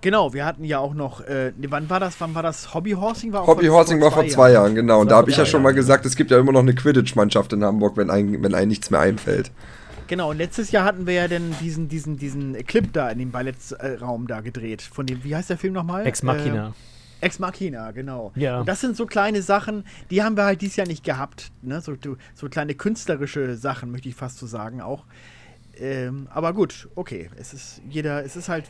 Genau, 0.02 0.32
wir 0.32 0.46
hatten 0.46 0.64
ja 0.64 0.78
auch 0.78 0.94
noch, 0.94 1.20
äh, 1.20 1.52
wann 1.68 1.90
war 1.90 2.00
das? 2.00 2.20
Wann 2.20 2.34
war 2.34 2.42
das? 2.42 2.72
Hobbyhorsing 2.72 3.32
war 3.32 3.42
auch 3.42 3.48
Hobbyhorsing 3.48 4.00
war 4.00 4.10
vor 4.10 4.26
zwei 4.28 4.52
Jahren, 4.52 4.74
genau. 4.74 5.00
Und 5.00 5.10
da 5.10 5.16
habe 5.16 5.30
ich 5.30 5.36
ja 5.36 5.44
schon 5.44 5.62
mal 5.62 5.70
Jahren, 5.70 5.76
gesagt, 5.76 6.06
es 6.06 6.16
gibt 6.16 6.30
ja 6.30 6.38
immer 6.38 6.52
noch 6.52 6.60
eine 6.60 6.74
Quidditch-Mannschaft 6.74 7.52
in 7.52 7.62
Hamburg, 7.62 7.96
wenn 7.96 8.10
ein, 8.10 8.42
wenn 8.42 8.54
einem 8.54 8.68
nichts 8.68 8.90
mehr 8.90 9.00
einfällt. 9.00 9.50
Genau, 10.10 10.30
und 10.30 10.38
letztes 10.38 10.72
Jahr 10.72 10.84
hatten 10.84 11.06
wir 11.06 11.14
ja 11.14 11.28
dann 11.28 11.54
diesen, 11.60 11.88
diesen, 11.88 12.16
diesen 12.16 12.54
Clip 12.66 12.92
da 12.92 13.10
in 13.10 13.18
dem 13.18 13.30
Ballettraum 13.30 14.26
da 14.26 14.40
gedreht. 14.40 14.82
Von 14.82 15.06
dem, 15.06 15.22
wie 15.22 15.36
heißt 15.36 15.50
der 15.50 15.58
Film 15.58 15.74
nochmal? 15.74 16.06
Ex 16.06 16.22
Machina. 16.22 16.68
Äh, 16.68 17.26
Ex 17.26 17.38
Machina, 17.38 17.92
genau. 17.92 18.32
Ja. 18.34 18.60
Und 18.60 18.68
das 18.68 18.80
sind 18.80 18.96
so 18.96 19.06
kleine 19.06 19.42
Sachen, 19.42 19.84
die 20.10 20.22
haben 20.22 20.36
wir 20.36 20.44
halt 20.44 20.62
dieses 20.62 20.76
Jahr 20.76 20.86
nicht 20.86 21.04
gehabt. 21.04 21.52
Ne? 21.62 21.80
So, 21.80 21.94
so 22.34 22.48
kleine 22.48 22.74
künstlerische 22.74 23.54
Sachen, 23.56 23.92
möchte 23.92 24.08
ich 24.08 24.14
fast 24.14 24.38
so 24.38 24.46
sagen 24.46 24.80
auch. 24.80 25.04
Ähm, 25.78 26.26
aber 26.30 26.54
gut, 26.54 26.88
okay. 26.94 27.30
Es 27.36 27.52
ist 27.52 27.80
jeder, 27.88 28.24
es 28.24 28.34
ist 28.34 28.48
halt, 28.48 28.64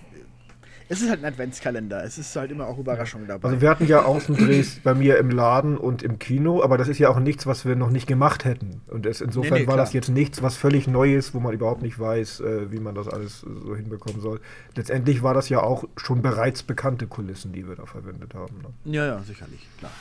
es 0.90 1.02
ist 1.02 1.08
halt 1.08 1.20
ein 1.20 1.24
Adventskalender. 1.24 2.02
Es 2.02 2.18
ist 2.18 2.34
halt 2.34 2.50
immer 2.50 2.66
auch 2.66 2.76
Überraschung 2.76 3.28
dabei. 3.28 3.48
Also 3.48 3.60
wir 3.60 3.70
hatten 3.70 3.86
ja 3.86 4.02
Außendrehs 4.02 4.80
bei 4.82 4.92
mir 4.92 5.18
im 5.18 5.30
Laden 5.30 5.78
und 5.78 6.02
im 6.02 6.18
Kino, 6.18 6.64
aber 6.64 6.78
das 6.78 6.88
ist 6.88 6.98
ja 6.98 7.08
auch 7.08 7.20
nichts, 7.20 7.46
was 7.46 7.64
wir 7.64 7.76
noch 7.76 7.90
nicht 7.90 8.08
gemacht 8.08 8.44
hätten. 8.44 8.80
Und 8.88 9.06
es, 9.06 9.20
insofern 9.20 9.54
Nee, 9.54 9.60
nee, 9.60 9.66
war 9.68 9.76
das 9.76 9.92
jetzt 9.92 10.08
nichts, 10.08 10.42
was 10.42 10.56
völlig 10.56 10.88
Neues, 10.88 11.32
wo 11.32 11.38
man 11.38 11.54
überhaupt 11.54 11.82
nicht 11.82 12.00
weiß, 12.00 12.40
äh, 12.40 12.72
wie 12.72 12.80
man 12.80 12.96
das 12.96 13.06
alles 13.06 13.38
so 13.38 13.76
hinbekommen 13.76 14.20
soll. 14.20 14.40
Letztendlich 14.74 15.22
war 15.22 15.32
das 15.32 15.48
ja 15.48 15.62
auch 15.62 15.84
schon 15.96 16.22
bereits 16.22 16.64
bekannte 16.64 17.06
Kulissen, 17.06 17.52
die 17.52 17.68
wir 17.68 17.76
da 17.76 17.86
verwendet 17.86 18.34
haben. 18.34 18.56
Ne? 18.58 18.92
Ja, 18.92 19.06
ja, 19.06 19.22
sicherlich, 19.22 19.68
klar. 19.78 19.92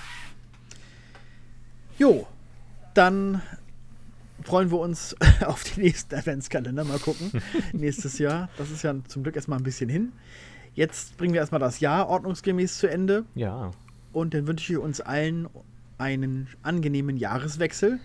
Jo, 2.00 2.26
dann 2.96 3.44
freuen 4.44 4.72
wir 4.72 4.80
uns 4.80 5.16
auf 5.46 5.64
den 5.66 5.84
nächsten 5.84 6.16
Adventskalender. 6.16 6.84
Mal 6.84 6.98
gucken. 6.98 7.32
Nächstes 7.74 8.18
Jahr. 8.18 8.50
Das 8.58 8.72
ist 8.72 8.82
ja 8.82 8.96
zum 9.08 9.22
Glück 9.22 9.36
erstmal 9.36 9.60
ein 9.60 9.64
bisschen 9.64 9.90
hin. 9.90 10.14
Jetzt 10.74 11.18
bringen 11.18 11.34
wir 11.34 11.42
erstmal 11.42 11.60
das 11.60 11.80
Jahr 11.80 12.08
ordnungsgemäß 12.08 12.78
zu 12.78 12.90
Ende. 12.90 13.26
Ja. 13.36 13.72
Und 14.14 14.34
dann 14.34 14.48
wünsche 14.48 14.74
ich 14.74 14.80
uns 14.80 15.02
allen 15.02 15.48
einen 15.98 16.48
angenehmen 16.64 17.18
Jahreswechsel. 17.18 18.00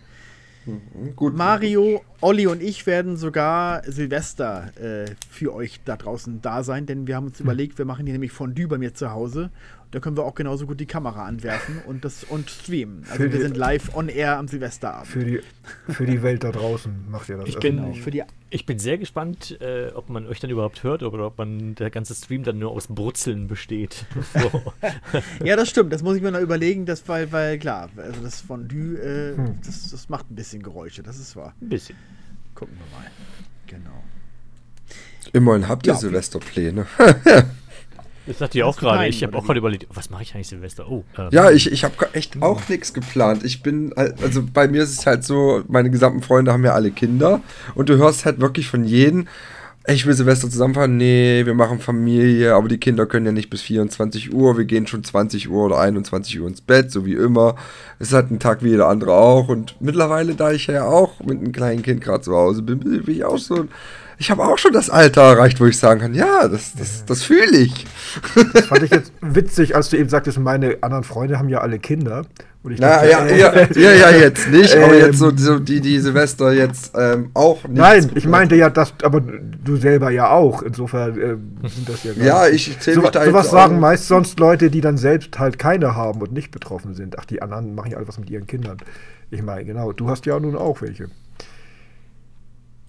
Gut. 1.14 1.36
Mario, 1.36 2.02
Olli 2.20 2.46
und 2.46 2.62
ich 2.62 2.86
werden 2.86 3.16
sogar 3.16 3.82
Silvester 3.84 4.72
äh, 4.80 5.10
für 5.28 5.54
euch 5.54 5.80
da 5.84 5.96
draußen 5.96 6.40
da 6.40 6.62
sein, 6.62 6.86
denn 6.86 7.06
wir 7.06 7.16
haben 7.16 7.26
uns 7.26 7.40
überlegt, 7.40 7.76
wir 7.76 7.84
machen 7.84 8.06
hier 8.06 8.14
nämlich 8.14 8.32
Fondue 8.32 8.66
bei 8.66 8.78
mir 8.78 8.94
zu 8.94 9.10
Hause. 9.10 9.50
Da 9.94 10.00
können 10.00 10.16
wir 10.16 10.24
auch 10.24 10.34
genauso 10.34 10.66
gut 10.66 10.80
die 10.80 10.86
Kamera 10.86 11.24
anwerfen 11.24 11.80
und 11.86 12.04
das 12.04 12.24
und 12.24 12.50
streamen. 12.50 13.04
Also 13.04 13.14
Für 13.14 13.22
wir 13.22 13.38
die- 13.38 13.42
sind 13.44 13.56
live 13.56 13.94
on 13.94 14.08
air 14.08 14.38
am 14.38 14.48
Silvesterabend. 14.48 15.06
Für 15.06 15.24
die, 15.24 15.40
für 15.88 16.04
die 16.04 16.20
Welt 16.20 16.42
da 16.42 16.50
draußen 16.50 17.08
macht 17.12 17.28
ihr 17.28 17.36
das. 17.36 17.48
Ich 17.48 17.58
bin- 17.60 17.76
Genau, 17.76 17.92
für 17.92 18.10
die 18.10 18.24
Ich 18.50 18.66
bin 18.66 18.80
sehr 18.80 18.98
gespannt, 18.98 19.56
äh, 19.60 19.92
ob 19.94 20.08
man 20.08 20.26
euch 20.26 20.40
dann 20.40 20.50
überhaupt 20.50 20.82
hört 20.82 21.04
oder 21.04 21.26
ob 21.28 21.38
man 21.38 21.76
der 21.76 21.90
ganze 21.90 22.12
Stream 22.16 22.42
dann 22.42 22.58
nur 22.58 22.72
aus 22.72 22.88
Brutzeln 22.88 23.46
besteht. 23.46 24.04
So. 24.34 24.62
Ja, 25.44 25.54
das 25.54 25.68
stimmt. 25.70 25.92
Das 25.92 26.02
muss 26.02 26.16
ich 26.16 26.22
mir 26.22 26.32
noch 26.32 26.40
überlegen, 26.40 26.86
das, 26.86 27.06
weil, 27.08 27.30
weil 27.30 27.56
klar, 27.60 27.88
also 27.96 28.20
das 28.20 28.40
Fondue, 28.40 28.96
äh, 28.98 29.36
Hm. 29.36 29.60
das, 29.64 29.90
das 29.92 30.08
macht 30.08 30.28
ein 30.28 30.34
bisschen 30.34 30.60
Geräusche, 30.62 31.04
das 31.04 31.20
ist 31.20 31.36
wahr. 31.36 31.54
Ein 31.62 31.68
bisschen. 31.68 31.94
Gucken 32.56 32.74
wir 32.76 32.98
mal. 32.98 33.06
Genau. 33.68 34.02
Immerhin 35.32 35.68
habt 35.68 35.86
ihr 35.86 35.92
Ja. 35.92 35.98
Silvesterpläne. 36.00 36.86
Das 38.26 38.38
dachte 38.38 38.58
ich 38.58 38.64
auch 38.64 38.76
gerade. 38.76 39.06
Ich 39.06 39.22
habe 39.22 39.36
auch 39.36 39.44
gerade 39.44 39.58
überlegt, 39.58 39.86
was 39.92 40.10
mache 40.10 40.22
ich 40.22 40.34
eigentlich 40.34 40.48
Silvester? 40.48 40.88
Oh, 40.88 41.04
ähm, 41.18 41.28
Ja, 41.30 41.50
ich, 41.50 41.70
ich 41.70 41.84
habe 41.84 41.94
echt 42.14 42.40
auch 42.42 42.68
nichts 42.68 42.94
geplant. 42.94 43.44
Ich 43.44 43.62
bin, 43.62 43.92
also 43.94 44.42
bei 44.42 44.66
mir 44.68 44.82
ist 44.82 44.98
es 44.98 45.06
halt 45.06 45.24
so, 45.24 45.62
meine 45.68 45.90
gesamten 45.90 46.22
Freunde 46.22 46.52
haben 46.52 46.64
ja 46.64 46.72
alle 46.72 46.90
Kinder 46.90 47.40
und 47.74 47.88
du 47.88 47.96
hörst 47.96 48.24
halt 48.24 48.40
wirklich 48.40 48.68
von 48.68 48.84
jedem, 48.84 49.28
ey, 49.86 49.94
ich 49.94 50.06
will 50.06 50.14
Silvester 50.14 50.48
zusammenfahren, 50.48 50.96
nee, 50.96 51.44
wir 51.44 51.52
machen 51.52 51.78
Familie, 51.78 52.54
aber 52.54 52.68
die 52.68 52.78
Kinder 52.78 53.04
können 53.04 53.26
ja 53.26 53.32
nicht 53.32 53.50
bis 53.50 53.60
24 53.60 54.32
Uhr, 54.32 54.56
wir 54.56 54.64
gehen 54.64 54.86
schon 54.86 55.04
20 55.04 55.50
Uhr 55.50 55.66
oder 55.66 55.78
21 55.78 56.40
Uhr 56.40 56.48
ins 56.48 56.62
Bett, 56.62 56.90
so 56.90 57.04
wie 57.04 57.12
immer. 57.12 57.56
Es 57.98 58.08
ist 58.08 58.14
halt 58.14 58.30
ein 58.30 58.38
Tag 58.38 58.64
wie 58.64 58.70
jeder 58.70 58.88
andere 58.88 59.12
auch 59.12 59.48
und 59.48 59.76
mittlerweile, 59.80 60.34
da 60.34 60.52
ich 60.52 60.66
ja 60.68 60.86
auch 60.86 61.20
mit 61.20 61.38
einem 61.38 61.52
kleinen 61.52 61.82
Kind 61.82 62.00
gerade 62.00 62.22
zu 62.22 62.34
Hause 62.34 62.62
bin, 62.62 62.78
bin 62.78 63.02
ich 63.06 63.24
auch 63.24 63.36
so, 63.36 63.66
ich 64.18 64.30
habe 64.30 64.42
auch 64.44 64.58
schon 64.58 64.72
das 64.72 64.90
Alter 64.90 65.22
erreicht, 65.22 65.60
wo 65.60 65.66
ich 65.66 65.78
sagen 65.78 66.00
kann, 66.00 66.14
ja, 66.14 66.46
das, 66.48 66.72
das, 66.78 67.04
das 67.04 67.22
fühle 67.22 67.56
ich. 67.58 67.86
Das 68.52 68.66
fand 68.66 68.82
ich 68.84 68.90
jetzt 68.90 69.12
witzig, 69.20 69.74
als 69.76 69.88
du 69.90 69.96
eben 69.96 70.08
sagtest, 70.08 70.38
meine 70.38 70.78
anderen 70.82 71.04
Freunde 71.04 71.38
haben 71.38 71.48
ja 71.48 71.58
alle 71.60 71.78
Kinder. 71.78 72.24
Und 72.62 72.72
ich 72.72 72.80
Na, 72.80 72.94
dachte, 73.02 73.08
ja, 73.10 73.24
äh, 73.26 73.38
ja, 73.78 73.90
ja, 73.92 74.10
ja, 74.10 74.16
jetzt 74.16 74.48
nicht, 74.50 74.74
aber 74.74 74.94
Ähm, 74.94 75.00
jetzt 75.06 75.18
so, 75.18 75.30
so 75.36 75.58
die, 75.58 75.82
die 75.82 75.98
Silvester 76.00 76.50
jetzt 76.52 76.92
ähm, 76.96 77.30
auch 77.34 77.62
nicht. 77.64 77.76
Nein, 77.76 78.10
ich 78.14 78.26
meinte 78.26 78.54
ja, 78.56 78.70
das, 78.70 78.94
aber 79.02 79.20
du 79.20 79.76
selber 79.76 80.08
ja 80.10 80.30
auch. 80.30 80.62
Insofern 80.62 81.10
äh, 81.20 81.68
sind 81.68 81.86
das 81.88 82.04
ja 82.04 82.14
gar 82.14 82.24
Ja, 82.24 82.48
ich 82.48 82.78
zähle 82.80 82.94
so, 82.96 83.02
mich 83.02 83.10
da 83.10 83.22
Sowas 83.26 83.44
jetzt 83.44 83.52
sagen 83.52 83.76
auch- 83.76 83.80
meist 83.80 84.08
sonst 84.08 84.40
Leute, 84.40 84.70
die 84.70 84.80
dann 84.80 84.96
selbst 84.96 85.38
halt 85.38 85.58
keine 85.58 85.94
haben 85.94 86.22
und 86.22 86.32
nicht 86.32 86.52
betroffen 86.52 86.94
sind. 86.94 87.18
Ach, 87.18 87.26
die 87.26 87.42
anderen 87.42 87.74
machen 87.74 87.90
ja 87.90 87.98
alles 87.98 88.08
was 88.08 88.18
mit 88.18 88.30
ihren 88.30 88.46
Kindern. 88.46 88.78
Ich 89.30 89.42
meine, 89.42 89.66
genau, 89.66 89.92
du 89.92 90.08
hast 90.08 90.24
ja 90.24 90.40
nun 90.40 90.56
auch 90.56 90.80
welche. 90.80 91.08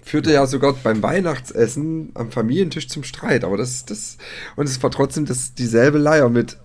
Führte 0.06 0.32
ja 0.32 0.46
sogar 0.46 0.74
beim 0.74 1.02
Weihnachtsessen 1.02 2.12
am 2.14 2.32
Familientisch 2.32 2.88
zum 2.88 3.04
Streit, 3.04 3.44
aber 3.44 3.58
das, 3.58 3.86
das, 3.86 4.18
und 4.56 4.70
es 4.70 4.82
war 4.84 4.92
trotzdem 4.92 5.26
das, 5.26 5.56
dieselbe 5.56 5.98
Leier 5.98 6.30
mit, 6.30 6.58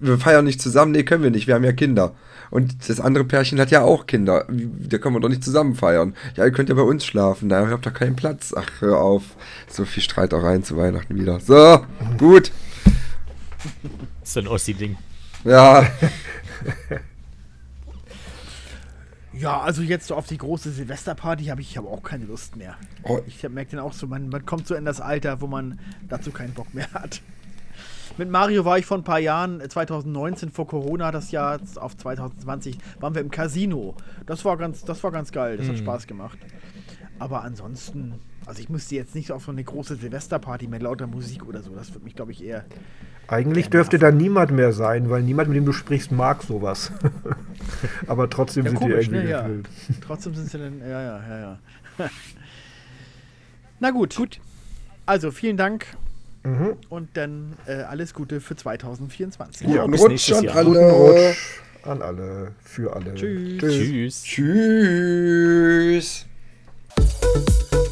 wir 0.00 0.16
feiern 0.16 0.46
nicht 0.46 0.62
zusammen, 0.62 0.92
nee, 0.92 1.02
können 1.02 1.22
wir 1.22 1.30
nicht, 1.30 1.46
wir 1.46 1.54
haben 1.54 1.64
ja 1.64 1.72
Kinder. 1.72 2.14
Und 2.50 2.88
das 2.88 3.00
andere 3.00 3.24
Pärchen 3.24 3.60
hat 3.60 3.70
ja 3.70 3.82
auch 3.82 4.06
Kinder, 4.06 4.46
da 4.48 4.96
können 4.96 5.14
wir 5.14 5.20
doch 5.20 5.28
nicht 5.28 5.44
zusammen 5.44 5.74
feiern. 5.74 6.14
Ja, 6.36 6.46
ihr 6.46 6.50
könnt 6.50 6.70
ja 6.70 6.74
bei 6.74 6.80
uns 6.80 7.04
schlafen, 7.04 7.48
na, 7.48 7.60
ihr 7.60 7.70
habt 7.70 7.84
da 7.84 7.90
keinen 7.90 8.16
Platz. 8.16 8.54
Ach, 8.56 8.70
hör 8.80 8.98
auf, 8.98 9.24
so 9.68 9.84
viel 9.84 10.02
Streitereien 10.02 10.64
zu 10.64 10.78
Weihnachten 10.78 11.18
wieder. 11.20 11.40
So, 11.40 11.84
gut, 12.16 12.50
ist 14.22 14.32
so 14.32 14.40
ein 14.40 14.48
Ossi-Ding. 14.48 14.96
ja. 15.44 15.86
Ja, 19.38 19.60
also 19.60 19.82
jetzt 19.82 20.08
so 20.08 20.16
auf 20.16 20.26
die 20.26 20.38
große 20.38 20.70
Silvesterparty 20.70 21.44
habe 21.46 21.60
ich, 21.60 21.70
ich 21.70 21.76
habe 21.76 21.88
auch 21.88 22.02
keine 22.02 22.24
Lust 22.24 22.56
mehr. 22.56 22.76
Oh, 23.04 23.20
Ich 23.26 23.42
merke 23.48 23.72
dann 23.76 23.80
auch 23.80 23.92
so, 23.92 24.06
man, 24.06 24.28
man 24.28 24.44
kommt 24.44 24.66
so 24.66 24.74
in 24.74 24.84
das 24.84 25.00
Alter, 25.00 25.40
wo 25.40 25.46
man 25.46 25.78
dazu 26.08 26.30
keinen 26.32 26.54
Bock 26.54 26.72
mehr 26.74 26.90
hat. 26.92 27.22
Mit 28.16 28.30
Mario 28.30 28.64
war 28.64 28.78
ich 28.78 28.86
vor 28.86 28.96
ein 28.98 29.04
paar 29.04 29.20
Jahren, 29.20 29.60
äh, 29.60 29.68
2019 29.68 30.50
vor 30.50 30.66
Corona, 30.66 31.12
das 31.12 31.30
Jahr 31.30 31.60
auf 31.76 31.96
2020, 31.96 32.78
waren 32.98 33.14
wir 33.14 33.22
im 33.22 33.30
Casino. 33.30 33.94
Das 34.26 34.44
war 34.44 34.56
ganz, 34.56 34.84
das 34.84 35.04
war 35.04 35.12
ganz 35.12 35.30
geil, 35.30 35.56
das 35.56 35.68
hat 35.68 35.78
Spaß 35.78 36.06
gemacht. 36.08 36.38
Aber 37.20 37.42
ansonsten, 37.42 38.14
also 38.48 38.60
ich 38.60 38.68
müsste 38.68 38.94
jetzt 38.94 39.14
nicht 39.14 39.30
auf 39.30 39.44
so 39.44 39.52
eine 39.52 39.62
große 39.62 39.96
Silvesterparty 39.96 40.66
mit 40.68 40.82
lauter 40.82 41.06
Musik 41.06 41.46
oder 41.46 41.62
so. 41.62 41.70
Das 41.74 41.92
würde 41.92 42.04
mich, 42.04 42.16
glaube 42.16 42.32
ich, 42.32 42.42
eher. 42.42 42.64
Eigentlich 43.28 43.68
dürfte 43.68 43.98
nerven. 43.98 44.18
da 44.18 44.22
niemand 44.24 44.50
mehr 44.52 44.72
sein, 44.72 45.10
weil 45.10 45.22
niemand, 45.22 45.48
mit 45.50 45.56
dem 45.58 45.66
du 45.66 45.72
sprichst, 45.72 46.10
mag 46.12 46.42
sowas. 46.42 46.90
aber 48.06 48.30
trotzdem 48.30 48.64
Ja, 48.64 48.70
sind 48.70 48.78
komisch, 48.80 49.08
die 49.08 49.14
irgendwie 49.14 49.24
ne? 49.26 49.30
Ja. 49.30 49.42
gefüllt. 49.42 49.68
Trotzdem 50.06 50.34
sind 50.34 50.50
sie 50.50 50.58
dann. 50.58 50.80
Ja, 50.80 51.02
ja, 51.02 51.20
ja, 51.28 51.38
ja. 51.40 51.58
Na 53.80 53.90
gut. 53.90 54.16
Gut. 54.16 54.40
Also 55.06 55.30
vielen 55.30 55.56
Dank 55.56 55.86
Mhm. 56.44 56.76
und 56.88 57.08
dann 57.16 57.54
äh, 57.66 57.82
alles 57.82 58.14
Gute 58.14 58.40
für 58.40 58.54
2024. 58.56 59.66
Ja, 59.68 59.80
Guten 59.82 59.90
bis 59.90 60.00
Rutsch 60.00 60.08
nächstes 60.10 60.38
an 60.38 60.44
Jahr. 60.44 60.56
alle. 60.56 60.66
Guten 60.68 60.90
Rutsch 60.90 61.60
an 61.82 62.02
alle, 62.02 62.52
für 62.62 62.92
alle. 62.94 63.14
Tschüss. 63.14 64.22
Tschüss. 64.22 66.24
Tschüss. 66.94 67.87